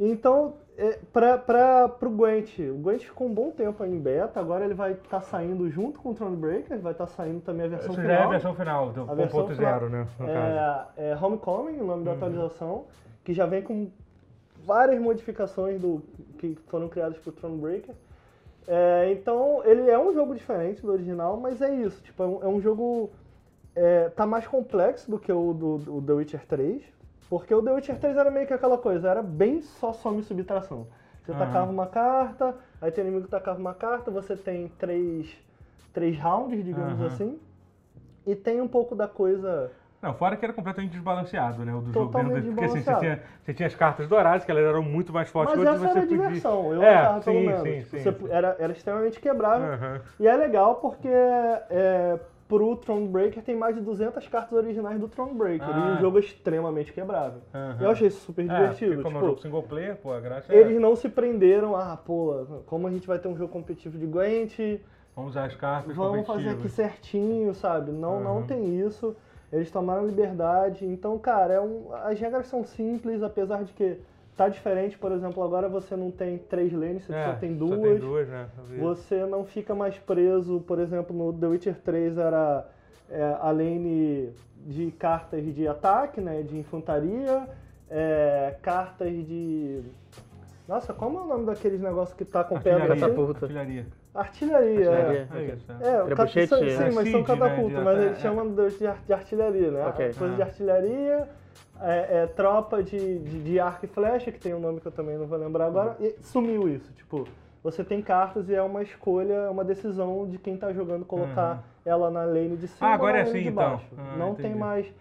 Então, 0.02 0.54
é, 0.78 0.98
pra, 1.12 1.90
pro 1.90 2.10
Gwent, 2.10 2.58
o 2.60 2.76
Gwent 2.78 3.04
ficou 3.04 3.28
um 3.28 3.34
bom 3.34 3.52
tempo 3.52 3.84
aí 3.84 3.92
em 3.94 4.00
beta, 4.00 4.40
agora 4.40 4.64
ele 4.64 4.74
vai 4.74 4.94
estar 4.94 5.20
saindo 5.22 5.70
junto 5.70 6.00
com 6.00 6.12
o 6.12 6.14
Thronebreaker, 6.16 6.80
vai 6.80 6.94
estar 6.94 7.08
saindo 7.08 7.42
também 7.42 7.66
a 7.66 7.70
versão 7.70 7.92
Essa 7.92 8.02
já 8.02 8.08
final. 8.08 8.22
é 8.22 8.26
a 8.26 8.30
versão 8.30 8.56
final 8.56 8.90
do 8.92 9.12
A 9.12 9.14
versão 9.14 9.46
1.0, 9.46 9.56
final. 9.56 9.90
né? 9.90 10.08
É, 10.96 11.10
é 11.12 11.18
Homecoming, 11.22 11.82
o 11.82 11.86
nome 11.86 12.06
da 12.06 12.14
atualização, 12.14 12.86
que 13.26 13.34
já 13.34 13.46
vem 13.46 13.62
com 13.62 13.90
várias 14.66 15.02
modificações 15.02 15.82
do 15.82 16.02
que 16.38 16.58
foram 16.68 16.88
criadas 16.88 17.18
por 17.18 17.34
Thronebreaker. 17.34 17.94
É, 18.68 19.12
então, 19.12 19.62
ele 19.66 19.90
é 19.90 19.98
um 19.98 20.14
jogo 20.14 20.36
diferente 20.36 20.82
do 20.82 20.92
original, 20.92 21.38
mas 21.38 21.62
é 21.62 21.74
isso. 21.74 22.02
Tipo, 22.04 22.24
é 22.24 22.28
um, 22.28 22.44
é 22.44 22.48
um 22.48 22.62
jogo. 22.62 23.10
É, 23.76 24.10
tá 24.10 24.26
mais 24.26 24.46
complexo 24.48 25.10
do 25.10 25.20
que 25.20 25.32
o 25.32 25.54
do, 25.54 25.78
do 25.78 26.02
The 26.02 26.14
Witcher 26.14 26.46
3. 26.46 26.84
Porque 27.30 27.54
o 27.54 27.62
The 27.62 27.72
Witcher 27.74 28.00
3 28.00 28.18
era 28.18 28.32
meio 28.32 28.48
que 28.48 28.54
aquela 28.54 28.78
coisa, 28.78 29.08
era 29.10 29.22
bem 29.22 29.62
só 29.62 29.94
soma 29.94 30.20
e 30.20 30.24
subtração. 30.24 30.88
Você 31.24 31.32
Aham. 31.32 31.46
tacava 31.46 31.72
uma 31.72 31.86
carta, 31.86 32.56
aí 32.82 32.92
tem 32.92 33.04
inimigo 33.04 33.26
que 33.26 33.32
tacava 33.32 33.60
uma 33.60 33.74
carta, 33.74 34.10
você 34.10 34.36
tem 34.36 34.68
três, 34.80 35.30
três 35.94 36.18
rounds, 36.20 36.66
digamos 36.66 37.00
Aham. 37.00 37.06
assim. 37.06 37.40
E 38.26 38.36
tem 38.36 38.60
um 38.62 38.68
pouco 38.68 38.96
da 38.96 39.08
coisa. 39.08 39.72
Não, 40.02 40.14
fora 40.14 40.38
que 40.38 40.46
era 40.46 40.54
completamente 40.54 40.92
desbalanceado, 40.92 41.66
né? 41.66 41.74
O 41.74 41.82
do 41.82 41.92
jogo 41.92 42.06
Totalmente 42.06 42.34
dentro, 42.36 42.50
porque 42.54 42.66
assim, 42.66 42.82
você 42.82 42.96
tinha, 42.96 43.24
você 43.44 43.54
tinha 43.54 43.68
as 43.68 43.76
cartas 43.76 44.08
douradas, 44.08 44.46
que 44.46 44.52
elas 44.52 44.64
eram 44.64 44.82
muito 44.82 45.12
mais 45.12 45.30
fortes 45.30 45.56
Mas 45.58 45.68
essa 45.68 45.78
você 45.80 45.88
era 45.90 46.00
a 46.00 46.02
podia... 46.04 46.18
diversão, 46.18 46.74
eu 46.74 46.84
É, 46.84 46.96
achava 46.96 47.22
pelo 47.22 47.36
sim, 47.36 47.46
menos. 47.46 47.62
sim, 47.62 47.82
Tipo, 47.82 47.90
sim, 47.98 48.04
você 48.04 48.12
sim. 48.14 48.28
Era, 48.32 48.56
era 48.60 48.72
extremamente 48.72 49.20
quebrável. 49.20 49.74
Aham. 49.74 50.02
E 50.20 50.28
é 50.28 50.36
legal 50.38 50.76
porque 50.76 51.10
é, 51.10 52.18
pro 52.48 52.78
Thronebreaker 52.78 53.44
tem 53.44 53.56
mais 53.58 53.76
de 53.76 53.82
200 53.82 54.26
cartas 54.30 54.54
originais 54.58 54.98
do 55.00 55.08
Thronebreaker. 55.10 55.68
E 55.68 55.72
Ah. 55.72 55.96
o 55.96 56.00
jogo 56.00 56.18
é 56.18 56.22
extremamente 56.22 56.94
quebrável. 56.94 57.42
Aham. 57.54 57.78
Eu 57.82 57.90
achei 57.90 58.08
isso 58.08 58.22
super 58.22 58.44
É, 58.44 58.48
divertido. 58.48 59.04
como 59.04 59.18
é 59.18 59.20
um 59.20 59.22
tipo, 59.22 59.26
jogo 59.32 59.42
single 59.42 59.64
player, 59.64 59.96
pô, 59.98 60.14
a 60.14 60.20
graça 60.22 60.54
é... 60.54 60.58
eles 60.62 60.80
não 60.80 60.96
se 60.96 61.10
prenderam, 61.10 61.76
ah, 61.76 61.98
pô, 61.98 62.46
como 62.66 62.88
a 62.88 62.92
gente 62.92 63.06
vai 63.06 63.20
ter 63.20 63.28
um 63.28 63.36
jogo 63.38 63.52
competitivo 63.52 63.98
de 63.98 64.06
Gwent, 64.06 64.58
Vamos 65.16 65.32
usar 65.32 65.46
as 65.46 65.56
cartas 65.56 65.96
vamos 65.96 66.26
fazer 66.26 66.50
aqui 66.52 66.70
certinho, 66.70 67.54
sabe? 67.54 67.92
Não, 67.92 68.24
não 68.24 68.38
Uhum. 68.38 68.44
tem 68.44 68.80
isso. 68.80 69.16
Eles 69.52 69.72
tomaram 69.72 70.06
liberdade. 70.06 70.86
Então, 70.86 71.18
cara, 71.18 71.54
é 71.54 71.62
um, 71.62 71.94
as 72.04 72.20
regras 72.20 72.48
são 72.48 72.64
simples, 72.64 73.24
apesar 73.24 73.64
de 73.64 73.74
que 73.74 73.98
tá 74.38 74.48
diferente. 74.48 74.98
Por 74.98 75.12
exemplo, 75.12 75.44
agora 75.44 75.68
você 75.68 75.96
não 75.96 76.12
tem 76.12 76.38
três 76.38 76.72
lanes, 76.72 77.04
você 77.04 77.14
É, 77.14 77.26
só 77.26 77.34
tem 77.34 77.56
duas. 77.56 77.80
Só 77.80 77.86
tem 77.86 77.98
duas, 77.98 78.28
né? 78.28 78.48
Você 78.80 79.26
não 79.26 79.44
fica 79.44 79.74
mais 79.74 79.98
preso, 79.98 80.60
por 80.62 80.80
exemplo, 80.80 81.16
no 81.16 81.34
The 81.34 81.48
Witcher 81.48 81.76
3 81.84 82.18
era 82.18 82.68
é, 83.10 83.38
a 83.42 83.52
lane 83.52 84.32
de 84.66 84.92
cartas 84.92 85.44
de 85.54 85.68
ataque, 85.68 86.22
né, 86.22 86.44
de 86.44 86.58
infantaria, 86.58 87.48
é, 87.90 88.56
cartas 88.62 89.12
de... 89.12 89.82
Nossa, 90.68 90.94
como 90.94 91.18
é 91.18 91.22
o 91.22 91.26
nome 91.26 91.46
daqueles 91.46 91.82
negócios 91.82 92.16
que 92.16 92.24
tá 92.24 92.44
com 92.44 92.60
pedra? 92.60 92.88
Catapulta. 92.96 93.46
Artilharia. 93.46 93.88
Artilharia, 94.14 94.86
é. 94.90 95.22
Artilharia. 95.22 95.28
É 95.52 95.56
isso, 95.56 95.72
é. 95.72 95.88
É, 95.88 96.04
Trebuchete, 96.06 96.48
são- 96.48 96.64
é. 96.64 96.70
sim, 96.70 96.96
mas 96.96 97.10
são 97.12 97.20
né, 97.22 97.26
catapultas, 97.28 97.78
de- 97.78 97.84
mas 97.86 98.00
é, 98.00 98.06
eles 98.06 98.18
é. 98.18 98.22
chamam 98.22 98.50
de, 98.54 98.70
de, 98.78 98.88
ar- 98.88 99.00
de 99.06 99.14
artilharia, 99.14 99.72
né? 99.72 99.86
Ok. 99.88 100.14
Coisa 100.14 100.36
de 100.36 100.42
Ah. 100.42 100.46
artilharia, 100.46 101.30
é, 101.82 102.22
é, 102.24 102.28
tropa 102.28 102.82
de, 102.84 103.20
de, 103.20 103.44
de 103.44 103.60
arco 103.60 103.86
e 103.86 103.88
flecha, 103.88 104.32
que 104.32 104.40
tem 104.40 104.54
um 104.54 104.60
nome 104.60 104.82
que 104.82 104.88
eu 104.88 104.92
também 104.92 105.18
não 105.18 105.28
vou 105.28 105.38
lembrar 105.38 105.68
agora, 105.68 105.96
e 106.00 106.16
sumiu 106.22 106.68
isso, 106.68 106.92
tipo, 106.94 107.28
você 107.64 107.84
tem 107.84 108.02
cartas 108.02 108.50
e 108.50 108.56
é 108.56 108.62
uma 108.62 108.82
escolha, 108.82 109.34
é 109.34 109.50
uma 109.50 109.64
decisão 109.64 110.28
de 110.28 110.38
quem 110.38 110.58
tá 110.58 110.74
jogando 110.74 111.06
colocar 111.06 111.64
ela 111.86 112.10
na 112.10 112.24
lane 112.24 112.58
de 112.58 112.68
cima 112.68 112.90
Ah, 112.90 112.94
agora 112.94 113.14
ou 113.14 113.20
é 113.20 113.24
na 113.24 113.28
lane 113.28 113.30
assim, 113.40 113.44
de 113.44 113.50
então. 113.54 113.70
baixo. 113.72 113.86
Ah, 113.98 114.16
não 114.18 114.30
entendi. 114.32 114.42
tem 114.50 114.56
mais. 114.58 114.94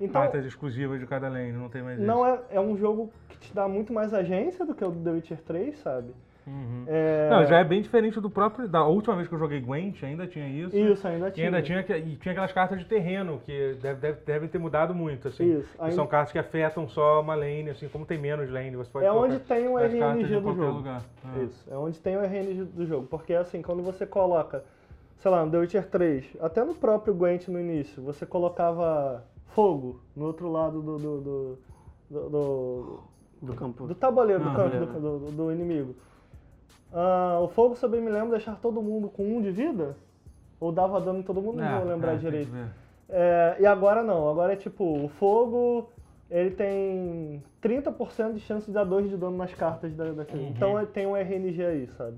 Então, 0.00 0.20
Cartas 0.22 0.44
exclusivas 0.44 1.00
de 1.00 1.06
cada 1.06 1.28
lane, 1.28 1.52
não 1.52 1.68
tem 1.68 1.82
mais 1.82 1.98
isso. 1.98 2.06
não 2.06 2.26
é, 2.26 2.38
é 2.50 2.60
um 2.60 2.76
jogo 2.76 3.10
que 3.28 3.38
te 3.38 3.54
dá 3.54 3.66
muito 3.66 3.92
mais 3.92 4.12
agência 4.12 4.64
do 4.66 4.74
que 4.74 4.84
o 4.84 4.90
do 4.90 5.02
The 5.02 5.10
Witcher 5.10 5.38
3, 5.42 5.78
sabe? 5.78 6.10
Uhum. 6.46 6.84
É, 6.86 7.28
Não, 7.28 7.44
já 7.44 7.58
é 7.58 7.64
bem 7.64 7.82
diferente 7.82 8.20
do 8.20 8.30
próprio. 8.30 8.68
Da 8.68 8.84
última 8.86 9.16
vez 9.16 9.26
que 9.26 9.34
eu 9.34 9.38
joguei 9.38 9.60
Gwent, 9.60 10.02
ainda 10.04 10.26
tinha 10.28 10.46
isso. 10.48 10.76
Isso, 10.76 11.08
ainda 11.08 11.28
E 11.28 11.32
tinha. 11.32 11.46
ainda 11.46 11.60
tinha, 11.62 11.80
e 11.98 12.16
tinha 12.16 12.32
aquelas 12.32 12.52
cartas 12.52 12.78
de 12.78 12.84
terreno, 12.84 13.40
que 13.44 13.74
deve, 13.82 14.00
deve, 14.00 14.20
devem 14.24 14.48
ter 14.48 14.58
mudado 14.58 14.94
muito, 14.94 15.26
assim. 15.26 15.58
Isso, 15.58 15.68
Que 15.76 15.82
ainda- 15.82 15.96
são 15.96 16.06
cartas 16.06 16.30
que 16.30 16.38
afetam 16.38 16.86
só 16.88 17.20
uma 17.20 17.34
lane, 17.34 17.70
assim, 17.70 17.88
como 17.88 18.06
tem 18.06 18.16
menos 18.18 18.48
lane, 18.48 18.76
você 18.76 18.88
pode 18.90 19.04
É 19.04 19.10
onde 19.10 19.40
tem 19.40 19.66
o 19.66 19.76
RNG 19.78 20.22
do 20.22 20.32
jogo. 20.34 20.52
lugar. 20.52 21.02
Ah. 21.24 21.42
Isso, 21.42 21.68
é 21.68 21.76
onde 21.76 21.98
tem 22.00 22.16
o 22.16 22.20
RNG 22.20 22.64
do 22.64 22.86
jogo. 22.86 23.06
Porque 23.08 23.34
assim, 23.34 23.60
quando 23.60 23.82
você 23.82 24.06
coloca, 24.06 24.62
sei 25.16 25.30
lá, 25.32 25.44
no 25.44 25.50
The 25.50 25.58
Witcher 25.58 25.86
3, 25.88 26.24
até 26.40 26.62
no 26.64 26.74
próprio 26.76 27.12
Gwent 27.12 27.48
no 27.48 27.58
início, 27.58 28.00
você 28.02 28.24
colocava 28.24 29.24
fogo 29.46 30.00
no 30.14 30.26
outro 30.26 30.48
lado 30.50 30.80
do. 30.80 30.96
do, 30.96 31.20
do, 31.20 31.58
do- 32.08 32.28
do- 32.30 33.00
Do 33.42 33.52
campo. 33.54 33.86
do 33.86 33.94
tabuleiro, 33.96 34.42
do 34.44 34.48
Ah, 34.50 34.54
campo 34.54 34.70
beleza. 34.70 34.92
do, 35.00 35.18
do- 35.18 35.30
do 35.32 35.52
inimigo. 35.52 35.94
Ah, 36.92 37.38
o 37.42 37.48
fogo, 37.48 37.76
bem 37.88 38.00
me 38.00 38.10
lembro, 38.10 38.30
deixar 38.30 38.56
todo 38.56 38.82
mundo 38.82 39.08
com 39.08 39.24
um 39.24 39.42
de 39.42 39.50
vida? 39.50 39.96
Ou 40.58 40.72
dava 40.72 41.00
dano 41.00 41.18
em 41.18 41.22
todo 41.22 41.42
mundo? 41.42 41.58
Não 41.58 41.66
É, 41.66 41.78
vou 41.78 41.88
lembrar 41.88 42.14
é, 42.14 42.16
direito. 42.16 42.52
É, 43.08 43.56
e 43.60 43.66
agora 43.66 44.02
não, 44.02 44.28
agora 44.28 44.52
é 44.54 44.56
tipo, 44.56 45.04
o 45.04 45.08
fogo 45.08 45.90
ele 46.30 46.50
tem 46.50 47.42
30% 47.62 48.32
de 48.34 48.40
chance 48.40 48.66
de 48.66 48.72
dar 48.72 48.84
2 48.84 49.08
de 49.08 49.16
dano 49.16 49.36
nas 49.36 49.54
cartas 49.54 49.94
da, 49.94 50.12
daquele. 50.12 50.44
Uhum. 50.44 50.50
Então 50.50 50.86
tem 50.86 51.06
um 51.06 51.16
RNG 51.16 51.64
aí, 51.64 51.86
sabe? 51.96 52.16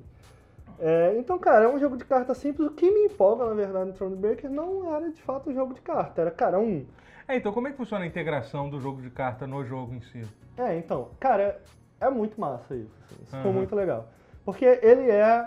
É, 0.81 1.17
então, 1.19 1.39
cara, 1.39 1.65
é 1.65 1.69
um 1.69 1.79
jogo 1.79 1.97
de 1.97 2.05
carta 2.05 2.33
simples. 2.35 2.69
O 2.69 2.71
que 2.73 2.89
me 2.91 3.07
empolga, 3.07 3.45
na 3.47 3.55
verdade, 3.55 3.87
no 3.87 3.93
Thronebreaker 3.93 4.49
não 4.49 4.95
era 4.95 5.11
de 5.11 5.21
fato 5.23 5.51
um 5.51 5.55
jogo 5.55 5.75
de 5.75 5.81
carta. 5.81 6.21
Era, 6.23 6.31
cara, 6.31 6.59
um. 6.59 6.87
É, 7.27 7.37
então 7.37 7.53
como 7.53 7.69
é 7.69 7.71
que 7.73 7.77
funciona 7.77 8.05
a 8.05 8.07
integração 8.07 8.71
do 8.71 8.81
jogo 8.81 9.03
de 9.03 9.11
carta 9.11 9.47
no 9.47 9.65
jogo 9.65 9.93
em 9.93 10.01
si? 10.01 10.23
É, 10.57 10.79
então, 10.79 11.09
cara, 11.21 11.43
é, 12.01 12.07
é 12.07 12.11
muito 12.11 12.41
massa 12.41 12.75
isso. 12.75 12.91
assim, 13.05 13.23
isso 13.23 13.37
ficou 13.37 13.51
Aham. 13.51 13.59
muito 13.59 13.75
legal. 13.75 14.09
Porque 14.49 14.65
ele 14.65 15.11
é, 15.11 15.47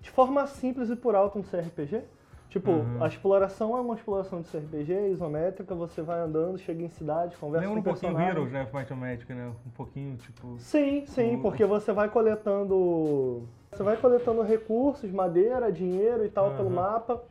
de 0.00 0.10
forma 0.10 0.48
simples 0.48 0.90
e 0.90 0.96
por 0.96 1.14
alto, 1.14 1.38
um 1.38 1.44
CRPG. 1.44 2.02
Tipo, 2.48 2.72
Uhum. 2.72 3.00
a 3.00 3.06
exploração 3.06 3.76
é 3.76 3.80
uma 3.80 3.94
exploração 3.94 4.40
de 4.42 4.48
CRPG, 4.48 5.10
isométrica, 5.12 5.72
você 5.72 6.02
vai 6.02 6.18
andando, 6.18 6.58
chega 6.58 6.82
em 6.82 6.88
cidade, 6.88 7.36
conversa 7.36 7.68
Lembra 7.68 7.78
um 7.78 7.94
com 7.94 8.00
pouquinho. 8.00 8.20
Heroes, 8.20 8.50
né? 8.50 8.66
Magic, 8.96 9.32
né? 9.32 9.52
Um 9.64 9.70
pouquinho, 9.70 10.16
tipo... 10.16 10.56
Sim, 10.58 11.06
sim, 11.06 11.36
O- 11.36 11.38
porque 11.38 11.64
você 11.64 11.92
vai 11.92 12.08
coletando. 12.08 13.44
Você 13.70 13.84
vai 13.84 13.96
coletando 13.96 14.42
recursos, 14.42 15.08
madeira, 15.12 15.70
dinheiro 15.70 16.24
e 16.24 16.28
tal 16.28 16.50
pelo 16.56 16.66
Aham. 16.66 16.74
mapa. 16.74 17.22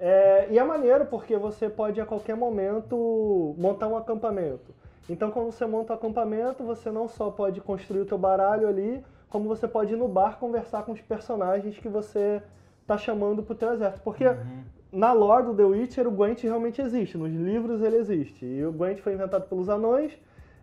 É, 0.00 0.48
e 0.50 0.58
é 0.58 0.64
maneiro 0.64 1.04
porque 1.04 1.36
você 1.36 1.68
pode 1.68 2.00
a 2.00 2.06
qualquer 2.06 2.34
momento 2.34 3.54
montar 3.58 3.88
um 3.88 3.96
acampamento. 3.98 4.72
Então 5.10 5.30
quando 5.30 5.50
você 5.52 5.66
monta 5.66 5.92
o 5.92 5.96
acampamento, 5.96 6.64
você 6.64 6.90
não 6.90 7.08
só 7.08 7.30
pode 7.30 7.60
construir 7.60 8.00
o 8.00 8.06
teu 8.06 8.16
baralho 8.18 8.68
ali, 8.68 9.02
como 9.28 9.48
você 9.48 9.66
pode 9.68 9.92
ir 9.94 9.96
no 9.96 10.08
bar 10.08 10.38
conversar 10.38 10.84
com 10.84 10.92
os 10.92 11.00
personagens 11.00 11.78
que 11.78 11.88
você 11.88 12.42
tá 12.86 12.96
chamando 12.96 13.42
pro 13.42 13.54
teu 13.54 13.72
exército. 13.72 14.02
Porque 14.02 14.26
Uhum. 14.26 14.62
na 14.92 15.12
lore 15.12 15.46
do 15.46 15.54
The 15.54 15.64
Witcher, 15.64 16.06
o 16.08 16.10
Gwent 16.10 16.42
realmente 16.42 16.80
existe. 16.80 17.18
Nos 17.18 17.32
livros 17.32 17.82
ele 17.82 17.96
existe. 17.96 18.46
E 18.46 18.64
o 18.64 18.72
Gwent 18.72 18.98
foi 19.00 19.12
inventado 19.14 19.46
pelos 19.48 19.68
anões. 19.68 20.16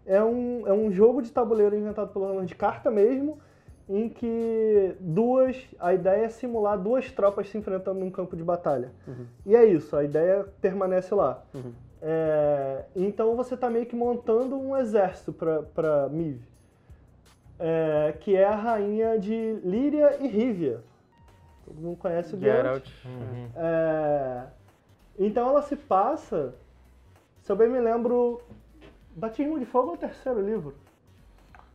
É 0.05 0.23
um, 0.23 0.67
é 0.67 0.73
um 0.73 0.91
jogo 0.91 1.21
de 1.21 1.31
tabuleiro 1.31 1.75
inventado 1.75 2.11
pelos 2.11 2.29
anões 2.29 2.47
de 2.47 2.55
carta 2.55 2.89
mesmo, 2.91 3.39
em 3.87 4.09
que 4.09 4.95
duas. 4.99 5.57
A 5.79 5.93
ideia 5.93 6.25
é 6.25 6.29
simular 6.29 6.77
duas 6.77 7.11
tropas 7.11 7.49
se 7.49 7.57
enfrentando 7.57 7.99
num 7.99 8.09
campo 8.11 8.35
de 8.35 8.43
batalha. 8.43 8.91
Uhum. 9.07 9.25
E 9.45 9.55
é 9.55 9.63
isso, 9.65 9.95
a 9.95 10.03
ideia 10.03 10.45
permanece 10.61 11.13
lá. 11.13 11.43
Uhum. 11.53 11.71
É, 12.01 12.85
então 12.95 13.35
você 13.35 13.57
tá 13.57 13.67
meio 13.69 13.85
que 13.87 13.95
montando 13.95 14.55
um 14.59 14.77
exército 14.77 15.33
pra 15.73 16.07
Miv. 16.09 16.39
É, 17.57 18.13
que 18.19 18.35
é 18.35 18.45
a 18.45 18.55
rainha 18.55 19.17
de 19.17 19.59
Líria 19.63 20.17
e 20.21 20.27
Rívia. 20.27 20.83
Todo 21.65 21.79
mundo 21.79 21.97
conhece 21.97 22.35
o 22.35 22.39
Geralt. 22.39 22.87
Uhum. 23.05 23.49
É, 23.55 24.47
então 25.17 25.49
ela 25.49 25.61
se 25.61 25.75
passa, 25.75 26.53
se 27.41 27.51
eu 27.51 27.55
bem 27.55 27.69
me 27.69 27.79
lembro, 27.79 28.41
Batismo 29.15 29.57
de 29.57 29.65
Fogo 29.65 29.91
é 29.91 29.93
o 29.93 29.97
terceiro 29.97 30.41
livro. 30.41 30.75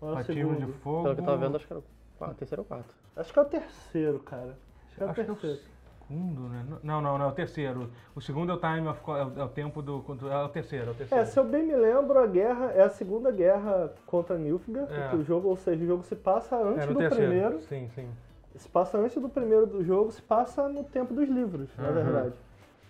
Ou 0.00 0.10
é 0.10 0.12
o 0.12 0.14
Batismo 0.16 0.54
de 0.54 0.66
fogo... 0.74 1.02
Pelo 1.02 1.14
que 1.14 1.20
eu 1.22 1.24
tava 1.24 1.38
vendo, 1.38 1.56
acho 1.56 1.66
que 1.66 1.72
era 1.72 1.80
o 1.80 1.84
quarto, 2.18 2.36
terceiro 2.36 2.62
ou 2.62 2.66
quarto. 2.66 2.94
Acho 3.16 3.32
que 3.32 3.38
é 3.38 3.42
o 3.42 3.44
terceiro, 3.46 4.18
cara. 4.20 4.58
Acho 4.86 4.96
que 4.96 5.02
é 5.02 5.06
o 5.06 5.10
Acho 5.10 5.14
que 5.14 5.20
é 5.20 5.24
o 5.24 5.36
terceiro. 5.36 5.60
Segundo, 6.10 6.48
né? 6.48 6.64
Não, 6.82 7.00
não, 7.00 7.16
não, 7.18 7.24
é 7.24 7.28
o 7.28 7.32
terceiro. 7.32 7.88
O 8.14 8.20
segundo 8.20 8.50
é 8.50 8.54
o 8.54 8.58
time 8.58 8.88
of... 8.88 9.00
É 9.08 9.12
o, 9.12 9.40
é 9.40 9.44
o 9.44 9.48
tempo 9.48 9.80
do... 9.80 10.04
É 10.30 10.44
o 10.44 10.48
terceiro, 10.48 10.88
é 10.88 10.90
o 10.90 10.94
terceiro. 10.94 11.22
É, 11.22 11.24
se 11.24 11.38
eu 11.38 11.44
bem 11.44 11.62
me 11.64 11.76
lembro, 11.76 12.18
a 12.18 12.26
guerra 12.26 12.72
é 12.74 12.82
a 12.82 12.90
segunda 12.90 13.30
guerra 13.30 13.92
contra 14.06 14.36
Nilfgaard, 14.36 14.92
É. 14.92 15.14
o 15.14 15.22
jogo, 15.22 15.48
ou 15.48 15.56
seja, 15.56 15.82
o 15.82 15.86
jogo 15.86 16.02
se 16.02 16.16
passa 16.16 16.56
antes 16.56 16.82
É, 16.82 16.86
do 16.88 16.94
terceiro. 16.98 17.30
primeiro. 17.30 17.60
Sim, 17.62 17.88
sim. 17.94 18.08
Se 18.56 18.68
passa 18.68 18.98
antes 18.98 19.16
do 19.22 19.28
primeiro 19.28 19.66
do 19.66 19.84
jogo, 19.84 20.10
se 20.10 20.20
passa 20.20 20.68
no 20.68 20.82
tempo 20.82 21.14
dos 21.14 21.28
livros, 21.28 21.68
na 21.78 21.88
Uhum. 21.88 21.94
verdade. 21.94 22.32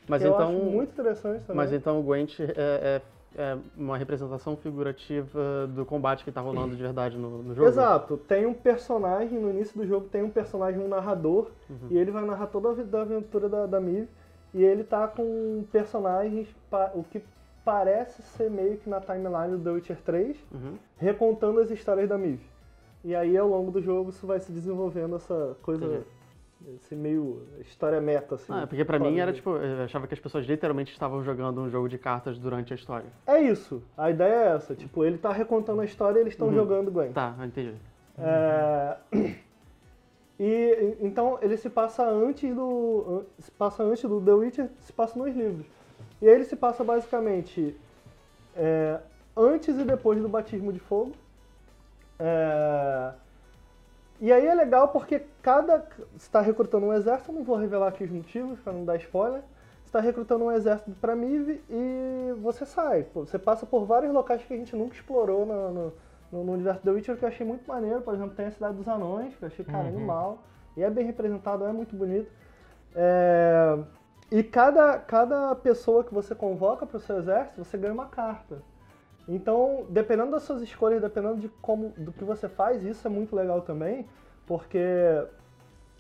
Mas 0.09 0.23
Que 0.23 0.29
eu 0.29 0.33
então, 0.33 0.49
acho 0.49 0.57
muito 0.59 0.91
interessante 0.93 1.41
também. 1.43 1.57
mas 1.57 1.73
então 1.73 2.01
o 2.01 2.03
Gwent 2.03 2.41
é, 2.41 3.03
é- 3.37 3.57
uma 3.77 3.97
representação 3.97 4.57
figurativa 4.57 5.67
do 5.69 5.85
combate 5.87 6.25
que 6.25 6.33
tá 6.33 6.41
rolando 6.41 6.75
de 6.77 6.83
verdade 6.83 7.17
no, 7.17 7.43
no 7.43 7.55
jogo? 7.55 7.69
Exato, 7.69 8.17
tem 8.17 8.47
um 8.47 8.55
personagem, 8.55 9.39
no 9.39 9.51
início 9.51 9.79
do 9.79 9.87
jogo 9.87 10.09
tem 10.09 10.23
um 10.23 10.31
personagem, 10.31 10.81
um 10.81 10.89
narrador, 10.89 11.51
e 11.91 11.97
ele 11.97 12.11
vai 12.11 12.25
narrar 12.25 12.47
toda 12.49 12.69
a 12.69 13.01
aventura 13.03 13.49
da, 13.49 13.67
da 13.67 13.81
Miv, 13.81 14.09
e 14.53 14.65
ele 14.65 14.83
tá 14.85 15.07
com 15.07 15.65
personagens, 15.71 16.49
o 16.95 17.05
que 17.05 17.23
parece 17.65 18.23
ser 18.23 18.51
meio 18.51 18.79
que 18.79 18.89
na 18.91 19.01
timeline 19.01 19.57
do 19.57 19.63
The 19.63 19.71
Witcher 19.71 19.99
3, 20.05 20.37
Uhum. 20.53 20.75
recontando 20.97 21.61
as 21.61 21.71
histórias 21.71 22.09
da 22.09 22.19
Miv. 22.19 22.41
E 23.05 23.15
aí 23.15 23.37
ao 23.37 23.49
longo 23.49 23.71
do 23.71 23.81
jogo 23.81 24.11
isso 24.11 24.27
vai 24.27 24.41
se 24.41 24.51
desenvolvendo 24.53 25.17
essa 25.17 25.57
coisa, 25.63 25.85
Entendi. 25.87 26.05
Esse 26.77 26.95
meio 26.95 27.47
história 27.61 28.01
meta, 28.01 28.35
assim. 28.35 28.53
Ah, 28.53 28.67
porque 28.67 28.85
pra 28.85 28.99
mim 28.99 29.19
era 29.19 29.33
tipo, 29.33 29.51
eu 29.57 29.83
achava 29.85 30.07
que 30.07 30.15
as 30.15 30.21
pessoas 30.21 30.47
literalmente 30.47 30.93
estavam 30.93 31.23
jogando 31.25 31.61
um 31.61 31.71
jogo 31.71 31.89
de 31.89 31.99
cartas 31.99 32.39
durante 32.39 32.73
a 32.73 32.77
história. 32.77 33.07
É 33.27 33.41
isso, 33.41 33.83
a 33.97 34.11
ideia 34.11 34.35
é 34.53 34.57
essa, 34.57 34.75
tipo, 34.75 35.05
ele 35.05 35.19
tá 35.19 35.33
recontando 35.33 35.81
a 35.81 35.85
história 35.85 36.19
e 36.19 36.23
eles 36.23 36.35
estão 36.35 36.49
Uhum. 36.49 36.55
jogando 36.55 36.91
Gwent. 36.91 37.13
Tá, 37.13 37.35
entendi. 37.45 37.75
É, 38.19 38.97
E 40.43 40.97
então 41.01 41.39
ele 41.43 41.57
se 41.59 41.69
passa 41.69 42.03
antes 42.03 42.55
do 42.55 43.27
se 43.39 43.51
passa 43.51 43.83
antes 43.83 44.03
do 44.09 44.23
The 44.23 44.33
Witcher, 44.33 44.71
se 44.81 44.91
passa 44.91 45.19
nos 45.19 45.37
livros. 45.37 45.67
E 46.23 46.27
aí 46.27 46.35
ele 46.35 46.45
se 46.47 46.57
passa 46.57 46.83
basicamente 46.83 47.77
é, 48.57 49.01
antes 49.37 49.79
e 49.79 49.85
depois 49.85 50.19
do 50.23 50.31
batismo 50.31 50.73
de 50.73 50.79
fogo. 50.79 51.13
É, 52.19 53.13
e 54.21 54.33
aí 54.33 54.47
é 54.47 54.55
legal 54.55 54.89
porque 54.89 55.23
cada 55.43 55.85
está 56.17 56.41
recrutando 56.41 56.87
um 56.87 56.93
exército, 56.93 57.33
não 57.33 57.43
vou 57.43 57.57
revelar 57.57 57.89
aqui 57.89 58.05
os 58.05 58.11
motivos 58.11 58.59
para 58.61 58.73
não 58.73 58.85
dar 58.85 58.97
spoiler. 58.97 59.43
Está 59.85 59.99
recrutando 60.01 60.45
um 60.45 60.53
exército 60.53 60.93
para 61.01 61.17
Mive 61.17 61.61
e 61.69 62.33
você 62.41 62.65
sai. 62.65 63.07
Você 63.15 63.39
passa 63.39 63.67
por 63.67 63.85
vários 63.87 64.13
locais 64.13 64.43
que 64.45 64.55
a 64.55 64.57
gente 64.57 64.77
nunca 64.77 64.95
explorou 64.95 65.45
no, 65.45 65.71
no, 65.73 65.93
no, 66.31 66.45
no 66.45 66.53
universo 66.53 66.81
The 66.83 66.91
Witcher 66.91 67.17
que 67.17 67.25
eu 67.25 67.29
achei 67.29 67.45
muito 67.45 67.67
maneiro. 67.67 68.01
Por 68.03 68.15
exemplo, 68.15 68.35
tem 68.37 68.47
a 68.47 68.51
Cidade 68.53 68.77
dos 68.77 68.87
Anões, 68.87 69.35
que 69.35 69.43
eu 69.43 69.49
achei, 69.49 69.65
cara, 69.65 69.89
Uhum. 69.89 69.97
animal. 69.97 70.39
E 70.77 70.83
é 70.85 70.91
bem 70.91 71.05
representado, 71.05 71.65
é 71.65 71.73
muito 71.73 71.97
bonito. 71.97 72.31
É, 72.95 73.79
E 74.31 74.45
cada, 74.45 74.97
cada 74.99 75.55
pessoa 75.57 76.05
que 76.05 76.15
você 76.15 76.35
convoca 76.37 76.87
para 76.87 76.97
o 76.97 77.01
seu 77.01 77.19
exército, 77.19 77.65
você 77.65 77.77
ganha 77.77 77.93
uma 77.93 78.07
carta. 78.07 78.63
Então, 79.33 79.87
dependendo 79.89 80.33
das 80.33 80.43
suas 80.43 80.61
escolhas, 80.61 81.01
dependendo 81.01 81.37
de 81.37 81.49
como, 81.63 81.95
do 81.97 82.13
que 82.13 82.25
você 82.25 82.49
faz, 82.49 82.83
isso 82.83 83.07
é 83.07 83.11
muito 83.11 83.35
legal 83.37 83.61
também, 83.63 84.05
porque 84.45 84.81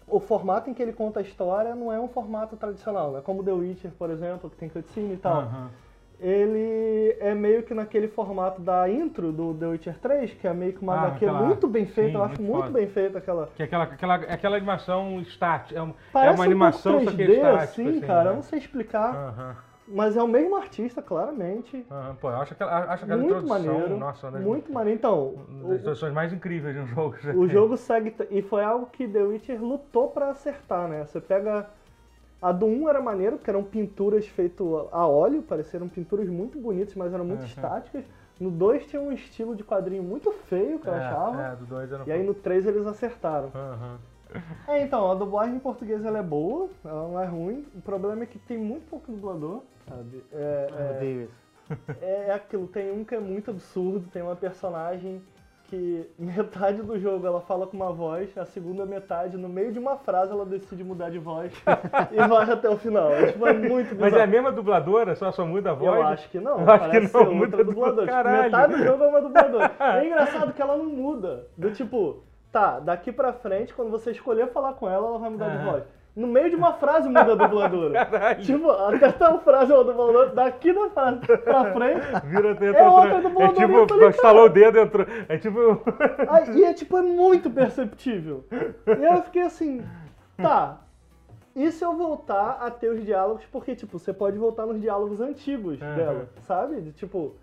o 0.09 0.19
formato 0.19 0.69
em 0.69 0.75
que 0.75 0.83
ele 0.83 0.93
conta 0.93 1.21
a 1.21 1.23
história 1.23 1.75
não 1.77 1.93
é 1.93 2.01
um 2.01 2.09
formato 2.09 2.57
tradicional, 2.57 3.13
né? 3.13 3.21
Como 3.25 3.45
The 3.45 3.53
Witcher, 3.53 3.93
por 3.97 4.11
exemplo, 4.11 4.51
que 4.51 4.57
tem 4.57 4.69
cutscene 4.69 5.15
e 5.15 5.17
tal 5.17 5.43
Aham. 5.43 5.71
ele 6.19 7.17
é 7.21 7.33
meio 7.35 7.63
que 7.63 7.73
naquele 7.73 8.09
formato 8.09 8.61
da 8.61 8.89
intro 8.91 9.31
do 9.33 9.55
The 9.55 9.67
Witcher 9.69 9.99
3, 10.01 10.33
que 10.35 10.47
é 10.49 10.53
meio 10.53 10.73
que 10.73 10.83
uma 10.83 10.95
Ah, 10.95 11.03
HQ 11.07 11.17
aquela- 11.25 11.41
muito 11.43 11.69
bem 11.69 11.87
feita, 11.87 12.11
sim, 12.11 12.17
eu 12.19 12.25
acho 12.25 12.43
muito 12.43 12.73
bem 12.73 12.89
feita 12.89 13.19
aquela. 13.19 13.47
Que 13.57 13.63
é 13.63 13.65
aquela, 13.67 13.85
aquela, 13.85 14.15
aquela 14.17 14.57
animação 14.57 15.21
estática. 15.21 15.79
É, 15.79 15.83
um- 15.83 15.95
é 16.15 16.31
uma 16.31 16.41
um 16.41 16.43
animação 16.43 16.93
pouco 16.97 17.05
só 17.05 17.11
que 17.13 17.25
3D, 17.25 17.37
estática. 17.37 17.63
assim, 17.63 18.01
cara, 18.01 18.25
né? 18.25 18.31
eu 18.31 18.35
não 18.35 18.43
sei 18.43 18.59
explicar, 18.59 19.15
Aham, 19.15 19.57
mas 19.91 20.17
é 20.17 20.23
o 20.23 20.29
mesmo 20.29 20.57
artista, 20.57 21.03
claramente. 21.03 21.85
aham. 21.91 22.17
Pô, 22.21 22.31
eu 22.31 22.37
acho 22.37 22.53
aquela, 22.55 22.93
acho 22.93 23.05
aquela 23.05 23.21
Muito 23.21 23.35
introdução, 23.37 23.75
maneiro, 23.75 23.97
nossa, 23.99 24.31
das, 24.31 24.43
muito 24.43 24.73
maneiro. 24.73 24.99
Então, 24.99 25.29
uma 25.49 25.69
das 25.71 25.81
introduções 25.81 26.13
mais 26.13 26.33
incríveis 26.33 26.75
de 26.75 26.81
um 26.83 26.87
jogo. 26.87 27.17
já 27.21 27.33
o, 27.35 27.49
jogo 27.49 27.77
segue, 27.77 28.15
e 28.31 28.43
foi 28.43 28.63
algo 28.65 28.87
que 28.87 29.07
The 29.07 29.23
Witcher 29.23 29.63
lutou 29.63 30.09
pra 30.09 30.31
acertar, 30.31 30.89
né? 30.89 31.05
Você 31.05 31.21
pega... 31.21 31.69
A 32.43 32.53
do 32.53 32.65
1 32.65 32.89
era 32.89 33.03
maneiro, 33.03 33.37
porque 33.37 33.51
eram 33.51 33.63
pinturas 33.63 34.27
feitas 34.27 34.67
a 34.93 35.07
óleo, 35.07 35.43
pareceram 35.43 35.87
pinturas 35.89 36.27
muito 36.27 36.59
bonitas, 36.59 36.95
mas 36.95 37.13
eram 37.13 37.25
muito 37.25 37.41
Uhum. 37.41 37.47
estáticas. 37.47 38.03
No 38.41 38.51
2 38.51 38.87
tinha 38.87 39.03
um 39.03 39.13
estilo 39.13 39.55
de 39.55 39.63
quadrinho 39.63 40.03
muito 40.03 40.33
feio, 40.33 40.79
que 40.79 40.89
eu 40.89 40.95
achava. 40.95 41.43
É, 41.43 41.57
do 41.57 41.67
2 41.67 41.93
eu 41.93 41.99
não 41.99 42.07
E 42.07 42.13
aí 42.13 42.23
no 42.25 42.33
3 42.33 42.67
eles 42.67 42.87
acertaram. 42.87 43.53
Aham. 43.55 43.99
É, 44.69 44.83
então, 44.83 45.11
a 45.11 45.15
dublagem 45.15 45.57
em 45.57 45.59
português 45.59 46.03
ela 46.05 46.19
é 46.19 46.23
boa, 46.23 46.71
ela 46.83 47.09
não 47.09 47.21
é 47.21 47.27
ruim. 47.27 47.67
O 47.75 47.83
problema 47.83 48.23
é 48.23 48.27
que 48.27 48.39
tem 48.39 48.57
muito 48.57 48.89
pouco 48.89 49.13
dublador, 49.13 49.61
sabe? 49.91 50.25
É, 50.33 50.69
é, 50.71 50.97
odeio 50.97 51.23
isso. 51.23 51.51
é 52.01 52.33
aquilo, 52.33 52.67
tem 52.67 52.91
um 52.93 53.05
que 53.05 53.15
é 53.15 53.21
muito 53.21 53.51
absurdo, 53.51 54.09
tem 54.13 54.23
uma 54.23 54.37
personagem 54.37 55.21
que 55.65 56.11
metade 56.19 56.83
do 56.83 56.99
jogo 56.99 57.27
ela 57.27 57.41
fala 57.41 57.67
com 57.67 57.77
uma 57.77 57.93
voz, 57.93 58.37
a 58.37 58.45
segunda 58.45 58.85
metade, 58.85 59.37
no 59.37 59.49
meio 59.49 59.73
de 59.73 59.79
uma 59.79 59.97
frase, 59.97 60.33
ela 60.33 60.45
decide 60.45 60.83
mudar 60.83 61.11
de 61.11 61.19
voz 61.19 61.53
e 62.11 62.29
vai 62.29 62.51
até 62.51 62.69
o 62.69 62.77
final. 62.77 63.13
É, 63.13 63.33
tipo, 63.33 63.47
é 63.47 63.53
muito 63.53 63.91
bizarro. 63.91 64.01
Mas 64.01 64.13
é 64.15 64.23
a 64.23 64.27
mesma 64.27 64.53
dubladora, 64.53 65.15
só 65.15 65.31
só 65.31 65.47
muda 65.47 65.71
a 65.71 65.75
voz? 65.75 65.97
Eu 65.97 66.07
acho 66.07 66.29
que 66.29 66.41
não, 66.41 66.61
Eu 66.61 66.71
acho 66.71 66.85
que 66.85 66.91
parece 66.91 67.15
não, 67.15 67.25
ser 67.25 67.31
muda 67.31 67.65
dubladora. 67.65 68.07
Tipo, 68.07 68.29
metade 68.31 68.77
do 68.77 68.85
jogo 68.85 69.05
é 69.05 69.09
uma 69.09 69.21
dubladora. 69.23 69.71
É 69.81 70.07
engraçado 70.07 70.53
que 70.53 70.63
ela 70.63 70.77
não 70.77 70.87
muda. 70.87 71.47
Do 71.57 71.71
tipo, 71.71 72.23
tá, 72.51 72.81
daqui 72.81 73.13
pra 73.13 73.33
frente, 73.33 73.73
quando 73.73 73.91
você 73.91 74.11
escolher 74.11 74.49
falar 74.49 74.75
com 74.75 74.89
ela, 74.89 75.09
ela 75.09 75.19
vai 75.19 75.31
mudar 75.31 75.49
de 75.49 75.57
Aham. 75.57 75.71
voz. 75.71 75.85
No 76.15 76.27
meio 76.27 76.51
de 76.51 76.57
uma 76.57 76.73
frase 76.75 77.09
muda 77.09 77.33
a 77.33 77.35
dubladora. 77.35 78.05
Caralho. 78.07 78.41
Tipo, 78.43 78.71
até 78.71 79.13
tal 79.13 79.41
frase 79.41 79.73
é 79.73 79.75
uma 79.75 79.85
dubladora, 79.85 80.31
daqui 80.31 80.73
da 80.73 80.91
frase 80.91 81.21
pra 81.21 81.73
frente. 81.73 82.07
Vira 82.27 82.55
dentro 82.55 82.77
É 82.79 82.89
outra. 82.89 83.15
É 83.19 83.21
dubladora, 83.21 83.63
eu 83.63 83.83
tipo, 83.85 83.89
falei, 83.89 84.09
estalou 84.09 84.45
o 84.47 84.49
dedo, 84.49 84.79
entrou. 84.81 85.07
É 85.29 85.39
tipo. 85.39 85.83
Aí, 86.29 86.59
e 86.59 86.65
é 86.65 86.75
tipo, 86.75 86.99
é 86.99 87.03
muito 87.03 87.49
perceptível. 87.51 88.45
E 88.51 89.05
eu 89.05 89.23
fiquei 89.23 89.43
assim, 89.43 89.85
tá. 90.37 90.81
E 91.55 91.71
se 91.73 91.85
eu 91.85 91.97
voltar 91.97 92.59
a 92.61 92.71
ter 92.71 92.91
os 92.91 93.05
diálogos? 93.05 93.45
Porque, 93.51 93.75
tipo, 93.75 93.99
você 93.99 94.13
pode 94.13 94.39
voltar 94.39 94.67
nos 94.67 94.81
diálogos 94.81 95.21
antigos 95.21 95.81
Aham. 95.83 95.97
dela, 95.97 96.29
sabe? 96.47 96.81
De, 96.81 96.93
tipo, 96.93 97.35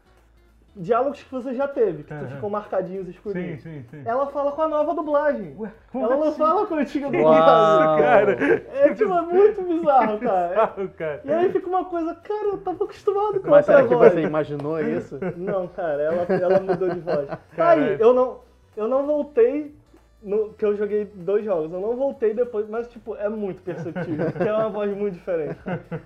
diálogos 0.78 1.23
que 1.23 1.32
você 1.32 1.53
já 1.53 1.67
teve, 1.67 2.03
que 2.03 2.13
Aham. 2.13 2.28
ficam 2.28 2.49
marcadinhos 2.49 3.05
Sim, 3.05 3.11
escurinhos. 3.11 3.61
sim, 3.61 3.84
sim. 3.89 4.01
Ela 4.05 4.28
fala 4.28 4.51
com 4.51 4.61
a 4.61 4.67
nova 4.67 4.93
dublagem. 4.93 5.55
Ué, 5.57 5.71
como 5.91 6.05
Ela 6.05 6.15
não 6.17 6.28
assim? 6.30 6.38
fala 6.38 6.65
com 6.67 6.75
a 6.75 6.78
antiga 6.80 7.05
Uau. 7.07 7.13
dublagem. 7.15 7.97
cara. 8.03 8.32
É, 8.73 8.93
tipo, 8.93 9.13
é 9.13 9.21
muito 9.21 9.61
bizarro, 9.63 10.19
cara. 10.19 10.49
Bizarro, 10.49 10.89
cara. 10.89 11.21
E 11.25 11.32
aí 11.32 11.51
fica 11.51 11.67
uma 11.67 11.86
coisa, 11.86 12.13
cara, 12.15 12.47
eu 12.47 12.57
tava 12.59 12.84
acostumado 12.84 13.39
com 13.39 13.49
Mas 13.49 13.65
será 13.65 13.84
que 13.84 13.95
voz. 13.95 14.13
você 14.13 14.21
imaginou 14.21 14.80
isso? 14.80 15.19
Não, 15.36 15.67
cara, 15.67 16.01
ela, 16.01 16.23
ela 16.30 16.59
mudou 16.59 16.89
de 16.89 16.99
voz. 16.99 17.28
Caralho. 17.55 17.84
Aí, 17.93 17.97
eu 17.99 18.13
não, 18.13 18.39
eu 18.75 18.88
não 18.88 19.05
voltei, 19.05 19.75
no, 20.21 20.49
que 20.53 20.65
eu 20.65 20.75
joguei 20.75 21.05
dois 21.05 21.43
jogos, 21.45 21.71
eu 21.71 21.80
não 21.80 21.95
voltei 21.95 22.34
depois, 22.34 22.67
mas 22.69 22.88
tipo, 22.88 23.15
é 23.15 23.30
muito 23.30 23.61
perceptível, 23.61 24.32
porque 24.32 24.47
é 24.47 24.53
uma 24.53 24.69
voz 24.69 24.95
muito 24.95 25.13
diferente. 25.15 25.57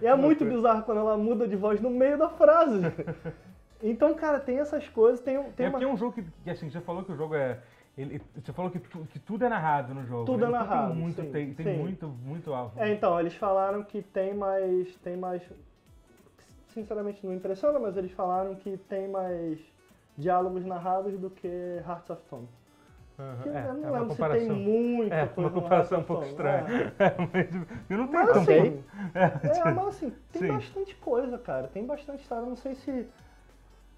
E 0.01 0.07
é 0.07 0.15
muito 0.15 0.45
bizarro 0.45 0.83
quando 0.83 0.99
ela 0.99 1.17
muda 1.17 1.47
de 1.47 1.55
voz 1.55 1.79
no 1.81 1.89
meio 1.89 2.17
da 2.17 2.29
frase. 2.29 2.81
Então, 3.83 4.13
cara, 4.13 4.39
tem 4.39 4.59
essas 4.59 4.87
coisas, 4.87 5.19
tem, 5.21 5.41
tem 5.53 5.65
é 5.65 5.69
uma... 5.69 5.83
é 5.83 5.87
um 5.87 5.97
jogo 5.97 6.13
que, 6.13 6.49
assim, 6.49 6.69
você 6.69 6.79
falou 6.81 7.03
que 7.03 7.11
o 7.11 7.15
jogo 7.15 7.35
é. 7.35 7.59
ele- 7.97 8.21
você 8.35 8.53
falou 8.53 8.69
que, 8.69 8.79
tu- 8.79 9.05
que 9.11 9.19
tudo 9.19 9.43
é 9.45 9.49
narrado 9.49 9.93
no 9.93 10.05
jogo. 10.05 10.25
Tudo 10.25 10.39
né? 10.39 10.45
é 10.45 10.49
Então 10.49 10.59
narrado, 10.67 10.87
Tem 10.93 11.01
muito, 11.01 11.21
sim, 11.21 11.31
tem, 11.31 11.53
tem 11.53 11.65
sim. 11.65 11.77
muito, 11.77 12.07
muito 12.07 12.53
alvo. 12.53 12.79
É, 12.79 12.91
então, 12.91 13.19
eles 13.19 13.35
falaram 13.35 13.83
que 13.83 14.01
tem 14.01 14.33
mais, 14.33 14.95
tem 14.97 15.17
mais, 15.17 15.41
sinceramente 16.73 17.25
não 17.25 17.33
impressiona, 17.33 17.79
mas 17.79 17.97
eles 17.97 18.11
falaram 18.11 18.55
que 18.55 18.77
tem 18.77 19.07
mais 19.07 19.59
diálogos 20.17 20.63
narrados 20.65 21.17
do 21.19 21.29
que 21.29 21.47
Hearts 21.87 22.09
of 22.09 22.21
Stone. 22.23 22.47
Que 23.43 23.49
é, 23.49 23.65
eu 23.67 23.73
não 23.75 23.95
é 23.95 23.99
lembro 23.99 24.15
se 24.15 24.29
tem 24.29 24.49
muita 24.49 25.15
É, 25.15 25.27
coisa 25.27 25.49
uma 25.49 25.61
comparação 25.61 25.99
um 25.99 26.03
pouco 26.03 26.23
estranha. 26.23 26.65
É, 26.97 27.15
mas 27.31 27.55
eu 27.89 27.97
não 27.97 28.07
tenho 28.07 28.23
Mas 28.23 28.37
assim, 28.37 28.83
É, 29.13 29.47
é, 29.59 29.71
mas 29.73 29.87
assim, 29.89 30.13
tem 30.31 30.41
Sim. 30.41 30.47
bastante 30.47 30.95
coisa, 30.95 31.37
cara. 31.37 31.67
Tem 31.67 31.85
bastante 31.85 32.21
história. 32.21 32.43
Eu 32.43 32.49
não 32.49 32.55
sei 32.55 32.73
se 32.73 33.07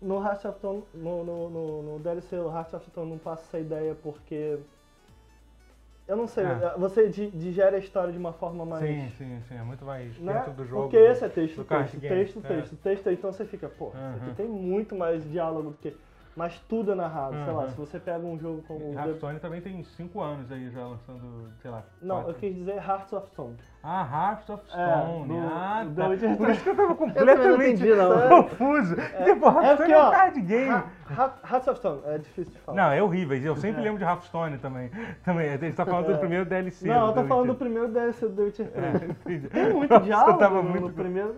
no 0.04 0.24
Hearts 0.24 0.46
of 0.46 0.58
Stone, 0.60 0.84
no, 0.94 1.24
no, 1.24 1.50
no, 1.50 1.82
no 1.84 2.00
DLC 2.00 2.38
o 2.38 2.50
Hearts 2.52 2.74
of 2.74 2.86
Stone 2.90 3.10
não 3.10 3.18
passa 3.18 3.44
essa 3.44 3.60
ideia 3.60 3.96
porque... 3.96 4.60
Eu 6.06 6.18
não 6.18 6.28
sei, 6.28 6.44
Ah. 6.46 6.76
você 6.78 7.08
di- 7.08 7.32
digere 7.32 7.78
a 7.78 7.80
história 7.80 8.12
de 8.12 8.18
uma 8.18 8.34
forma 8.34 8.66
mais... 8.66 8.84
Sim, 8.86 9.10
sim, 9.18 9.42
sim. 9.48 9.56
É 9.56 9.64
muito 9.64 9.86
mais 9.86 10.18
né? 10.20 10.34
dentro 10.34 10.52
do 10.52 10.66
jogo. 10.66 10.82
Porque 10.84 10.98
esse 10.98 11.24
é 11.24 11.30
texto, 11.30 11.64
texto, 11.64 11.98
game, 11.98 12.16
texto, 12.16 12.40
é. 12.44 12.48
texto, 12.48 12.76
texto, 12.76 13.10
então 13.10 13.32
você 13.32 13.46
fica, 13.46 13.70
pô, 13.70 13.88
isso 13.88 13.98
Aham. 13.98 14.16
aqui 14.22 14.36
tem 14.36 14.48
muito 14.48 14.96
mais 14.96 15.24
diálogo 15.32 15.70
do 15.72 15.78
que... 15.78 15.96
Mas 16.36 16.58
tudo 16.68 16.94
é 16.94 16.96
narrado, 16.96 17.36
sei 17.46 17.54
lá, 17.54 17.62
Aham. 17.62 17.70
se 17.70 17.78
você 17.78 18.00
pega 18.00 18.26
um 18.26 18.40
jogo 18.40 18.64
como... 18.68 18.80
The- 18.80 19.00
Hearthstone 19.00 19.40
também 19.40 19.62
tem 19.62 19.84
5 19.84 20.20
anos 20.20 20.52
aí 20.52 20.68
já 20.72 20.82
lançando, 20.84 21.48
sei 21.62 21.70
lá. 21.70 21.84
Não, 22.02 22.16
quatro. 22.16 22.32
eu 22.32 22.36
quis 22.36 22.56
dizer 22.56 22.76
Hearts 22.78 23.14
of 23.14 23.28
Stone. 23.28 23.56
Ah, 23.84 24.08
Hearts 24.32 24.50
of 24.50 24.64
É, 24.64 25.02
Stone. 25.02 25.28
do- 25.28 25.38
ah, 25.54 25.84
do 25.86 25.94
tá. 25.96 26.06
Por 26.38 26.50
isso 26.50 26.64
que 26.64 26.70
eu 26.70 26.76
tava 26.76 26.88
não 26.90 26.96
completamente 26.96 27.84
entendi, 27.84 27.94
não. 27.96 28.44
confuso. 28.44 28.96
Porque, 28.96 29.36
pô, 29.36 29.48
É 29.48 29.52
Hearthstone 29.52 29.78
porque, 29.78 29.92
é 29.94 30.04
um 30.08 30.12
card 30.12 30.42
game. 30.42 30.70
Ha- 30.72 30.86
Ha- 31.16 31.34
Hearts 31.52 31.68
of 31.68 31.78
Stone, 31.80 32.02
é 32.06 32.18
difícil 32.18 32.54
de 32.54 32.60
falar. 32.62 32.78
Não, 32.82 32.92
é 32.92 33.04
horrível. 33.04 33.38
Eu 33.38 33.56
sempre 33.56 33.82
É. 33.82 33.84
lembro 33.84 34.00
de 34.00 34.04
Hearthstone 34.06 34.58
também. 34.58 34.90
também. 35.24 35.50
A 35.54 35.58
gente 35.58 35.76
tá 35.76 35.86
falando 35.86 36.08
do 36.08 36.14
É. 36.14 36.18
primeiro 36.18 36.46
DLC. 36.46 36.88
Não, 36.88 37.08
eu 37.10 37.14
tô 37.14 37.24
falando 37.26 37.48
do 37.50 37.56
primeiro 37.56 37.90
DLC 37.90 38.28
do 38.28 38.36
The 38.36 38.42
Witcher 38.42 38.72
3. 38.72 39.02
É, 39.02 39.06
entendi. 39.06 39.48
Tem 39.50 39.72
muito 39.74 39.92
Nossa, 39.92 40.04
diálogo 40.06 40.32
eu 40.32 40.38
tava 40.40 40.56
no, 40.56 40.64
muito... 40.64 40.82
no 40.88 40.94
primeiro. 40.94 41.36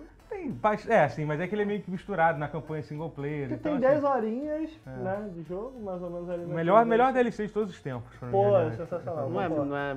Tem, 0.53 0.93
é, 0.95 1.07
sim, 1.09 1.25
mas 1.25 1.39
é 1.39 1.47
que 1.47 1.55
ele 1.55 1.61
é 1.61 1.65
meio 1.65 1.81
que 1.81 1.89
misturado 1.91 2.37
na 2.37 2.47
campanha 2.47 2.83
single 2.83 3.09
player. 3.09 3.47
Que 3.47 3.53
então, 3.55 3.77
tem 3.79 3.87
assim, 3.89 4.01
10 4.01 4.03
horinhas 4.03 4.69
É. 4.85 4.89
né, 4.89 5.29
de 5.33 5.43
jogo, 5.43 5.79
mais 5.83 6.01
ou 6.01 6.09
menos 6.09 6.29
ali 6.29 6.45
melhor, 6.45 6.85
melhor 6.85 7.13
DLC 7.13 7.47
de 7.47 7.53
todos 7.53 7.73
os 7.73 7.81
tempos. 7.81 8.15
Pô, 8.31 8.51
né? 8.51 8.67
é 8.67 8.71
sensacional. 8.71 9.29
Não, 9.29 9.41
é, 9.41 9.49
não, 9.49 9.77
é, 9.77 9.95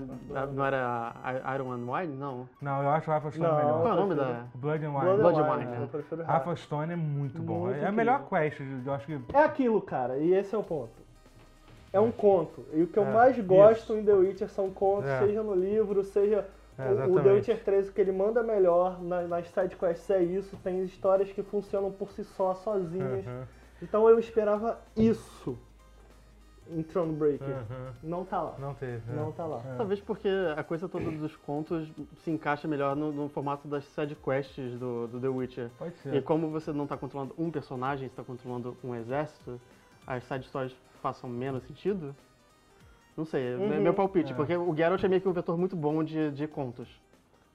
não 0.52 0.64
era 0.64 1.14
Iron 1.54 1.72
and 1.72 1.90
Wine? 1.92 2.16
Não. 2.16 2.48
Não, 2.60 2.82
eu 2.82 2.90
acho 2.90 3.10
o 3.10 3.14
Rafa 3.14 3.30
Stone 3.30 3.46
Não, 3.48 3.56
melhor. 3.56 3.80
Qual 3.82 3.88
é 3.88 3.92
o 3.92 4.00
nome 4.00 4.14
da... 4.14 4.44
Blood 4.54 4.84
and 4.84 4.90
Wine. 4.90 5.00
Blood, 5.04 5.20
Blood 5.22 5.38
and 5.38 5.42
Wine, 5.52 5.64
Wine, 5.66 5.76
eu 5.76 5.84
é. 5.84 5.86
prefiro 5.86 6.22
Rafa 6.24 6.48
Hearts. 6.50 6.64
Stone 6.64 6.92
é 6.92 6.96
muito 6.96 7.42
bom. 7.42 7.58
Muito 7.66 7.78
é 7.82 7.86
a 7.86 7.92
melhor 7.92 8.20
incrível. 8.22 8.50
quest, 8.50 8.86
eu 8.86 8.92
acho 8.92 9.06
que. 9.06 9.20
É 9.34 9.42
aquilo, 9.42 9.80
cara, 9.80 10.16
e 10.18 10.32
esse 10.34 10.54
é 10.54 10.58
o 10.58 10.62
ponto. 10.62 10.90
É 11.92 11.98
um 11.98 12.10
conto. 12.10 12.64
E 12.74 12.82
o 12.82 12.86
que 12.86 12.98
eu 12.98 13.06
É, 13.06 13.12
mais 13.12 13.36
isso. 13.38 13.46
gosto 13.46 13.94
em 13.94 14.04
The 14.04 14.12
Witcher 14.12 14.48
são 14.50 14.68
contos, 14.70 15.08
É. 15.08 15.20
seja 15.20 15.42
no 15.42 15.54
livro, 15.54 16.04
seja 16.04 16.44
É, 16.78 17.06
o- 17.06 17.14
o 17.14 17.20
The. 17.22 17.32
Witcher 17.32 17.64
3, 17.64 17.88
o 17.88 17.92
que 17.92 18.00
ele 18.00 18.12
manda 18.12 18.42
melhor 18.42 19.02
na- 19.02 19.22
nas 19.26 19.48
sidequests 19.50 20.08
é 20.10 20.22
isso. 20.22 20.56
Tem 20.62 20.84
histórias 20.84 21.30
que 21.32 21.42
funcionam 21.42 21.90
por 21.90 22.10
si 22.12 22.22
só, 22.24 22.54
sozinhas. 22.54 23.26
Aham, 23.26 23.46
Então 23.82 24.08
eu 24.08 24.18
esperava 24.18 24.78
isso 24.96 25.58
em 26.70 26.82
Thronebreaker. 26.82 27.48
aham. 27.48 27.94
Não 28.02 28.24
tá 28.24 28.42
lá. 28.42 28.54
Não 28.58 28.74
teve. 28.74 29.02
é. 29.10 29.14
Não 29.14 29.32
tá 29.32 29.44
lá. 29.46 29.62
É. 29.72 29.76
Talvez 29.76 30.00
porque 30.00 30.28
a 30.56 30.62
coisa 30.62 30.88
toda 30.88 31.10
dos 31.10 31.34
contos 31.36 31.88
se 32.22 32.30
encaixa 32.30 32.68
melhor 32.68 32.94
no, 32.94 33.10
no 33.10 33.28
formato 33.28 33.66
das 33.66 33.84
side 33.84 34.14
quests 34.16 34.78
do, 34.78 35.06
do 35.08 35.18
The 35.20 35.28
Witcher. 35.28 35.70
Pode 35.78 35.96
ser. 35.98 36.14
E 36.14 36.20
como 36.22 36.50
você 36.50 36.72
não 36.72 36.84
está 36.84 36.96
controlando 36.96 37.34
um 37.38 37.50
personagem, 37.50 38.06
você 38.08 38.12
está 38.12 38.22
controlando 38.22 38.76
um 38.84 38.94
exército, 38.94 39.58
as 40.06 40.22
side 40.24 40.46
stories 40.46 40.76
façam 41.02 41.28
menos 41.30 41.62
sentido? 41.64 42.14
Não 43.18 43.24
sei, 43.24 43.52
é 43.52 43.56
Uhum. 43.56 43.80
meu 43.82 43.92
palpite, 43.92 44.32
É. 44.32 44.36
porque 44.36 44.56
o 44.56 44.72
Geralt 44.76 45.02
é 45.02 45.08
meio 45.08 45.20
que 45.20 45.28
um 45.28 45.32
vetor 45.32 45.58
muito 45.58 45.74
bom 45.74 46.04
de, 46.04 46.30
de 46.30 46.46
contos. 46.46 46.88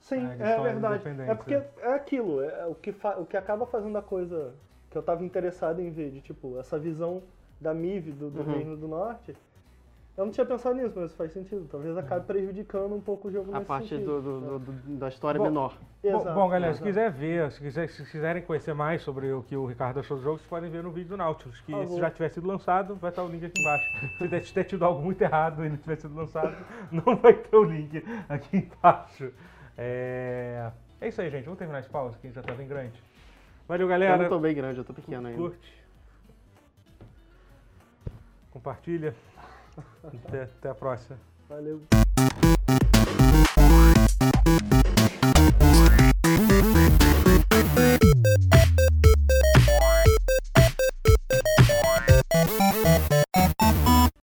Sim, 0.02 0.18
É, 0.28 0.36
de 0.36 0.44
é, 0.44 0.50
histórias 0.50 0.74
verdade. 0.82 1.22
É 1.32 1.34
porque 1.36 1.54
é 1.54 1.94
aquilo, 1.96 2.42
é 2.44 2.66
o 2.68 2.76
que, 2.76 2.92
fa- 2.92 3.16
o 3.18 3.26
que 3.26 3.38
acaba 3.38 3.66
fazendo 3.66 3.98
a 3.98 4.02
coisa 4.02 4.54
que 4.92 4.98
eu 4.98 5.02
tava 5.02 5.24
interessado 5.24 5.80
em 5.80 5.90
ver, 5.90 6.12
de 6.12 6.20
tipo, 6.20 6.60
essa 6.60 6.78
visão 6.78 7.24
da 7.62 7.74
MIV, 7.74 8.12
do, 8.12 8.30
do 8.30 8.42
Uhum. 8.42 8.52
Reino 8.52 8.76
do 8.76 8.90
Norte. 8.90 9.34
Eu 10.16 10.26
não 10.26 10.32
tinha 10.32 10.46
pensado 10.46 10.76
nisso, 10.76 10.94
mas 10.96 11.12
faz 11.16 11.32
sentido. 11.32 11.68
Talvez 11.72 11.98
acabe 11.98 12.28
prejudicando 12.28 12.94
um 12.94 13.02
pouco 13.02 13.30
o 13.30 13.32
jogo 13.32 13.50
A 13.52 13.56
nesse 13.56 13.66
parte 13.68 13.90
sentido. 13.90 14.22
do, 14.22 14.42
do- 14.42 14.60
do- 14.60 14.98
da 15.00 15.08
história 15.08 15.40
Bom, 15.40 15.46
menor. 15.46 15.76
Bom, 16.04 16.08
Exato, 16.08 16.36
bom, 16.36 16.50
galera, 16.50 16.72
se 16.74 16.82
exato. 16.82 16.88
quiser 16.88 17.12
ver, 17.12 17.52
se, 17.52 17.60
quiser, 17.60 17.90
se 17.90 18.06
quiserem 18.12 18.44
conhecer 18.44 18.76
mais 18.76 19.02
sobre 19.02 19.32
o 19.34 19.42
que 19.42 19.58
o 19.58 19.66
Ricardo 19.66 20.00
achou 20.02 20.16
do 20.18 20.22
jogo, 20.22 20.38
vocês 20.38 20.48
podem 20.48 20.70
ver 20.70 20.84
no 20.84 20.92
vídeo 20.92 21.10
do 21.10 21.18
Nautilus, 21.18 21.60
que 21.62 21.88
se 21.88 21.98
já 22.00 22.12
tiver 22.12 22.30
sido 22.30 22.46
lançado, 22.48 22.94
vai 22.96 23.10
estar 23.10 23.24
o 23.24 23.28
link 23.28 23.44
aqui 23.44 23.60
embaixo. 23.60 24.08
Se 24.20 24.46
se 24.46 24.54
ter 24.54 24.66
tido 24.66 24.86
algo 24.86 25.02
muito 25.02 25.20
errado 25.20 25.66
e 25.66 25.70
não 25.70 25.78
tiver 25.78 25.96
sido 25.96 26.14
lançado, 26.16 26.56
não 26.92 27.16
vai 27.16 27.34
ter 27.34 27.56
o 27.56 27.64
link 27.64 28.06
aqui 28.30 28.58
embaixo. 28.58 29.34
É, 29.76 30.70
é 31.02 31.08
isso 31.08 31.20
aí, 31.22 31.30
gente. 31.32 31.46
Vamos 31.46 31.58
terminar 31.58 31.80
esse 31.80 31.90
pause, 31.90 32.16
que 32.20 32.30
já 32.30 32.44
tá 32.44 32.54
bem 32.54 32.68
grande. 32.68 33.02
Valeu, 33.68 33.86
Eu 33.86 33.90
galera. 33.90 34.18
não 34.22 34.30
tô 34.30 34.38
bem 34.38 34.54
grande, 34.54 34.78
eu 34.78 34.84
tô 34.86 34.94
pequeno 34.94 35.26
ainda. 35.28 35.40
Curte. 35.42 35.74
Compartilha. 38.52 39.16
Até, 40.04 40.44
até 40.44 40.70
a 40.70 40.76
próxima. 40.76 41.18
Valeu. 41.50 41.82